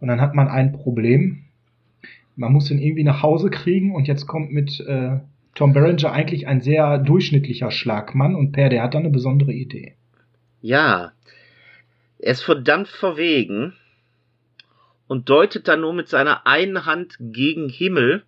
und 0.00 0.08
dann 0.08 0.22
hat 0.22 0.34
man 0.34 0.48
ein 0.48 0.72
Problem. 0.72 1.44
Man 2.34 2.52
muss 2.52 2.70
ihn 2.70 2.80
irgendwie 2.80 3.04
nach 3.04 3.22
Hause 3.22 3.50
kriegen 3.50 3.94
und 3.94 4.08
jetzt 4.08 4.26
kommt 4.26 4.50
mit 4.50 4.80
äh, 4.80 5.18
Tom 5.54 5.72
Berenger 5.72 6.12
eigentlich 6.12 6.46
ein 6.46 6.60
sehr 6.60 6.98
durchschnittlicher 6.98 7.70
Schlagmann 7.70 8.34
und 8.34 8.52
Per, 8.52 8.68
der 8.68 8.82
hat 8.82 8.94
da 8.94 8.98
eine 8.98 9.10
besondere 9.10 9.52
Idee. 9.52 9.96
Ja, 10.60 11.12
er 12.18 12.32
ist 12.32 12.42
verdammt 12.42 12.88
verwegen 12.88 13.74
und 15.06 15.28
deutet 15.28 15.68
dann 15.68 15.82
nur 15.82 15.92
mit 15.92 16.08
seiner 16.08 16.46
einen 16.46 16.86
Hand 16.86 17.16
gegen 17.20 17.68
Himmel, 17.68 18.24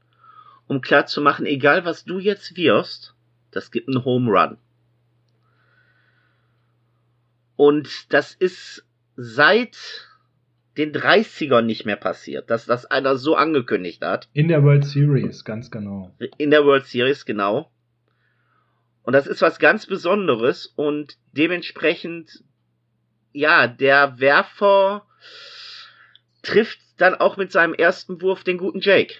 um 0.68 0.80
klarzumachen, 0.80 1.46
egal 1.46 1.84
was 1.84 2.04
du 2.04 2.18
jetzt 2.18 2.56
wirst, 2.56 3.14
das 3.50 3.70
gibt 3.70 3.88
einen 3.88 4.04
Home 4.04 4.30
Run. 4.30 4.58
Und 7.56 8.12
das 8.12 8.34
ist 8.34 8.84
seit 9.16 9.76
den 10.76 10.92
30ern 10.92 11.62
nicht 11.62 11.86
mehr 11.86 11.96
passiert, 11.96 12.50
dass 12.50 12.66
das 12.66 12.86
einer 12.86 13.16
so 13.16 13.34
angekündigt 13.34 14.02
hat. 14.04 14.28
In 14.32 14.48
der 14.48 14.62
World 14.62 14.84
Series, 14.84 15.44
ganz 15.44 15.70
genau. 15.70 16.12
In 16.38 16.50
der 16.50 16.64
World 16.64 16.86
Series, 16.86 17.24
genau. 17.24 17.70
Und 19.02 19.12
das 19.12 19.26
ist 19.26 19.40
was 19.40 19.58
ganz 19.58 19.86
Besonderes 19.86 20.66
und 20.66 21.16
dementsprechend, 21.32 22.42
ja, 23.32 23.68
der 23.68 24.18
Werfer 24.18 25.06
trifft 26.42 26.80
dann 26.98 27.14
auch 27.14 27.36
mit 27.36 27.52
seinem 27.52 27.74
ersten 27.74 28.20
Wurf 28.20 28.44
den 28.44 28.58
guten 28.58 28.80
Jake. 28.80 29.14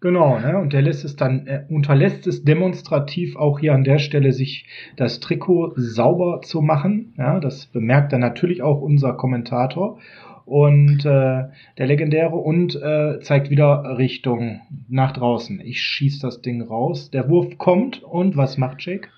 Genau, 0.00 0.40
ne? 0.40 0.58
und 0.58 0.72
der 0.72 0.82
lässt 0.82 1.04
es 1.04 1.14
dann, 1.14 1.46
er 1.46 1.70
unterlässt 1.70 2.26
es 2.26 2.42
demonstrativ 2.42 3.36
auch 3.36 3.60
hier 3.60 3.72
an 3.72 3.84
der 3.84 4.00
Stelle, 4.00 4.32
sich 4.32 4.66
das 4.96 5.20
Trikot 5.20 5.74
sauber 5.76 6.40
zu 6.42 6.60
machen. 6.60 7.14
Ja, 7.16 7.38
das 7.38 7.66
bemerkt 7.66 8.12
dann 8.12 8.20
natürlich 8.20 8.62
auch 8.62 8.80
unser 8.80 9.12
Kommentator 9.12 10.00
und 10.44 11.04
äh, 11.04 11.44
der 11.78 11.86
legendäre 11.86 12.34
und 12.36 12.74
äh, 12.74 13.20
zeigt 13.20 13.50
wieder 13.50 13.96
Richtung 13.98 14.60
nach 14.88 15.12
draußen. 15.12 15.60
Ich 15.60 15.80
schieß 15.80 16.20
das 16.20 16.42
Ding 16.42 16.62
raus. 16.62 17.10
Der 17.10 17.28
Wurf 17.28 17.58
kommt 17.58 18.02
und 18.02 18.36
was 18.36 18.58
macht 18.58 18.84
Jake? 18.84 19.08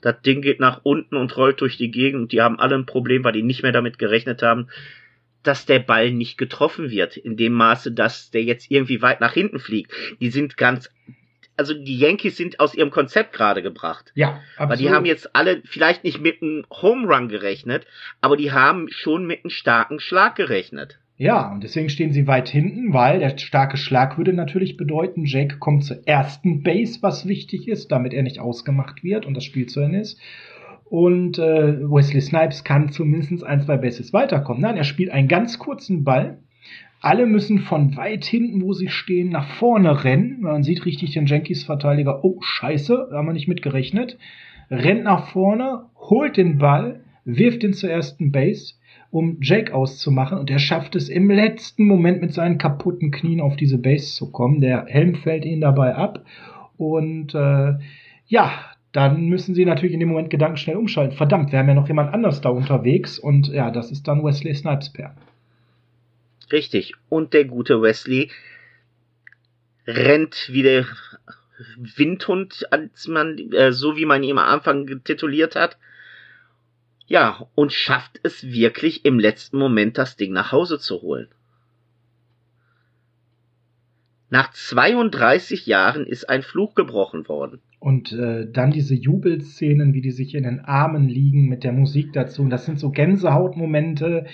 Das 0.00 0.20
Ding 0.22 0.40
geht 0.40 0.60
nach 0.60 0.80
unten 0.82 1.16
und 1.16 1.36
rollt 1.36 1.60
durch 1.60 1.76
die 1.76 1.90
Gegend 1.90 2.20
und 2.22 2.32
die 2.32 2.40
haben 2.40 2.58
alle 2.58 2.74
ein 2.74 2.86
Problem, 2.86 3.24
weil 3.24 3.32
die 3.32 3.42
nicht 3.42 3.62
mehr 3.62 3.72
damit 3.72 3.98
gerechnet 3.98 4.42
haben, 4.42 4.68
dass 5.42 5.66
der 5.66 5.78
Ball 5.78 6.10
nicht 6.10 6.36
getroffen 6.36 6.90
wird, 6.90 7.16
in 7.16 7.36
dem 7.36 7.52
Maße, 7.52 7.92
dass 7.92 8.30
der 8.30 8.42
jetzt 8.44 8.70
irgendwie 8.70 9.02
weit 9.02 9.20
nach 9.20 9.32
hinten 9.32 9.58
fliegt. 9.58 9.92
Die 10.20 10.30
sind 10.30 10.56
ganz, 10.56 10.90
also 11.60 11.74
die 11.74 11.98
Yankees 11.98 12.38
sind 12.38 12.58
aus 12.58 12.74
ihrem 12.74 12.90
Konzept 12.90 13.34
gerade 13.34 13.60
gebracht. 13.60 14.12
Ja, 14.14 14.40
absolut. 14.56 14.70
Weil 14.70 14.76
die 14.78 14.90
haben 14.90 15.04
jetzt 15.04 15.36
alle 15.36 15.60
vielleicht 15.66 16.04
nicht 16.04 16.18
mit 16.18 16.40
einem 16.40 16.64
Home 16.70 17.06
Run 17.06 17.28
gerechnet, 17.28 17.86
aber 18.22 18.38
die 18.38 18.50
haben 18.50 18.88
schon 18.88 19.26
mit 19.26 19.44
einem 19.44 19.50
starken 19.50 20.00
Schlag 20.00 20.36
gerechnet. 20.36 20.98
Ja, 21.18 21.52
und 21.52 21.62
deswegen 21.62 21.90
stehen 21.90 22.14
sie 22.14 22.26
weit 22.26 22.48
hinten, 22.48 22.94
weil 22.94 23.18
der 23.18 23.36
starke 23.36 23.76
Schlag 23.76 24.16
würde 24.16 24.32
natürlich 24.32 24.78
bedeuten, 24.78 25.26
Jake 25.26 25.58
kommt 25.58 25.84
zur 25.84 25.98
ersten 26.08 26.62
Base, 26.62 27.00
was 27.02 27.28
wichtig 27.28 27.68
ist, 27.68 27.92
damit 27.92 28.14
er 28.14 28.22
nicht 28.22 28.40
ausgemacht 28.40 29.04
wird 29.04 29.26
und 29.26 29.34
das 29.34 29.44
Spiel 29.44 29.66
zu 29.66 29.80
Ende 29.80 29.98
ist. 30.00 30.18
Und 30.86 31.38
äh, 31.38 31.78
Wesley 31.82 32.22
Snipes 32.22 32.64
kann 32.64 32.90
zumindest 32.90 33.44
ein, 33.44 33.60
zwei 33.60 33.76
Bases 33.76 34.14
weiterkommen. 34.14 34.62
Nein, 34.62 34.78
er 34.78 34.84
spielt 34.84 35.10
einen 35.10 35.28
ganz 35.28 35.58
kurzen 35.58 36.04
Ball. 36.04 36.38
Alle 37.00 37.26
müssen 37.26 37.60
von 37.60 37.96
weit 37.96 38.24
hinten, 38.24 38.60
wo 38.62 38.74
sie 38.74 38.88
stehen, 38.88 39.30
nach 39.30 39.48
vorne 39.54 40.04
rennen. 40.04 40.42
Man 40.42 40.62
sieht 40.62 40.84
richtig 40.84 41.12
den 41.12 41.26
Yankees-Verteidiger. 41.26 42.24
Oh, 42.24 42.38
scheiße, 42.42 43.08
da 43.10 43.16
haben 43.16 43.26
wir 43.26 43.32
nicht 43.32 43.48
mitgerechnet. 43.48 44.18
Rennt 44.70 45.04
nach 45.04 45.28
vorne, 45.28 45.86
holt 45.96 46.36
den 46.36 46.58
Ball, 46.58 47.00
wirft 47.24 47.64
ihn 47.64 47.72
zur 47.72 47.90
ersten 47.90 48.32
Base, 48.32 48.74
um 49.10 49.38
Jake 49.40 49.74
auszumachen. 49.74 50.38
Und 50.38 50.50
er 50.50 50.58
schafft 50.58 50.94
es 50.94 51.08
im 51.08 51.30
letzten 51.30 51.86
Moment 51.86 52.20
mit 52.20 52.34
seinen 52.34 52.58
kaputten 52.58 53.10
Knien 53.10 53.40
auf 53.40 53.56
diese 53.56 53.78
Base 53.78 54.14
zu 54.14 54.30
kommen. 54.30 54.60
Der 54.60 54.84
Helm 54.86 55.14
fällt 55.14 55.46
ihn 55.46 55.62
dabei 55.62 55.94
ab. 55.94 56.26
Und 56.76 57.34
äh, 57.34 57.74
ja, 58.26 58.52
dann 58.92 59.26
müssen 59.26 59.54
sie 59.54 59.64
natürlich 59.64 59.94
in 59.94 60.00
dem 60.00 60.10
Moment 60.10 60.28
Gedanken 60.28 60.58
schnell 60.58 60.76
umschalten. 60.76 61.16
Verdammt, 61.16 61.50
wir 61.50 61.60
haben 61.60 61.68
ja 61.68 61.74
noch 61.74 61.88
jemand 61.88 62.12
anders 62.12 62.42
da 62.42 62.50
unterwegs 62.50 63.18
und 63.18 63.48
ja, 63.48 63.70
das 63.70 63.90
ist 63.90 64.06
dann 64.06 64.22
Wesley 64.22 64.54
Snipes 64.54 64.92
per. 64.92 65.14
Richtig. 66.52 66.94
Und 67.08 67.32
der 67.32 67.44
gute 67.44 67.80
Wesley 67.82 68.30
rennt 69.86 70.48
wie 70.52 70.62
der 70.62 70.86
Windhund, 71.96 72.66
als 72.70 73.06
man, 73.06 73.38
äh, 73.52 73.72
so 73.72 73.96
wie 73.96 74.06
man 74.06 74.22
ihn 74.22 74.32
am 74.32 74.38
Anfang 74.38 75.02
tituliert 75.04 75.56
hat. 75.56 75.78
Ja, 77.06 77.46
und 77.54 77.72
schafft 77.72 78.20
es 78.22 78.50
wirklich 78.50 79.04
im 79.04 79.18
letzten 79.18 79.58
Moment 79.58 79.98
das 79.98 80.16
Ding 80.16 80.32
nach 80.32 80.52
Hause 80.52 80.78
zu 80.78 81.02
holen. 81.02 81.28
Nach 84.30 84.52
32 84.52 85.66
Jahren 85.66 86.06
ist 86.06 86.28
ein 86.28 86.42
Fluch 86.42 86.76
gebrochen 86.76 87.28
worden. 87.28 87.60
Und 87.80 88.12
äh, 88.12 88.46
dann 88.48 88.70
diese 88.70 88.94
Jubelszenen, 88.94 89.92
wie 89.92 90.02
die 90.02 90.12
sich 90.12 90.34
in 90.36 90.44
den 90.44 90.60
Armen 90.60 91.08
liegen 91.08 91.48
mit 91.48 91.64
der 91.64 91.72
Musik 91.72 92.12
dazu. 92.12 92.42
Und 92.42 92.50
das 92.50 92.64
sind 92.64 92.78
so 92.78 92.90
Gänsehautmomente, 92.90 94.26
äh, 94.26 94.28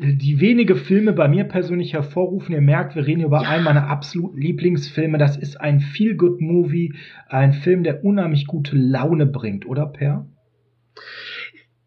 die 0.00 0.38
wenige 0.38 0.76
Filme 0.76 1.12
bei 1.12 1.26
mir 1.26 1.44
persönlich 1.44 1.92
hervorrufen. 1.92 2.54
Ihr 2.54 2.60
merkt, 2.60 2.94
wir 2.94 3.04
reden 3.04 3.24
über 3.24 3.42
ja. 3.42 3.48
einen 3.48 3.64
meiner 3.64 3.88
absoluten 3.88 4.38
Lieblingsfilme. 4.38 5.18
Das 5.18 5.36
ist 5.36 5.60
ein 5.60 5.80
Feel-Good-Movie, 5.80 6.94
ein 7.28 7.52
Film, 7.52 7.82
der 7.82 8.04
unheimlich 8.04 8.46
gute 8.46 8.76
Laune 8.76 9.26
bringt, 9.26 9.66
oder 9.66 9.86
Per? 9.86 10.24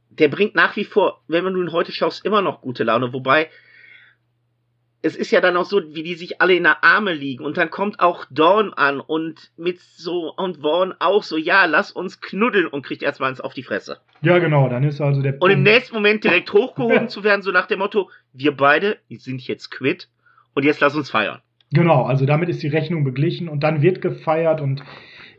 Der 0.09 0.27
bringt 0.27 0.55
nach 0.55 0.75
wie 0.75 0.83
vor, 0.83 1.23
wenn 1.29 1.45
du 1.45 1.61
ihn 1.61 1.71
heute 1.71 1.93
schaust, 1.93 2.25
immer 2.25 2.41
noch 2.41 2.61
gute 2.61 2.83
Laune. 2.83 3.13
Wobei 3.13 3.47
es 5.03 5.15
ist 5.15 5.31
ja 5.31 5.41
dann 5.41 5.57
auch 5.57 5.65
so, 5.65 5.81
wie 5.95 6.03
die 6.03 6.13
sich 6.13 6.41
alle 6.41 6.53
in 6.53 6.63
der 6.63 6.83
Arme 6.83 7.13
liegen 7.13 7.43
und 7.43 7.57
dann 7.57 7.71
kommt 7.71 7.99
auch 7.99 8.25
Dawn 8.29 8.73
an 8.73 8.99
und 8.99 9.51
mit 9.57 9.79
so 9.79 10.33
und 10.35 10.57
Vaughn 10.57 10.93
auch 10.99 11.23
so, 11.23 11.37
ja, 11.37 11.65
lass 11.65 11.91
uns 11.91 12.21
knuddeln 12.21 12.67
und 12.67 12.85
kriegt 12.85 13.01
erstmal 13.01 13.29
eins 13.29 13.41
auf 13.41 13.53
die 13.53 13.63
Fresse. 13.63 13.97
Ja, 14.21 14.37
genau, 14.37 14.69
dann 14.69 14.83
ist 14.83 15.01
also 15.01 15.21
der 15.21 15.41
Und 15.41 15.49
im 15.49 15.63
nächsten 15.63 15.95
Moment 15.95 16.23
direkt 16.23 16.53
hochgehoben 16.53 17.09
zu 17.09 17.23
werden, 17.23 17.41
so 17.41 17.51
nach 17.51 17.65
dem 17.65 17.79
Motto, 17.79 18.09
wir 18.33 18.55
beide 18.55 18.97
sind 19.09 19.41
jetzt 19.47 19.71
quitt 19.71 20.07
und 20.53 20.63
jetzt 20.63 20.81
lass 20.81 20.95
uns 20.95 21.09
feiern. 21.09 21.39
Genau, 21.73 22.03
also 22.03 22.25
damit 22.25 22.49
ist 22.49 22.61
die 22.61 22.67
Rechnung 22.67 23.03
beglichen 23.03 23.47
und 23.47 23.61
dann 23.61 23.81
wird 23.81 24.01
gefeiert 24.01 24.61
und 24.61 24.83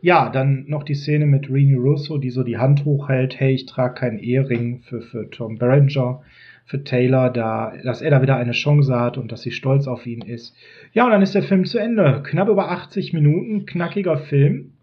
ja, 0.01 0.29
dann 0.29 0.65
noch 0.67 0.83
die 0.83 0.95
Szene 0.95 1.25
mit 1.25 1.49
Rini 1.49 1.75
Russo, 1.75 2.17
die 2.17 2.31
so 2.31 2.43
die 2.43 2.57
Hand 2.57 2.83
hochhält, 2.83 3.39
hey, 3.39 3.53
ich 3.53 3.65
trage 3.67 3.93
keinen 3.93 4.19
Ehering 4.19 4.81
für, 4.81 5.01
für 5.01 5.29
Tom 5.29 5.57
Berenger 5.57 6.21
für 6.65 6.83
Taylor, 6.83 7.29
da, 7.29 7.73
dass 7.83 8.01
er 8.01 8.11
da 8.11 8.21
wieder 8.21 8.37
eine 8.37 8.53
Chance 8.53 8.97
hat 8.97 9.17
und 9.17 9.31
dass 9.31 9.41
sie 9.41 9.51
stolz 9.51 9.87
auf 9.87 10.05
ihn 10.05 10.21
ist. 10.21 10.55
Ja, 10.93 11.05
und 11.05 11.11
dann 11.11 11.21
ist 11.21 11.35
der 11.35 11.43
Film 11.43 11.65
zu 11.65 11.77
Ende. 11.77 12.23
Knapp 12.25 12.49
über 12.49 12.71
80 12.71 13.13
Minuten, 13.13 13.65
knackiger 13.65 14.17
Film. 14.17 14.73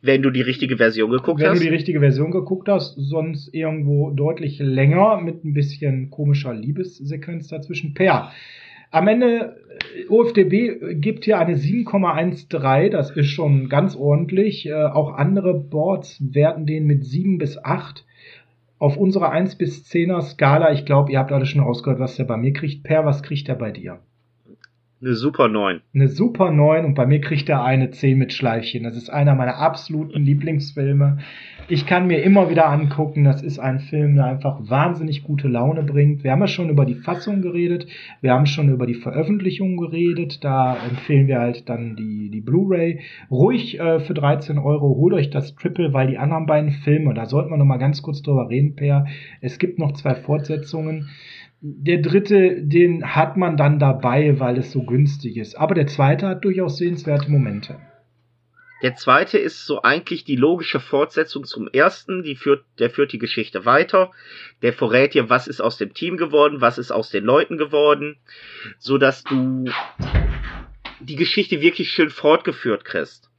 Wenn 0.00 0.22
du 0.22 0.30
die 0.30 0.42
richtige 0.42 0.76
Version 0.76 1.10
geguckt 1.10 1.40
Wenn 1.40 1.48
hast. 1.48 1.54
Wenn 1.54 1.66
du 1.66 1.70
die 1.70 1.76
richtige 1.76 2.00
Version 2.00 2.30
geguckt 2.30 2.68
hast, 2.68 2.94
sonst 2.96 3.52
irgendwo 3.52 4.10
deutlich 4.10 4.58
länger 4.58 5.20
mit 5.20 5.44
ein 5.44 5.54
bisschen 5.54 6.10
komischer 6.10 6.54
Liebessequenz 6.54 7.48
dazwischen. 7.48 7.94
Per. 7.94 8.30
Am 8.90 9.06
Ende, 9.06 9.56
OFDB 10.08 10.94
gibt 10.94 11.24
hier 11.24 11.38
eine 11.38 11.56
7,13, 11.56 12.90
das 12.90 13.10
ist 13.10 13.28
schon 13.28 13.68
ganz 13.68 13.96
ordentlich. 13.96 14.66
Äh, 14.66 14.72
auch 14.72 15.12
andere 15.14 15.52
Boards 15.52 16.22
werten 16.32 16.64
den 16.64 16.86
mit 16.86 17.04
7 17.04 17.38
bis 17.38 17.62
8 17.62 18.06
auf 18.78 18.96
unserer 18.96 19.30
1 19.30 19.56
bis 19.56 19.84
10er 19.84 20.22
Skala, 20.22 20.72
ich 20.72 20.84
glaube, 20.84 21.12
ihr 21.12 21.18
habt 21.18 21.32
alle 21.32 21.46
schon 21.46 21.62
rausgehört, 21.62 22.00
was 22.00 22.16
der 22.16 22.24
bei 22.24 22.36
mir 22.36 22.52
kriegt. 22.52 22.84
Per, 22.84 23.04
was 23.04 23.22
kriegt 23.22 23.48
er 23.48 23.56
bei 23.56 23.70
dir? 23.70 24.00
Eine 25.00 25.14
super 25.14 25.46
9. 25.46 25.80
Eine 25.94 26.08
super 26.08 26.50
9 26.50 26.84
und 26.84 26.94
bei 26.94 27.06
mir 27.06 27.20
kriegt 27.20 27.48
er 27.48 27.62
eine 27.62 27.92
10 27.92 28.18
mit 28.18 28.32
Schleifchen. 28.32 28.82
Das 28.82 28.96
ist 28.96 29.10
einer 29.10 29.36
meiner 29.36 29.58
absoluten 29.58 30.24
Lieblingsfilme. 30.24 31.18
Ich 31.68 31.86
kann 31.86 32.08
mir 32.08 32.22
immer 32.22 32.50
wieder 32.50 32.66
angucken, 32.66 33.22
das 33.22 33.42
ist 33.42 33.60
ein 33.60 33.78
Film, 33.78 34.16
der 34.16 34.24
einfach 34.24 34.58
wahnsinnig 34.68 35.22
gute 35.22 35.46
Laune 35.46 35.84
bringt. 35.84 36.24
Wir 36.24 36.32
haben 36.32 36.40
ja 36.40 36.48
schon 36.48 36.68
über 36.68 36.84
die 36.84 36.96
Fassung 36.96 37.42
geredet, 37.42 37.86
wir 38.22 38.32
haben 38.32 38.46
schon 38.46 38.70
über 38.70 38.86
die 38.86 38.94
Veröffentlichung 38.94 39.76
geredet. 39.76 40.42
Da 40.42 40.76
empfehlen 40.88 41.28
wir 41.28 41.38
halt 41.38 41.68
dann 41.68 41.94
die, 41.94 42.30
die 42.30 42.40
Blu-ray. 42.40 42.98
Ruhig 43.30 43.78
äh, 43.78 44.00
für 44.00 44.14
13 44.14 44.58
Euro, 44.58 44.96
holt 44.96 45.14
euch 45.14 45.30
das 45.30 45.54
Triple, 45.54 45.92
weil 45.92 46.08
die 46.08 46.18
anderen 46.18 46.46
beiden 46.46 46.72
Filme, 46.72 47.14
da 47.14 47.26
sollten 47.26 47.50
wir 47.50 47.56
noch 47.56 47.66
mal 47.66 47.76
ganz 47.76 48.02
kurz 48.02 48.22
drüber 48.22 48.48
reden, 48.48 48.74
Per. 48.74 49.06
Es 49.40 49.60
gibt 49.60 49.78
noch 49.78 49.92
zwei 49.92 50.16
Fortsetzungen. 50.16 51.10
Der 51.60 51.98
dritte, 51.98 52.62
den 52.62 53.16
hat 53.16 53.36
man 53.36 53.56
dann 53.56 53.78
dabei, 53.80 54.38
weil 54.38 54.58
es 54.58 54.70
so 54.70 54.84
günstig 54.84 55.36
ist. 55.36 55.56
Aber 55.56 55.74
der 55.74 55.88
zweite 55.88 56.28
hat 56.28 56.44
durchaus 56.44 56.78
sehenswerte 56.78 57.30
Momente. 57.30 57.80
Der 58.80 58.94
zweite 58.94 59.38
ist 59.38 59.66
so 59.66 59.82
eigentlich 59.82 60.22
die 60.22 60.36
logische 60.36 60.78
Fortsetzung 60.78 61.44
zum 61.44 61.66
ersten. 61.66 62.22
Die 62.22 62.36
führt, 62.36 62.64
der 62.78 62.90
führt 62.90 63.12
die 63.12 63.18
Geschichte 63.18 63.64
weiter. 63.64 64.12
Der 64.62 64.72
verrät 64.72 65.14
dir, 65.14 65.30
was 65.30 65.48
ist 65.48 65.60
aus 65.60 65.78
dem 65.78 65.94
Team 65.94 66.16
geworden, 66.16 66.60
was 66.60 66.78
ist 66.78 66.92
aus 66.92 67.10
den 67.10 67.24
Leuten 67.24 67.58
geworden, 67.58 68.18
so 68.78 68.96
dass 68.96 69.24
du 69.24 69.64
die 71.00 71.16
Geschichte 71.16 71.60
wirklich 71.60 71.90
schön 71.90 72.10
fortgeführt 72.10 72.84
kriegst. 72.84 73.30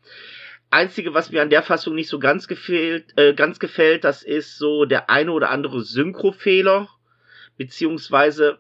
Einzige, 0.72 1.14
was 1.14 1.32
mir 1.32 1.42
an 1.42 1.50
der 1.50 1.64
Fassung 1.64 1.96
nicht 1.96 2.10
so 2.10 2.20
ganz 2.20 2.48
gefällt, 2.48 3.18
äh, 3.18 3.34
ganz 3.34 3.60
gefällt, 3.60 4.04
das 4.04 4.24
ist 4.24 4.58
so 4.58 4.86
der 4.86 5.10
eine 5.10 5.32
oder 5.32 5.50
andere 5.50 5.82
Synchrofehler 5.82 6.90
beziehungsweise 7.60 8.58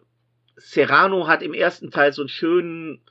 Serrano 0.57 1.27
hat 1.27 1.41
im 1.41 1.53
ersten 1.53 1.89
Teil 1.89 2.11
so 2.11 2.21
einen 2.21 2.29
schönen 2.29 3.01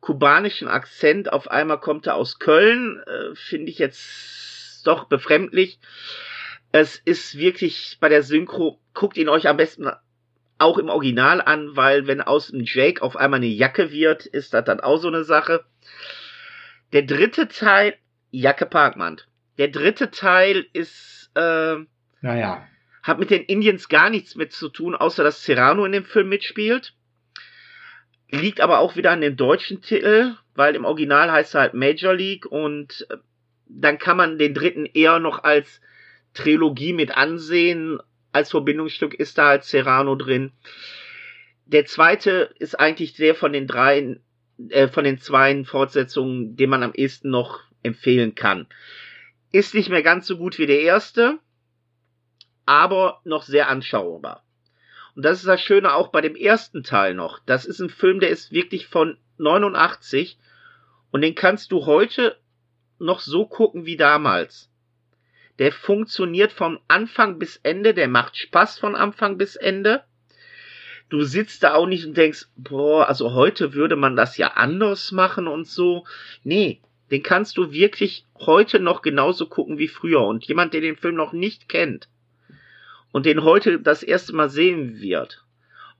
kubanischen 0.00 0.66
Akzent. 0.66 1.32
Auf 1.32 1.48
einmal 1.48 1.78
kommt 1.78 2.08
er 2.08 2.16
aus 2.16 2.40
Köln. 2.40 3.00
Äh, 3.06 3.34
Finde 3.36 3.70
ich 3.70 3.78
jetzt 3.78 4.82
doch 4.84 5.04
befremdlich. 5.04 5.78
Es 6.72 6.96
ist 6.96 7.38
wirklich 7.38 7.96
bei 8.00 8.08
der 8.08 8.24
Synchro, 8.24 8.80
guckt 8.92 9.16
ihn 9.16 9.28
euch 9.28 9.48
am 9.48 9.56
besten 9.56 9.88
auch 10.58 10.78
im 10.78 10.88
Original 10.88 11.40
an, 11.40 11.76
weil 11.76 12.06
wenn 12.06 12.20
aus 12.20 12.48
dem 12.48 12.64
Jake 12.64 13.00
auf 13.00 13.16
einmal 13.16 13.38
eine 13.38 13.46
Jacke 13.46 13.92
wird, 13.92 14.26
ist 14.26 14.52
das 14.52 14.64
dann 14.64 14.80
auch 14.80 14.98
so 14.98 15.08
eine 15.08 15.24
Sache. 15.24 15.64
Der 16.92 17.02
dritte 17.02 17.48
Teil, 17.48 17.94
Jacke 18.30 18.66
Parkmann. 18.66 19.20
Der 19.58 19.68
dritte 19.68 20.10
Teil 20.10 20.66
ist, 20.72 21.30
äh, 21.34 21.76
naja. 22.20 22.66
Hat 23.02 23.18
mit 23.18 23.30
den 23.30 23.42
Indians 23.42 23.88
gar 23.88 24.10
nichts 24.10 24.34
mit 24.34 24.52
zu 24.52 24.68
tun, 24.68 24.94
außer 24.94 25.24
dass 25.24 25.44
Serrano 25.44 25.84
in 25.84 25.92
dem 25.92 26.04
Film 26.04 26.28
mitspielt. 26.28 26.94
Liegt 28.30 28.60
aber 28.60 28.78
auch 28.78 28.96
wieder 28.96 29.10
an 29.10 29.20
den 29.20 29.36
deutschen 29.36 29.82
Titel, 29.82 30.36
weil 30.54 30.76
im 30.76 30.84
Original 30.84 31.32
heißt 31.32 31.54
er 31.54 31.62
halt 31.62 31.74
Major 31.74 32.14
League 32.14 32.46
und 32.46 33.06
äh, 33.10 33.16
dann 33.66 33.98
kann 33.98 34.16
man 34.16 34.38
den 34.38 34.54
dritten 34.54 34.86
eher 34.86 35.18
noch 35.18 35.42
als 35.42 35.80
Trilogie 36.34 36.92
mit 36.92 37.16
ansehen. 37.16 37.98
Als 38.32 38.50
Verbindungsstück 38.50 39.14
ist 39.14 39.38
da 39.38 39.48
halt 39.48 39.64
Serrano 39.64 40.14
drin. 40.14 40.52
Der 41.66 41.86
zweite 41.86 42.54
ist 42.58 42.78
eigentlich 42.78 43.14
der 43.14 43.34
von 43.34 43.52
den 43.52 43.66
dreien, 43.66 44.22
äh, 44.68 44.88
von 44.88 45.04
den 45.04 45.18
zwei 45.18 45.64
Fortsetzungen, 45.64 46.56
den 46.56 46.70
man 46.70 46.82
am 46.82 46.92
ehesten 46.94 47.30
noch 47.30 47.60
empfehlen 47.82 48.34
kann. 48.34 48.66
Ist 49.52 49.74
nicht 49.74 49.88
mehr 49.88 50.02
ganz 50.02 50.26
so 50.26 50.36
gut 50.36 50.58
wie 50.58 50.66
der 50.66 50.82
erste, 50.82 51.38
aber 52.66 53.20
noch 53.24 53.42
sehr 53.42 53.68
anschaubar. 53.68 54.44
Und 55.14 55.24
das 55.24 55.38
ist 55.38 55.46
das 55.46 55.60
Schöne 55.60 55.94
auch 55.94 56.08
bei 56.08 56.20
dem 56.20 56.36
ersten 56.36 56.82
Teil 56.82 57.14
noch. 57.14 57.40
Das 57.46 57.66
ist 57.66 57.80
ein 57.80 57.90
Film, 57.90 58.20
der 58.20 58.30
ist 58.30 58.52
wirklich 58.52 58.86
von 58.86 59.18
89 59.38 60.38
und 61.10 61.22
den 61.22 61.34
kannst 61.34 61.72
du 61.72 61.86
heute 61.86 62.36
noch 62.98 63.20
so 63.20 63.46
gucken 63.46 63.86
wie 63.86 63.96
damals. 63.96 64.70
Der 65.58 65.72
funktioniert 65.72 66.52
von 66.52 66.78
Anfang 66.88 67.38
bis 67.38 67.56
Ende, 67.62 67.92
der 67.92 68.08
macht 68.08 68.36
Spaß 68.36 68.78
von 68.78 68.94
Anfang 68.94 69.36
bis 69.36 69.56
Ende. 69.56 70.04
Du 71.08 71.22
sitzt 71.22 71.64
da 71.64 71.74
auch 71.74 71.86
nicht 71.86 72.06
und 72.06 72.16
denkst, 72.16 72.46
boah, 72.56 73.08
also 73.08 73.34
heute 73.34 73.74
würde 73.74 73.96
man 73.96 74.16
das 74.16 74.36
ja 74.36 74.52
anders 74.52 75.10
machen 75.10 75.48
und 75.48 75.66
so. 75.66 76.06
Nee, 76.44 76.80
den 77.10 77.22
kannst 77.22 77.56
du 77.58 77.72
wirklich 77.72 78.24
heute 78.38 78.78
noch 78.78 79.02
genauso 79.02 79.46
gucken 79.48 79.78
wie 79.78 79.88
früher. 79.88 80.22
Und 80.22 80.44
jemand, 80.44 80.72
der 80.72 80.80
den 80.80 80.96
Film 80.96 81.16
noch 81.16 81.32
nicht 81.32 81.68
kennt, 81.68 82.08
und 83.12 83.26
den 83.26 83.42
heute 83.42 83.80
das 83.80 84.02
erste 84.02 84.34
Mal 84.34 84.50
sehen 84.50 85.00
wird, 85.00 85.44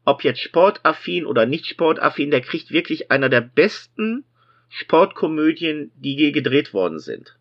ob 0.05 0.25
jetzt 0.25 0.41
sportaffin 0.41 1.27
oder 1.27 1.47
nicht 1.47 1.67
sportaffin, 1.67 2.31
der 2.31 2.41
kriegt 2.41 2.71
wirklich 2.71 3.11
einer 3.11 3.29
der 3.29 3.41
besten 3.41 4.25
Sportkomödien, 4.69 5.91
die 5.97 6.17
je 6.17 6.31
gedreht 6.31 6.73
worden 6.73 6.99
sind. 6.99 7.37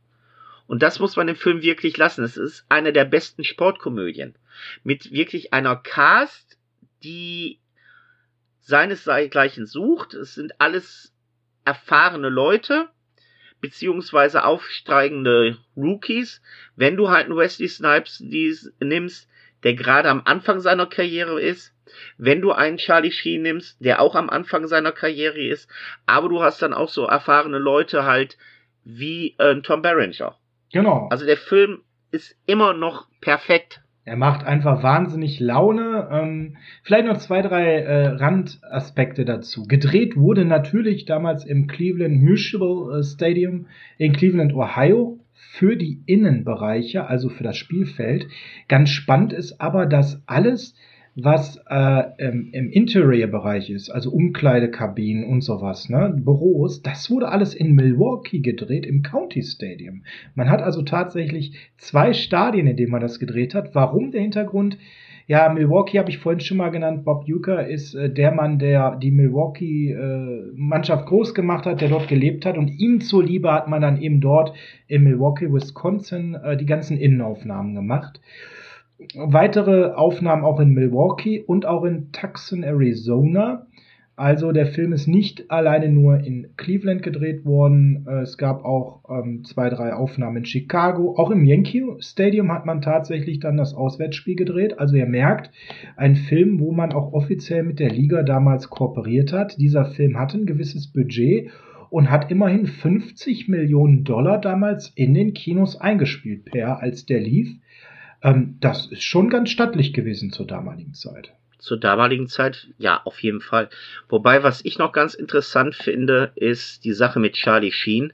Und 0.67 0.83
das 0.83 0.99
muss 0.99 1.15
man 1.15 1.27
im 1.27 1.35
Film 1.35 1.61
wirklich 1.61 1.97
lassen. 1.97 2.23
Es 2.23 2.37
ist 2.37 2.65
eine 2.69 2.93
der 2.93 3.05
besten 3.05 3.43
Sportkomödien. 3.43 4.35
Mit 4.83 5.11
wirklich 5.11 5.53
einer 5.53 5.75
Cast, 5.75 6.57
die 7.01 7.59
seinesgleichen 8.61 9.65
sucht. 9.65 10.13
Es 10.13 10.35
sind 10.35 10.59
alles 10.59 11.13
erfahrene 11.65 12.29
Leute, 12.29 12.89
beziehungsweise 13.61 14.43
aufsteigende 14.43 15.57
Rookies. 15.75 16.41
Wenn 16.75 16.97
du 16.97 17.09
halt 17.09 17.25
einen 17.25 17.37
Wesley 17.37 17.67
Snipes 17.67 18.19
nimmst, 18.79 19.28
der 19.64 19.73
gerade 19.73 20.10
am 20.10 20.22
Anfang 20.26 20.60
seiner 20.60 20.86
Karriere 20.86 21.41
ist. 21.41 21.73
Wenn 22.18 22.41
du 22.41 22.52
einen 22.52 22.77
Charlie 22.77 23.11
Sheen 23.11 23.41
nimmst, 23.41 23.84
der 23.84 24.02
auch 24.02 24.15
am 24.15 24.30
Anfang 24.30 24.68
seiner 24.68 24.91
Karriere 24.91 25.41
ist, 25.41 25.69
aber 26.06 26.30
du 26.30 26.41
hast 26.41 26.61
dann 26.61 26.73
auch 26.73 26.90
so 26.90 27.06
erfahrene 27.06 27.57
Leute 27.57 28.06
halt 28.06 28.38
wie 28.84 29.36
äh, 29.38 29.61
Tom 29.61 29.81
Berenger. 29.81 30.36
Genau. 30.72 31.07
Also 31.10 31.26
der 31.26 31.38
Film 31.38 31.81
ist 32.11 32.36
immer 32.45 32.73
noch 32.73 33.07
perfekt. 33.22 33.81
Er 34.06 34.15
macht 34.15 34.44
einfach 34.44 34.81
wahnsinnig 34.81 35.40
Laune. 35.40 36.10
Ähm, 36.11 36.57
vielleicht 36.81 37.06
noch 37.06 37.18
zwei, 37.18 37.44
drei 37.44 37.81
äh, 37.81 38.07
Randaspekte 38.07 39.23
dazu. 39.23 39.65
Gedreht 39.68 40.15
wurde 40.15 40.45
natürlich 40.45 41.06
damals 41.06 41.45
im 41.45 41.68
Cleveland 41.68 42.22
Mutual 42.22 42.99
äh, 42.99 43.03
Stadium 43.03 43.68
in 43.98 44.14
Cleveland, 44.14 44.53
Ohio 44.53 45.18
für 45.39 45.77
die 45.77 46.01
Innenbereiche, 46.05 47.07
also 47.07 47.29
für 47.29 47.43
das 47.43 47.55
Spielfeld. 47.55 48.27
Ganz 48.67 48.89
spannend 48.89 49.31
ist 49.31 49.61
aber, 49.61 49.85
dass 49.85 50.21
alles, 50.27 50.75
was 51.15 51.59
äh, 51.69 52.03
im, 52.17 52.49
im 52.51 52.69
Interior-Bereich 52.69 53.69
ist, 53.69 53.89
also 53.89 54.11
Umkleidekabinen 54.11 55.23
und 55.23 55.41
sowas, 55.41 55.89
ne, 55.89 56.13
Büros, 56.15 56.81
das 56.81 57.09
wurde 57.09 57.29
alles 57.29 57.53
in 57.53 57.73
Milwaukee 57.73 58.39
gedreht, 58.39 58.85
im 58.85 59.01
County 59.01 59.41
Stadium. 59.41 60.03
Man 60.35 60.49
hat 60.49 60.61
also 60.61 60.81
tatsächlich 60.81 61.53
zwei 61.77 62.13
Stadien, 62.13 62.67
in 62.67 62.75
denen 62.75 62.91
man 62.91 63.01
das 63.01 63.19
gedreht 63.19 63.55
hat. 63.55 63.73
Warum 63.73 64.11
der 64.11 64.21
Hintergrund? 64.21 64.77
Ja, 65.30 65.47
Milwaukee 65.47 65.99
habe 65.99 66.10
ich 66.10 66.18
vorhin 66.18 66.39
schon 66.39 66.57
mal 66.57 66.72
genannt. 66.72 67.06
Bob 67.06 67.30
Uecker 67.30 67.68
ist 67.68 67.93
äh, 67.93 68.11
der 68.11 68.31
Mann, 68.31 68.57
der 68.57 68.95
die 68.95 69.11
Milwaukee-Mannschaft 69.11 71.03
äh, 71.03 71.07
groß 71.07 71.35
gemacht 71.35 71.68
hat, 71.68 71.81
der 71.81 71.89
dort 71.89 72.07
gelebt 72.07 72.47
hat. 72.47 72.57
Und 72.57 72.69
ihm 72.69 72.99
zuliebe 72.99 73.53
hat 73.53 73.68
man 73.68 73.80
dann 73.80 74.01
eben 74.01 74.22
dort 74.22 74.56
in 74.88 75.03
Milwaukee, 75.03 75.53
Wisconsin, 75.53 76.34
äh, 76.34 76.57
die 76.57 76.65
ganzen 76.65 76.97
Innenaufnahmen 76.97 77.76
gemacht. 77.76 78.19
Weitere 79.14 79.91
Aufnahmen 79.91 80.43
auch 80.43 80.60
in 80.60 80.73
Milwaukee 80.73 81.43
und 81.45 81.68
auch 81.68 81.84
in 81.84 82.11
Tucson, 82.11 82.64
Arizona. 82.64 83.68
Also 84.19 84.51
der 84.51 84.65
Film 84.65 84.91
ist 84.91 85.07
nicht 85.07 85.49
alleine 85.49 85.87
nur 85.87 86.17
in 86.17 86.49
Cleveland 86.57 87.03
gedreht 87.03 87.45
worden. 87.45 88.05
Äh, 88.05 88.23
es 88.23 88.37
gab 88.37 88.65
auch 88.65 89.05
ähm, 89.09 89.45
zwei, 89.45 89.69
drei 89.69 89.93
Aufnahmen 89.93 90.35
in 90.35 90.45
Chicago. 90.45 91.15
Auch 91.15 91.31
im 91.31 91.45
Yankee 91.45 91.85
Stadium 91.99 92.51
hat 92.51 92.65
man 92.65 92.81
tatsächlich 92.81 93.39
dann 93.39 93.55
das 93.55 93.73
Auswärtsspiel 93.73 94.35
gedreht. 94.35 94.77
Also 94.77 94.97
ihr 94.97 95.05
merkt, 95.05 95.51
ein 95.95 96.17
Film, 96.17 96.59
wo 96.59 96.73
man 96.73 96.91
auch 96.91 97.13
offiziell 97.13 97.63
mit 97.63 97.79
der 97.79 97.91
Liga 97.91 98.23
damals 98.23 98.69
kooperiert 98.69 99.31
hat. 99.31 99.57
Dieser 99.57 99.85
Film 99.85 100.19
hatte 100.19 100.37
ein 100.37 100.45
gewisses 100.45 100.91
Budget 100.91 101.51
und 101.89 102.11
hat 102.11 102.29
immerhin 102.29 102.65
50 102.65 103.47
Millionen 103.47 104.03
Dollar 104.03 104.41
damals 104.41 104.91
in 104.95 105.13
den 105.13 105.33
Kinos 105.33 105.79
eingespielt, 105.79 106.43
per 106.43 106.81
als 106.81 107.05
der 107.05 107.21
lief. 107.21 107.55
Ähm, 108.21 108.57
das 108.59 108.91
ist 108.91 109.03
schon 109.03 109.29
ganz 109.29 109.49
stattlich 109.49 109.93
gewesen 109.93 110.33
zur 110.33 110.45
damaligen 110.45 110.93
Zeit 110.93 111.33
zur 111.60 111.77
damaligen 111.77 112.27
Zeit, 112.27 112.68
ja, 112.77 113.02
auf 113.06 113.22
jeden 113.22 113.41
Fall. 113.41 113.69
Wobei, 114.07 114.44
was 114.44 114.64
ich 114.65 114.80
noch 114.80 114.91
ganz 114.91 115.14
interessant 115.14 115.76
finde, 115.76 116.31
ist 116.36 116.84
die 116.84 116.94
Sache 116.94 117.19
mit 117.19 117.34
Charlie 117.34 117.72
Sheen, 117.72 118.14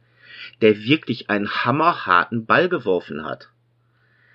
der 0.61 0.83
wirklich 0.83 1.29
einen 1.29 1.49
hammerharten 1.49 2.45
Ball 2.45 2.69
geworfen 2.69 3.23
hat. 3.23 3.49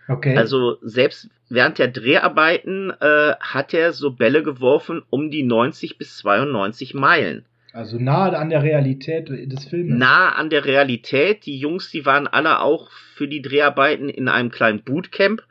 Okay. 0.08 0.36
Also 0.36 0.78
selbst 0.82 1.28
während 1.48 1.78
der 1.78 1.88
Dreharbeiten 1.88 2.90
äh, 3.00 3.34
hat 3.38 3.74
er 3.74 3.92
so 3.92 4.10
Bälle 4.10 4.42
geworfen 4.42 5.02
um 5.08 5.30
die 5.30 5.44
90 5.44 5.98
bis 5.98 6.16
92 6.18 6.94
Meilen. 6.94 7.44
Also 7.72 7.98
nahe 7.98 8.36
an 8.36 8.50
der 8.50 8.64
Realität 8.64 9.28
des 9.28 9.66
Films. 9.66 9.94
Nahe 9.94 10.34
an 10.34 10.50
der 10.50 10.64
Realität. 10.64 11.46
Die 11.46 11.58
Jungs, 11.58 11.90
die 11.90 12.04
waren 12.04 12.26
alle 12.26 12.60
auch 12.60 12.90
für 13.14 13.28
die 13.28 13.42
Dreharbeiten 13.42 14.08
in 14.08 14.28
einem 14.28 14.50
kleinen 14.50 14.82
Bootcamp 14.82 15.44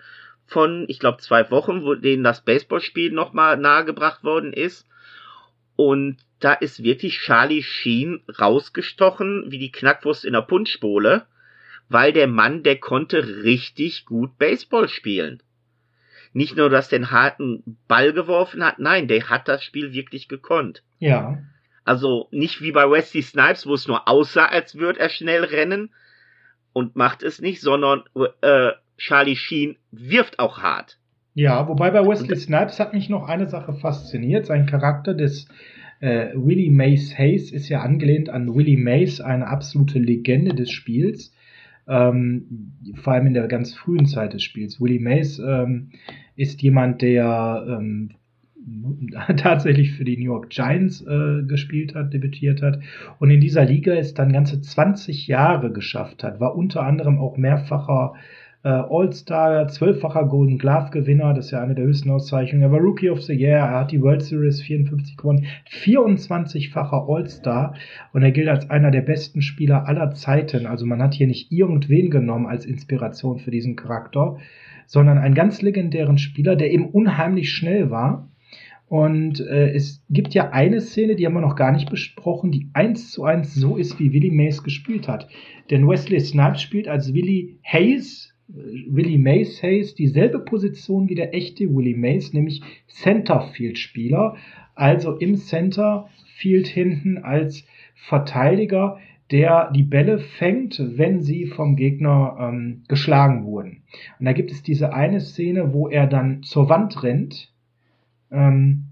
von, 0.50 0.86
ich 0.88 1.00
glaube, 1.00 1.20
zwei 1.20 1.50
Wochen, 1.52 1.84
wo 1.84 1.96
denen 1.96 2.24
das 2.24 2.44
Baseballspiel 2.44 3.12
nochmal 3.12 3.58
nahegebracht 3.58 4.24
worden 4.24 4.54
ist. 4.54 4.88
Und 5.76 6.18
da 6.40 6.54
ist 6.54 6.84
wirklich 6.84 7.20
Charlie 7.20 7.64
Sheen 7.64 8.22
rausgestochen 8.40 9.46
wie 9.48 9.60
die 9.60 9.72
Knackwurst 9.72 10.26
in 10.26 10.34
der 10.34 10.42
Punschbowle, 10.42 11.26
weil 11.88 12.14
der 12.14 12.28
Mann, 12.28 12.64
der 12.64 12.78
konnte 12.78 13.44
richtig 13.44 14.06
gut 14.06 14.38
Baseball 14.38 14.90
spielen. 14.90 15.42
Nicht 16.34 16.56
nur, 16.56 16.70
dass 16.70 16.94
einen 16.94 17.12
harten 17.12 17.78
Ball 17.88 18.14
geworfen 18.14 18.64
hat, 18.64 18.80
nein, 18.80 19.08
der 19.08 19.30
hat 19.30 19.48
das 19.48 19.64
Spiel 19.64 19.94
wirklich 19.94 20.28
gekonnt. 20.28 20.84
Ja. 21.00 21.40
Also 21.84 22.28
nicht 22.32 22.62
wie 22.62 22.72
bei 22.72 22.90
Wesley 22.90 23.24
Snipes, 23.24 23.66
wo 23.66 23.74
es 23.74 23.88
nur 23.88 24.08
aussah, 24.08 24.46
als 24.46 24.76
würde 24.76 25.00
er 25.00 25.10
schnell 25.10 25.44
rennen 25.44 25.92
und 26.72 26.96
macht 26.96 27.24
es 27.24 27.42
nicht, 27.42 27.62
sondern 27.62 28.04
äh, 28.42 28.72
Charlie 29.00 29.36
Sheen 29.36 29.78
wirft 29.92 30.40
auch 30.40 30.60
hart. 30.60 31.00
Ja, 31.34 31.68
wobei 31.68 31.92
bei 31.92 32.06
Wesley 32.06 32.36
Snipes 32.36 32.80
hat 32.80 32.94
mich 32.94 33.10
noch 33.10 33.28
eine 33.28 33.48
Sache 33.48 33.74
fasziniert. 33.74 34.46
Sein 34.46 34.66
Charakter 34.66 35.14
des 35.14 35.48
äh, 36.02 36.30
Willie 36.36 36.72
Mays 36.72 37.18
Hayes 37.18 37.52
ist 37.52 37.70
ja 37.70 37.82
angelehnt 37.82 38.30
an 38.30 38.54
Willie 38.54 38.78
Mays, 38.78 39.22
eine 39.22 39.48
absolute 39.48 40.00
Legende 40.00 40.54
des 40.54 40.72
Spiels. 40.72 41.34
Ähm, 41.88 42.74
vor 42.96 43.14
allem 43.14 43.28
in 43.28 43.34
der 43.34 43.48
ganz 43.48 43.74
frühen 43.74 44.06
Zeit 44.06 44.34
des 44.34 44.44
Spiels. 44.44 44.80
Willie 44.80 45.00
Mays 45.00 45.40
ähm, 45.40 45.92
ist 46.36 46.62
jemand, 46.62 47.02
der 47.02 47.66
ähm, 47.68 48.12
tatsächlich 49.38 49.94
für 49.94 50.04
die 50.04 50.18
New 50.18 50.26
York 50.26 50.50
Giants 50.50 51.02
äh, 51.02 51.44
gespielt 51.44 51.96
hat, 51.96 52.14
debütiert 52.14 52.62
hat 52.62 52.80
und 53.20 53.32
in 53.32 53.42
dieser 53.42 53.66
Liga 53.66 53.94
es 53.94 54.14
dann 54.14 54.34
ganze 54.34 54.62
20 54.62 55.28
Jahre 55.28 55.72
geschafft 55.72 56.24
hat, 56.24 56.40
war 56.40 56.56
unter 56.56 56.84
anderem 56.84 57.20
auch 57.20 57.38
mehrfacher 57.38 58.14
äh, 58.64 58.70
All-Star, 58.70 59.68
zwölffacher 59.70 60.26
Golden 60.26 60.58
Glove-Gewinner, 60.58 61.34
das 61.34 61.46
ist 61.46 61.52
ja 61.52 61.62
eine 61.62 61.76
der 61.76 61.86
höchsten 61.86 62.10
Auszeichnungen. 62.10 62.64
Er 62.64 62.72
war 62.72 62.80
Rookie 62.80 63.10
of 63.10 63.22
the 63.22 63.34
Year, 63.34 63.58
er 63.58 63.80
hat 63.80 63.92
die 63.92 64.02
World 64.02 64.22
Series 64.22 64.62
54 64.62 65.16
gewonnen, 65.16 65.46
24-facher 65.70 67.08
All-Star 67.08 67.76
und 68.12 68.24
er 68.24 68.32
gilt 68.32 68.50
als 68.50 68.70
einer 68.70 68.92
der 68.92 69.02
besten 69.02 69.42
Spieler 69.42 69.88
aller 69.88 70.12
Zeiten. 70.12 70.66
Also 70.66 70.86
man 70.86 71.02
hat 71.02 71.14
hier 71.14 71.28
nicht 71.28 71.52
irgendwen 71.52 72.10
genommen 72.10 72.48
als 72.48 72.66
Inspiration 72.66 73.40
für 73.40 73.52
diesen 73.52 73.78
Charakter, 73.78 74.38
sondern 74.86 75.18
einen 75.18 75.36
ganz 75.36 75.62
legendären 75.62 76.18
Spieler, 76.18 76.56
der 76.56 76.72
eben 76.72 76.90
unheimlich 76.90 77.52
schnell 77.52 77.90
war. 77.92 78.28
Und 78.88 79.40
äh, 79.40 79.72
es 79.72 80.04
gibt 80.10 80.34
ja 80.34 80.50
eine 80.50 80.82
Szene, 80.82 81.16
die 81.16 81.28
haben 81.28 81.36
wir 81.36 81.42
noch 81.42 81.56
gar 81.56 81.72
nicht 81.72 81.92
besprochen, 81.92 82.52
die 82.52 82.70
eins 82.74 83.12
zu 83.12 83.24
eins 83.24 83.54
so 83.54 83.78
ist, 83.78 84.00
wie 84.00 84.14
Willie 84.14 84.32
Mays 84.32 84.64
gespielt 84.64 85.08
hat. 85.08 85.30
Denn 85.70 85.88
Wesley 85.88 86.20
Snipes 86.20 86.64
spielt 86.64 86.88
als 86.88 87.14
Willie 87.14 87.60
Hayes, 87.64 88.34
Willie 88.50 89.20
Mays 89.20 89.62
Hayes 89.62 89.94
dieselbe 89.94 90.40
Position 90.40 91.08
wie 91.08 91.16
der 91.16 91.36
echte 91.36 91.66
Willie 91.74 91.96
Mays, 91.96 92.34
nämlich 92.34 92.62
Centerfield-Spieler, 92.88 94.38
also 94.74 95.16
im 95.18 95.36
Centerfield 95.36 96.68
hinten 96.68 97.20
als 97.20 97.66
Verteidiger, 97.94 98.98
der 99.30 99.72
die 99.72 99.84
Bälle 99.84 100.18
fängt, 100.18 100.82
wenn 100.98 101.22
sie 101.22 101.46
vom 101.46 101.76
Gegner 101.76 102.38
ähm, 102.40 102.84
geschlagen 102.88 103.46
wurden. 103.46 103.84
Und 104.20 104.26
da 104.26 104.34
gibt 104.34 104.52
es 104.52 104.64
diese 104.64 104.94
eine 104.94 105.20
Szene, 105.20 105.74
wo 105.74 105.88
er 105.88 106.08
dann 106.08 106.42
zur 106.42 106.70
Wand 106.70 107.04
rennt 107.04 107.54
ähm, 108.32 108.86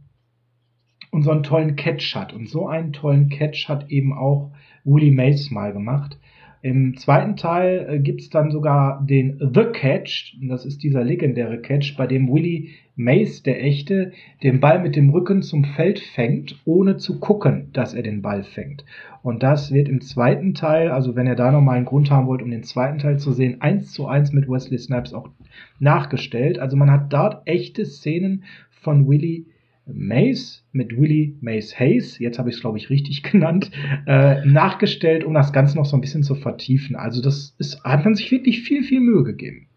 und 1.09 1.23
so 1.23 1.31
einen 1.31 1.41
tollen 1.41 1.75
Catch 1.75 2.15
hat. 2.15 2.33
Und 2.33 2.47
so 2.47 2.67
einen 2.67 2.93
tollen 2.93 3.29
Catch 3.29 3.67
hat 3.67 3.89
eben 3.89 4.13
auch 4.13 4.51
Willie 4.83 5.11
Mays 5.11 5.49
mal 5.49 5.73
gemacht. 5.73 6.19
Im 6.67 6.97
zweiten 6.97 7.37
Teil 7.37 7.87
äh, 7.87 7.99
gibt 7.99 8.19
es 8.19 8.29
dann 8.29 8.51
sogar 8.51 9.01
den 9.01 9.39
The 9.39 9.67
Catch, 9.71 10.35
das 10.41 10.65
ist 10.65 10.83
dieser 10.83 11.01
legendäre 11.01 11.61
Catch, 11.61 11.95
bei 11.95 12.07
dem 12.07 12.27
Willie 12.27 12.71
Mace, 12.97 13.41
der 13.41 13.63
echte, 13.63 14.11
den 14.43 14.59
Ball 14.59 14.81
mit 14.81 14.97
dem 14.97 15.09
Rücken 15.09 15.43
zum 15.43 15.63
Feld 15.63 15.99
fängt, 15.99 16.59
ohne 16.65 16.97
zu 16.97 17.21
gucken, 17.21 17.69
dass 17.71 17.93
er 17.93 18.03
den 18.03 18.21
Ball 18.21 18.43
fängt. 18.43 18.83
Und 19.23 19.43
das 19.43 19.71
wird 19.71 19.87
im 19.87 20.01
zweiten 20.01 20.55
Teil, 20.55 20.91
also 20.91 21.15
wenn 21.15 21.25
ihr 21.25 21.35
da 21.35 21.53
nochmal 21.53 21.77
einen 21.77 21.85
Grund 21.85 22.11
haben 22.11 22.27
wollt, 22.27 22.41
um 22.41 22.51
den 22.51 22.63
zweiten 22.63 22.99
Teil 22.99 23.17
zu 23.17 23.31
sehen, 23.31 23.61
eins 23.61 23.93
zu 23.93 24.05
eins 24.05 24.33
mit 24.33 24.49
Wesley 24.49 24.77
Snipes 24.77 25.13
auch 25.13 25.29
nachgestellt. 25.79 26.59
Also 26.59 26.75
man 26.75 26.91
hat 26.91 27.13
dort 27.13 27.47
echte 27.47 27.85
Szenen 27.85 28.43
von 28.71 29.07
Willie 29.07 29.45
Mace 29.87 30.63
mit 30.71 30.97
Willie 30.97 31.35
Mace 31.41 31.79
Hayes, 31.79 32.19
jetzt 32.19 32.39
habe 32.39 32.49
ich 32.49 32.55
es 32.55 32.61
glaube 32.61 32.77
ich 32.77 32.89
richtig 32.89 33.23
genannt, 33.31 33.71
äh, 34.05 34.45
nachgestellt, 34.45 35.23
um 35.23 35.33
das 35.33 35.53
Ganze 35.53 35.77
noch 35.77 35.85
so 35.85 35.97
ein 35.97 36.01
bisschen 36.01 36.23
zu 36.23 36.35
vertiefen. 36.35 36.95
Also 36.95 37.21
das 37.21 37.55
ist, 37.57 37.83
hat 37.83 38.03
man 38.03 38.15
sich 38.15 38.31
wirklich 38.31 38.61
viel, 38.61 38.83
viel 38.83 38.99
Mühe 38.99 39.23
gegeben. 39.23 39.67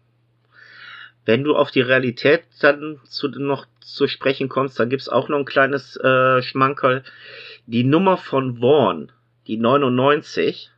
Wenn 1.25 1.43
du 1.43 1.55
auf 1.55 1.71
die 1.71 1.81
Realität 1.81 2.43
dann 2.61 2.99
zu, 3.05 3.27
noch 3.29 3.67
zu 3.79 4.07
sprechen 4.07 4.49
kommst, 4.49 4.79
dann 4.79 4.89
gibt 4.89 5.03
es 5.03 5.09
auch 5.09 5.29
noch 5.29 5.37
ein 5.37 5.45
kleines 5.45 5.95
äh, 5.97 6.41
Schmankerl. 6.41 7.03
Die 7.67 7.83
Nummer 7.83 8.17
von 8.17 8.57
Vaughn, 8.57 9.11
die 9.47 9.57
99, 9.57 10.71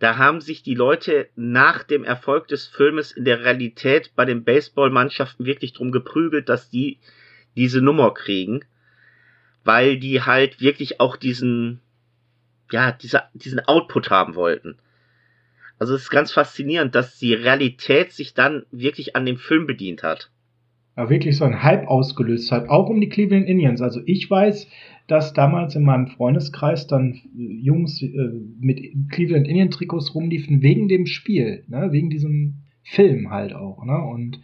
da 0.00 0.18
haben 0.18 0.40
sich 0.40 0.62
die 0.62 0.74
Leute 0.74 1.28
nach 1.36 1.84
dem 1.84 2.04
Erfolg 2.04 2.48
des 2.48 2.66
Filmes 2.66 3.12
in 3.12 3.24
der 3.24 3.44
Realität 3.44 4.10
bei 4.16 4.24
den 4.24 4.44
Baseballmannschaften 4.44 5.46
wirklich 5.46 5.72
drum 5.72 5.92
geprügelt, 5.92 6.48
dass 6.48 6.68
die 6.68 6.98
diese 7.56 7.80
Nummer 7.80 8.12
kriegen, 8.12 8.60
weil 9.64 9.98
die 9.98 10.22
halt 10.22 10.60
wirklich 10.60 11.00
auch 11.00 11.16
diesen, 11.16 11.80
ja, 12.70 12.92
dieser, 12.92 13.30
diesen 13.34 13.60
Output 13.60 14.10
haben 14.10 14.34
wollten. 14.34 14.76
Also 15.78 15.94
es 15.94 16.02
ist 16.02 16.10
ganz 16.10 16.32
faszinierend, 16.32 16.94
dass 16.94 17.18
die 17.18 17.34
Realität 17.34 18.12
sich 18.12 18.34
dann 18.34 18.64
wirklich 18.70 19.16
an 19.16 19.26
dem 19.26 19.36
Film 19.36 19.66
bedient 19.66 20.02
hat. 20.02 20.30
Ja, 20.96 21.10
wirklich 21.10 21.36
so 21.36 21.44
ein 21.44 21.62
Hype 21.62 21.88
ausgelöst 21.88 22.52
hat, 22.52 22.68
auch 22.68 22.88
um 22.88 23.00
die 23.00 23.08
Cleveland 23.08 23.48
Indians. 23.48 23.82
Also 23.82 24.00
ich 24.06 24.30
weiß, 24.30 24.68
dass 25.08 25.32
damals 25.32 25.74
in 25.74 25.82
meinem 25.82 26.06
Freundeskreis 26.06 26.86
dann 26.86 27.20
Jungs 27.34 28.00
äh, 28.00 28.08
mit 28.60 29.10
Cleveland 29.10 29.48
Indian 29.48 29.70
Trikots 29.70 30.14
rumliefen 30.14 30.62
wegen 30.62 30.88
dem 30.88 31.06
Spiel, 31.06 31.64
ne? 31.66 31.88
wegen 31.90 32.10
diesem 32.10 32.62
Film 32.84 33.30
halt 33.30 33.54
auch. 33.54 33.84
Ne? 33.84 33.96
Und 33.96 34.40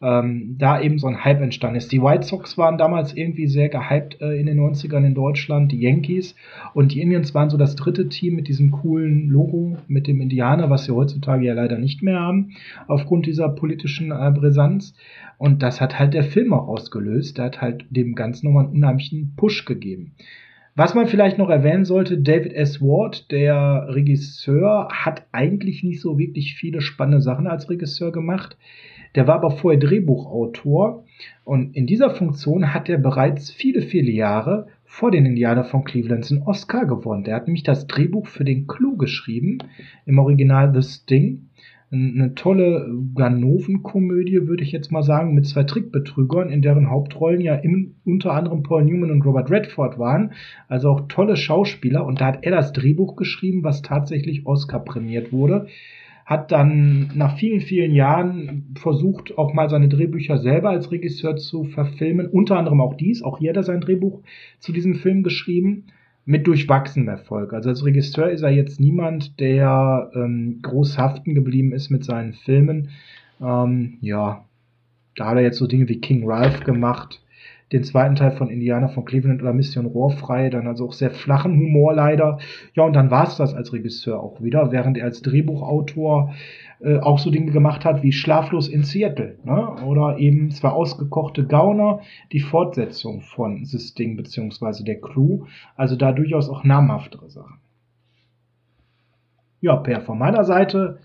ähm, 0.00 0.56
da 0.58 0.80
eben 0.80 0.98
so 0.98 1.08
ein 1.08 1.24
Hype 1.24 1.40
entstanden 1.40 1.76
ist. 1.76 1.90
Die 1.90 2.02
White 2.02 2.26
Sox 2.26 2.56
waren 2.56 2.78
damals 2.78 3.14
irgendwie 3.14 3.46
sehr 3.48 3.68
gehypt 3.68 4.20
äh, 4.20 4.38
in 4.38 4.46
den 4.46 4.60
90ern 4.60 5.04
in 5.04 5.14
Deutschland, 5.14 5.72
die 5.72 5.80
Yankees 5.80 6.36
und 6.74 6.92
die 6.92 7.00
Indians 7.00 7.34
waren 7.34 7.50
so 7.50 7.56
das 7.56 7.74
dritte 7.74 8.08
Team 8.08 8.36
mit 8.36 8.48
diesem 8.48 8.70
coolen 8.70 9.28
Logo, 9.28 9.76
mit 9.88 10.06
dem 10.06 10.20
Indianer, 10.20 10.70
was 10.70 10.84
sie 10.84 10.94
heutzutage 10.94 11.46
ja 11.46 11.54
leider 11.54 11.78
nicht 11.78 12.02
mehr 12.02 12.20
haben, 12.20 12.50
aufgrund 12.86 13.26
dieser 13.26 13.48
politischen 13.48 14.12
äh, 14.12 14.30
Brisanz. 14.32 14.94
Und 15.36 15.62
das 15.62 15.80
hat 15.80 15.98
halt 15.98 16.14
der 16.14 16.24
Film 16.24 16.52
auch 16.52 16.68
ausgelöst. 16.68 17.38
Der 17.38 17.46
hat 17.46 17.60
halt 17.60 17.86
dem 17.90 18.14
Ganzen 18.14 18.46
nochmal 18.46 18.66
einen 18.66 18.74
unheimlichen 18.74 19.34
Push 19.36 19.64
gegeben. 19.64 20.12
Was 20.78 20.94
man 20.94 21.08
vielleicht 21.08 21.38
noch 21.38 21.50
erwähnen 21.50 21.84
sollte, 21.84 22.18
David 22.18 22.52
S. 22.52 22.80
Ward, 22.80 23.32
der 23.32 23.88
Regisseur, 23.88 24.88
hat 24.92 25.26
eigentlich 25.32 25.82
nicht 25.82 26.00
so 26.00 26.20
wirklich 26.20 26.54
viele 26.54 26.80
spannende 26.80 27.20
Sachen 27.20 27.48
als 27.48 27.68
Regisseur 27.68 28.12
gemacht. 28.12 28.56
Der 29.14 29.26
war 29.26 29.36
aber 29.36 29.50
vorher 29.50 29.80
Drehbuchautor 29.80 31.04
und 31.44 31.74
in 31.74 31.86
dieser 31.86 32.10
Funktion 32.10 32.74
hat 32.74 32.88
er 32.88 32.98
bereits 32.98 33.50
viele, 33.50 33.82
viele 33.82 34.10
Jahre 34.10 34.66
vor 34.84 35.10
den 35.10 35.26
Indianer 35.26 35.64
von 35.64 35.84
Cleveland 35.84 36.30
einen 36.30 36.42
Oscar 36.42 36.86
gewonnen. 36.86 37.24
Der 37.24 37.36
hat 37.36 37.46
nämlich 37.46 37.62
das 37.62 37.86
Drehbuch 37.86 38.26
für 38.26 38.44
den 38.44 38.66
Clou 38.66 38.96
geschrieben, 38.96 39.58
im 40.06 40.18
Original 40.18 40.72
The 40.74 40.82
Sting. 40.82 41.48
Eine 41.90 42.34
tolle 42.34 42.86
Ganoven-Komödie, 43.14 44.46
würde 44.46 44.62
ich 44.62 44.72
jetzt 44.72 44.92
mal 44.92 45.02
sagen, 45.02 45.34
mit 45.34 45.46
zwei 45.46 45.64
Trickbetrügern, 45.64 46.50
in 46.50 46.60
deren 46.60 46.90
Hauptrollen 46.90 47.40
ja 47.40 47.54
im, 47.54 47.94
unter 48.04 48.32
anderem 48.34 48.62
Paul 48.62 48.84
Newman 48.84 49.10
und 49.10 49.24
Robert 49.24 49.50
Redford 49.50 49.98
waren. 49.98 50.32
Also 50.68 50.90
auch 50.90 51.08
tolle 51.08 51.36
Schauspieler. 51.36 52.04
Und 52.04 52.20
da 52.20 52.26
hat 52.26 52.44
er 52.44 52.50
das 52.50 52.74
Drehbuch 52.74 53.16
geschrieben, 53.16 53.64
was 53.64 53.80
tatsächlich 53.80 54.46
Oscar 54.46 54.80
prämiert 54.80 55.32
wurde 55.32 55.66
hat 56.28 56.52
dann 56.52 57.10
nach 57.14 57.38
vielen, 57.38 57.62
vielen 57.62 57.94
Jahren 57.94 58.74
versucht, 58.78 59.38
auch 59.38 59.54
mal 59.54 59.70
seine 59.70 59.88
Drehbücher 59.88 60.36
selber 60.36 60.68
als 60.68 60.92
Regisseur 60.92 61.36
zu 61.36 61.64
verfilmen. 61.64 62.26
Unter 62.26 62.58
anderem 62.58 62.82
auch 62.82 62.92
dies. 62.92 63.22
Auch 63.22 63.38
hier 63.38 63.48
hat 63.48 63.56
er 63.56 63.62
sein 63.62 63.80
Drehbuch 63.80 64.20
zu 64.58 64.72
diesem 64.72 64.96
Film 64.96 65.22
geschrieben. 65.22 65.84
Mit 66.26 66.46
durchwachsenem 66.46 67.08
Erfolg. 67.08 67.54
Also 67.54 67.70
als 67.70 67.82
Regisseur 67.82 68.28
ist 68.28 68.42
er 68.42 68.50
jetzt 68.50 68.78
niemand, 68.78 69.40
der 69.40 70.10
ähm, 70.14 70.58
groß 70.60 70.98
haften 70.98 71.34
geblieben 71.34 71.72
ist 71.72 71.88
mit 71.88 72.04
seinen 72.04 72.34
Filmen. 72.34 72.90
Ähm, 73.40 73.96
ja, 74.02 74.44
da 75.16 75.28
hat 75.28 75.36
er 75.36 75.42
jetzt 75.42 75.56
so 75.56 75.66
Dinge 75.66 75.88
wie 75.88 75.98
King 75.98 76.24
Ralph 76.26 76.60
gemacht 76.64 77.22
den 77.72 77.84
zweiten 77.84 78.14
Teil 78.14 78.30
von 78.30 78.48
Indiana 78.48 78.88
von 78.88 79.04
Cleveland 79.04 79.42
oder 79.42 79.52
Mission 79.52 79.86
Rohrfrei, 79.86 80.48
dann 80.48 80.66
also 80.66 80.86
auch 80.86 80.92
sehr 80.92 81.10
flachen 81.10 81.54
Humor 81.54 81.94
leider. 81.94 82.38
Ja, 82.74 82.84
und 82.84 82.94
dann 82.94 83.10
war 83.10 83.26
es 83.26 83.36
das 83.36 83.54
als 83.54 83.72
Regisseur 83.72 84.20
auch 84.20 84.42
wieder, 84.42 84.72
während 84.72 84.96
er 84.96 85.04
als 85.04 85.20
Drehbuchautor 85.20 86.34
äh, 86.80 86.98
auch 86.98 87.18
so 87.18 87.30
Dinge 87.30 87.50
gemacht 87.52 87.84
hat 87.84 88.02
wie 88.02 88.12
Schlaflos 88.12 88.68
in 88.68 88.84
Seattle 88.84 89.36
ne? 89.44 89.82
oder 89.84 90.18
eben 90.18 90.50
zwei 90.50 90.68
ausgekochte 90.68 91.44
Gauner, 91.44 92.00
die 92.32 92.40
Fortsetzung 92.40 93.20
von 93.20 93.64
The 93.64 93.78
Sting 93.78 94.16
beziehungsweise 94.16 94.84
der 94.84 95.00
Crew, 95.00 95.44
also 95.76 95.96
da 95.96 96.12
durchaus 96.12 96.48
auch 96.48 96.64
namhaftere 96.64 97.28
Sachen. 97.28 97.58
Ja, 99.60 99.76
Per, 99.76 100.00
von 100.02 100.18
meiner 100.18 100.44
Seite 100.44 101.00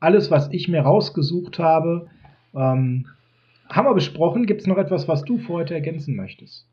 alles, 0.00 0.30
was 0.30 0.50
ich 0.52 0.68
mir 0.68 0.80
rausgesucht 0.80 1.58
habe. 1.58 2.06
Ähm, 2.54 3.06
haben 3.68 3.86
wir 3.86 3.94
besprochen. 3.94 4.46
Gibt 4.46 4.62
es 4.62 4.66
noch 4.66 4.78
etwas, 4.78 5.08
was 5.08 5.24
du 5.24 5.38
für 5.38 5.52
heute 5.52 5.74
ergänzen 5.74 6.16
möchtest? 6.16 6.66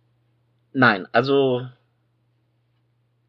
Nein, 0.73 1.07
also 1.11 1.67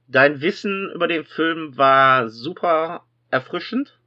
dein 0.09 0.40
Wissen 0.40 0.90
über 0.94 1.09
den 1.09 1.24
Film 1.24 1.76
war 1.76 2.28
super 2.28 3.05
erfrischend 3.30 3.98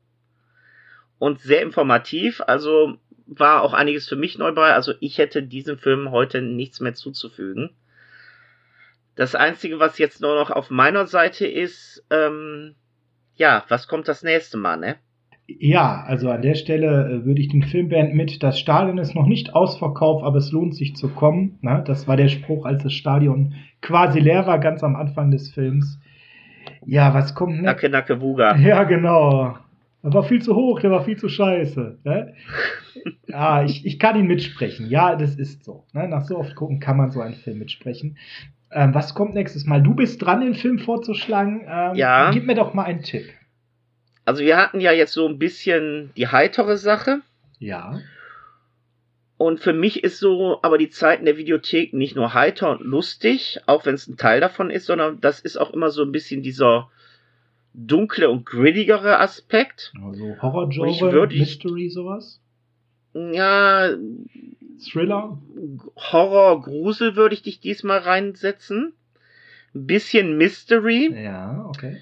und 1.20 1.40
sehr 1.42 1.62
informativ. 1.62 2.42
Also 2.46 2.98
war 3.28 3.62
auch 3.62 3.74
einiges 3.74 4.08
für 4.08 4.16
mich 4.16 4.38
neu 4.38 4.52
bei. 4.54 4.74
Also 4.74 4.94
ich 5.00 5.18
hätte 5.18 5.44
diesem 5.44 5.78
Film 5.78 6.12
heute 6.12 6.42
nichts 6.42 6.80
mehr 6.80 6.96
zuzufügen. 6.96 7.72
Das 9.16 9.36
Einzige, 9.36 9.80
was 9.80 9.98
jetzt 9.98 10.22
nur 10.22 10.36
noch 10.36 10.50
auf 10.50 10.70
meiner 10.70 11.06
Seite 11.06 11.46
ist, 11.46 12.06
ähm, 12.10 12.76
ja, 13.36 13.66
was 13.68 13.88
kommt 13.88 14.08
das 14.08 14.24
nächste 14.24 14.58
Mal, 14.58 14.78
ne? 14.78 14.98
Ja, 15.58 16.04
also 16.06 16.30
an 16.30 16.42
der 16.42 16.56
Stelle 16.56 17.10
äh, 17.10 17.26
würde 17.26 17.42
ich 17.42 17.48
den 17.48 17.64
Film 17.64 17.90
beenden 17.90 18.16
mit, 18.16 18.44
das 18.44 18.60
Stadion 18.60 18.98
ist 18.98 19.16
noch 19.16 19.26
nicht 19.26 19.56
ausverkauft, 19.56 20.24
aber 20.24 20.38
es 20.38 20.52
lohnt 20.52 20.76
sich 20.76 20.96
zu 20.96 21.10
kommen. 21.10 21.58
Ne? 21.62 21.84
Das 21.86 22.08
war 22.08 22.18
der 22.18 22.28
Spruch, 22.28 22.66
als 22.66 22.84
das 22.84 22.94
Stadion 22.94 23.56
quasi 23.82 24.20
leer 24.20 24.46
war, 24.46 24.60
ganz 24.60 24.84
am 24.84 24.96
Anfang 24.96 25.32
des 25.32 25.52
Films. 25.52 26.00
Ja, 26.86 27.14
was 27.14 27.34
kommt 27.34 27.58
ne? 27.58 27.64
Nacke, 27.64 27.90
Nacke, 27.90 28.22
Wuga. 28.22 28.56
Ja, 28.60 28.84
genau. 28.84 29.56
Der 30.04 30.14
war 30.14 30.24
viel 30.24 30.42
zu 30.42 30.56
hoch, 30.56 30.80
der 30.80 30.92
war 30.92 31.04
viel 31.04 31.18
zu 31.18 31.28
scheiße. 31.28 32.00
Ne? 32.04 32.34
ja, 33.28 33.64
ich, 33.64 33.86
ich 33.86 34.00
kann 34.00 34.18
ihn 34.18 34.28
mitsprechen. 34.28 34.90
Ja, 34.90 35.16
das 35.16 35.36
ist 35.36 35.64
so. 35.64 35.86
Ne? 35.94 36.08
Nach 36.08 36.22
so 36.22 36.38
oft 36.38 36.56
gucken 36.56 36.80
kann 36.80 36.98
man 36.98 37.12
so 37.12 37.22
einen 37.22 37.36
Film 37.36 37.60
mitsprechen. 37.60 38.18
Ähm, 38.72 38.94
was 38.94 39.16
kommt 39.16 39.34
nächstes 39.34 39.66
Mal? 39.66 39.82
Du 39.82 39.96
bist 39.96 40.22
dran, 40.24 40.42
den 40.42 40.54
Film 40.54 40.80
vorzuschlagen. 40.80 41.62
Ähm, 41.68 41.96
ja. 41.96 42.30
Gib 42.32 42.46
mir 42.46 42.56
doch 42.56 42.74
mal 42.74 42.84
einen 42.84 43.02
Tipp. 43.02 43.26
Also 44.30 44.44
wir 44.44 44.58
hatten 44.58 44.80
ja 44.80 44.92
jetzt 44.92 45.14
so 45.14 45.28
ein 45.28 45.40
bisschen 45.40 46.12
die 46.16 46.28
heitere 46.28 46.78
Sache. 46.78 47.22
Ja. 47.58 48.00
Und 49.38 49.60
für 49.60 49.74
mich 49.74 50.04
ist 50.04 50.20
so 50.20 50.60
aber 50.62 50.78
die 50.78 50.92
Zeit 50.92 51.18
in 51.18 51.26
der 51.26 51.38
Videothek 51.38 51.96
nicht 51.96 52.16
nur 52.16 52.36
heiter 52.36 52.70
und 52.70 52.82
lustig, 52.82 53.60
auch 53.66 53.88
wenn 53.88 53.96
es 53.96 54.08
ein 54.08 54.18
Teil 54.18 54.40
davon 54.40 54.70
ist, 54.70 54.86
sondern 54.86 55.20
das 55.20 55.40
ist 55.40 55.58
auch 55.58 55.74
immer 55.74 55.90
so 55.90 56.04
ein 56.04 56.12
bisschen 56.12 56.44
dieser 56.44 56.92
dunkle 57.74 58.30
und 58.30 58.46
grittigere 58.46 59.20
Aspekt. 59.20 59.94
Also 60.00 60.36
Horror-Genre, 60.40 61.26
Mystery, 61.26 61.90
sowas? 61.90 62.40
Ja. 63.16 63.90
Thriller? 64.92 65.40
Horror, 65.96 66.62
Grusel 66.62 67.16
würde 67.16 67.34
ich 67.34 67.42
dich 67.42 67.62
diesmal 67.62 67.98
reinsetzen. 67.98 68.94
Ein 69.74 69.88
bisschen 69.88 70.38
Mystery. 70.38 71.20
Ja, 71.20 71.66
okay. 71.68 71.98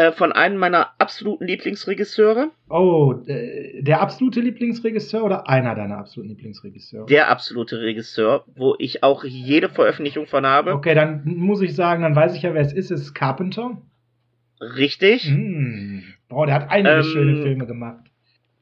Äh, 0.00 0.12
von 0.12 0.32
einem 0.32 0.56
meiner 0.56 0.92
absoluten 0.98 1.46
Lieblingsregisseure. 1.46 2.50
Oh, 2.70 3.16
äh, 3.26 3.82
der 3.82 4.00
absolute 4.00 4.40
Lieblingsregisseur 4.40 5.22
oder 5.22 5.46
einer 5.46 5.74
deiner 5.74 5.98
absoluten 5.98 6.30
Lieblingsregisseure? 6.30 7.04
Der 7.04 7.28
absolute 7.28 7.82
Regisseur, 7.82 8.44
wo 8.56 8.76
ich 8.78 9.02
auch 9.02 9.24
jede 9.24 9.68
Veröffentlichung 9.68 10.26
von 10.26 10.46
habe. 10.46 10.72
Okay, 10.72 10.94
dann 10.94 11.24
muss 11.24 11.60
ich 11.60 11.76
sagen, 11.76 12.02
dann 12.02 12.16
weiß 12.16 12.34
ich 12.34 12.40
ja, 12.40 12.54
wer 12.54 12.62
es 12.62 12.72
ist. 12.72 12.90
Es 12.90 13.02
ist 13.02 13.14
Carpenter. 13.14 13.76
Richtig. 14.58 15.30
Mm. 15.30 16.00
Oh, 16.30 16.46
der 16.46 16.54
hat 16.54 16.70
einige 16.70 16.94
ähm, 16.94 17.02
schöne 17.02 17.42
Filme 17.42 17.66
gemacht. 17.66 18.06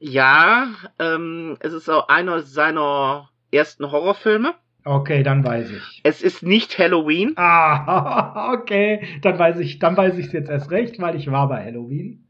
Ja, 0.00 0.74
ähm, 0.98 1.56
es 1.60 1.72
ist 1.72 1.88
auch 1.88 2.08
einer 2.08 2.40
seiner 2.40 3.30
ersten 3.52 3.92
Horrorfilme. 3.92 4.54
Okay, 4.88 5.22
dann 5.22 5.44
weiß 5.44 5.70
ich. 5.70 6.00
Es 6.02 6.22
ist 6.22 6.42
nicht 6.42 6.78
Halloween. 6.78 7.34
Ah, 7.36 8.54
okay, 8.54 9.02
dann 9.20 9.38
weiß 9.38 9.58
ich, 9.58 9.78
dann 9.78 9.98
weiß 9.98 10.16
ich 10.16 10.26
es 10.28 10.32
jetzt 10.32 10.48
erst 10.48 10.70
recht, 10.70 10.98
weil 10.98 11.14
ich 11.14 11.30
war 11.30 11.46
bei 11.46 11.62
Halloween. 11.62 12.26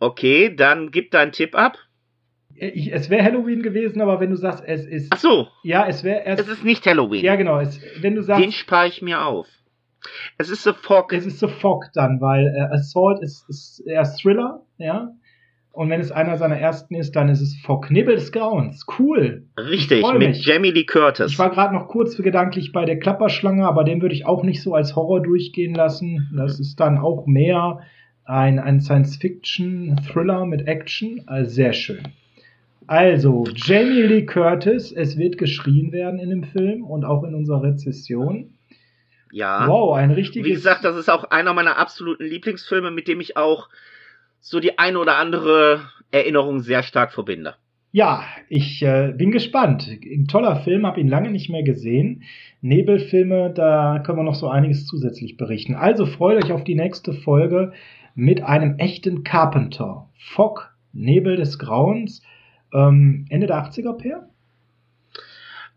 Okay, 0.00 0.52
dann 0.52 0.90
gib 0.90 1.12
deinen 1.12 1.30
Tipp 1.30 1.54
ab. 1.54 1.78
Ich, 2.56 2.92
es 2.92 3.08
wäre 3.08 3.22
Halloween 3.22 3.62
gewesen, 3.62 4.00
aber 4.00 4.18
wenn 4.18 4.30
du 4.30 4.36
sagst, 4.36 4.64
es 4.66 4.84
ist. 4.84 5.12
Ach 5.12 5.18
so. 5.18 5.46
Ja, 5.62 5.86
es 5.86 6.02
wäre 6.02 6.24
erst. 6.24 6.42
Es 6.42 6.48
ist 6.48 6.64
nicht 6.64 6.84
Halloween. 6.86 7.24
Ja, 7.24 7.36
genau. 7.36 7.60
Es, 7.60 7.80
wenn 8.00 8.16
du 8.16 8.22
sagst. 8.22 8.42
Den 8.42 8.50
spare 8.50 8.88
ich 8.88 9.00
mir 9.00 9.24
auf. 9.24 9.46
Es 10.38 10.50
ist 10.50 10.64
The 10.64 10.72
Fog. 10.72 11.12
Es 11.12 11.24
ist 11.24 11.38
The 11.38 11.46
Fog 11.46 11.84
dann, 11.94 12.20
weil 12.20 12.46
äh, 12.48 12.74
Assault 12.74 13.22
ist, 13.22 13.48
ist 13.48 13.78
eher 13.86 14.02
Thriller, 14.02 14.62
ja. 14.76 15.12
Und 15.74 15.90
wenn 15.90 16.00
es 16.00 16.12
einer 16.12 16.36
seiner 16.36 16.56
ersten 16.56 16.94
ist, 16.94 17.16
dann 17.16 17.28
ist 17.28 17.40
es 17.40 17.56
vor 17.56 17.80
Knibbel 17.80 18.14
des 18.14 18.30
Grauens. 18.30 18.86
Cool. 18.96 19.48
Richtig, 19.58 20.04
mit 20.18 20.36
Jamie 20.36 20.70
Lee 20.70 20.84
Curtis. 20.84 21.32
Ich 21.32 21.38
war 21.40 21.50
gerade 21.50 21.74
noch 21.74 21.88
kurz 21.88 22.16
gedanklich 22.16 22.70
bei 22.70 22.84
der 22.84 23.00
Klapperschlange, 23.00 23.66
aber 23.66 23.82
den 23.82 24.00
würde 24.00 24.14
ich 24.14 24.24
auch 24.24 24.44
nicht 24.44 24.62
so 24.62 24.74
als 24.74 24.94
Horror 24.94 25.20
durchgehen 25.20 25.74
lassen. 25.74 26.30
Das 26.36 26.60
ist 26.60 26.78
dann 26.78 26.98
auch 26.98 27.26
mehr 27.26 27.80
ein, 28.24 28.60
ein 28.60 28.80
Science-Fiction-Thriller 28.80 30.46
mit 30.46 30.68
Action. 30.68 31.22
Also 31.26 31.50
sehr 31.50 31.72
schön. 31.72 32.02
Also, 32.86 33.44
Jamie 33.52 34.02
Lee 34.02 34.26
Curtis, 34.26 34.92
es 34.92 35.18
wird 35.18 35.38
geschrien 35.38 35.90
werden 35.90 36.20
in 36.20 36.30
dem 36.30 36.44
Film 36.44 36.84
und 36.84 37.04
auch 37.04 37.24
in 37.24 37.34
unserer 37.34 37.64
Rezession. 37.64 38.54
Ja. 39.32 39.66
Wow, 39.66 39.96
ein 39.96 40.12
richtiges. 40.12 40.48
Wie 40.48 40.54
gesagt, 40.54 40.84
das 40.84 40.96
ist 40.96 41.10
auch 41.10 41.24
einer 41.24 41.52
meiner 41.52 41.78
absoluten 41.78 42.26
Lieblingsfilme, 42.26 42.92
mit 42.92 43.08
dem 43.08 43.20
ich 43.20 43.36
auch 43.36 43.68
so 44.44 44.60
die 44.60 44.78
eine 44.78 44.98
oder 44.98 45.16
andere 45.16 45.80
Erinnerung 46.10 46.60
sehr 46.60 46.82
stark 46.82 47.12
verbinde. 47.12 47.54
Ja, 47.92 48.24
ich 48.48 48.82
äh, 48.82 49.14
bin 49.16 49.30
gespannt. 49.30 49.88
Ein 49.88 50.26
toller 50.26 50.56
Film, 50.56 50.86
habe 50.86 51.00
ihn 51.00 51.08
lange 51.08 51.30
nicht 51.30 51.48
mehr 51.48 51.62
gesehen. 51.62 52.24
Nebelfilme, 52.60 53.50
da 53.54 54.00
können 54.04 54.18
wir 54.18 54.22
noch 54.22 54.34
so 54.34 54.48
einiges 54.48 54.86
zusätzlich 54.86 55.38
berichten. 55.38 55.74
Also 55.74 56.04
freut 56.04 56.44
euch 56.44 56.52
auf 56.52 56.62
die 56.62 56.74
nächste 56.74 57.14
Folge 57.14 57.72
mit 58.14 58.42
einem 58.42 58.76
echten 58.76 59.24
Carpenter. 59.24 60.10
Fog, 60.18 60.74
Nebel 60.92 61.36
des 61.36 61.58
Grauens. 61.58 62.22
Ähm, 62.72 63.24
Ende 63.30 63.46
der 63.46 63.64
80er, 63.64 63.96
Per? 63.96 64.28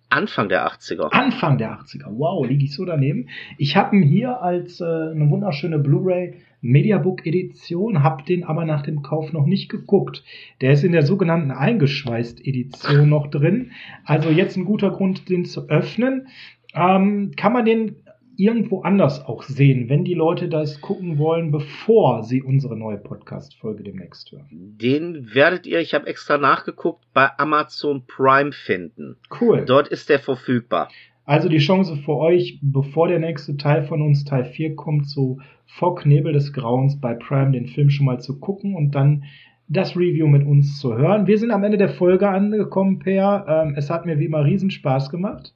Anfang 0.10 0.50
der 0.50 0.68
80er. 0.68 1.10
Anfang 1.12 1.58
der 1.58 1.72
80er. 1.72 2.08
Wow, 2.10 2.46
liege 2.46 2.66
ich 2.66 2.74
so 2.74 2.84
daneben. 2.84 3.30
Ich 3.58 3.78
habe 3.78 3.96
ihn 3.96 4.04
hier 4.04 4.42
als 4.42 4.82
äh, 4.82 4.84
eine 4.84 5.30
wunderschöne 5.30 5.80
Blu-ray 5.80 6.36
Mediabook 6.62 7.26
Edition, 7.26 8.04
habe 8.04 8.24
den 8.24 8.44
aber 8.44 8.66
nach 8.66 8.82
dem 8.82 9.02
Kauf 9.02 9.34
noch 9.34 9.46
nicht 9.46 9.70
geguckt. 9.70 10.24
Der 10.62 10.74
ist 10.74 10.84
in 10.84 10.92
der 10.92 11.04
sogenannten 11.04 11.52
eingeschweißt 11.52 12.46
Edition 12.46 13.10
noch 13.10 13.28
drin. 13.28 13.72
Also 14.04 14.30
jetzt 14.30 14.58
ein 14.58 14.66
guter 14.66 14.92
Grund, 14.92 15.30
den 15.30 15.46
zu 15.46 15.70
öffnen. 15.70 16.28
Ähm, 16.74 17.32
kann 17.36 17.54
man 17.54 17.66
den 17.66 17.96
irgendwo 18.38 18.82
anders 18.82 19.26
auch 19.26 19.44
sehen, 19.44 19.90
wenn 19.90 20.04
die 20.04 20.14
Leute 20.14 20.48
das 20.48 20.80
gucken 20.80 21.18
wollen, 21.18 21.52
bevor 21.52 22.24
sie 22.24 22.44
unsere 22.44 22.78
neue 22.78 22.98
Podcast-Folge 22.98 23.84
demnächst 23.84 24.32
hören? 24.32 24.48
Den 24.52 25.34
werdet 25.34 25.66
ihr, 25.66 25.80
ich 25.80 25.94
habe 25.94 26.08
extra 26.08 26.38
nachgeguckt, 26.38 27.04
bei 27.14 27.30
Amazon 27.38 28.06
Prime 28.06 28.52
finden. 28.52 29.18
Cool. 29.42 29.66
Dort 29.66 29.88
ist 29.88 30.10
der 30.10 30.20
verfügbar. 30.20 30.90
Also 31.28 31.50
die 31.50 31.58
Chance 31.58 31.98
für 31.98 32.16
euch, 32.16 32.58
bevor 32.62 33.10
der 33.10 33.20
nächste 33.20 33.58
Teil 33.58 33.84
von 33.84 34.02
uns, 34.02 34.24
Teil 34.24 34.46
4, 34.46 34.78
kommt, 34.78 35.10
so 35.10 35.40
Fog, 35.66 36.06
Nebel 36.06 36.32
des 36.32 36.54
Grauens 36.54 37.02
bei 37.02 37.16
Prime 37.16 37.52
den 37.52 37.68
Film 37.68 37.90
schon 37.90 38.06
mal 38.06 38.22
zu 38.22 38.40
gucken 38.40 38.76
und 38.76 38.96
dann 38.96 39.26
das 39.68 39.98
Review 39.98 40.28
mit 40.28 40.48
uns 40.48 40.80
zu 40.80 40.98
hören. 40.98 41.28
Wir 41.28 41.38
sind 41.38 41.52
am 41.52 41.66
Ende 41.66 41.78
der 41.78 41.90
Folge 41.90 42.30
angekommen, 42.30 43.00
Per. 43.00 43.46
Ähm, 43.46 43.74
es 43.76 43.90
hat 43.90 44.06
mir 44.06 44.20
wie 44.20 44.26
immer 44.26 44.46
riesen 44.46 44.72
Spaß 44.72 45.10
gemacht. 45.10 45.54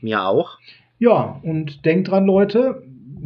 Mir 0.00 0.24
auch. 0.24 0.58
Ja, 0.98 1.38
und 1.44 1.84
denkt 1.84 2.10
dran, 2.10 2.26
Leute, 2.26 2.82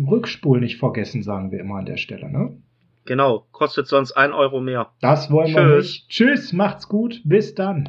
Rückspul 0.07 0.61
nicht 0.61 0.77
vergessen, 0.77 1.23
sagen 1.23 1.51
wir 1.51 1.61
immer 1.61 1.77
an 1.77 1.87
der 1.87 1.97
Stelle, 1.97 2.31
ne? 2.31 2.59
Genau, 3.07 3.47
kostet 3.53 3.87
sonst 3.87 4.13
ein 4.13 4.35
Euro 4.35 4.61
mehr. 4.61 4.91
Das 5.01 5.31
wollen 5.31 5.47
Tschüss. 5.47 5.57
wir 5.57 5.77
nicht. 5.79 6.09
Tschüss, 6.11 6.53
macht's 6.53 6.89
gut, 6.89 7.23
bis 7.25 7.55
dann. 7.55 7.89